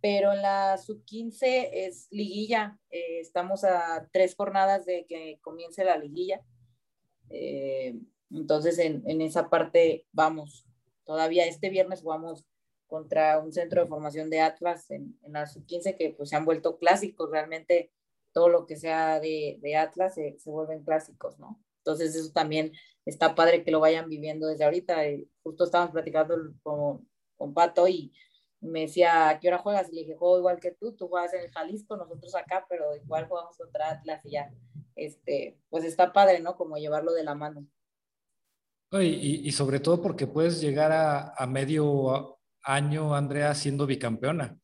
pero 0.00 0.32
en 0.32 0.42
la 0.42 0.78
sub-15 0.78 1.70
es 1.72 2.06
liguilla. 2.12 2.78
Eh, 2.88 3.18
estamos 3.18 3.64
a 3.64 4.08
tres 4.12 4.36
jornadas 4.36 4.86
de 4.86 5.04
que 5.08 5.40
comience 5.42 5.84
la 5.84 5.98
liguilla. 5.98 6.40
Eh, 7.30 7.96
entonces, 8.30 8.78
en, 8.78 9.02
en, 9.06 9.20
esa 9.22 9.50
parte 9.50 10.06
vamos. 10.12 10.67
Todavía 11.08 11.46
este 11.46 11.70
viernes 11.70 12.02
jugamos 12.02 12.44
contra 12.86 13.38
un 13.38 13.50
centro 13.50 13.80
de 13.80 13.88
formación 13.88 14.28
de 14.28 14.42
Atlas 14.42 14.90
en, 14.90 15.18
en 15.22 15.32
la 15.32 15.46
sub-15 15.46 15.96
que 15.96 16.10
pues 16.10 16.28
se 16.28 16.36
han 16.36 16.44
vuelto 16.44 16.76
clásicos. 16.76 17.30
Realmente 17.30 17.90
todo 18.34 18.50
lo 18.50 18.66
que 18.66 18.76
sea 18.76 19.18
de, 19.18 19.56
de 19.62 19.74
Atlas 19.74 20.16
se, 20.16 20.38
se, 20.38 20.50
vuelven 20.50 20.84
clásicos, 20.84 21.38
¿no? 21.38 21.58
Entonces, 21.78 22.14
eso 22.14 22.30
también 22.30 22.72
está 23.06 23.34
padre 23.34 23.64
que 23.64 23.70
lo 23.70 23.80
vayan 23.80 24.10
viviendo 24.10 24.48
desde 24.48 24.66
ahorita. 24.66 25.06
Eh, 25.06 25.26
justo 25.42 25.64
estábamos 25.64 25.92
platicando 25.92 26.36
con, 26.62 27.08
con 27.38 27.54
Pato 27.54 27.88
y 27.88 28.12
me 28.60 28.82
decía, 28.82 29.30
¿a 29.30 29.40
qué 29.40 29.48
hora 29.48 29.56
juegas? 29.56 29.90
Y 29.90 29.94
le 29.94 30.00
dije, 30.02 30.14
juego 30.14 30.36
igual 30.36 30.60
que 30.60 30.72
tú, 30.72 30.94
tú 30.94 31.08
juegas 31.08 31.32
en 31.32 31.50
Jalisco, 31.50 31.96
nosotros 31.96 32.34
acá, 32.34 32.66
pero 32.68 32.94
igual 32.94 33.26
jugamos 33.28 33.56
contra 33.56 33.92
Atlas 33.92 34.20
y 34.26 34.32
ya, 34.32 34.52
este, 34.94 35.58
pues 35.70 35.84
está 35.84 36.12
padre, 36.12 36.40
¿no? 36.40 36.54
Como 36.54 36.76
llevarlo 36.76 37.14
de 37.14 37.24
la 37.24 37.34
mano. 37.34 37.66
Y, 38.92 39.46
y 39.46 39.52
sobre 39.52 39.80
todo 39.80 40.00
porque 40.00 40.26
puedes 40.26 40.60
llegar 40.60 40.92
a, 40.92 41.34
a, 41.36 41.46
medio 41.46 42.38
año, 42.62 43.14
Andrea, 43.14 43.54
siendo 43.54 43.86
bicampeona. 43.86 44.58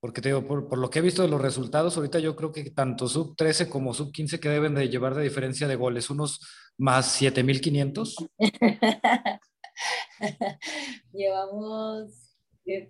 Porque 0.00 0.22
te 0.22 0.30
digo, 0.30 0.46
por, 0.46 0.66
por, 0.66 0.78
lo 0.78 0.88
que 0.88 1.00
he 1.00 1.02
visto 1.02 1.20
de 1.22 1.28
los 1.28 1.42
resultados, 1.42 1.96
ahorita 1.96 2.18
yo 2.20 2.34
creo 2.34 2.52
que 2.52 2.70
tanto 2.70 3.06
sub 3.06 3.36
13 3.36 3.68
como 3.68 3.92
sub 3.92 4.12
15 4.12 4.40
que 4.40 4.48
deben 4.48 4.74
de 4.74 4.88
llevar 4.88 5.14
de 5.14 5.22
diferencia 5.22 5.68
de 5.68 5.76
goles, 5.76 6.08
unos 6.08 6.40
más 6.78 7.06
7500. 7.12 8.16
Llevamos 11.12 12.30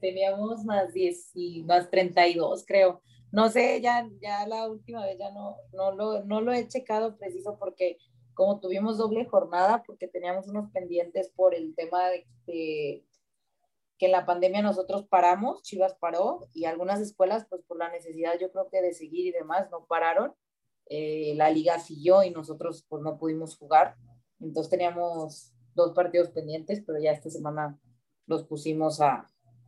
teníamos 0.01 0.65
más 0.65 0.93
10 0.93 1.31
y 1.35 1.63
más 1.63 1.91
32, 1.91 2.65
creo. 2.67 3.03
No 3.33 3.49
sé, 3.49 3.81
ya, 3.81 4.09
ya 4.21 4.47
la 4.47 4.69
última 4.69 5.05
vez 5.07 5.17
ya 5.19 5.31
no, 5.31 5.57
no, 5.73 5.93
lo, 5.93 6.25
no 6.25 6.41
lo 6.41 6.53
he 6.53 6.67
checado 6.67 7.17
preciso 7.17 7.57
porque 7.59 7.97
como 8.41 8.59
tuvimos 8.59 8.97
doble 8.97 9.27
jornada, 9.27 9.83
porque 9.87 10.09
teníamos 10.09 10.49
unos 10.49 10.71
pendientes 10.71 11.29
por 11.29 11.55
el 11.55 11.75
tema 11.75 12.09
de, 12.09 12.27
de 12.47 13.05
que 13.99 14.07
en 14.07 14.13
la 14.13 14.25
pandemia 14.25 14.63
nosotros 14.63 15.05
paramos, 15.07 15.63
Chivas 15.63 15.95
paró 16.01 16.49
y 16.55 16.65
algunas 16.65 17.03
escuelas, 17.03 17.45
pues 17.51 17.61
por 17.65 17.77
la 17.77 17.91
necesidad 17.91 18.39
yo 18.41 18.51
creo 18.51 18.71
que 18.71 18.81
de 18.81 18.95
seguir 18.95 19.27
y 19.27 19.33
demás, 19.33 19.69
no 19.71 19.85
pararon. 19.85 20.33
Eh, 20.87 21.35
la 21.37 21.51
liga 21.51 21.79
siguió 21.81 22.23
y 22.23 22.31
nosotros 22.31 22.87
pues 22.89 23.03
no 23.03 23.19
pudimos 23.19 23.59
jugar. 23.59 23.97
Entonces 24.41 24.71
teníamos 24.71 25.53
dos 25.75 25.93
partidos 25.93 26.31
pendientes, 26.31 26.83
pero 26.87 26.99
ya 26.99 27.13
esta 27.13 27.29
semana 27.29 27.79
los 28.27 28.45
pusimos 28.45 29.03
a, 29.03 29.27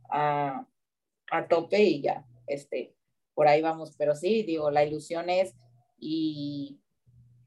a, 0.09 0.65
a, 1.29 1.47
tope 1.47 1.79
y 1.79 2.01
ya, 2.01 2.25
este, 2.47 2.95
por 3.35 3.47
ahí 3.47 3.61
vamos. 3.61 3.93
Pero 3.99 4.15
sí, 4.15 4.41
digo, 4.41 4.71
la 4.71 4.83
ilusión 4.83 5.29
es 5.29 5.53
y, 5.99 6.79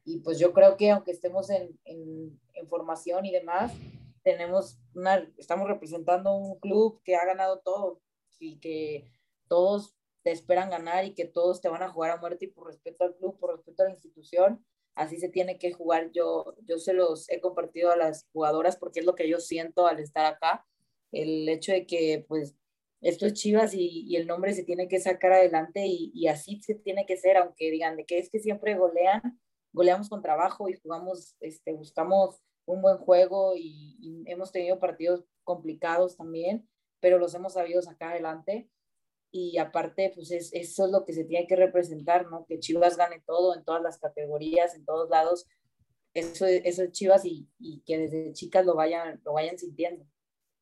y 0.06 0.20
pues 0.20 0.38
yo 0.38 0.52
creo 0.52 0.76
que 0.76 0.90
aunque 0.90 1.10
estemos 1.10 1.50
en, 1.50 1.78
en, 1.84 2.40
en, 2.54 2.68
formación 2.68 3.26
y 3.26 3.32
demás, 3.32 3.72
tenemos 4.22 4.78
una, 4.94 5.28
estamos 5.36 5.68
representando 5.68 6.32
un 6.34 6.58
club 6.60 7.02
que 7.04 7.16
ha 7.16 7.26
ganado 7.26 7.58
todo 7.58 8.00
y 8.38 8.58
que 8.60 9.10
todos 9.48 9.96
te 10.22 10.30
esperan 10.30 10.70
ganar 10.70 11.04
y 11.04 11.14
que 11.14 11.24
todos 11.24 11.60
te 11.60 11.68
van 11.68 11.82
a 11.82 11.90
jugar 11.90 12.12
a 12.12 12.16
muerte 12.16 12.46
y 12.46 12.48
por 12.48 12.68
respeto 12.68 13.04
al 13.04 13.16
club, 13.16 13.38
por 13.38 13.56
respeto 13.56 13.82
a 13.82 13.86
la 13.86 13.92
institución, 13.92 14.64
así 14.94 15.18
se 15.18 15.28
tiene 15.28 15.58
que 15.58 15.72
jugar. 15.72 16.10
Yo, 16.12 16.54
yo 16.66 16.78
se 16.78 16.92
los 16.92 17.28
he 17.28 17.40
compartido 17.40 17.90
a 17.90 17.96
las 17.96 18.26
jugadoras 18.32 18.76
porque 18.76 19.00
es 19.00 19.06
lo 19.06 19.16
que 19.16 19.28
yo 19.28 19.40
siento 19.40 19.86
al 19.86 19.98
estar 19.98 20.24
acá 20.24 20.64
el 21.12 21.48
hecho 21.48 21.72
de 21.72 21.86
que 21.86 22.24
pues 22.28 22.54
esto 23.00 23.26
es 23.26 23.34
Chivas 23.34 23.74
y, 23.74 24.04
y 24.06 24.16
el 24.16 24.26
nombre 24.26 24.52
se 24.54 24.64
tiene 24.64 24.88
que 24.88 25.00
sacar 25.00 25.32
adelante 25.32 25.86
y, 25.86 26.10
y, 26.14 26.28
así 26.28 26.60
se 26.62 26.74
tiene 26.74 27.06
que 27.06 27.16
ser, 27.16 27.36
aunque 27.36 27.70
digan 27.70 27.96
de 27.96 28.04
que 28.04 28.18
es 28.18 28.30
que 28.30 28.40
siempre 28.40 28.74
golean, 28.74 29.38
goleamos 29.76 30.08
con 30.08 30.22
trabajo 30.22 30.70
y 30.70 30.78
jugamos, 30.82 31.36
este, 31.40 31.74
buscamos 31.74 32.40
un 32.64 32.80
buen 32.80 32.96
juego 32.96 33.54
y, 33.54 33.98
y 34.00 34.24
hemos 34.26 34.50
tenido 34.50 34.78
partidos 34.78 35.24
complicados 35.44 36.16
también, 36.16 36.66
pero 36.98 37.18
los 37.18 37.34
hemos 37.34 37.52
sabido 37.52 37.82
sacar 37.82 38.12
adelante 38.12 38.70
y 39.30 39.58
aparte, 39.58 40.12
pues 40.14 40.30
es, 40.30 40.50
eso 40.54 40.86
es 40.86 40.90
lo 40.90 41.04
que 41.04 41.12
se 41.12 41.24
tiene 41.24 41.46
que 41.46 41.56
representar, 41.56 42.30
¿no? 42.30 42.46
Que 42.48 42.58
Chivas 42.58 42.96
gane 42.96 43.22
todo 43.26 43.54
en 43.54 43.64
todas 43.64 43.82
las 43.82 43.98
categorías, 43.98 44.74
en 44.74 44.86
todos 44.86 45.10
lados, 45.10 45.46
eso, 46.14 46.46
eso 46.46 46.82
es 46.84 46.92
Chivas 46.92 47.26
y, 47.26 47.46
y 47.58 47.82
que 47.84 47.98
desde 47.98 48.32
chicas 48.32 48.64
lo 48.64 48.74
vayan, 48.74 49.20
lo 49.26 49.34
vayan 49.34 49.58
sintiendo. 49.58 50.06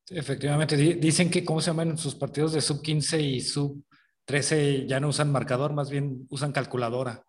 Efectivamente, 0.09 0.75
dicen 0.75 1.31
que, 1.31 1.45
¿cómo 1.45 1.61
se 1.61 1.67
llaman 1.67 1.97
sus 1.97 2.15
partidos 2.15 2.51
de 2.51 2.59
sub 2.59 2.81
15 2.81 3.21
y 3.21 3.39
sub 3.39 3.81
13? 4.25 4.85
Ya 4.87 4.99
no 4.99 5.07
usan 5.07 5.31
marcador, 5.31 5.71
más 5.71 5.89
bien 5.89 6.27
usan 6.29 6.51
calculadora 6.51 7.25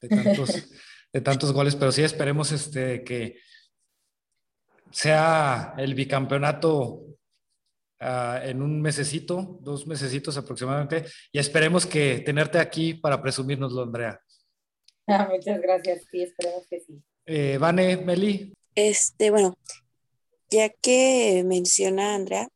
de 0.00 0.08
tantos, 0.08 0.50
de 1.12 1.20
tantos 1.20 1.52
goles, 1.52 1.76
pero 1.76 1.92
sí 1.92 2.02
esperemos 2.02 2.52
este, 2.52 3.02
que 3.04 3.38
sea 4.90 5.74
el 5.78 5.94
bicampeonato 5.94 6.76
uh, 8.00 8.36
en 8.42 8.62
un 8.62 8.80
mesecito, 8.80 9.58
dos 9.60 9.86
mesecitos 9.86 10.36
aproximadamente, 10.36 11.06
y 11.32 11.38
esperemos 11.38 11.86
que 11.86 12.20
tenerte 12.20 12.58
aquí 12.58 12.94
para 12.94 13.20
presumírnoslo, 13.20 13.82
Andrea. 13.82 14.20
Ah, 15.06 15.28
muchas 15.30 15.60
gracias, 15.60 16.02
sí, 16.10 16.22
esperemos 16.22 16.66
que 16.68 16.80
sí. 16.80 17.02
Eh, 17.26 17.58
Vane, 17.58 17.96
Meli. 17.96 18.52
Este, 18.74 19.30
bueno, 19.30 19.56
ya 20.50 20.68
que 20.68 21.42
menciona 21.44 22.14
Andrea 22.14 22.48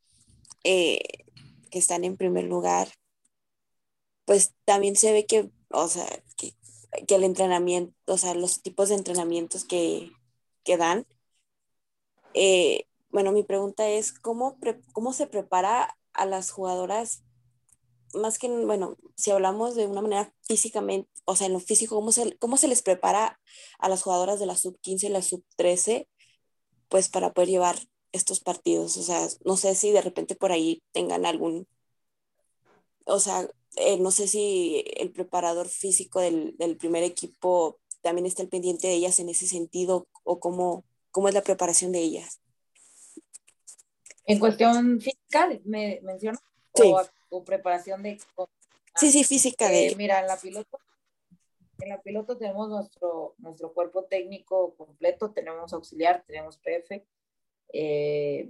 eh, 0.62 1.00
que 1.70 1.78
están 1.78 2.04
en 2.04 2.16
primer 2.16 2.44
lugar, 2.44 2.88
pues 4.24 4.54
también 4.64 4.96
se 4.96 5.12
ve 5.12 5.26
que, 5.26 5.50
o 5.70 5.88
sea, 5.88 6.06
que, 6.36 6.54
que, 7.06 7.14
el 7.14 7.24
entrenamiento, 7.24 7.94
o 8.06 8.18
sea, 8.18 8.34
los 8.34 8.62
tipos 8.62 8.88
de 8.88 8.96
entrenamientos 8.96 9.64
que, 9.64 10.12
que 10.64 10.76
dan. 10.76 11.06
Eh, 12.34 12.86
bueno, 13.10 13.32
mi 13.32 13.44
pregunta 13.44 13.88
es, 13.88 14.12
¿cómo, 14.12 14.58
¿cómo 14.92 15.12
se 15.12 15.26
prepara 15.26 15.96
a 16.12 16.26
las 16.26 16.50
jugadoras? 16.50 17.22
Más 18.14 18.38
que, 18.38 18.48
bueno, 18.48 18.96
si 19.16 19.30
hablamos 19.30 19.74
de 19.74 19.86
una 19.86 20.02
manera 20.02 20.32
físicamente, 20.42 21.10
o 21.24 21.36
sea, 21.36 21.46
en 21.46 21.52
lo 21.54 21.60
físico, 21.60 21.96
¿cómo 21.96 22.12
se, 22.12 22.36
cómo 22.38 22.56
se 22.56 22.68
les 22.68 22.82
prepara 22.82 23.40
a 23.78 23.88
las 23.88 24.02
jugadoras 24.02 24.40
de 24.40 24.46
la 24.46 24.56
sub-15 24.56 25.04
y 25.04 25.08
la 25.08 25.22
sub-13 25.22 26.08
pues 26.88 27.08
para 27.08 27.32
poder 27.32 27.48
llevar 27.48 27.76
estos 28.12 28.40
partidos. 28.40 28.96
O 28.96 29.02
sea, 29.02 29.26
no 29.44 29.56
sé 29.56 29.74
si 29.74 29.90
de 29.90 30.02
repente 30.02 30.36
por 30.36 30.52
ahí 30.52 30.82
tengan 30.92 31.26
algún, 31.26 31.66
o 33.04 33.18
sea, 33.20 33.48
eh, 33.76 33.98
no 33.98 34.10
sé 34.10 34.28
si 34.28 34.84
el 34.96 35.10
preparador 35.10 35.68
físico 35.68 36.20
del, 36.20 36.56
del, 36.56 36.76
primer 36.76 37.02
equipo 37.02 37.78
también 38.02 38.26
está 38.26 38.42
al 38.42 38.48
pendiente 38.48 38.86
de 38.86 38.94
ellas 38.94 39.18
en 39.18 39.28
ese 39.28 39.46
sentido 39.46 40.06
o 40.22 40.40
cómo, 40.40 40.84
cómo 41.10 41.28
es 41.28 41.34
la 41.34 41.42
preparación 41.42 41.92
de 41.92 42.00
ellas. 42.00 42.40
En 44.26 44.38
cuestión 44.38 45.00
física, 45.00 45.48
me 45.64 46.00
mencionas, 46.02 46.40
sí. 46.74 46.92
o, 46.92 47.02
o, 47.30 47.44
preparación 47.44 48.02
de... 48.02 48.18
O, 48.36 48.48
sí, 48.96 49.10
sí, 49.10 49.24
física 49.24 49.70
eh, 49.72 49.90
de... 49.90 49.96
Mira, 49.96 50.20
en 50.20 50.26
la 50.26 50.36
piloto 50.36 50.78
en 51.80 51.88
la 51.90 52.00
piloto 52.00 52.36
tenemos 52.36 52.68
nuestro, 52.68 53.34
nuestro 53.38 53.72
cuerpo 53.72 54.04
técnico 54.04 54.74
completo, 54.76 55.32
tenemos 55.32 55.72
auxiliar, 55.72 56.24
tenemos 56.26 56.56
PF. 56.58 57.04
Eh, 57.72 58.48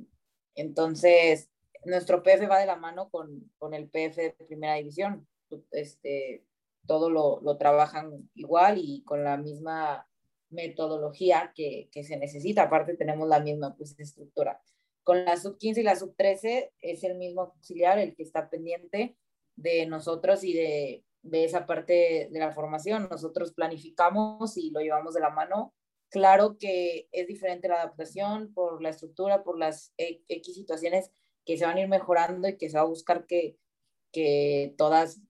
entonces, 0.55 1.49
nuestro 1.86 2.23
PF 2.23 2.47
va 2.48 2.59
de 2.59 2.66
la 2.66 2.77
mano 2.77 3.11
con, 3.11 3.51
con 3.59 3.74
el 3.74 3.89
PF 3.89 4.16
de 4.16 4.36
primera 4.47 4.74
división. 4.74 5.27
Este, 5.70 6.44
todo 6.86 7.11
lo, 7.11 7.40
lo, 7.43 7.56
trabajan 7.56 8.28
igual 8.35 8.78
y 8.78 9.02
con 9.05 9.24
la 9.24 9.36
misma 9.36 10.09
metodología 10.51 11.52
que, 11.55 11.89
que, 11.93 12.05
se 12.05 12.16
necesita. 12.16 12.65
Aparte, 12.65 12.97
tenemos 12.97 13.28
la 13.28 13.40
misma 13.40 13.74
pues, 13.77 13.98
estructura. 13.98 14.61
Con 15.02 15.24
la 15.24 15.36
sub 15.36 15.59
15 15.59 15.81
y 15.81 15.85
la 15.85 15.97
sub 15.97 16.15
13 16.16 16.73
es 16.81 17.05
el 17.05 17.16
mismo 17.16 17.43
auxiliar 17.43 17.98
el 17.98 18.15
que 18.15 18.23
está 18.23 18.48
pendiente 18.48 19.16
de 19.56 19.86
nosotros 19.86 20.44
y 20.44 20.55
de, 20.55 21.05
de 21.23 21.44
esa 21.44 21.66
parte 21.66 22.28
de 22.31 22.39
la 22.39 22.52
formación. 22.52 23.09
Nosotros 23.11 23.52
planificamos 23.52 24.56
y 24.56 24.70
lo 24.70 24.81
llevamos 24.81 25.15
de 25.15 25.20
la 25.20 25.31
mano. 25.31 25.74
Claro 26.11 26.56
que 26.59 27.09
es 27.12 27.27
diferente 27.27 27.69
la 27.69 27.77
adaptación 27.77 28.55
por 28.55 28.81
la 28.82 28.90
estructura, 28.90 29.43
por 29.43 29.59
las 29.59 29.93
X 29.97 30.55
situaciones 30.55 31.11
que 31.45 31.57
se 31.57 31.66
van 31.66 31.77
a 31.77 31.81
ir 31.83 31.89
mejorando 31.89 32.49
y 32.49 32.57
que 32.57 32.69
se 32.69 32.77
va 32.77 32.83
a 32.83 32.89
buscar 32.89 33.27
que, 33.27 33.59
que 34.12 34.75
todas 34.79 35.21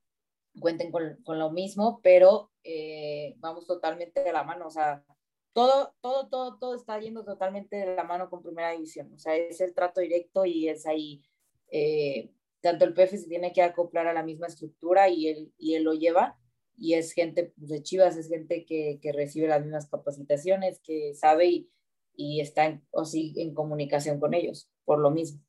cuenten 0.60 0.90
con, 0.90 1.16
con 1.24 1.38
lo 1.38 1.50
mismo, 1.50 2.00
pero 2.02 2.52
eh, 2.62 3.34
vamos 3.38 3.66
totalmente 3.66 4.22
de 4.22 4.32
la 4.32 4.44
mano. 4.44 4.66
O 4.66 4.70
sea, 4.70 5.04
todo, 5.52 5.94
todo, 6.00 6.28
todo, 6.28 6.58
todo 6.58 6.74
está 6.74 6.98
yendo 6.98 7.24
totalmente 7.24 7.76
de 7.76 7.94
la 7.94 8.04
mano 8.04 8.30
con 8.30 8.42
primera 8.42 8.72
división. 8.72 9.12
O 9.12 9.18
sea, 9.18 9.36
es 9.36 9.60
el 9.60 9.74
trato 9.74 10.00
directo 10.00 10.44
y 10.44 10.68
es 10.68 10.86
ahí. 10.86 11.22
Eh, 11.70 12.30
tanto 12.60 12.84
el 12.84 12.94
PF 12.94 13.18
se 13.18 13.28
tiene 13.28 13.52
que 13.52 13.62
acoplar 13.62 14.06
a 14.06 14.14
la 14.14 14.22
misma 14.22 14.46
estructura 14.46 15.08
y 15.08 15.28
él, 15.28 15.52
y 15.58 15.74
él 15.74 15.84
lo 15.84 15.92
lleva, 15.92 16.38
y 16.76 16.94
es 16.94 17.12
gente 17.12 17.52
de 17.56 17.82
Chivas, 17.82 18.16
es 18.16 18.28
gente 18.28 18.64
que, 18.64 18.98
que, 19.02 19.12
recibe 19.12 19.48
las 19.48 19.62
mismas 19.62 19.88
capacitaciones, 19.88 20.80
que 20.80 21.14
sabe 21.14 21.46
y, 21.46 21.70
y 22.16 22.40
está 22.40 22.80
o 22.90 23.04
sí, 23.04 23.34
en 23.36 23.54
comunicación 23.54 24.18
con 24.18 24.34
ellos, 24.34 24.70
por 24.84 24.98
lo 24.98 25.10
mismo. 25.10 25.40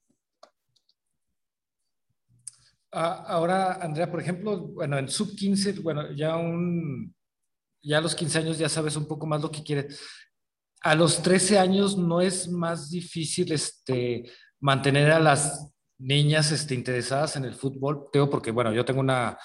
Ahora, 2.95 3.73
Andrea, 3.81 4.09
por 4.09 4.21
ejemplo, 4.21 4.57
bueno, 4.69 4.97
en 4.97 5.09
sub 5.09 5.35
15, 5.35 5.73
bueno, 5.81 6.11
ya 6.13 6.37
un, 6.37 7.13
ya 7.83 7.97
a 7.97 8.01
los 8.01 8.15
15 8.15 8.39
años 8.39 8.57
ya 8.57 8.69
sabes 8.69 8.95
un 8.95 9.07
poco 9.07 9.27
más 9.27 9.41
lo 9.41 9.51
que 9.51 9.63
quieres. 9.63 9.99
A 10.81 10.95
los 10.95 11.21
13 11.21 11.59
años 11.59 11.97
no 11.97 12.21
es 12.21 12.47
más 12.47 12.89
difícil 12.89 13.51
este, 13.51 14.31
mantener 14.59 15.11
a 15.11 15.19
las 15.19 15.71
niñas 15.97 16.51
este, 16.51 16.73
interesadas 16.73 17.35
en 17.35 17.45
el 17.45 17.53
fútbol. 17.53 18.07
Tengo 18.11 18.29
porque, 18.29 18.51
bueno, 18.51 18.73
yo 18.73 18.85
tengo 18.85 19.01
una, 19.01 19.37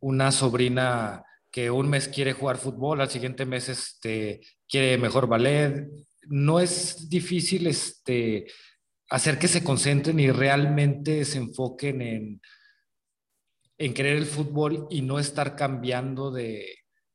una 0.00 0.32
sobrina 0.32 1.22
que 1.50 1.70
un 1.70 1.88
mes 1.88 2.08
quiere 2.08 2.32
jugar 2.32 2.58
fútbol, 2.58 3.00
al 3.00 3.10
siguiente 3.10 3.46
mes 3.46 3.68
este, 3.68 4.40
quiere 4.68 4.98
mejor 4.98 5.28
ballet. 5.28 5.88
No 6.28 6.60
es 6.60 7.08
difícil 7.08 7.66
este, 7.68 8.46
hacer 9.08 9.38
que 9.38 9.48
se 9.48 9.62
concentren 9.62 10.18
y 10.20 10.30
realmente 10.30 11.24
se 11.24 11.38
enfoquen 11.38 12.02
en, 12.02 12.40
en 13.78 13.94
querer 13.94 14.16
el 14.16 14.26
fútbol 14.26 14.86
y 14.90 15.02
no 15.02 15.18
estar 15.18 15.56
cambiando 15.56 16.30
de, 16.30 16.66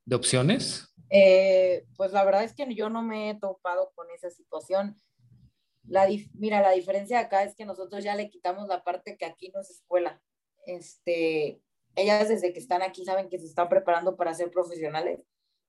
de 0.06 0.15
opciones? 0.15 0.94
Eh, 1.10 1.85
pues 1.95 2.11
la 2.11 2.23
verdad 2.23 2.44
es 2.44 2.56
que 2.56 2.73
yo 2.73 2.90
no 2.90 3.03
me 3.03 3.30
he 3.30 3.35
topado 3.35 3.91
con 3.94 4.07
esa 4.11 4.30
situación. 4.30 4.99
La 5.88 6.07
mira, 6.34 6.61
la 6.61 6.72
diferencia 6.72 7.19
acá 7.19 7.44
es 7.44 7.56
que 7.56 7.65
nosotros 7.65 8.03
ya 8.03 8.15
le 8.15 8.30
quitamos 8.30 8.68
la 8.68 8.84
parte 8.84 9.18
que 9.18 9.26
aquí 9.26 9.52
no 9.53 9.61
es 9.61 9.69
escuela. 9.69 10.22
Este, 10.65 11.61
ellas 11.95 12.30
desde 12.30 12.53
que 12.53 12.60
están 12.60 12.81
aquí 12.81 13.03
saben 13.03 13.30
que 13.30 13.38
se 13.38 13.45
están 13.45 13.68
preparando 13.68 14.15
para 14.15 14.34
ser 14.34 14.49
profesionales, 14.49 15.19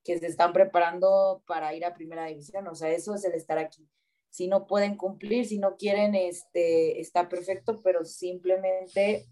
que 0.05 0.19
se 0.19 0.27
están 0.27 0.53
preparando 0.53 1.43
para 1.47 1.75
ir 1.75 1.85
a 1.85 1.95
primera 1.95 2.27
división. 2.27 2.67
O 2.69 2.75
sea, 2.77 2.91
eso 2.91 3.15
es 3.15 3.25
el 3.25 3.33
estar 3.33 3.59
aquí. 3.59 3.89
Si 4.31 4.49
no 4.49 4.67
pueden 4.67 4.97
cumplir, 4.97 5.47
si 5.47 5.59
no 5.59 5.77
quieren, 5.77 6.15
este, 6.15 7.01
está 7.01 7.29
perfecto, 7.29 7.83
pero 7.83 8.05
simplemente 8.05 9.27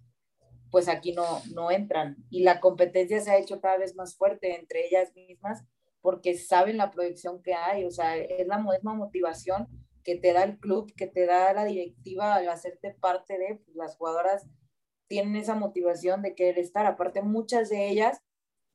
pues 0.72 0.88
aquí 0.88 1.12
no, 1.12 1.42
no 1.54 1.70
entran. 1.70 2.16
Y 2.30 2.42
la 2.42 2.58
competencia 2.58 3.20
se 3.20 3.30
ha 3.30 3.38
hecho 3.38 3.60
cada 3.60 3.76
vez 3.76 3.94
más 3.94 4.16
fuerte 4.16 4.56
entre 4.56 4.86
ellas 4.86 5.14
mismas 5.14 5.62
porque 6.00 6.36
saben 6.36 6.78
la 6.78 6.90
proyección 6.90 7.42
que 7.42 7.54
hay, 7.54 7.84
o 7.84 7.90
sea, 7.90 8.16
es 8.16 8.48
la 8.48 8.58
misma 8.58 8.94
motivación 8.94 9.68
que 10.02 10.16
te 10.16 10.32
da 10.32 10.42
el 10.42 10.58
club, 10.58 10.92
que 10.96 11.06
te 11.06 11.26
da 11.26 11.52
la 11.52 11.64
directiva 11.64 12.34
al 12.34 12.48
hacerte 12.48 12.96
parte 12.98 13.38
de, 13.38 13.60
pues, 13.64 13.76
las 13.76 13.96
jugadoras 13.96 14.48
tienen 15.06 15.36
esa 15.36 15.54
motivación 15.54 16.22
de 16.22 16.34
querer 16.34 16.58
estar. 16.58 16.86
Aparte, 16.86 17.22
muchas 17.22 17.68
de 17.68 17.88
ellas 17.88 18.18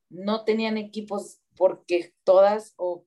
no 0.08 0.44
tenían 0.44 0.78
equipos 0.78 1.42
porque 1.56 2.14
todas 2.24 2.74
o, 2.76 3.04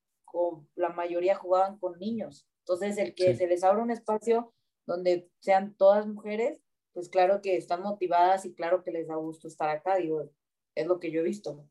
la 0.75 0.89
mayoría 0.89 1.35
jugaban 1.35 1.77
con 1.79 1.97
niños. 1.97 2.47
Entonces, 2.59 2.97
el 2.97 3.15
que 3.15 3.35
se 3.35 3.47
les 3.47 3.63
abra 3.63 3.83
un 3.83 3.91
espacio 3.91 4.53
donde 4.85 5.29
sean 5.41 5.75
todas 5.75 6.07
mujeres, 6.07 6.61
pues 6.93 7.09
claro 7.09 7.41
que 7.41 7.57
están 7.57 7.81
motivadas 7.81 8.45
y 8.45 8.53
claro 8.53 8.83
que 8.83 8.91
les 8.91 9.07
da 9.07 9.15
gusto 9.15 9.47
estar 9.47 9.69
acá, 9.69 9.97
digo, 9.97 10.29
es 10.75 10.87
lo 10.87 10.99
que 10.99 11.11
yo 11.11 11.21
he 11.21 11.23
visto. 11.23 11.65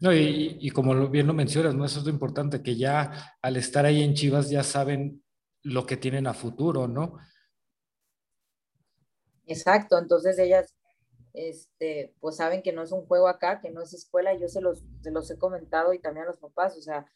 No, 0.00 0.12
y, 0.12 0.58
y, 0.60 0.70
como 0.70 1.08
bien 1.08 1.26
lo 1.26 1.32
mencionas, 1.32 1.74
¿no? 1.74 1.84
Eso 1.84 2.00
es 2.00 2.04
lo 2.04 2.10
importante, 2.10 2.62
que 2.62 2.76
ya 2.76 3.36
al 3.40 3.56
estar 3.56 3.86
ahí 3.86 4.02
en 4.02 4.12
Chivas 4.12 4.50
ya 4.50 4.62
saben 4.62 5.24
lo 5.62 5.86
que 5.86 5.96
tienen 5.96 6.26
a 6.26 6.34
futuro, 6.34 6.86
¿no? 6.86 7.18
Exacto, 9.46 9.98
entonces 9.98 10.38
ellas, 10.38 10.74
este, 11.32 12.14
pues 12.20 12.36
saben 12.36 12.62
que 12.62 12.72
no 12.72 12.82
es 12.82 12.92
un 12.92 13.06
juego 13.06 13.28
acá, 13.28 13.60
que 13.60 13.70
no 13.70 13.82
es 13.82 13.94
escuela, 13.94 14.34
yo 14.34 14.48
se 14.48 14.60
los, 14.60 14.84
se 15.00 15.10
los 15.10 15.30
he 15.30 15.38
comentado 15.38 15.94
y 15.94 15.98
también 15.98 16.24
a 16.24 16.30
los 16.30 16.38
papás, 16.38 16.76
o 16.76 16.82
sea, 16.82 17.06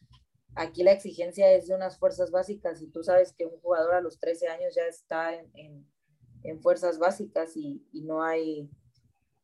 aquí 0.55 0.83
la 0.83 0.93
exigencia 0.93 1.51
es 1.51 1.67
de 1.67 1.75
unas 1.75 1.99
fuerzas 1.99 2.31
básicas 2.31 2.81
y 2.81 2.87
tú 2.87 3.03
sabes 3.03 3.33
que 3.33 3.45
un 3.45 3.59
jugador 3.59 3.93
a 3.93 4.01
los 4.01 4.19
13 4.19 4.47
años 4.47 4.73
ya 4.75 4.83
está 4.83 5.35
en 5.35 5.51
en 5.53 5.90
fuerzas 6.61 6.99
básicas 6.99 7.55
y, 7.55 7.83
no 7.93 8.23
hay, 8.23 8.69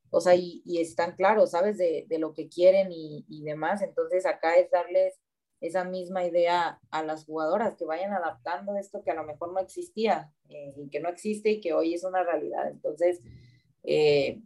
o 0.09 0.21
sea, 0.21 0.35
y, 0.35 0.63
están 0.79 1.15
claros, 1.15 1.51
¿sabes? 1.51 1.77
De, 1.77 2.05
lo 2.19 2.33
que 2.33 2.47
quieren 2.49 2.89
y, 2.91 3.43
demás. 3.43 3.81
Entonces 3.81 4.25
acá 4.25 4.55
es 4.55 4.69
darles 4.71 5.19
esa 5.59 5.83
misma 5.83 6.23
idea 6.25 6.79
a 6.91 7.03
las 7.03 7.25
jugadoras, 7.25 7.75
que 7.75 7.85
vayan 7.85 8.13
adaptando 8.13 8.75
esto 8.75 9.01
que 9.03 9.11
a 9.11 9.15
lo 9.15 9.23
mejor 9.23 9.51
no 9.53 9.59
existía 9.59 10.31
eh, 10.49 10.73
y 10.77 10.89
que 10.89 10.99
no 10.99 11.09
existe 11.09 11.49
y 11.49 11.59
que 11.59 11.73
hoy 11.73 11.93
es 11.95 12.03
una 12.03 12.23
realidad. 12.23 12.69
Entonces, 12.69 13.21
eh, 13.83 14.39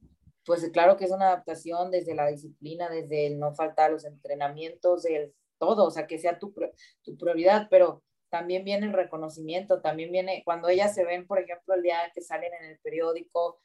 pues 0.45 0.67
claro 0.71 0.97
que 0.97 1.05
es 1.05 1.11
una 1.11 1.27
adaptación 1.27 1.91
desde 1.91 2.15
la 2.15 2.27
disciplina, 2.27 2.89
desde 2.89 3.27
el 3.27 3.39
no 3.39 3.53
faltar 3.53 3.91
los 3.91 4.05
entrenamientos, 4.05 5.03
del 5.03 5.33
todo, 5.59 5.85
o 5.85 5.91
sea, 5.91 6.07
que 6.07 6.17
sea 6.17 6.39
tu, 6.39 6.53
tu 7.03 7.17
prioridad, 7.17 7.67
pero 7.69 8.01
también 8.31 8.63
viene 8.63 8.87
el 8.87 8.93
reconocimiento, 8.93 9.81
también 9.81 10.11
viene 10.11 10.41
cuando 10.45 10.69
ellas 10.69 10.95
se 10.95 11.03
ven, 11.03 11.27
por 11.27 11.39
ejemplo, 11.39 11.75
el 11.75 11.83
día 11.83 12.11
que 12.15 12.21
salen 12.21 12.51
en 12.53 12.71
el 12.71 12.79
periódico, 12.79 13.59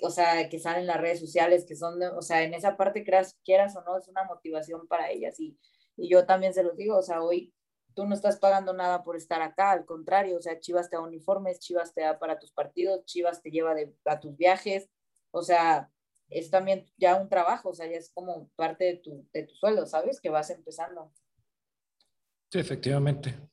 o 0.00 0.10
sea, 0.10 0.48
que 0.48 0.58
salen 0.60 0.82
en 0.82 0.86
las 0.86 1.00
redes 1.00 1.20
sociales, 1.20 1.66
que 1.66 1.76
son, 1.76 2.00
o 2.02 2.22
sea, 2.22 2.42
en 2.42 2.54
esa 2.54 2.76
parte, 2.76 3.04
creas, 3.04 3.36
quieras 3.44 3.76
o 3.76 3.82
no, 3.82 3.98
es 3.98 4.08
una 4.08 4.24
motivación 4.24 4.86
para 4.86 5.10
ellas. 5.10 5.38
Y, 5.40 5.58
y 5.96 6.08
yo 6.08 6.24
también 6.24 6.54
se 6.54 6.62
los 6.62 6.76
digo, 6.76 6.96
o 6.96 7.02
sea, 7.02 7.20
hoy 7.20 7.52
tú 7.94 8.06
no 8.06 8.14
estás 8.14 8.38
pagando 8.38 8.72
nada 8.72 9.02
por 9.02 9.16
estar 9.16 9.42
acá, 9.42 9.72
al 9.72 9.84
contrario, 9.84 10.38
o 10.38 10.40
sea, 10.40 10.60
Chivas 10.60 10.88
te 10.88 10.96
da 10.96 11.02
uniformes, 11.02 11.58
Chivas 11.58 11.92
te 11.92 12.02
da 12.02 12.18
para 12.18 12.38
tus 12.38 12.52
partidos, 12.52 13.04
Chivas 13.04 13.42
te 13.42 13.50
lleva 13.50 13.74
de, 13.74 13.92
a 14.04 14.20
tus 14.20 14.36
viajes, 14.36 14.88
o 15.32 15.42
sea, 15.42 15.90
es 16.30 16.48
también 16.48 16.86
ya 16.96 17.16
un 17.16 17.28
trabajo, 17.28 17.70
o 17.70 17.74
sea, 17.74 17.86
ya 17.86 17.96
es 17.96 18.10
como 18.14 18.48
parte 18.56 18.84
de 18.84 18.96
tu, 18.98 19.28
de 19.32 19.42
tu 19.42 19.54
sueldo, 19.56 19.84
¿sabes? 19.84 20.20
Que 20.20 20.30
vas 20.30 20.48
empezando. 20.50 21.12
Sí, 22.50 22.60
efectivamente. 22.60 23.51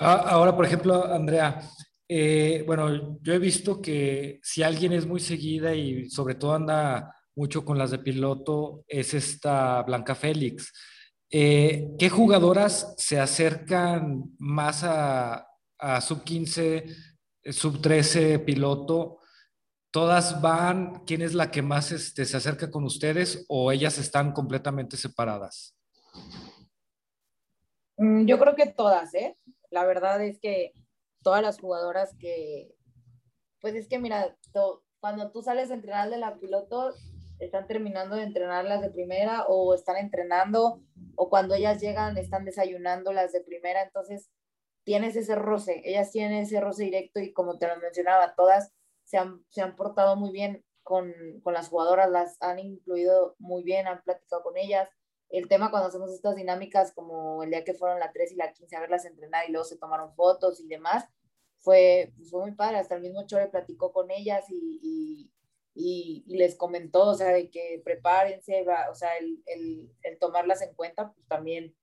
Ah, 0.00 0.24
ahora, 0.28 0.54
por 0.54 0.64
ejemplo, 0.64 1.04
Andrea, 1.12 1.60
eh, 2.08 2.62
bueno, 2.66 3.18
yo 3.20 3.34
he 3.34 3.38
visto 3.38 3.82
que 3.82 4.38
si 4.42 4.62
alguien 4.62 4.92
es 4.92 5.06
muy 5.06 5.20
seguida 5.20 5.74
y 5.74 6.08
sobre 6.08 6.36
todo 6.36 6.54
anda 6.54 7.14
mucho 7.34 7.64
con 7.64 7.78
las 7.78 7.90
de 7.90 7.98
piloto, 7.98 8.84
es 8.86 9.12
esta 9.14 9.82
Blanca 9.82 10.14
Félix. 10.14 10.72
Eh, 11.30 11.88
¿Qué 11.98 12.08
jugadoras 12.08 12.94
se 12.96 13.20
acercan 13.20 14.24
más 14.38 14.82
a, 14.84 15.46
sub 16.00 16.24
15, 16.24 16.84
sub 17.50 17.80
13 17.80 18.38
piloto? 18.38 19.18
¿Todas 19.90 20.40
van? 20.40 21.04
¿Quién 21.06 21.22
es 21.22 21.34
la 21.34 21.50
que 21.50 21.62
más 21.62 21.92
este, 21.92 22.24
se 22.24 22.36
acerca 22.36 22.70
con 22.70 22.84
ustedes 22.84 23.44
o 23.48 23.72
ellas 23.72 23.98
están 23.98 24.32
completamente 24.32 24.96
separadas? 24.96 25.76
Mm, 27.96 28.26
yo 28.26 28.38
creo 28.38 28.54
que 28.54 28.66
todas, 28.66 29.12
¿eh? 29.14 29.36
La 29.70 29.84
verdad 29.84 30.22
es 30.22 30.38
que 30.40 30.72
todas 31.22 31.42
las 31.42 31.60
jugadoras 31.60 32.14
que, 32.18 32.74
pues 33.60 33.74
es 33.74 33.88
que 33.88 33.98
mira, 33.98 34.36
cuando 35.00 35.30
tú 35.30 35.42
sales 35.42 35.70
a 35.70 35.74
entrenar 35.74 36.10
de 36.10 36.18
la 36.18 36.38
piloto, 36.38 36.94
están 37.38 37.66
terminando 37.66 38.16
de 38.16 38.24
entrenar 38.24 38.64
las 38.64 38.82
de 38.82 38.90
primera 38.90 39.44
o 39.46 39.74
están 39.74 39.96
entrenando 39.96 40.82
o 41.14 41.28
cuando 41.28 41.54
ellas 41.54 41.80
llegan 41.80 42.16
están 42.16 42.44
desayunando 42.44 43.12
las 43.12 43.32
de 43.32 43.40
primera, 43.40 43.82
entonces 43.82 44.30
tienes 44.84 45.16
ese 45.16 45.34
roce, 45.34 45.82
ellas 45.84 46.10
tienen 46.10 46.38
ese 46.42 46.60
roce 46.60 46.84
directo 46.84 47.20
y 47.20 47.32
como 47.32 47.58
te 47.58 47.68
lo 47.68 47.76
mencionaba, 47.76 48.34
todas 48.34 48.72
se 49.04 49.18
han, 49.18 49.44
se 49.50 49.62
han 49.62 49.76
portado 49.76 50.16
muy 50.16 50.32
bien 50.32 50.64
con, 50.82 51.12
con 51.42 51.54
las 51.54 51.68
jugadoras, 51.68 52.10
las 52.10 52.40
han 52.40 52.58
incluido 52.58 53.36
muy 53.38 53.62
bien, 53.62 53.86
han 53.86 54.02
platicado 54.02 54.42
con 54.42 54.56
ellas, 54.56 54.88
el 55.30 55.48
tema 55.48 55.70
cuando 55.70 55.88
hacemos 55.88 56.12
estas 56.12 56.36
dinámicas, 56.36 56.92
como 56.92 57.42
el 57.42 57.50
día 57.50 57.64
que 57.64 57.74
fueron 57.74 58.00
la 58.00 58.12
3 58.12 58.32
y 58.32 58.36
la 58.36 58.52
15 58.52 58.76
a 58.76 58.80
verlas 58.80 59.04
entrenar 59.04 59.48
y 59.48 59.52
luego 59.52 59.64
se 59.64 59.76
tomaron 59.76 60.14
fotos 60.14 60.60
y 60.60 60.68
demás, 60.68 61.04
fue, 61.58 62.12
pues, 62.16 62.30
fue 62.30 62.40
muy 62.40 62.52
padre. 62.52 62.78
Hasta 62.78 62.94
el 62.94 63.02
mismo 63.02 63.26
Chore 63.26 63.48
platicó 63.48 63.92
con 63.92 64.10
ellas 64.10 64.44
y, 64.48 65.30
y, 65.74 66.24
les 66.26 66.56
comentó, 66.56 67.08
o 67.08 67.14
sea, 67.14 67.28
de 67.28 67.50
que 67.50 67.80
prepárense, 67.84 68.64
o 68.90 68.94
sea, 68.94 69.16
el, 69.18 69.42
el, 69.46 69.92
el, 70.02 70.18
tomarlas 70.18 70.62
en 70.62 70.74
cuenta, 70.74 71.12
pues 71.12 71.26
también 71.26 71.74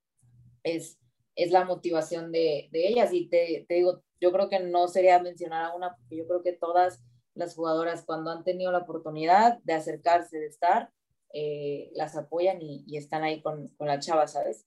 es, 0.63 0.99
es 1.35 1.51
la 1.51 1.65
motivación 1.65 2.31
de, 2.31 2.69
de 2.71 2.87
ellas. 2.87 3.13
Y 3.13 3.27
te, 3.29 3.65
te 3.67 3.75
digo, 3.75 4.03
yo 4.19 4.31
creo 4.31 4.49
que 4.49 4.59
no 4.59 4.87
sería 4.87 5.19
mencionar 5.19 5.65
a 5.65 5.75
una, 5.75 5.95
porque 5.95 6.17
yo 6.17 6.27
creo 6.27 6.41
que 6.41 6.53
todas 6.53 7.01
las 7.35 7.55
jugadoras 7.55 8.05
cuando 8.05 8.31
han 8.31 8.43
tenido 8.43 8.71
la 8.71 8.79
oportunidad 8.79 9.59
de 9.63 9.73
acercarse, 9.73 10.39
de 10.39 10.47
estar, 10.47 10.89
eh, 11.37 11.91
las 11.95 12.15
apoyan 12.15 12.61
y, 12.61 12.95
están 12.95 13.23
ahí 13.23 13.41
con, 13.41 13.67
con, 13.75 13.87
la 13.87 13.99
chava, 13.99 14.25
¿sabes? 14.25 14.65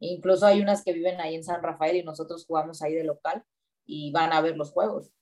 Incluso 0.00 0.46
hay 0.46 0.60
unas 0.60 0.82
que 0.82 0.92
viven 0.92 1.20
ahí 1.20 1.36
en 1.36 1.44
San 1.44 1.62
Rafael 1.62 1.94
y 1.94 2.02
nosotros 2.02 2.44
jugamos 2.44 2.82
ahí 2.82 2.92
de 2.92 3.04
local 3.04 3.44
y 3.86 4.10
van 4.10 4.32
a 4.32 4.40
ver 4.40 4.56
los 4.56 4.72
juegos. 4.72 5.12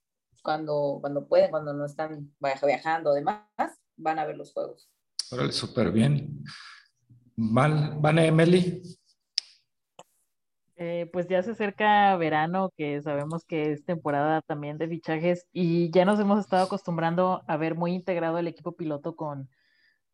Cuando, 0.42 0.96
cuando 1.02 1.28
pueden, 1.28 1.50
cuando 1.50 1.74
no 1.74 1.84
están 1.84 2.34
viajando 2.40 3.10
o 3.10 3.14
demás, 3.14 3.44
van 3.96 4.18
a 4.18 4.24
ver 4.24 4.38
los 4.38 4.54
juegos. 4.54 4.90
Órale, 5.30 5.52
súper 5.52 5.92
bien. 5.92 6.42
¿Van, 7.36 8.00
van 8.00 8.18
Emily? 8.18 8.82
Eh, 10.76 11.10
pues 11.12 11.28
ya 11.28 11.42
se 11.42 11.50
acerca 11.50 12.16
verano, 12.16 12.70
que 12.74 13.02
sabemos 13.02 13.44
que 13.44 13.72
es 13.72 13.84
temporada 13.84 14.40
también 14.40 14.78
de 14.78 14.88
fichajes 14.88 15.46
y 15.52 15.90
ya 15.90 16.06
nos 16.06 16.18
hemos 16.20 16.40
estado 16.40 16.64
acostumbrando 16.64 17.42
a 17.46 17.56
ver 17.58 17.74
muy 17.74 17.92
integrado 17.92 18.38
el 18.38 18.46
equipo 18.46 18.72
piloto 18.72 19.14
con, 19.14 19.50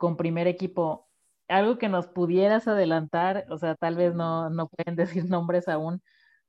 con 0.03 0.17
primer 0.17 0.49
equipo. 0.49 1.09
Algo 1.47 1.79
que 1.79 1.89
nos 1.89 2.09
pudieras 2.09 2.67
adelantar, 2.67 3.47
o 3.51 3.57
sea, 3.57 3.77
tal 3.77 3.95
vez 3.95 4.17
no, 4.17 4.51
no 4.51 4.67
pueden 4.67 4.97
decir 5.25 5.27
nombres 5.27 5.69
aún, 5.69 6.03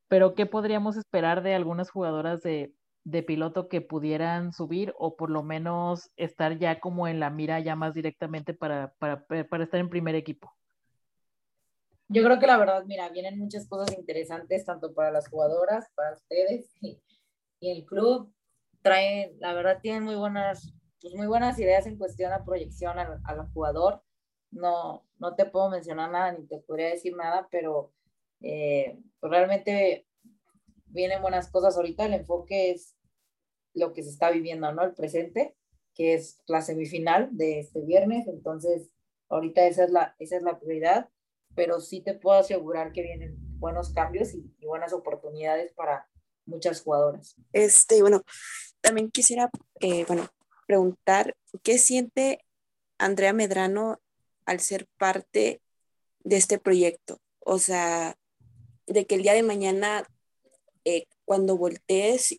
pero 0.07 0.33
¿qué 0.33 0.47
podríamos 0.47 0.97
esperar 0.97 1.43
de 1.43 1.53
algunas 1.53 1.91
jugadoras 1.91 2.41
de, 2.41 2.73
de 3.03 3.21
piloto 3.21 3.69
que 3.69 3.79
pudieran 3.79 4.53
subir 4.53 4.91
o 4.97 5.15
por 5.15 5.29
lo 5.29 5.43
menos 5.43 6.09
estar 6.17 6.57
ya 6.57 6.79
como 6.79 7.07
en 7.07 7.19
la 7.19 7.29
mira 7.29 7.59
ya 7.59 7.75
más 7.75 7.93
directamente 7.93 8.55
para, 8.55 8.95
para, 8.97 9.23
para 9.27 9.63
estar 9.63 9.79
en 9.79 9.91
primer 9.91 10.15
equipo? 10.15 10.51
Yo 12.07 12.23
creo 12.23 12.39
que 12.39 12.47
la 12.47 12.57
verdad, 12.57 12.83
mira, 12.87 13.07
vienen 13.09 13.37
muchas 13.37 13.67
cosas 13.67 13.95
interesantes 13.95 14.65
tanto 14.65 14.95
para 14.95 15.11
las 15.11 15.29
jugadoras, 15.29 15.91
para 15.93 16.13
ustedes 16.13 16.75
y, 16.81 16.99
el 17.61 17.85
club. 17.85 18.33
Traen, 18.81 19.37
la 19.39 19.53
verdad, 19.53 19.77
tienen 19.79 20.05
muy 20.05 20.15
buenas, 20.15 20.73
pues 21.03 21.15
muy 21.15 21.27
buenas 21.27 21.59
ideas 21.59 21.85
en 21.85 21.97
cuestión 21.97 22.31
a 22.31 22.45
proyección 22.45 22.97
al, 22.97 23.19
al 23.25 23.47
jugador. 23.49 24.01
No, 24.51 25.05
no 25.19 25.35
te 25.35 25.45
puedo 25.45 25.69
mencionar 25.69 26.09
nada 26.09 26.31
ni 26.31 26.47
te 26.47 26.59
podría 26.59 26.87
decir 26.87 27.13
nada, 27.13 27.49
pero 27.51 27.91
eh, 28.39 28.97
pues 29.19 29.29
realmente 29.29 30.07
vienen 30.85 31.21
buenas 31.21 31.51
cosas. 31.51 31.75
Ahorita 31.75 32.05
el 32.05 32.13
enfoque 32.13 32.71
es 32.71 32.95
lo 33.73 33.91
que 33.91 34.01
se 34.01 34.11
está 34.11 34.31
viviendo, 34.31 34.71
¿no? 34.71 34.81
El 34.81 34.93
presente, 34.93 35.57
que 35.93 36.13
es 36.13 36.41
la 36.47 36.61
semifinal 36.61 37.35
de 37.35 37.59
este 37.59 37.81
viernes. 37.81 38.25
Entonces, 38.27 38.89
ahorita 39.27 39.67
esa 39.67 39.83
es 39.83 39.91
la, 39.91 40.15
esa 40.19 40.37
es 40.37 40.43
la 40.43 40.57
prioridad, 40.57 41.09
pero 41.53 41.81
sí 41.81 41.99
te 41.99 42.13
puedo 42.13 42.39
asegurar 42.39 42.93
que 42.93 43.01
vienen 43.01 43.35
buenos 43.59 43.91
cambios 43.91 44.33
y, 44.33 44.49
buenas 44.65 44.93
oportunidades 44.93 45.73
para 45.73 46.07
muchas 46.45 46.81
jugadoras. 46.81 47.35
Este, 47.51 47.99
bueno, 47.99 48.21
también 48.79 49.11
quisiera, 49.11 49.49
eh, 49.81 50.05
bueno, 50.05 50.29
preguntar, 50.65 51.35
¿qué 51.63 51.77
siente 51.77 52.43
Andrea 52.97 53.33
Medrano 53.33 53.99
al 54.45 54.59
ser 54.59 54.87
parte 54.97 55.61
de 56.23 56.37
este 56.37 56.57
proyecto? 56.59 57.19
O 57.39 57.59
sea, 57.59 58.17
de 58.87 59.05
que 59.05 59.15
el 59.15 59.23
día 59.23 59.33
de 59.33 59.43
mañana 59.43 60.07
eh, 60.85 61.05
cuando 61.25 61.57
voltees 61.57 62.35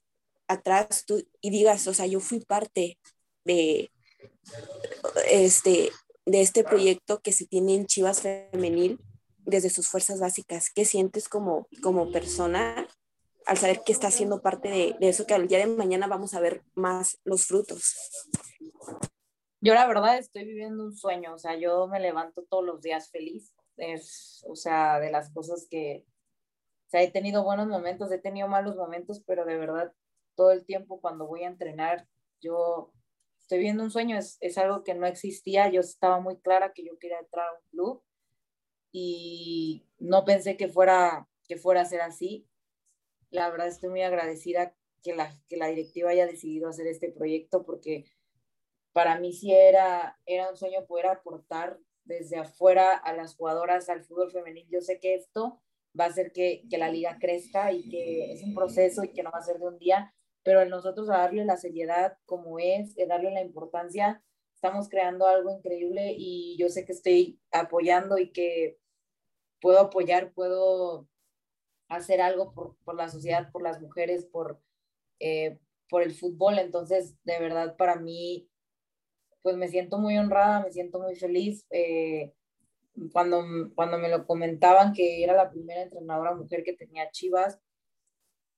atrás 0.49 1.05
tú, 1.07 1.27
y 1.41 1.51
digas, 1.51 1.87
o 1.87 1.95
sea, 1.95 2.07
yo 2.07 2.21
fui 2.21 2.41
parte 2.41 2.99
de 3.45 3.91
este, 5.31 5.91
de 6.27 6.41
este 6.43 6.65
proyecto 6.65 7.21
que 7.21 7.33
se 7.33 7.47
tiene 7.47 7.75
en 7.75 7.87
Chivas 7.87 8.21
Femenil 8.21 8.99
desde 9.39 9.71
sus 9.71 9.89
fuerzas 9.89 10.21
básicas. 10.21 10.71
¿Qué 10.71 10.85
sientes 10.85 11.29
como, 11.29 11.67
como 11.83 12.13
persona 12.13 12.84
al 13.47 13.59
saber 13.59 13.83
que 13.85 13.93
está 13.93 14.11
siendo 14.11 14.41
parte 14.41 14.69
de, 14.69 14.97
de 14.99 15.09
eso 15.09 15.27
que 15.27 15.35
al 15.35 15.49
día 15.49 15.59
de 15.59 15.67
mañana 15.67 16.07
vamos 16.07 16.35
a 16.35 16.41
ver 16.41 16.63
más 16.75 17.19
los 17.25 17.47
frutos? 17.47 17.95
Yo 19.61 19.73
la 19.73 19.87
verdad 19.87 20.19
estoy 20.19 20.45
viviendo 20.45 20.85
un 20.85 20.95
sueño, 20.95 21.33
o 21.33 21.39
sea, 21.39 21.57
yo 21.57 21.87
me 21.87 21.99
levanto 21.99 22.45
todos 22.45 22.65
los 22.65 22.83
días 22.83 23.11
feliz, 23.11 23.55
es, 23.79 24.45
o 24.47 24.57
sea, 24.57 25.01
de 25.01 25.11
las 25.11 25.33
cosas 25.33 25.67
que, 25.71 26.05
he 26.93 27.11
tenido 27.11 27.43
buenos 27.43 27.67
momentos, 27.67 28.13
he 28.13 28.19
tenido 28.19 28.47
malos 28.47 28.77
momentos, 28.77 29.23
pero 29.27 29.45
de 29.45 29.57
verdad 29.57 29.93
todo 30.37 30.53
el 30.53 30.65
tiempo 30.65 31.01
cuando 31.01 31.27
voy 31.27 31.43
a 31.43 31.49
entrenar, 31.49 32.07
yo 32.41 32.93
estoy 33.41 33.61
viendo 33.61 33.83
un 33.83 33.91
sueño, 33.91 34.19
es, 34.19 34.37
es 34.41 34.59
algo 34.59 34.85
que 34.85 34.95
no 34.95 35.07
existía, 35.07 35.69
yo 35.71 35.81
estaba 35.81 36.21
muy 36.21 36.37
clara 36.37 36.73
que 36.73 36.85
yo 36.85 36.99
quería 36.99 37.19
entrar 37.19 37.49
a 37.49 37.53
un 37.53 37.69
club 37.71 38.03
y 38.93 39.89
no 39.99 40.25
pensé 40.25 40.57
que 40.57 40.69
fuera, 40.69 41.27
que 41.49 41.57
fuera 41.57 41.81
a 41.81 41.85
ser 41.87 42.01
así. 42.01 42.47
La 43.35 43.51
verdad 43.51 43.67
estoy 43.67 43.91
muy 43.91 44.03
agradecida 44.03 44.77
que 45.03 45.13
la, 45.13 45.29
que 45.49 45.57
la 45.57 45.67
directiva 45.67 46.11
haya 46.11 46.25
decidido 46.25 46.69
hacer 46.69 46.87
este 46.87 47.11
proyecto 47.11 47.65
porque 47.65 48.05
para 48.93 49.19
mí 49.19 49.33
sí 49.33 49.53
era, 49.53 50.21
era 50.25 50.49
un 50.49 50.57
sueño 50.57 50.87
poder 50.87 51.07
aportar 51.07 51.81
desde 52.05 52.37
afuera 52.37 52.93
a 52.93 53.13
las 53.13 53.35
jugadoras 53.35 53.89
al 53.89 54.05
fútbol 54.05 54.31
femenil. 54.31 54.69
Yo 54.71 54.81
sé 54.81 55.01
que 55.01 55.17
esto 55.17 55.61
va 55.99 56.05
a 56.05 56.09
hacer 56.09 56.31
que, 56.31 56.63
que, 56.71 56.79
la 56.79 56.89
liga 56.89 57.19
crezca 57.21 57.73
y 57.73 57.89
que 57.89 58.35
es 58.35 58.45
un 58.45 58.55
proceso 58.55 59.03
y 59.03 59.13
que 59.13 59.25
no 59.25 59.33
va 59.33 59.41
a 59.41 59.45
ser 59.45 59.59
de 59.59 59.67
un 59.67 59.79
día, 59.79 60.15
pero 60.45 60.63
en 60.63 60.69
nosotros 60.69 61.11
a 61.11 61.19
darle 61.19 61.45
la 61.45 61.57
seriedad 61.57 62.17
como 62.27 62.61
es, 62.61 62.95
de 62.95 63.07
darle 63.07 63.33
la 63.33 63.43
importancia, 63.43 64.23
estamos 64.55 64.89
creando 64.89 65.27
algo 65.27 65.51
increíble 65.51 66.15
y 66.17 66.57
yo 66.57 66.69
sé 66.69 66.85
que 66.85 66.93
estoy 66.93 67.41
apoyando 67.51 68.17
y 68.17 68.31
que 68.31 68.79
puedo 69.61 69.81
apoyar, 69.81 70.33
puedo 70.35 71.09
hacer 71.97 72.21
algo 72.21 72.53
por, 72.53 72.77
por 72.85 72.95
la 72.95 73.09
sociedad, 73.09 73.51
por 73.53 73.63
las 73.63 73.81
mujeres, 73.81 74.27
por, 74.27 74.61
eh, 75.21 75.59
por 75.89 76.03
el 76.03 76.13
fútbol. 76.13 76.59
Entonces, 76.59 77.17
de 77.25 77.39
verdad, 77.39 77.77
para 77.77 77.97
mí, 77.97 78.49
pues 79.43 79.57
me 79.57 79.69
siento 79.69 79.99
muy 79.99 80.17
honrada, 80.17 80.63
me 80.63 80.73
siento 80.73 81.01
muy 81.01 81.15
feliz. 81.17 81.67
Eh, 81.71 82.33
cuando, 83.13 83.45
cuando 83.75 83.99
me 83.99 84.09
lo 84.09 84.27
comentaban 84.27 84.93
que 84.93 85.23
era 85.23 85.35
la 85.35 85.51
primera 85.51 85.83
entrenadora 85.83 86.35
mujer 86.35 86.63
que 86.65 86.75
tenía 86.75 87.11
Chivas, 87.11 87.59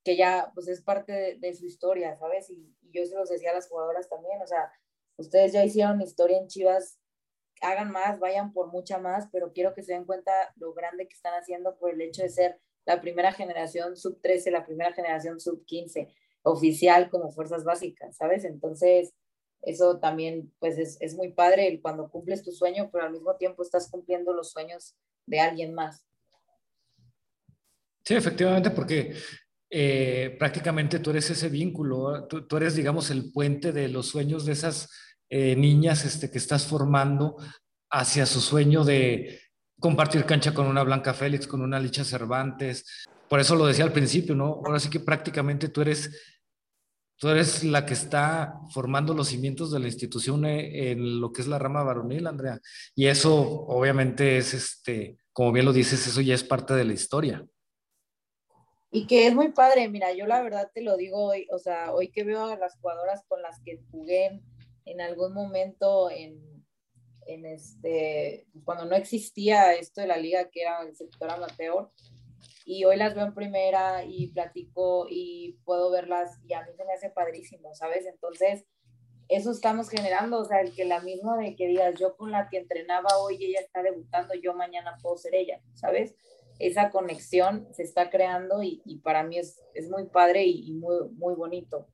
que 0.04 0.16
ya 0.16 0.52
pues 0.54 0.68
es 0.68 0.82
parte 0.82 1.36
de, 1.40 1.54
su 1.54 1.66
historia, 1.66 2.14
¿sabes? 2.16 2.50
Y, 2.50 2.72
yo 2.92 3.04
se 3.04 3.16
los 3.16 3.28
decía 3.28 3.50
a 3.50 3.54
las 3.54 3.68
jugadoras 3.68 4.08
también, 4.08 4.40
o 4.40 4.46
sea, 4.46 4.72
ustedes 5.18 5.52
ya 5.52 5.64
hicieron 5.64 6.00
historia 6.00 6.38
en 6.38 6.46
Chivas, 6.46 6.98
hagan 7.60 7.90
más, 7.90 8.18
vayan 8.20 8.52
por 8.52 8.68
mucha 8.68 8.98
más, 8.98 9.28
pero 9.32 9.52
quiero 9.52 9.74
que 9.74 9.82
se 9.82 9.92
den 9.92 10.06
cuenta 10.06 10.32
lo 10.56 10.72
grande 10.72 11.06
que 11.06 11.14
están 11.14 11.34
haciendo 11.34 11.76
por 11.76 11.90
el 11.90 12.00
hecho 12.00 12.22
de 12.22 12.30
ser 12.30 12.60
la 12.86 13.00
primera 13.00 13.32
generación 13.32 13.96
sub 13.96 14.20
13, 14.22 14.50
la 14.50 14.64
primera 14.64 14.92
generación 14.92 15.40
sub 15.40 15.64
15, 15.66 16.08
oficial 16.42 17.10
como 17.10 17.32
fuerzas 17.32 17.64
básicas, 17.64 18.16
¿sabes? 18.16 18.44
Entonces, 18.44 19.12
eso 19.62 19.98
también 19.98 20.52
pues 20.60 20.78
es, 20.78 20.96
es 21.00 21.14
muy 21.14 21.32
padre 21.32 21.80
cuando 21.82 22.08
cumples 22.08 22.42
tu 22.42 22.52
sueño, 22.52 22.88
pero 22.92 23.04
al 23.04 23.12
mismo 23.12 23.34
tiempo 23.36 23.62
estás 23.62 23.90
cumpliendo 23.90 24.32
los 24.32 24.52
sueños 24.52 24.94
de 25.26 25.40
alguien 25.40 25.74
más. 25.74 26.06
Sí, 28.04 28.14
efectivamente, 28.14 28.70
porque 28.70 29.14
eh, 29.68 30.36
prácticamente 30.38 31.00
tú 31.00 31.10
eres 31.10 31.28
ese 31.28 31.48
vínculo, 31.48 32.28
tú, 32.28 32.46
tú, 32.46 32.56
eres, 32.56 32.76
digamos, 32.76 33.10
el 33.10 33.32
puente 33.32 33.72
de 33.72 33.88
los 33.88 34.06
sueños 34.06 34.46
de 34.46 34.52
esas 34.52 34.88
eh, 35.28 35.56
niñas 35.56 36.04
este, 36.04 36.30
que 36.30 36.38
estás 36.38 36.66
formando 36.66 37.36
hacia 37.90 38.26
su 38.26 38.40
sueño 38.40 38.84
de 38.84 39.40
compartir 39.80 40.24
cancha 40.24 40.54
con 40.54 40.66
una 40.66 40.82
Blanca 40.82 41.14
Félix, 41.14 41.46
con 41.46 41.62
una 41.62 41.78
Licha 41.80 42.04
Cervantes. 42.04 43.06
Por 43.28 43.40
eso 43.40 43.56
lo 43.56 43.66
decía 43.66 43.84
al 43.84 43.92
principio, 43.92 44.34
¿no? 44.34 44.60
Ahora 44.64 44.78
sí 44.78 44.88
que 44.88 45.00
prácticamente 45.00 45.68
tú 45.68 45.82
eres 45.82 46.10
Tú 47.18 47.28
eres 47.28 47.64
la 47.64 47.86
que 47.86 47.94
está 47.94 48.60
formando 48.72 49.14
los 49.14 49.28
cimientos 49.28 49.72
de 49.72 49.80
la 49.80 49.86
institución 49.86 50.44
eh, 50.44 50.90
en 50.90 51.18
lo 51.18 51.32
que 51.32 51.40
es 51.40 51.48
la 51.48 51.58
rama 51.58 51.82
varonil, 51.82 52.26
Andrea. 52.26 52.60
Y 52.94 53.06
eso 53.06 53.34
obviamente 53.34 54.36
es, 54.36 54.52
este, 54.52 55.16
como 55.32 55.50
bien 55.50 55.64
lo 55.64 55.72
dices, 55.72 56.06
eso 56.06 56.20
ya 56.20 56.34
es 56.34 56.44
parte 56.44 56.74
de 56.74 56.84
la 56.84 56.92
historia. 56.92 57.46
Y 58.90 59.06
que 59.06 59.26
es 59.26 59.34
muy 59.34 59.50
padre, 59.52 59.88
mira, 59.88 60.12
yo 60.12 60.26
la 60.26 60.42
verdad 60.42 60.70
te 60.74 60.82
lo 60.82 60.96
digo 60.96 61.30
hoy, 61.30 61.46
o 61.50 61.58
sea, 61.58 61.92
hoy 61.92 62.08
que 62.08 62.22
veo 62.22 62.46
a 62.46 62.56
las 62.56 62.76
jugadoras 62.76 63.22
con 63.28 63.40
las 63.40 63.60
que 63.64 63.80
jugué 63.90 64.42
en 64.84 65.00
algún 65.00 65.32
momento 65.32 66.10
en, 66.10 66.55
en 67.36 67.46
este, 67.46 68.46
cuando 68.64 68.84
no 68.86 68.96
existía 68.96 69.74
esto 69.74 70.00
de 70.00 70.06
la 70.06 70.16
liga 70.16 70.50
que 70.50 70.62
era 70.62 70.82
el 70.82 70.96
sector 70.96 71.30
amateur, 71.30 71.88
y 72.64 72.84
hoy 72.84 72.96
las 72.96 73.14
veo 73.14 73.26
en 73.26 73.34
primera 73.34 74.04
y 74.04 74.26
platico 74.28 75.06
y 75.08 75.56
puedo 75.64 75.90
verlas 75.90 76.40
y 76.48 76.52
a 76.52 76.62
mí 76.62 76.72
se 76.76 76.84
me 76.84 76.92
hace 76.92 77.10
padrísimo, 77.10 77.72
¿sabes? 77.74 78.06
Entonces, 78.06 78.64
eso 79.28 79.52
estamos 79.52 79.88
generando, 79.88 80.40
o 80.40 80.44
sea, 80.44 80.60
el 80.60 80.74
que 80.74 80.84
la 80.84 81.00
misma 81.00 81.36
de 81.38 81.54
que 81.54 81.68
digas, 81.68 81.94
yo 81.98 82.16
con 82.16 82.32
la 82.32 82.48
que 82.48 82.58
entrenaba 82.58 83.08
hoy, 83.20 83.38
ella 83.40 83.60
está 83.60 83.82
debutando, 83.82 84.34
yo 84.34 84.52
mañana 84.54 84.98
puedo 85.00 85.16
ser 85.16 85.36
ella, 85.36 85.60
¿sabes? 85.74 86.16
Esa 86.58 86.90
conexión 86.90 87.68
se 87.72 87.84
está 87.84 88.10
creando 88.10 88.62
y, 88.62 89.00
para 89.04 89.22
mí 89.22 89.38
es, 89.38 89.62
es, 89.74 89.88
muy 89.88 90.06
padre 90.06 90.44
y, 90.44 90.70
y, 90.70 90.72
muy, 90.74 91.08
muy 91.10 91.34
bonito. 91.34 91.86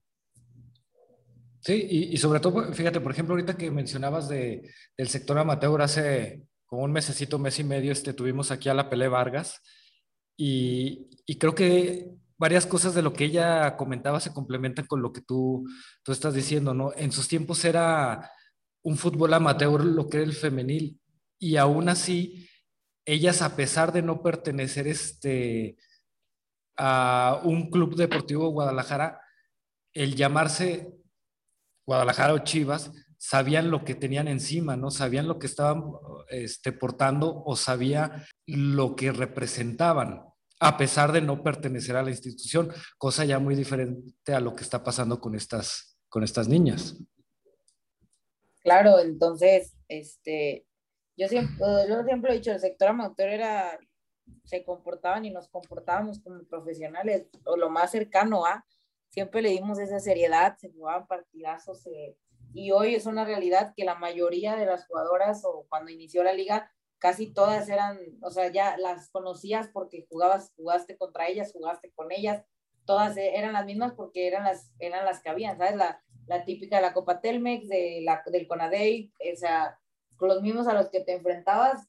Sí, 1.62 1.86
y, 2.12 2.16
sobre 2.16 2.40
todo, 2.40 2.72
fíjate, 2.74 3.00
por 3.00 3.12
ejemplo, 3.12 3.34
ahorita 3.34 3.56
que 3.56 3.70
mencionabas 3.70 4.28
de, 4.28 4.68
del 4.96 5.08
sector 5.08 5.38
amateur, 5.38 5.80
hace 5.80 6.42
como 6.66 6.82
un 6.82 6.90
mesecito, 6.90 7.38
mes 7.38 7.60
y 7.60 7.64
medio, 7.64 7.92
este, 7.92 8.12
tuvimos 8.12 8.50
aquí 8.50 8.68
a 8.68 8.74
la 8.74 8.90
Pele 8.90 9.06
Vargas, 9.06 9.62
y, 10.36 11.08
creo 11.38 11.54
que 11.54 12.10
varias 12.36 12.66
cosas 12.66 12.94
de 12.94 13.02
lo 13.02 13.12
que 13.12 13.26
ella 13.26 13.76
comentaba 13.76 14.18
se 14.18 14.32
complementan 14.32 14.86
con 14.86 15.02
lo 15.02 15.12
que 15.12 15.20
tú, 15.20 15.64
tú 16.02 16.10
estás 16.10 16.34
diciendo, 16.34 16.74
¿no? 16.74 16.92
En 16.96 17.12
sus 17.12 17.28
tiempos 17.28 17.64
era 17.64 18.28
un 18.82 18.96
fútbol 18.96 19.32
amateur 19.32 19.84
lo 19.84 20.08
que 20.08 20.16
era 20.18 20.26
el 20.26 20.32
femenil 20.32 21.00
y 21.38 21.56
aún 21.56 21.88
así 21.88 22.48
ellas 23.04 23.42
a 23.42 23.54
pesar 23.54 23.92
de 23.92 24.02
no 24.02 24.22
pertenecer 24.22 24.88
este, 24.88 25.76
a 26.76 27.40
un 27.44 27.70
club 27.70 27.94
deportivo 27.94 28.48
Guadalajara, 28.48 29.20
el 29.92 30.16
llamarse 30.16 31.01
Guadalajara 31.86 32.34
o 32.34 32.38
Chivas, 32.38 32.92
sabían 33.18 33.70
lo 33.70 33.84
que 33.84 33.94
tenían 33.94 34.28
encima, 34.28 34.76
¿no? 34.76 34.90
Sabían 34.90 35.28
lo 35.28 35.38
que 35.38 35.46
estaban 35.46 35.84
este, 36.28 36.72
portando 36.72 37.42
o 37.44 37.54
sabía 37.54 38.26
lo 38.46 38.96
que 38.96 39.12
representaban, 39.12 40.24
a 40.58 40.76
pesar 40.76 41.12
de 41.12 41.20
no 41.20 41.42
pertenecer 41.42 41.96
a 41.96 42.02
la 42.02 42.10
institución, 42.10 42.72
cosa 42.98 43.24
ya 43.24 43.38
muy 43.38 43.54
diferente 43.54 44.34
a 44.34 44.40
lo 44.40 44.54
que 44.54 44.62
está 44.62 44.82
pasando 44.82 45.20
con 45.20 45.34
estas, 45.34 45.98
con 46.08 46.24
estas 46.24 46.48
niñas. 46.48 46.96
Claro, 48.62 49.00
entonces, 49.00 49.76
este, 49.88 50.66
yo 51.16 51.28
siempre, 51.28 51.56
yo 51.88 52.04
siempre 52.04 52.32
he 52.32 52.36
dicho, 52.36 52.52
el 52.52 52.60
sector 52.60 52.88
amateur 52.88 53.28
era, 53.28 53.78
se 54.44 54.64
comportaban 54.64 55.24
y 55.24 55.30
nos 55.30 55.48
comportábamos 55.48 56.20
como 56.20 56.42
profesionales, 56.44 57.26
o 57.44 57.56
lo 57.56 57.70
más 57.70 57.90
cercano 57.90 58.44
a, 58.46 58.64
siempre 59.12 59.42
le 59.42 59.50
dimos 59.50 59.78
esa 59.78 60.00
seriedad, 60.00 60.56
se 60.56 60.70
jugaban 60.70 61.06
partidazos 61.06 61.86
eh, 61.86 62.16
y 62.54 62.70
hoy 62.72 62.94
es 62.94 63.06
una 63.06 63.24
realidad 63.24 63.74
que 63.76 63.84
la 63.84 63.94
mayoría 63.94 64.56
de 64.56 64.66
las 64.66 64.86
jugadoras 64.86 65.44
o 65.44 65.66
cuando 65.68 65.90
inició 65.90 66.24
la 66.24 66.32
liga, 66.32 66.72
casi 66.98 67.32
todas 67.32 67.68
eran, 67.68 67.98
o 68.22 68.30
sea, 68.30 68.50
ya 68.50 68.76
las 68.78 69.10
conocías 69.10 69.68
porque 69.68 70.06
jugabas, 70.08 70.52
jugaste 70.56 70.96
contra 70.96 71.28
ellas, 71.28 71.52
jugaste 71.52 71.92
con 71.94 72.10
ellas, 72.10 72.42
todas 72.86 73.16
eran 73.16 73.52
las 73.52 73.66
mismas 73.66 73.92
porque 73.92 74.26
eran 74.26 74.44
las, 74.44 74.72
eran 74.78 75.04
las 75.04 75.20
que 75.20 75.28
habían, 75.28 75.58
¿sabes? 75.58 75.76
La, 75.76 76.02
la 76.26 76.44
típica 76.44 76.76
de 76.76 76.82
la 76.82 76.94
Copa 76.94 77.20
Telmex, 77.20 77.68
de 77.68 78.00
la, 78.02 78.22
del 78.26 78.46
Conadey, 78.46 79.12
o 79.32 79.36
sea, 79.36 79.78
los 80.20 80.40
mismos 80.40 80.68
a 80.68 80.74
los 80.74 80.88
que 80.88 81.00
te 81.00 81.12
enfrentabas 81.12 81.88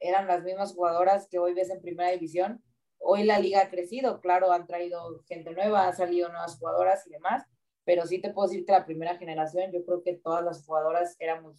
eran 0.00 0.26
las 0.26 0.42
mismas 0.42 0.74
jugadoras 0.74 1.28
que 1.28 1.38
hoy 1.38 1.54
ves 1.54 1.70
en 1.70 1.80
primera 1.80 2.10
división. 2.10 2.62
Hoy 2.98 3.24
la 3.24 3.38
liga 3.38 3.62
ha 3.62 3.70
crecido, 3.70 4.20
claro, 4.20 4.52
han 4.52 4.66
traído 4.66 5.22
gente 5.26 5.52
nueva, 5.52 5.86
han 5.86 5.96
salido 5.96 6.28
nuevas 6.28 6.58
jugadoras 6.58 7.06
y 7.06 7.10
demás, 7.10 7.44
pero 7.84 8.06
sí 8.06 8.20
te 8.20 8.32
puedo 8.32 8.48
decir 8.48 8.64
que 8.66 8.72
la 8.72 8.84
primera 8.84 9.16
generación, 9.16 9.72
yo 9.72 9.84
creo 9.84 10.02
que 10.02 10.14
todas 10.14 10.44
las 10.44 10.64
jugadoras 10.64 11.16
éramos 11.18 11.56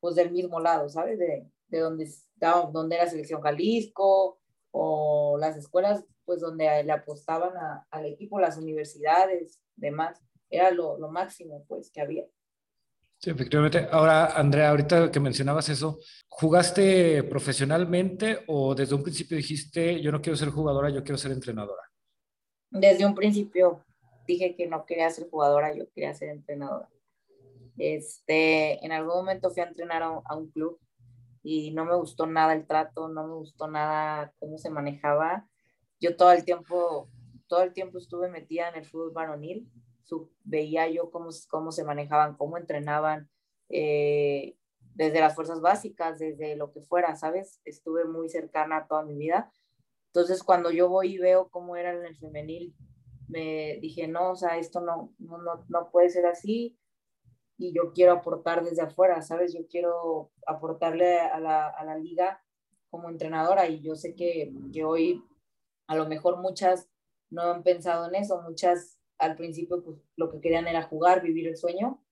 pues 0.00 0.16
del 0.16 0.32
mismo 0.32 0.60
lado, 0.60 0.88
¿sabes? 0.88 1.18
De, 1.18 1.46
de 1.68 1.78
donde, 1.78 2.08
donde 2.72 2.96
era 2.96 3.06
Selección 3.06 3.40
Jalisco 3.40 4.40
o 4.70 5.38
las 5.38 5.56
escuelas, 5.56 6.04
pues 6.24 6.40
donde 6.40 6.82
le 6.82 6.92
apostaban 6.92 7.52
al 7.90 8.06
equipo, 8.06 8.40
las 8.40 8.56
universidades, 8.58 9.60
demás. 9.76 10.20
Era 10.50 10.70
lo, 10.70 10.98
lo 10.98 11.08
máximo, 11.08 11.64
pues, 11.68 11.90
que 11.90 12.00
había. 12.00 12.24
Sí, 13.22 13.30
efectivamente. 13.30 13.86
Ahora, 13.92 14.36
Andrea, 14.36 14.70
ahorita 14.70 15.12
que 15.12 15.20
mencionabas 15.20 15.68
eso, 15.68 16.00
¿jugaste 16.26 17.22
profesionalmente 17.22 18.40
o 18.48 18.74
desde 18.74 18.96
un 18.96 19.02
principio 19.04 19.36
dijiste, 19.36 20.00
yo 20.00 20.10
no 20.10 20.20
quiero 20.20 20.36
ser 20.36 20.48
jugadora, 20.48 20.90
yo 20.90 21.04
quiero 21.04 21.16
ser 21.16 21.30
entrenadora? 21.30 21.82
Desde 22.68 23.06
un 23.06 23.14
principio 23.14 23.84
dije 24.26 24.56
que 24.56 24.66
no 24.66 24.84
quería 24.84 25.08
ser 25.08 25.30
jugadora, 25.30 25.72
yo 25.72 25.88
quería 25.92 26.12
ser 26.14 26.30
entrenadora. 26.30 26.88
Este, 27.78 28.84
en 28.84 28.90
algún 28.90 29.14
momento 29.14 29.52
fui 29.52 29.62
a 29.62 29.66
entrenar 29.66 30.02
a, 30.02 30.36
un 30.36 30.50
club 30.50 30.80
y 31.44 31.70
no 31.70 31.84
me 31.84 31.94
gustó 31.94 32.26
nada 32.26 32.54
el 32.54 32.66
trato, 32.66 33.08
no 33.08 33.28
me 33.28 33.34
gustó 33.34 33.68
nada 33.68 34.32
cómo 34.40 34.58
se 34.58 34.68
manejaba. 34.68 35.46
Yo 36.00 36.16
todo 36.16 36.32
el 36.32 36.44
tiempo, 36.44 37.08
todo 37.46 37.62
el 37.62 37.72
tiempo 37.72 37.98
estuve 37.98 38.28
metida 38.28 38.68
en 38.68 38.76
el 38.76 38.84
fútbol 38.84 39.12
varonil, 39.12 39.70
veía 40.44 40.88
yo 40.88 41.10
cómo, 41.10 41.30
cómo 41.48 41.72
se 41.72 41.84
manejaban, 41.84 42.36
cómo 42.36 42.58
entrenaban, 42.58 43.30
eh, 43.68 44.56
desde 44.94 45.20
las 45.20 45.34
fuerzas 45.34 45.60
básicas, 45.60 46.18
desde 46.18 46.56
lo 46.56 46.72
que 46.72 46.82
fuera, 46.82 47.16
¿sabes? 47.16 47.60
Estuve 47.64 48.04
muy 48.04 48.28
cercana 48.28 48.86
toda 48.86 49.04
mi 49.04 49.16
vida. 49.16 49.50
Entonces, 50.08 50.42
cuando 50.42 50.70
yo 50.70 50.88
voy 50.88 51.14
y 51.14 51.18
veo 51.18 51.48
cómo 51.48 51.76
era 51.76 51.92
en 51.92 52.04
el 52.04 52.16
femenil, 52.16 52.74
me 53.28 53.78
dije, 53.80 54.06
no, 54.08 54.32
o 54.32 54.36
sea, 54.36 54.58
esto 54.58 54.80
no, 54.80 55.14
no, 55.18 55.38
no, 55.68 55.90
puede 55.90 56.10
ser 56.10 56.26
así 56.26 56.78
y 57.56 57.72
yo 57.72 57.92
quiero 57.94 58.12
aportar 58.12 58.62
desde 58.62 58.82
afuera, 58.82 59.22
¿sabes? 59.22 59.54
Yo 59.54 59.66
quiero 59.68 60.30
aportarle 60.46 61.18
a 61.18 61.40
la, 61.40 61.68
a 61.68 61.84
la 61.84 61.96
liga 61.96 62.42
como 62.90 63.08
entrenadora 63.08 63.66
y 63.68 63.80
yo 63.80 63.94
sé 63.94 64.14
que, 64.14 64.52
que, 64.72 64.84
hoy 64.84 65.24
a 65.86 65.96
lo 65.96 66.06
mejor 66.06 66.36
muchas 66.38 66.90
no 67.30 67.42
han 67.42 67.62
pensado 67.62 68.06
en 68.06 68.16
eso, 68.16 68.42
muchas 68.42 68.98
al 69.22 69.36
principio 69.36 69.82
pues 69.82 69.98
lo 70.16 70.30
que 70.30 70.40
querían 70.40 70.66
era 70.66 70.82
jugar, 70.82 71.22
vivir 71.22 71.46
el 71.46 71.56
sueño, 71.56 72.04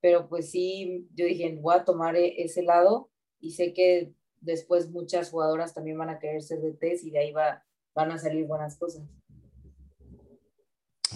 pero 0.00 0.28
pues 0.28 0.50
sí, 0.50 1.06
yo 1.14 1.26
dije, 1.26 1.58
voy 1.60 1.76
a 1.76 1.84
tomar 1.84 2.16
e-, 2.16 2.42
ese 2.42 2.62
lado 2.62 3.10
y 3.38 3.52
sé 3.52 3.74
que 3.74 4.14
después 4.40 4.90
muchas 4.90 5.30
jugadoras 5.30 5.74
también 5.74 5.98
van 5.98 6.08
a 6.08 6.18
querer 6.18 6.42
ser 6.42 6.60
de 6.60 6.72
test 6.72 7.04
y 7.04 7.10
de 7.10 7.18
ahí 7.18 7.32
va, 7.32 7.64
van 7.94 8.12
a 8.12 8.18
salir 8.18 8.46
buenas 8.46 8.78
cosas. 8.78 9.02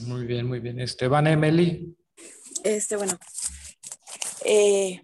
Muy 0.06 0.26
bien, 0.26 0.46
muy 0.46 0.60
bien. 0.60 0.80
Esteban 0.80 1.26
Emily. 1.26 1.96
Este, 2.62 2.96
bueno. 2.96 3.18
Eh, 4.44 5.02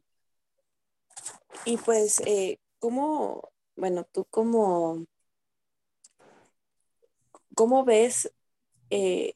y 1.65 1.77
pues, 1.79 2.21
eh, 2.27 2.59
¿cómo, 2.79 3.51
bueno, 3.77 4.07
tú 4.13 4.27
cómo, 4.31 5.07
cómo 7.55 7.85
ves, 7.85 8.31
eh, 8.91 9.35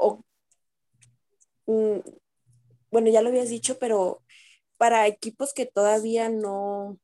o, 0.00 0.24
mm, 1.66 2.00
bueno, 2.90 3.10
ya 3.10 3.22
lo 3.22 3.28
habías 3.28 3.48
dicho, 3.50 3.78
pero 3.78 4.22
para 4.78 5.06
equipos 5.06 5.52
que 5.54 5.66
todavía 5.66 6.28
no, 6.30 6.98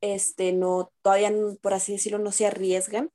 este, 0.00 0.52
no, 0.52 0.92
todavía, 1.02 1.32
por 1.62 1.74
así 1.74 1.92
decirlo, 1.92 2.18
no 2.18 2.32
se 2.32 2.46
arriesgan, 2.46 3.10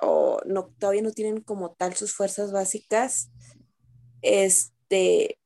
o 0.00 0.40
no, 0.46 0.68
todavía 0.78 1.02
no 1.02 1.12
tienen 1.12 1.40
como 1.42 1.74
tal 1.74 1.94
sus 1.96 2.14
fuerzas 2.14 2.52
básicas, 2.52 3.30
este, 4.22 5.38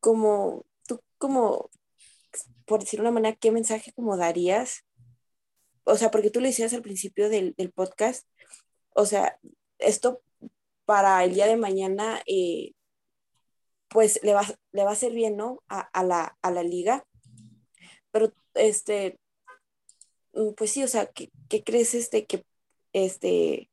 como, 0.00 0.66
tú 0.86 1.02
como, 1.18 1.70
por 2.66 2.80
decirlo 2.80 3.04
de 3.04 3.10
una 3.10 3.20
manera, 3.20 3.36
¿qué 3.36 3.50
mensaje 3.50 3.92
como 3.92 4.16
darías? 4.16 4.84
O 5.84 5.96
sea, 5.96 6.10
porque 6.10 6.30
tú 6.30 6.40
lo 6.40 6.46
decías 6.46 6.72
al 6.74 6.82
principio 6.82 7.28
del, 7.28 7.54
podcast, 7.74 8.26
o 8.94 9.06
sea, 9.06 9.38
esto 9.78 10.22
para 10.90 11.22
el 11.22 11.34
día 11.34 11.46
de 11.46 11.56
mañana, 11.56 12.20
eh, 12.26 12.72
pues 13.86 14.18
le 14.24 14.34
va, 14.34 14.42
le 14.72 14.82
va 14.82 14.90
a 14.90 14.96
ser 14.96 15.12
bien, 15.12 15.36
¿no? 15.36 15.62
A, 15.68 16.02
la, 16.02 16.36
a 16.42 16.50
la 16.50 16.64
liga. 16.64 17.04
Pero, 18.10 18.32
este, 18.54 19.20
mm, 20.32 20.54
pues 20.56 20.72
sí, 20.72 20.82
o 20.82 20.88
sea, 20.88 21.06
¿qué, 21.06 21.30
crees 21.62 21.94
este, 21.94 22.26
que 22.26 22.44
este, 22.92 23.70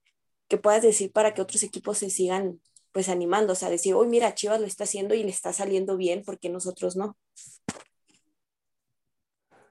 que 0.47 0.57
puedas 0.57 0.83
decir 0.83 1.11
para 1.11 1.33
que 1.33 1.41
otros 1.41 1.63
equipos 1.63 1.97
se 1.97 2.11
sigan 2.11 2.61
pues 2.91 3.09
animando, 3.09 3.53
o 3.53 3.55
sea, 3.55 3.71
decir, 3.71 3.95
hoy 3.95 4.07
mira, 4.07 4.35
Chivas 4.35 4.61
lo 4.61 4.67
está 4.67 4.83
haciendo 4.83 5.15
y 5.15 5.23
le 5.23 5.31
está 5.31 5.51
saliendo 5.53 5.97
bien, 5.97 6.21
porque 6.23 6.49
nosotros 6.49 6.95
no? 6.95 7.17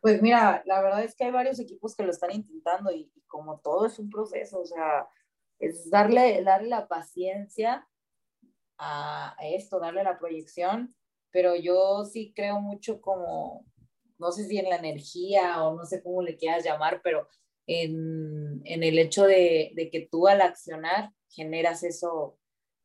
Pues 0.01 0.20
mira, 0.20 0.64
la 0.66 0.82
verdad 0.82 1.05
es 1.05 1.14
que 1.14 1.27
hay 1.27 1.31
varios 1.31 1.60
equipos 1.60 1.94
que 1.94 2.02
lo 2.02 2.10
están 2.10 2.32
intentando 2.32 2.90
y, 2.90 3.09
como 3.28 3.60
todo 3.60 3.86
es 3.86 4.01
un 4.01 4.10
proceso, 4.10 4.59
o 4.59 4.66
sea, 4.66 5.09
es 5.58 5.90
darle, 5.90 6.42
darle 6.42 6.68
la 6.68 6.88
paciencia 6.88 7.88
a 8.78 9.36
esto, 9.42 9.80
darle 9.80 10.04
la 10.04 10.18
proyección, 10.18 10.94
pero 11.30 11.54
yo 11.56 12.04
sí 12.04 12.32
creo 12.34 12.60
mucho 12.60 13.00
como, 13.00 13.64
no 14.18 14.32
sé 14.32 14.46
si 14.46 14.58
en 14.58 14.70
la 14.70 14.76
energía 14.76 15.62
o 15.62 15.76
no 15.76 15.84
sé 15.84 16.02
cómo 16.02 16.22
le 16.22 16.36
quieras 16.36 16.64
llamar, 16.64 17.00
pero 17.02 17.28
en, 17.66 18.62
el 18.64 18.98
hecho 18.98 19.24
de, 19.24 19.88
que 19.92 20.08
tú 20.10 20.28
al 20.28 20.40
accionar 20.40 21.12
generas 21.28 21.82
eso, 21.82 22.38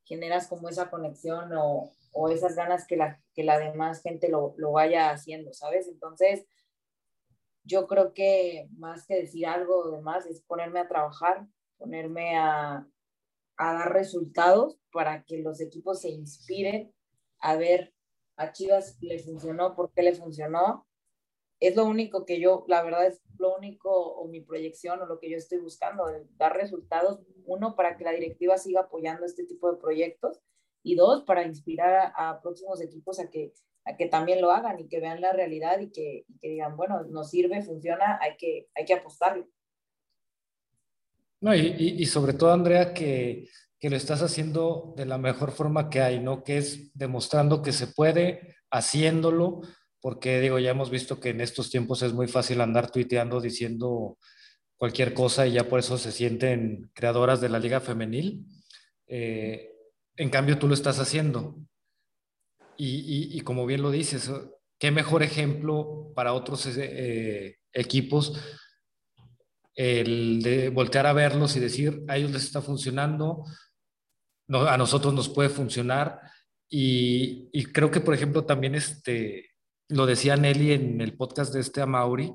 generas 0.05 0.47
como 0.47 0.69
esa 0.69 0.89
conexión 0.89 1.51
o, 1.55 1.91
esas 2.29 2.55
ganas 2.55 2.85
que 2.85 2.97
la, 2.97 3.21
que 3.33 3.45
la 3.45 3.57
demás 3.57 4.01
gente 4.01 4.27
lo, 4.27 4.53
vaya 4.73 5.11
haciendo, 5.11 5.53
¿sabes? 5.53 5.87
Entonces, 5.87 6.45
yo 7.63 7.87
creo 7.87 8.13
que 8.13 8.67
más 8.77 9.05
que 9.05 9.15
decir 9.15 9.45
algo 9.45 9.91
demás 9.91 10.25
es 10.25 10.41
ponerme 10.41 10.81
a 10.81 10.89
trabajar, 10.89 11.47
ponerme 11.81 12.37
a, 12.37 12.87
a 13.57 13.73
dar 13.73 13.91
resultados 13.91 14.77
para 14.91 15.23
que 15.23 15.39
los 15.39 15.59
equipos 15.59 16.01
se 16.01 16.09
inspiren 16.09 16.93
a 17.39 17.55
ver 17.55 17.93
a 18.37 18.51
Chivas 18.51 18.97
le 19.01 19.19
funcionó, 19.19 19.75
por 19.75 19.91
qué 19.93 20.03
le 20.03 20.13
funcionó 20.13 20.85
es 21.61 21.75
lo 21.75 21.85
único 21.85 22.25
que 22.25 22.41
yo, 22.41 22.65
la 22.67 22.83
verdad 22.83 23.05
es 23.05 23.21
lo 23.37 23.55
único 23.55 23.91
o 23.91 24.27
mi 24.27 24.41
proyección 24.41 24.99
o 24.99 25.05
lo 25.05 25.19
que 25.19 25.29
yo 25.29 25.37
estoy 25.37 25.59
buscando, 25.59 26.05
dar 26.35 26.57
resultados, 26.57 27.19
uno, 27.45 27.75
para 27.75 27.97
que 27.97 28.03
la 28.03 28.11
directiva 28.11 28.57
siga 28.57 28.81
apoyando 28.81 29.25
este 29.25 29.45
tipo 29.45 29.71
de 29.71 29.79
proyectos 29.79 30.41
y 30.83 30.95
dos, 30.95 31.23
para 31.23 31.45
inspirar 31.45 32.13
a, 32.15 32.41
próximos 32.41 32.81
equipos 32.81 33.19
a 33.19 33.29
que, 33.29 33.53
a 33.85 33.95
que 33.95 34.07
también 34.07 34.41
lo 34.41 34.51
hagan 34.51 34.79
y 34.79 34.87
que 34.87 34.99
vean 34.99 35.21
la 35.21 35.33
realidad 35.33 35.79
y 35.79 35.91
que, 35.91 36.25
digan, 36.41 36.75
bueno, 36.75 37.03
nos 37.03 37.29
sirve, 37.29 37.61
funciona, 37.61 38.17
hay 38.19 38.37
que, 38.37 38.67
hay 38.73 38.85
que 38.85 38.95
apostarle. 38.95 39.47
No, 41.41 41.55
y, 41.55 41.95
y, 41.97 42.05
sobre 42.05 42.33
todo, 42.33 42.53
Andrea, 42.53 42.93
que, 42.93 43.49
que 43.79 43.89
lo 43.89 43.95
estás 43.95 44.21
haciendo 44.21 44.93
de 44.95 45.07
la 45.07 45.17
mejor 45.17 45.51
forma 45.51 45.89
que 45.89 46.01
hay, 46.01 46.19
¿no? 46.19 46.43
Que 46.43 46.59
es 46.59 46.91
demostrando 46.93 47.63
que 47.63 47.73
se 47.73 47.87
puede, 47.87 48.55
haciéndolo, 48.69 49.61
porque 49.99 50.39
digo, 50.39 50.59
ya 50.59 50.69
hemos 50.69 50.91
visto 50.91 51.19
que 51.19 51.29
en 51.29 51.41
estos 51.41 51.71
tiempos 51.71 52.03
es 52.03 52.13
muy 52.13 52.27
fácil 52.27 52.61
andar 52.61 52.91
tuiteando 52.91 53.41
diciendo 53.41 54.19
cualquier 54.77 55.15
cosa 55.15 55.47
y 55.47 55.53
ya 55.53 55.67
por 55.67 55.79
eso 55.79 55.97
se 55.97 56.11
sienten 56.11 56.91
creadoras 56.93 57.41
de 57.41 57.49
la 57.49 57.59
liga 57.59 57.79
femenil. 57.79 58.45
Eh, 59.07 59.71
en 60.17 60.29
cambio, 60.29 60.59
tú 60.59 60.67
lo 60.67 60.75
estás 60.75 60.99
haciendo. 60.99 61.57
Y, 62.77 63.39
como 63.41 63.67
bien 63.67 63.83
lo 63.83 63.91
dices, 63.91 64.31
qué 64.79 64.89
mejor 64.89 65.21
ejemplo 65.21 66.11
para 66.15 66.33
otros 66.33 66.65
eh, 66.77 67.57
equipos 67.73 68.39
el 69.75 70.41
de 70.41 70.69
voltear 70.69 71.07
a 71.07 71.13
verlos 71.13 71.55
y 71.55 71.59
decir, 71.59 72.03
a 72.07 72.17
ellos 72.17 72.31
les 72.31 72.43
está 72.43 72.61
funcionando, 72.61 73.45
a 74.49 74.77
nosotros 74.77 75.13
nos 75.13 75.29
puede 75.29 75.49
funcionar. 75.49 76.19
Y, 76.69 77.49
creo 77.73 77.91
que, 77.91 78.01
por 78.01 78.13
ejemplo, 78.13 78.45
también 78.45 78.75
este, 78.75 79.51
lo 79.89 80.05
decía 80.05 80.37
Nelly 80.37 80.73
en 80.73 81.01
el 81.01 81.15
podcast 81.15 81.53
de 81.53 81.59
este 81.61 81.81
Amauri, 81.81 82.33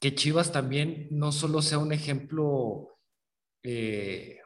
que 0.00 0.14
Chivas 0.14 0.52
también 0.52 1.08
no 1.10 1.32
solo 1.32 1.62
sea 1.62 1.78
un 1.78 1.92
ejemplo, 1.92 2.98
eh, 3.62 4.40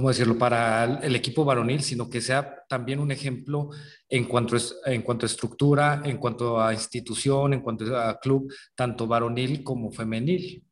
¿cómo 0.00 0.08
decirlo?, 0.08 0.38
para 0.38 0.98
el 1.02 1.14
equipo 1.14 1.44
varonil, 1.44 1.82
sino 1.82 2.08
que 2.08 2.22
sea 2.22 2.64
también 2.66 3.00
un 3.00 3.12
ejemplo 3.12 3.68
en 4.08 4.24
cuanto, 4.24 4.56
en 4.86 5.02
cuanto 5.02 5.26
a 5.26 5.28
estructura, 5.28 6.00
en 6.06 6.16
cuanto 6.16 6.58
a 6.58 6.72
institución, 6.72 7.52
en 7.52 7.60
cuanto 7.60 7.94
a 7.94 8.18
club, 8.18 8.50
tanto 8.74 9.06
varonil 9.06 9.62
como 9.62 9.90
femenil. 9.90 10.64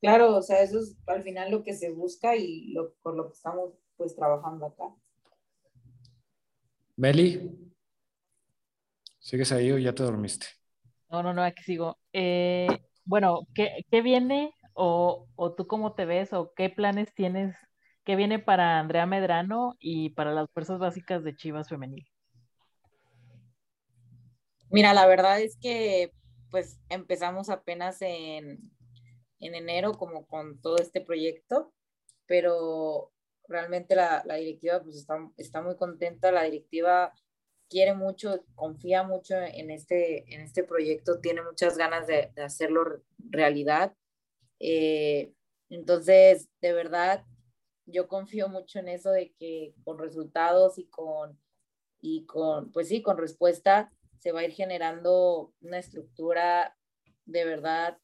Claro, 0.00 0.36
o 0.36 0.42
sea, 0.42 0.62
eso 0.62 0.78
es 0.78 0.96
al 1.08 1.24
final 1.24 1.50
lo 1.50 1.64
que 1.64 1.74
se 1.74 1.90
busca 1.90 2.36
y 2.36 2.72
lo, 2.72 2.94
por 3.02 3.16
lo 3.16 3.26
que 3.26 3.32
estamos 3.32 3.72
pues 3.96 4.14
trabajando 4.14 4.66
acá. 4.66 4.94
Meli, 6.94 7.50
¿sigues 9.18 9.50
ahí 9.50 9.72
o 9.72 9.78
ya 9.78 9.92
te 9.92 10.04
dormiste? 10.04 10.46
No, 11.10 11.24
no, 11.24 11.34
no, 11.34 11.42
aquí 11.42 11.64
sigo. 11.64 11.98
Eh, 12.12 12.68
bueno, 13.04 13.48
¿qué, 13.52 13.84
¿qué, 13.90 14.00
viene 14.00 14.54
o, 14.74 15.26
o, 15.36 15.54
tú 15.54 15.66
cómo 15.66 15.94
te 15.94 16.04
ves 16.04 16.32
o 16.32 16.52
qué 16.54 16.68
planes 16.68 17.14
tienes? 17.14 17.56
¿Qué 18.04 18.16
viene 18.16 18.38
para 18.38 18.78
Andrea 18.78 19.06
Medrano 19.06 19.76
y 19.78 20.10
para 20.10 20.32
las 20.32 20.50
fuerzas 20.50 20.78
básicas 20.78 21.24
de 21.24 21.34
Chivas 21.34 21.68
Femenil? 21.68 22.06
Mira, 24.70 24.92
la 24.92 25.06
verdad 25.06 25.40
es 25.40 25.56
que 25.56 26.12
pues 26.50 26.78
empezamos 26.88 27.48
apenas 27.48 28.02
en, 28.02 28.58
en 29.40 29.54
enero 29.54 29.92
como 29.92 30.26
con 30.26 30.60
todo 30.60 30.76
este 30.78 31.00
proyecto, 31.00 31.72
pero 32.26 33.12
realmente 33.48 33.94
la, 33.94 34.22
la 34.24 34.36
directiva 34.36 34.82
pues 34.82 34.96
está, 34.96 35.30
está, 35.36 35.62
muy 35.62 35.76
contenta, 35.76 36.32
la 36.32 36.44
directiva 36.44 37.12
quiere 37.68 37.94
mucho, 37.94 38.44
confía 38.54 39.02
mucho 39.02 39.34
en 39.36 39.70
este, 39.70 40.32
en 40.34 40.42
este 40.42 40.64
proyecto, 40.64 41.20
tiene 41.20 41.42
muchas 41.42 41.76
ganas 41.76 42.06
de, 42.06 42.30
de 42.34 42.42
hacerlo 42.42 43.02
realidad. 43.18 43.94
Eh, 44.60 45.32
entonces, 45.68 46.48
de 46.60 46.72
verdad, 46.72 47.24
yo 47.86 48.08
confío 48.08 48.48
mucho 48.48 48.78
en 48.78 48.88
eso 48.88 49.10
de 49.10 49.32
que 49.38 49.74
con 49.84 49.98
resultados 49.98 50.78
y 50.78 50.86
con, 50.86 51.38
y 52.00 52.26
con, 52.26 52.72
pues 52.72 52.88
sí, 52.88 53.02
con 53.02 53.18
respuesta 53.18 53.92
se 54.18 54.32
va 54.32 54.40
a 54.40 54.44
ir 54.44 54.52
generando 54.52 55.52
una 55.60 55.78
estructura 55.78 56.76
de 57.26 57.44
verdad 57.44 57.98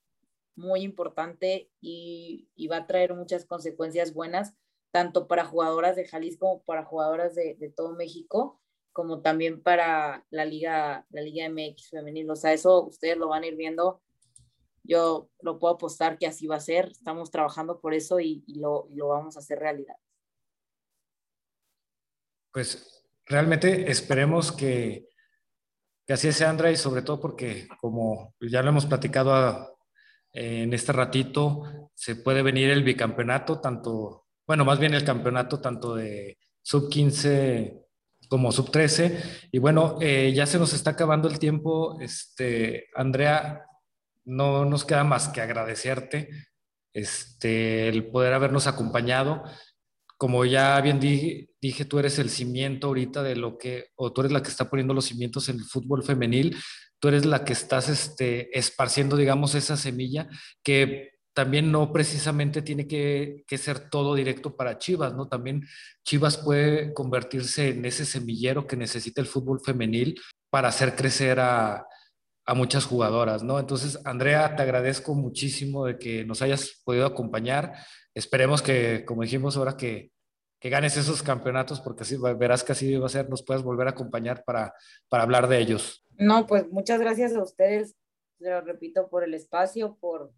muy 0.56 0.82
importante 0.82 1.70
y, 1.80 2.48
y, 2.54 2.66
va 2.68 2.78
a 2.78 2.86
traer 2.86 3.14
muchas 3.14 3.46
consecuencias 3.46 4.12
buenas, 4.12 4.54
tanto 4.90 5.26
para 5.26 5.44
jugadoras 5.44 5.96
de 5.96 6.06
Jalisco 6.06 6.46
como 6.46 6.62
para 6.64 6.84
jugadoras 6.84 7.34
de, 7.34 7.72
todo 7.74 7.94
México, 7.94 8.60
como 8.92 9.22
también 9.22 9.62
para 9.62 10.26
la 10.30 10.44
Liga, 10.44 11.06
la 11.10 11.22
Liga 11.22 11.48
MX 11.48 11.90
femenil. 11.90 12.30
O 12.30 12.36
sea, 12.36 12.52
eso 12.52 12.84
ustedes 12.84 13.16
lo 13.16 13.28
van 13.28 13.44
a 13.44 13.46
ir 13.46 13.56
viendo. 13.56 14.02
Yo 14.82 15.28
lo 15.40 15.58
puedo 15.58 15.74
apostar 15.74 16.18
que 16.18 16.26
así 16.26 16.46
va 16.46 16.56
a 16.56 16.60
ser. 16.60 16.88
Estamos 16.88 17.30
trabajando 17.30 17.80
por 17.80 17.94
eso 17.94 18.20
y, 18.20 18.44
y 18.46 18.58
lo, 18.58 18.86
y 18.90 18.96
lo 18.96 19.08
vamos 19.08 19.36
a 19.36 19.40
hacer 19.40 19.58
realidad. 19.58 19.96
Pues 22.52 23.04
realmente 23.26 23.90
esperemos 23.90 24.52
que, 24.52 25.08
que 26.06 26.12
así 26.12 26.32
sea, 26.32 26.50
Andrea, 26.50 26.72
y 26.72 26.76
sobre 26.76 27.02
todo 27.02 27.20
porque, 27.20 27.68
como 27.80 28.34
ya 28.40 28.62
lo 28.62 28.70
hemos 28.70 28.86
platicado 28.86 29.34
a, 29.34 29.72
en 30.32 30.72
este 30.72 30.92
ratito 30.92 31.90
se 31.94 32.16
puede 32.16 32.42
venir 32.42 32.70
el 32.70 32.82
bicampeonato, 32.82 33.60
tanto, 33.60 34.26
bueno, 34.46 34.64
más 34.64 34.78
bien 34.78 34.94
el 34.94 35.04
campeonato 35.04 35.60
tanto 35.60 35.94
de 35.94 36.38
sub 36.62 36.88
15 36.88 37.80
como 38.28 38.52
sub 38.52 38.70
13. 38.70 39.48
Y 39.52 39.58
bueno, 39.58 39.98
eh, 40.00 40.32
ya 40.34 40.46
se 40.46 40.58
nos 40.58 40.72
está 40.72 40.90
acabando 40.90 41.28
el 41.28 41.38
tiempo. 41.38 42.00
Este, 42.00 42.86
Andrea, 42.94 43.64
no 44.24 44.64
nos 44.64 44.84
queda 44.84 45.04
más 45.04 45.28
que 45.28 45.40
agradecerte 45.40 46.28
este, 46.94 47.88
el 47.88 48.10
poder 48.10 48.32
habernos 48.32 48.66
acompañado. 48.66 49.42
Como 50.18 50.44
ya 50.44 50.80
bien 50.80 51.00
dije, 51.00 51.50
dije, 51.60 51.84
tú 51.84 51.98
eres 51.98 52.18
el 52.18 52.30
cimiento 52.30 52.88
ahorita 52.88 53.22
de 53.22 53.36
lo 53.36 53.56
que, 53.56 53.88
o 53.96 54.12
tú 54.12 54.20
eres 54.20 54.32
la 54.32 54.42
que 54.42 54.50
está 54.50 54.68
poniendo 54.68 54.92
los 54.92 55.06
cimientos 55.06 55.48
en 55.48 55.56
el 55.56 55.64
fútbol 55.64 56.02
femenil 56.02 56.56
tú 57.00 57.08
eres 57.08 57.24
la 57.24 57.44
que 57.44 57.54
estás 57.54 57.88
este, 57.88 58.56
esparciendo, 58.56 59.16
digamos, 59.16 59.54
esa 59.54 59.76
semilla 59.76 60.28
que 60.62 61.14
también 61.34 61.72
no 61.72 61.92
precisamente 61.92 62.60
tiene 62.60 62.86
que, 62.86 63.44
que, 63.46 63.56
ser 63.56 63.88
todo 63.88 64.14
directo 64.14 64.56
para 64.56 64.78
Chivas, 64.78 65.14
¿no? 65.14 65.26
También 65.26 65.66
Chivas 66.04 66.36
puede 66.36 66.92
convertirse 66.92 67.70
en 67.70 67.84
ese 67.86 68.04
semillero 68.04 68.66
que 68.66 68.76
necesita 68.76 69.20
el 69.20 69.26
fútbol 69.26 69.60
femenil 69.64 70.20
para 70.50 70.68
hacer 70.68 70.94
crecer 70.94 71.40
a, 71.40 71.86
a 72.50 72.54
muchas 72.54 72.84
jugadoras, 72.84 73.44
¿no? 73.44 73.60
Entonces, 73.60 74.00
Andrea, 74.04 74.56
te 74.56 74.62
agradezco 74.62 75.14
muchísimo 75.14 75.86
de 75.86 75.98
que 75.98 76.24
nos 76.24 76.42
hayas 76.42 76.82
podido 76.84 77.06
acompañar. 77.06 77.74
Esperemos 78.12 78.60
que, 78.60 79.04
como 79.04 79.22
dijimos 79.22 79.56
ahora, 79.56 79.76
que, 79.76 80.10
que 80.58 80.68
ganes 80.68 80.96
esos 80.96 81.22
campeonatos, 81.22 81.80
porque 81.80 82.02
así 82.02 82.16
verás 82.36 82.64
que 82.64 82.72
así 82.72 82.96
va 82.96 83.06
a 83.06 83.08
ser, 83.08 83.28
nos 83.28 83.44
puedes 83.44 83.62
volver 83.62 83.86
a 83.86 83.90
acompañar 83.90 84.42
para, 84.44 84.74
para 85.08 85.22
hablar 85.22 85.46
de 85.46 85.60
ellos. 85.60 86.04
No, 86.18 86.48
pues 86.48 86.68
muchas 86.72 86.98
gracias 86.98 87.36
a 87.36 87.40
ustedes, 87.40 87.94
lo 88.40 88.60
repito, 88.62 89.08
por 89.08 89.22
el 89.22 89.34
espacio, 89.34 89.96
por, 90.00 90.32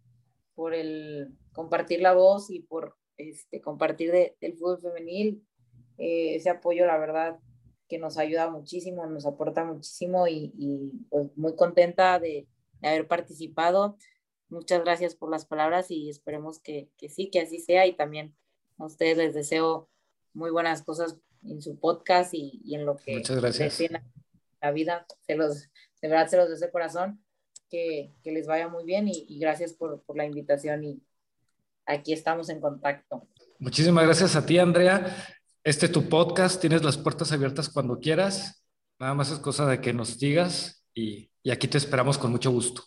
por 0.53 0.75
el 0.75 1.33
compartir 1.51 1.99
la 1.99 2.13
voz 2.13 2.51
y 2.51 2.59
por 2.59 2.95
este, 3.17 3.59
compartir 3.59 4.11
de, 4.11 4.37
del 4.39 4.53
fútbol 4.53 4.79
femenil. 4.79 5.43
Eh, 5.97 6.35
ese 6.35 6.51
apoyo, 6.51 6.85
la 6.85 6.99
verdad, 6.99 7.39
que 7.93 7.99
nos 7.99 8.17
ayuda 8.17 8.49
muchísimo, 8.49 9.05
nos 9.05 9.27
aporta 9.27 9.63
muchísimo 9.63 10.27
y, 10.27 10.51
y 10.57 11.05
pues 11.11 11.27
muy 11.35 11.55
contenta 11.55 12.17
de, 12.17 12.47
de, 12.81 12.87
haber 12.87 13.07
participado. 13.07 13.99
Muchas 14.49 14.83
gracias 14.83 15.13
por 15.13 15.29
las 15.29 15.45
palabras 15.45 15.91
y 15.91 16.09
esperemos 16.09 16.59
que, 16.59 16.89
que 16.97 17.07
sí, 17.07 17.29
que 17.29 17.41
así 17.41 17.59
sea 17.59 17.85
y 17.85 17.93
también 17.93 18.35
a 18.79 18.85
ustedes 18.85 19.15
les 19.17 19.35
deseo 19.35 19.91
muy 20.33 20.49
buenas 20.49 20.81
cosas 20.81 21.17
en 21.43 21.61
su 21.61 21.79
podcast 21.79 22.33
y, 22.33 22.63
y 22.65 22.73
en 22.73 22.87
lo 22.87 22.97
que 22.97 23.17
Muchas 23.17 23.39
gracias. 23.39 23.79
la 24.59 24.71
vida. 24.71 25.05
Se 25.21 25.35
los, 25.35 25.69
de 26.01 26.07
verdad 26.07 26.27
se 26.27 26.37
los 26.37 26.49
deseo 26.49 26.65
de 26.65 26.71
corazón, 26.71 27.23
que, 27.69 28.11
que 28.23 28.31
les 28.31 28.47
vaya 28.47 28.69
muy 28.69 28.85
bien 28.85 29.07
y, 29.07 29.27
y 29.29 29.37
gracias 29.37 29.73
por, 29.73 30.01
por, 30.01 30.17
la 30.17 30.25
invitación 30.25 30.83
y 30.83 31.03
aquí 31.85 32.11
estamos 32.11 32.49
en 32.49 32.59
contacto. 32.59 33.27
Muchísimas 33.59 34.03
gracias 34.05 34.35
a 34.35 34.43
ti, 34.43 34.57
Andrea. 34.57 35.15
Este 35.63 35.85
es 35.85 35.91
tu 35.93 36.09
podcast, 36.09 36.59
tienes 36.59 36.83
las 36.83 36.97
puertas 36.97 37.31
abiertas 37.31 37.69
cuando 37.69 37.99
quieras. 37.99 38.65
Nada 38.99 39.13
más 39.13 39.31
es 39.31 39.39
cosa 39.39 39.65
de 39.65 39.79
que 39.79 39.93
nos 39.93 40.19
digas 40.19 40.85
y, 40.93 41.31
y 41.41 41.51
aquí 41.51 41.69
te 41.69 41.77
esperamos 41.77 42.17
con 42.17 42.31
mucho 42.31 42.51
gusto. 42.51 42.83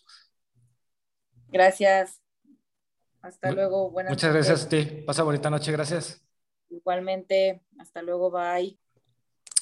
Gracias. 1.48 2.20
Hasta 3.22 3.50
luego. 3.52 3.90
Buenas 3.90 4.10
Muchas 4.10 4.30
noches. 4.30 4.46
gracias 4.46 4.66
a 4.66 4.68
ti. 4.68 5.02
Pasa 5.06 5.22
bonita 5.22 5.48
noche. 5.48 5.72
Gracias. 5.72 6.22
Igualmente, 6.68 7.62
hasta 7.78 8.02
luego, 8.02 8.30
bye. 8.30 8.78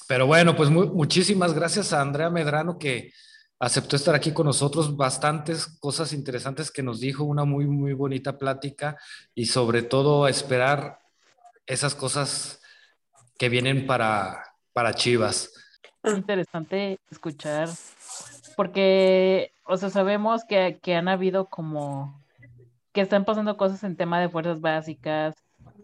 Pero 0.09 0.27
bueno, 0.27 0.57
pues 0.57 0.69
muy, 0.69 0.89
muchísimas 0.89 1.55
gracias 1.55 1.93
a 1.93 2.01
Andrea 2.01 2.31
Medrano 2.31 2.79
que 2.79 3.13
aceptó 3.61 3.95
estar 3.95 4.17
aquí 4.17 4.33
con 4.33 4.47
nosotros, 4.47 4.97
bastantes 4.97 5.67
cosas 5.79 6.13
interesantes 6.13 6.71
que 6.71 6.83
nos 6.83 6.99
dijo, 6.99 7.23
una 7.23 7.45
muy, 7.45 7.67
muy 7.67 7.93
bonita 7.93 8.37
plática 8.39 8.99
y 9.35 9.47
sobre 9.47 9.83
todo 9.83 10.27
esperar 10.27 10.99
esas 11.65 11.95
cosas 11.95 12.61
que 13.39 13.49
vienen 13.49 13.87
para, 13.87 14.45
para 14.73 14.95
Chivas. 14.95 15.53
Es 16.03 16.17
interesante 16.17 16.99
escuchar, 17.11 17.69
porque, 18.57 19.53
o 19.65 19.77
sea, 19.77 19.91
sabemos 19.91 20.45
que, 20.45 20.79
que 20.83 20.95
han 20.95 21.09
habido 21.09 21.47
como, 21.47 22.23
que 22.93 23.01
están 23.01 23.25
pasando 23.25 23.57
cosas 23.57 23.83
en 23.85 23.97
tema 23.97 24.21
de 24.21 24.29
fuerzas 24.29 24.61
básicas, 24.61 25.35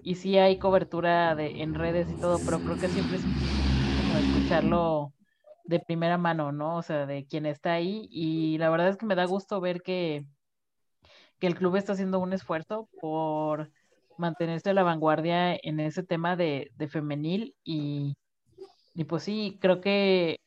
y 0.02 0.14
sí 0.16 0.39
hay 0.39 0.59
cobertura 0.59 1.35
de, 1.35 1.62
en 1.62 1.74
redes 1.74 2.09
y 2.10 2.20
todo, 2.20 2.39
pero 2.44 2.59
creo 2.60 2.78
que 2.78 2.89
siempre 2.89 3.16
es 3.16 3.22
como 3.22 4.18
escucharlo 4.18 5.12
de 5.64 5.81
primera 5.81 6.18
mano, 6.18 6.52
¿no? 6.52 6.77
O 6.77 6.82
sea, 6.82 7.06
de 7.06 7.27
quien 7.27 7.47
está 7.47 7.72
ahí. 7.72 8.09
Y 8.10 8.59
la 8.59 8.70
verdad 8.70 8.89
es 8.89 8.97
que 8.97 9.06
me 9.06 9.14
da 9.14 9.24
gusto 9.24 9.60
ver 9.60 9.82
que, 9.82 10.24
que 11.39 11.47
el 11.47 11.55
club 11.55 11.77
está 11.77 11.93
haciendo 11.93 12.18
un 12.18 12.32
esfuerzo 12.32 12.89
por 13.01 13.70
mantenerse 14.20 14.70
a 14.70 14.74
la 14.74 14.82
vanguardia 14.82 15.55
en 15.55 15.80
ese 15.80 16.02
tema 16.02 16.36
de, 16.36 16.70
femenil 16.90 17.56
y, 17.64 18.14
y, 18.94 19.05
pues 19.05 19.24
sí, 19.24 19.59
creo 19.60 19.80
que, 19.80 20.38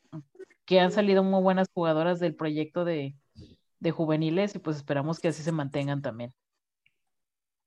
que 0.64 0.80
han 0.80 0.92
salido 0.92 1.22
muy 1.22 1.42
buenas 1.42 1.68
jugadoras 1.74 2.20
del 2.20 2.34
proyecto 2.34 2.84
de, 2.84 3.14
de 3.80 3.90
juveniles 3.90 4.54
y 4.54 4.58
pues 4.58 4.78
esperamos 4.78 5.20
que 5.20 5.28
así 5.28 5.42
se 5.42 5.52
mantengan 5.52 6.02
también. 6.02 6.32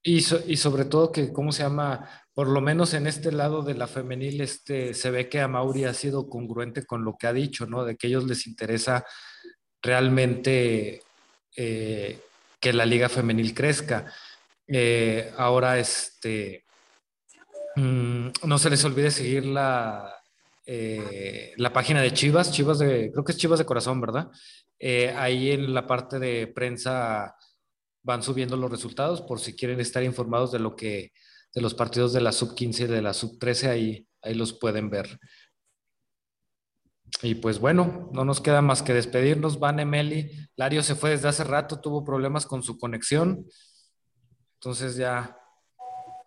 Y, 0.02 0.20
so, 0.20 0.40
y, 0.46 0.56
sobre 0.56 0.84
todo 0.84 1.12
que, 1.12 1.32
¿cómo 1.32 1.52
se 1.52 1.62
llama? 1.62 2.08
Por 2.32 2.48
lo 2.48 2.60
menos 2.60 2.94
en 2.94 3.06
este 3.06 3.32
lado 3.32 3.62
de 3.62 3.74
la 3.74 3.86
femenil, 3.86 4.40
este, 4.40 4.94
se 4.94 5.10
ve 5.10 5.28
que 5.28 5.40
a 5.40 5.48
Mauri 5.48 5.84
ha 5.84 5.94
sido 5.94 6.28
congruente 6.28 6.86
con 6.86 7.04
lo 7.04 7.16
que 7.16 7.26
ha 7.26 7.32
dicho, 7.32 7.66
¿no? 7.66 7.84
De 7.84 7.96
que 7.96 8.06
ellos 8.06 8.24
les 8.24 8.46
interesa 8.46 9.04
realmente 9.82 11.02
eh, 11.56 12.20
que 12.60 12.72
la 12.72 12.86
liga 12.86 13.08
femenil 13.08 13.54
crezca. 13.54 14.06
Eh, 14.68 15.32
ahora, 15.36 15.78
este, 15.78 16.64
mmm, 17.76 18.28
no 18.44 18.58
se 18.58 18.70
les 18.70 18.84
olvide 18.84 19.10
seguir 19.10 19.46
la, 19.46 20.14
eh, 20.66 21.54
la 21.56 21.72
página 21.72 22.02
de 22.02 22.12
Chivas, 22.12 22.52
Chivas 22.52 22.78
de, 22.78 23.10
creo 23.10 23.24
que 23.24 23.32
es 23.32 23.38
Chivas 23.38 23.58
de 23.58 23.64
Corazón, 23.64 24.00
¿verdad? 24.00 24.30
Eh, 24.78 25.14
ahí 25.16 25.50
en 25.50 25.72
la 25.72 25.86
parte 25.86 26.18
de 26.18 26.46
prensa 26.46 27.34
van 28.02 28.22
subiendo 28.22 28.56
los 28.56 28.70
resultados 28.70 29.22
por 29.22 29.40
si 29.40 29.56
quieren 29.56 29.80
estar 29.80 30.02
informados 30.02 30.52
de 30.52 30.58
lo 30.58 30.76
que, 30.76 31.12
de 31.54 31.60
los 31.62 31.74
partidos 31.74 32.12
de 32.12 32.20
la 32.20 32.32
sub 32.32 32.54
15 32.54 32.84
y 32.84 32.86
de 32.86 33.02
la 33.02 33.14
sub 33.14 33.38
13, 33.38 33.68
ahí, 33.68 34.06
ahí 34.22 34.34
los 34.34 34.52
pueden 34.52 34.90
ver. 34.90 35.18
Y 37.22 37.36
pues 37.36 37.58
bueno, 37.58 38.10
no 38.12 38.24
nos 38.24 38.40
queda 38.40 38.62
más 38.62 38.82
que 38.82 38.92
despedirnos. 38.92 39.58
Van 39.58 39.80
Emeli. 39.80 40.30
Lario 40.56 40.82
se 40.82 40.94
fue 40.94 41.10
desde 41.10 41.28
hace 41.28 41.44
rato, 41.44 41.80
tuvo 41.80 42.04
problemas 42.04 42.46
con 42.46 42.62
su 42.62 42.78
conexión. 42.78 43.46
Entonces 44.58 44.96
ya, 44.96 45.38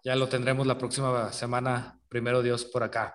ya 0.03 0.15
lo 0.15 0.29
tendremos 0.29 0.65
la 0.65 0.77
próxima 0.77 1.31
semana, 1.33 1.99
primero 2.07 2.41
Dios, 2.41 2.65
por 2.65 2.83
acá. 2.83 3.13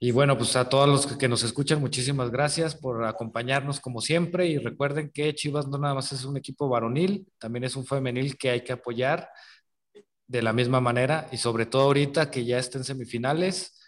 Y 0.00 0.12
bueno, 0.12 0.38
pues 0.38 0.54
a 0.56 0.68
todos 0.68 0.88
los 0.88 1.06
que 1.18 1.28
nos 1.28 1.42
escuchan, 1.42 1.80
muchísimas 1.80 2.30
gracias 2.30 2.74
por 2.74 3.04
acompañarnos 3.04 3.80
como 3.80 4.00
siempre. 4.00 4.46
Y 4.46 4.58
recuerden 4.58 5.10
que 5.12 5.34
Chivas 5.34 5.66
no 5.66 5.76
nada 5.76 5.94
más 5.94 6.12
es 6.12 6.24
un 6.24 6.36
equipo 6.36 6.68
varonil, 6.68 7.26
también 7.38 7.64
es 7.64 7.76
un 7.76 7.84
femenil 7.84 8.38
que 8.38 8.50
hay 8.50 8.62
que 8.62 8.72
apoyar 8.72 9.28
de 10.26 10.42
la 10.42 10.52
misma 10.52 10.80
manera 10.80 11.26
y 11.32 11.38
sobre 11.38 11.66
todo 11.66 11.82
ahorita 11.82 12.30
que 12.30 12.44
ya 12.44 12.58
estén 12.58 12.84
semifinales 12.84 13.78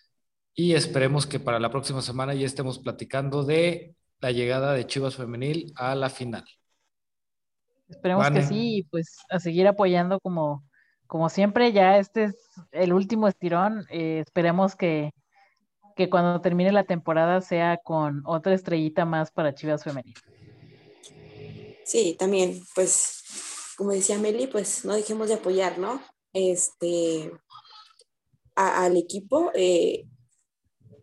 y 0.55 0.75
esperemos 0.75 1.27
que 1.27 1.39
para 1.39 1.61
la 1.61 1.71
próxima 1.71 2.03
semana 2.03 2.35
ya 2.35 2.47
estemos 2.47 2.79
platicando 2.79 3.45
de 3.45 3.95
la 4.21 4.33
llegada 4.33 4.73
de 4.73 4.87
Chivas 4.87 5.17
Femenil 5.17 5.73
a 5.77 5.95
la 5.95 6.11
final. 6.11 6.45
Esperemos 7.91 8.31
que 8.31 8.43
sí, 8.43 8.77
y 8.79 8.83
pues 8.85 9.19
a 9.29 9.39
seguir 9.41 9.67
apoyando 9.67 10.21
como, 10.21 10.65
como 11.07 11.29
siempre, 11.29 11.73
ya 11.73 11.99
este 11.99 12.25
es 12.25 12.37
el 12.73 12.93
último 12.93 13.29
estirón, 13.29 13.85
eh, 13.91 14.21
esperemos 14.25 14.77
que, 14.77 15.13
que 15.97 16.09
cuando 16.09 16.41
termine 16.41 16.73
la 16.73 16.85
temporada 16.85 17.41
sea 17.41 17.79
con 17.79 18.23
otra 18.25 18.55
estrellita 18.55 19.05
más 19.05 19.31
para 19.31 19.55
Chivas 19.55 19.85
Femenil. 19.85 20.15
Sí, 21.85 22.17
también, 22.19 22.63
pues, 22.75 23.25
como 23.77 23.91
decía 23.91 24.19
Meli, 24.19 24.47
pues 24.47 24.85
no 24.85 24.95
dejemos 24.95 25.29
de 25.29 25.35
apoyar, 25.35 25.79
¿no? 25.79 26.01
Este, 26.33 27.33
al 28.55 28.97
equipo. 28.97 29.51
Eh, 29.55 30.07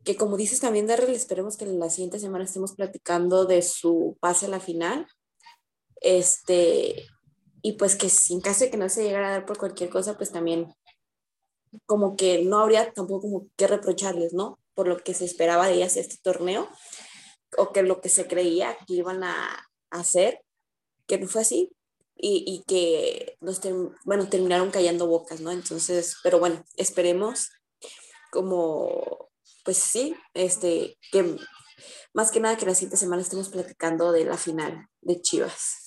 que 0.06 0.16
como 0.16 0.38
dices 0.38 0.62
también, 0.62 0.88
Darrell, 0.88 1.14
esperemos 1.14 1.58
que 1.58 1.66
en 1.66 1.80
la 1.80 1.90
siguiente 1.90 2.20
semana 2.20 2.46
estemos 2.46 2.74
platicando 2.74 3.44
de 3.46 3.62
su 3.62 4.18
pase 4.22 4.46
a 4.46 4.50
la 4.50 4.62
final. 4.62 5.06
Este, 6.02 7.08
y 7.62 7.74
pues 7.74 7.96
que 7.96 8.10
sin 8.10 8.42
caso 8.42 8.66
de 8.66 8.72
que 8.72 8.78
no 8.78 8.90
se 8.90 9.04
llegara 9.04 9.30
a 9.30 9.32
dar 9.32 9.46
por 9.46 9.58
cualquier 9.58 9.90
cosa, 9.90 10.18
pues 10.18 10.32
también 10.32 10.74
como 11.86 12.16
que 12.16 12.44
no 12.44 12.60
habría 12.60 12.92
tampoco 12.94 13.22
como 13.22 13.48
que 13.56 13.68
reprocharles, 13.68 14.34
¿no? 14.34 14.60
Por 14.74 14.88
lo 14.88 14.98
que 15.00 15.14
se 15.14 15.26
esperaba 15.26 15.68
de 15.68 15.76
ellas 15.76 15.98
este 15.98 16.18
torneo, 16.22 16.70
o 17.58 17.72
que 17.72 17.84
lo 17.84 18.02
que 18.02 18.10
se 18.10 18.28
creía 18.28 18.78
que 18.88 18.96
iban 18.96 19.24
a 19.24 19.68
hacer, 19.90 20.42
que 21.08 21.18
no 21.18 21.28
fue 21.28 21.42
así, 21.42 21.72
y, 22.16 22.44
y 22.48 22.64
que 22.68 23.38
nos 23.42 23.62
bueno, 24.06 24.28
terminaron 24.30 24.72
callando 24.72 25.08
bocas, 25.08 25.42
¿no? 25.42 25.52
Entonces, 25.52 26.18
pero 26.24 26.40
bueno, 26.40 26.64
esperemos 26.78 27.50
como 28.32 29.28
pues 29.68 29.78
sí, 29.80 30.16
este, 30.34 30.98
que 31.12 31.36
más 32.14 32.32
que 32.32 32.40
nada 32.40 32.56
que 32.56 32.66
la 32.66 32.74
siguiente 32.74 32.96
semana 32.96 33.22
estemos 33.22 33.50
platicando 33.50 34.14
de 34.14 34.24
la 34.24 34.38
final 34.38 34.88
de 35.02 35.22
Chivas. 35.22 35.87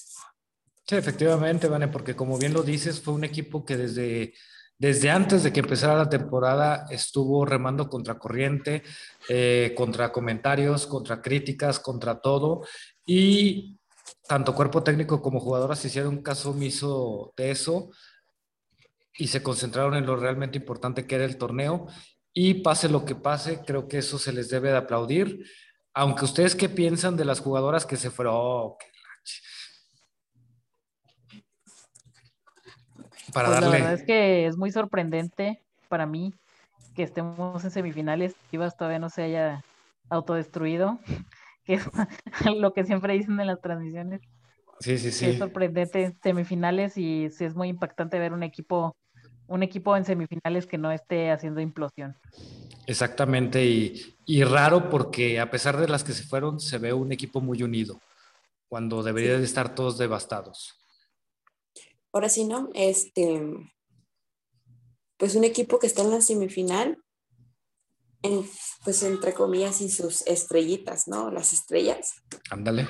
Sí, 0.90 0.96
efectivamente, 0.96 1.68
Vane, 1.68 1.86
porque 1.86 2.16
como 2.16 2.36
bien 2.36 2.52
lo 2.52 2.64
dices, 2.64 3.00
fue 3.00 3.14
un 3.14 3.22
equipo 3.22 3.64
que 3.64 3.76
desde, 3.76 4.34
desde 4.76 5.08
antes 5.08 5.44
de 5.44 5.52
que 5.52 5.60
empezara 5.60 5.94
la 5.94 6.08
temporada 6.08 6.86
estuvo 6.90 7.46
remando 7.46 7.88
contra 7.88 8.18
corriente, 8.18 8.82
eh, 9.28 9.72
contra 9.76 10.10
comentarios, 10.10 10.88
contra 10.88 11.22
críticas, 11.22 11.78
contra 11.78 12.20
todo. 12.20 12.62
Y 13.06 13.78
tanto 14.26 14.52
cuerpo 14.52 14.82
técnico 14.82 15.22
como 15.22 15.38
jugadoras 15.38 15.84
hicieron 15.84 16.22
caso 16.22 16.50
omiso 16.50 17.34
de 17.36 17.52
eso 17.52 17.90
y 19.16 19.28
se 19.28 19.44
concentraron 19.44 19.94
en 19.94 20.06
lo 20.06 20.16
realmente 20.16 20.58
importante 20.58 21.06
que 21.06 21.14
era 21.14 21.24
el 21.24 21.38
torneo 21.38 21.86
y 22.34 22.54
pase 22.54 22.88
lo 22.88 23.04
que 23.04 23.14
pase, 23.14 23.60
creo 23.64 23.86
que 23.86 23.98
eso 23.98 24.18
se 24.18 24.32
les 24.32 24.48
debe 24.48 24.70
de 24.70 24.78
aplaudir. 24.78 25.46
Aunque 25.94 26.24
ustedes 26.24 26.56
qué 26.56 26.68
piensan 26.68 27.16
de 27.16 27.26
las 27.26 27.38
jugadoras 27.38 27.86
que 27.86 27.96
se 27.96 28.10
fueron, 28.10 28.34
oh, 28.36 28.78
Para 33.32 33.48
pues 33.48 33.60
darle... 33.60 33.78
La 33.78 33.84
verdad 33.84 34.00
es 34.00 34.06
que 34.06 34.46
es 34.46 34.56
muy 34.56 34.70
sorprendente 34.70 35.60
para 35.88 36.06
mí 36.06 36.34
que 36.94 37.02
estemos 37.02 37.64
en 37.64 37.70
semifinales. 37.70 38.34
Chivas 38.50 38.76
todavía 38.76 38.98
no 38.98 39.10
se 39.10 39.22
haya 39.22 39.64
autodestruido, 40.08 40.98
que 41.64 41.74
es 41.74 41.84
lo 42.56 42.72
que 42.72 42.84
siempre 42.84 43.14
dicen 43.14 43.38
en 43.40 43.46
las 43.46 43.60
transmisiones. 43.60 44.20
Sí, 44.80 44.98
sí, 44.98 45.12
sí. 45.12 45.26
Es 45.26 45.38
sorprendente 45.38 46.16
semifinales 46.22 46.96
y 46.96 47.28
sí 47.30 47.44
es 47.44 47.54
muy 47.54 47.68
impactante 47.68 48.18
ver 48.18 48.32
un 48.32 48.42
equipo 48.42 48.96
un 49.50 49.64
equipo 49.64 49.96
en 49.96 50.04
semifinales 50.04 50.64
que 50.64 50.78
no 50.78 50.92
esté 50.92 51.32
haciendo 51.32 51.60
implosión. 51.60 52.16
Exactamente, 52.86 53.64
y, 53.64 54.44
raro 54.44 54.88
porque 54.88 55.40
a 55.40 55.50
pesar 55.50 55.76
de 55.76 55.88
las 55.88 56.04
que 56.04 56.12
se 56.12 56.22
fueron, 56.22 56.60
se 56.60 56.78
ve 56.78 56.92
un 56.92 57.10
equipo 57.10 57.40
muy 57.40 57.62
unido, 57.64 58.00
cuando 58.68 59.02
debería 59.02 59.36
de 59.36 59.44
estar 59.44 59.74
todos 59.74 59.98
devastados. 59.98 60.79
Ahora 62.12 62.28
sí, 62.28 62.44
¿no? 62.44 62.70
Este, 62.74 63.42
pues 65.16 65.34
un 65.34 65.44
equipo 65.44 65.78
que 65.78 65.86
está 65.86 66.02
en 66.02 66.10
la 66.10 66.20
semifinal, 66.20 66.98
pues 68.84 69.02
entre 69.02 69.34
comillas, 69.34 69.80
y 69.80 69.90
sus 69.90 70.22
estrellitas, 70.26 71.08
¿no? 71.08 71.30
Las 71.30 71.52
estrellas. 71.52 72.14
Ándale. 72.50 72.88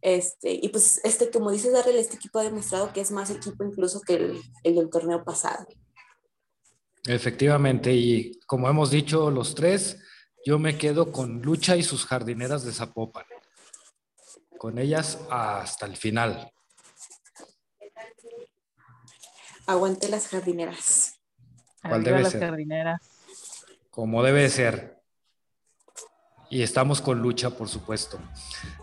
Este, 0.00 0.52
y 0.52 0.68
pues, 0.68 1.00
este, 1.04 1.30
como 1.30 1.50
dices, 1.50 1.72
Darrell, 1.72 1.96
este 1.96 2.16
equipo 2.16 2.38
ha 2.38 2.44
demostrado 2.44 2.92
que 2.92 3.00
es 3.00 3.10
más 3.10 3.30
equipo 3.30 3.64
incluso 3.64 4.00
que 4.00 4.14
el, 4.14 4.40
el 4.62 4.74
del 4.76 4.90
torneo 4.90 5.24
pasado. 5.24 5.66
Efectivamente, 7.06 7.92
y 7.92 8.38
como 8.46 8.68
hemos 8.68 8.90
dicho 8.90 9.30
los 9.30 9.54
tres, 9.54 9.98
yo 10.44 10.58
me 10.58 10.78
quedo 10.78 11.12
con 11.12 11.42
Lucha 11.42 11.76
y 11.76 11.82
sus 11.82 12.06
jardineras 12.06 12.64
de 12.64 12.72
Zapopan. 12.72 13.24
Con 14.56 14.78
ellas 14.78 15.18
hasta 15.30 15.86
el 15.86 15.96
final. 15.96 16.52
Aguante 19.68 20.08
las 20.08 20.28
jardineras. 20.28 21.18
¿Cuál 21.82 22.02
debe 22.02 22.22
las 22.22 22.32
jardineras. 22.32 23.02
Como 23.90 24.22
debe 24.22 24.48
ser. 24.48 24.98
Y 26.48 26.62
estamos 26.62 27.02
con 27.02 27.20
Lucha, 27.20 27.50
por 27.50 27.68
supuesto. 27.68 28.18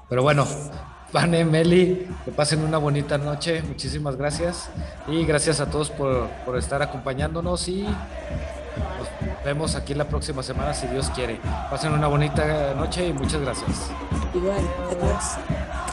Pero 0.07 0.21
bueno, 0.21 0.47
Vane, 1.11 1.43
Meli, 1.43 2.07
que 2.23 2.31
pasen 2.31 2.63
una 2.63 2.77
bonita 2.77 3.17
noche. 3.17 3.63
Muchísimas 3.63 4.15
gracias. 4.15 4.69
Y 5.07 5.25
gracias 5.25 5.59
a 5.59 5.71
todos 5.71 5.89
por, 5.89 6.29
por 6.45 6.55
estar 6.55 6.83
acompañándonos 6.83 7.67
y 7.67 7.81
nos 7.81 9.43
vemos 9.43 9.73
aquí 9.73 9.95
la 9.95 10.07
próxima 10.07 10.43
semana 10.43 10.75
si 10.75 10.85
Dios 10.85 11.09
quiere. 11.09 11.39
Pasen 11.71 11.93
una 11.93 12.05
bonita 12.05 12.75
noche 12.75 13.07
y 13.07 13.13
muchas 13.13 13.41
gracias. 13.41 13.89
Igual, 14.35 14.61
adiós. 14.91 15.84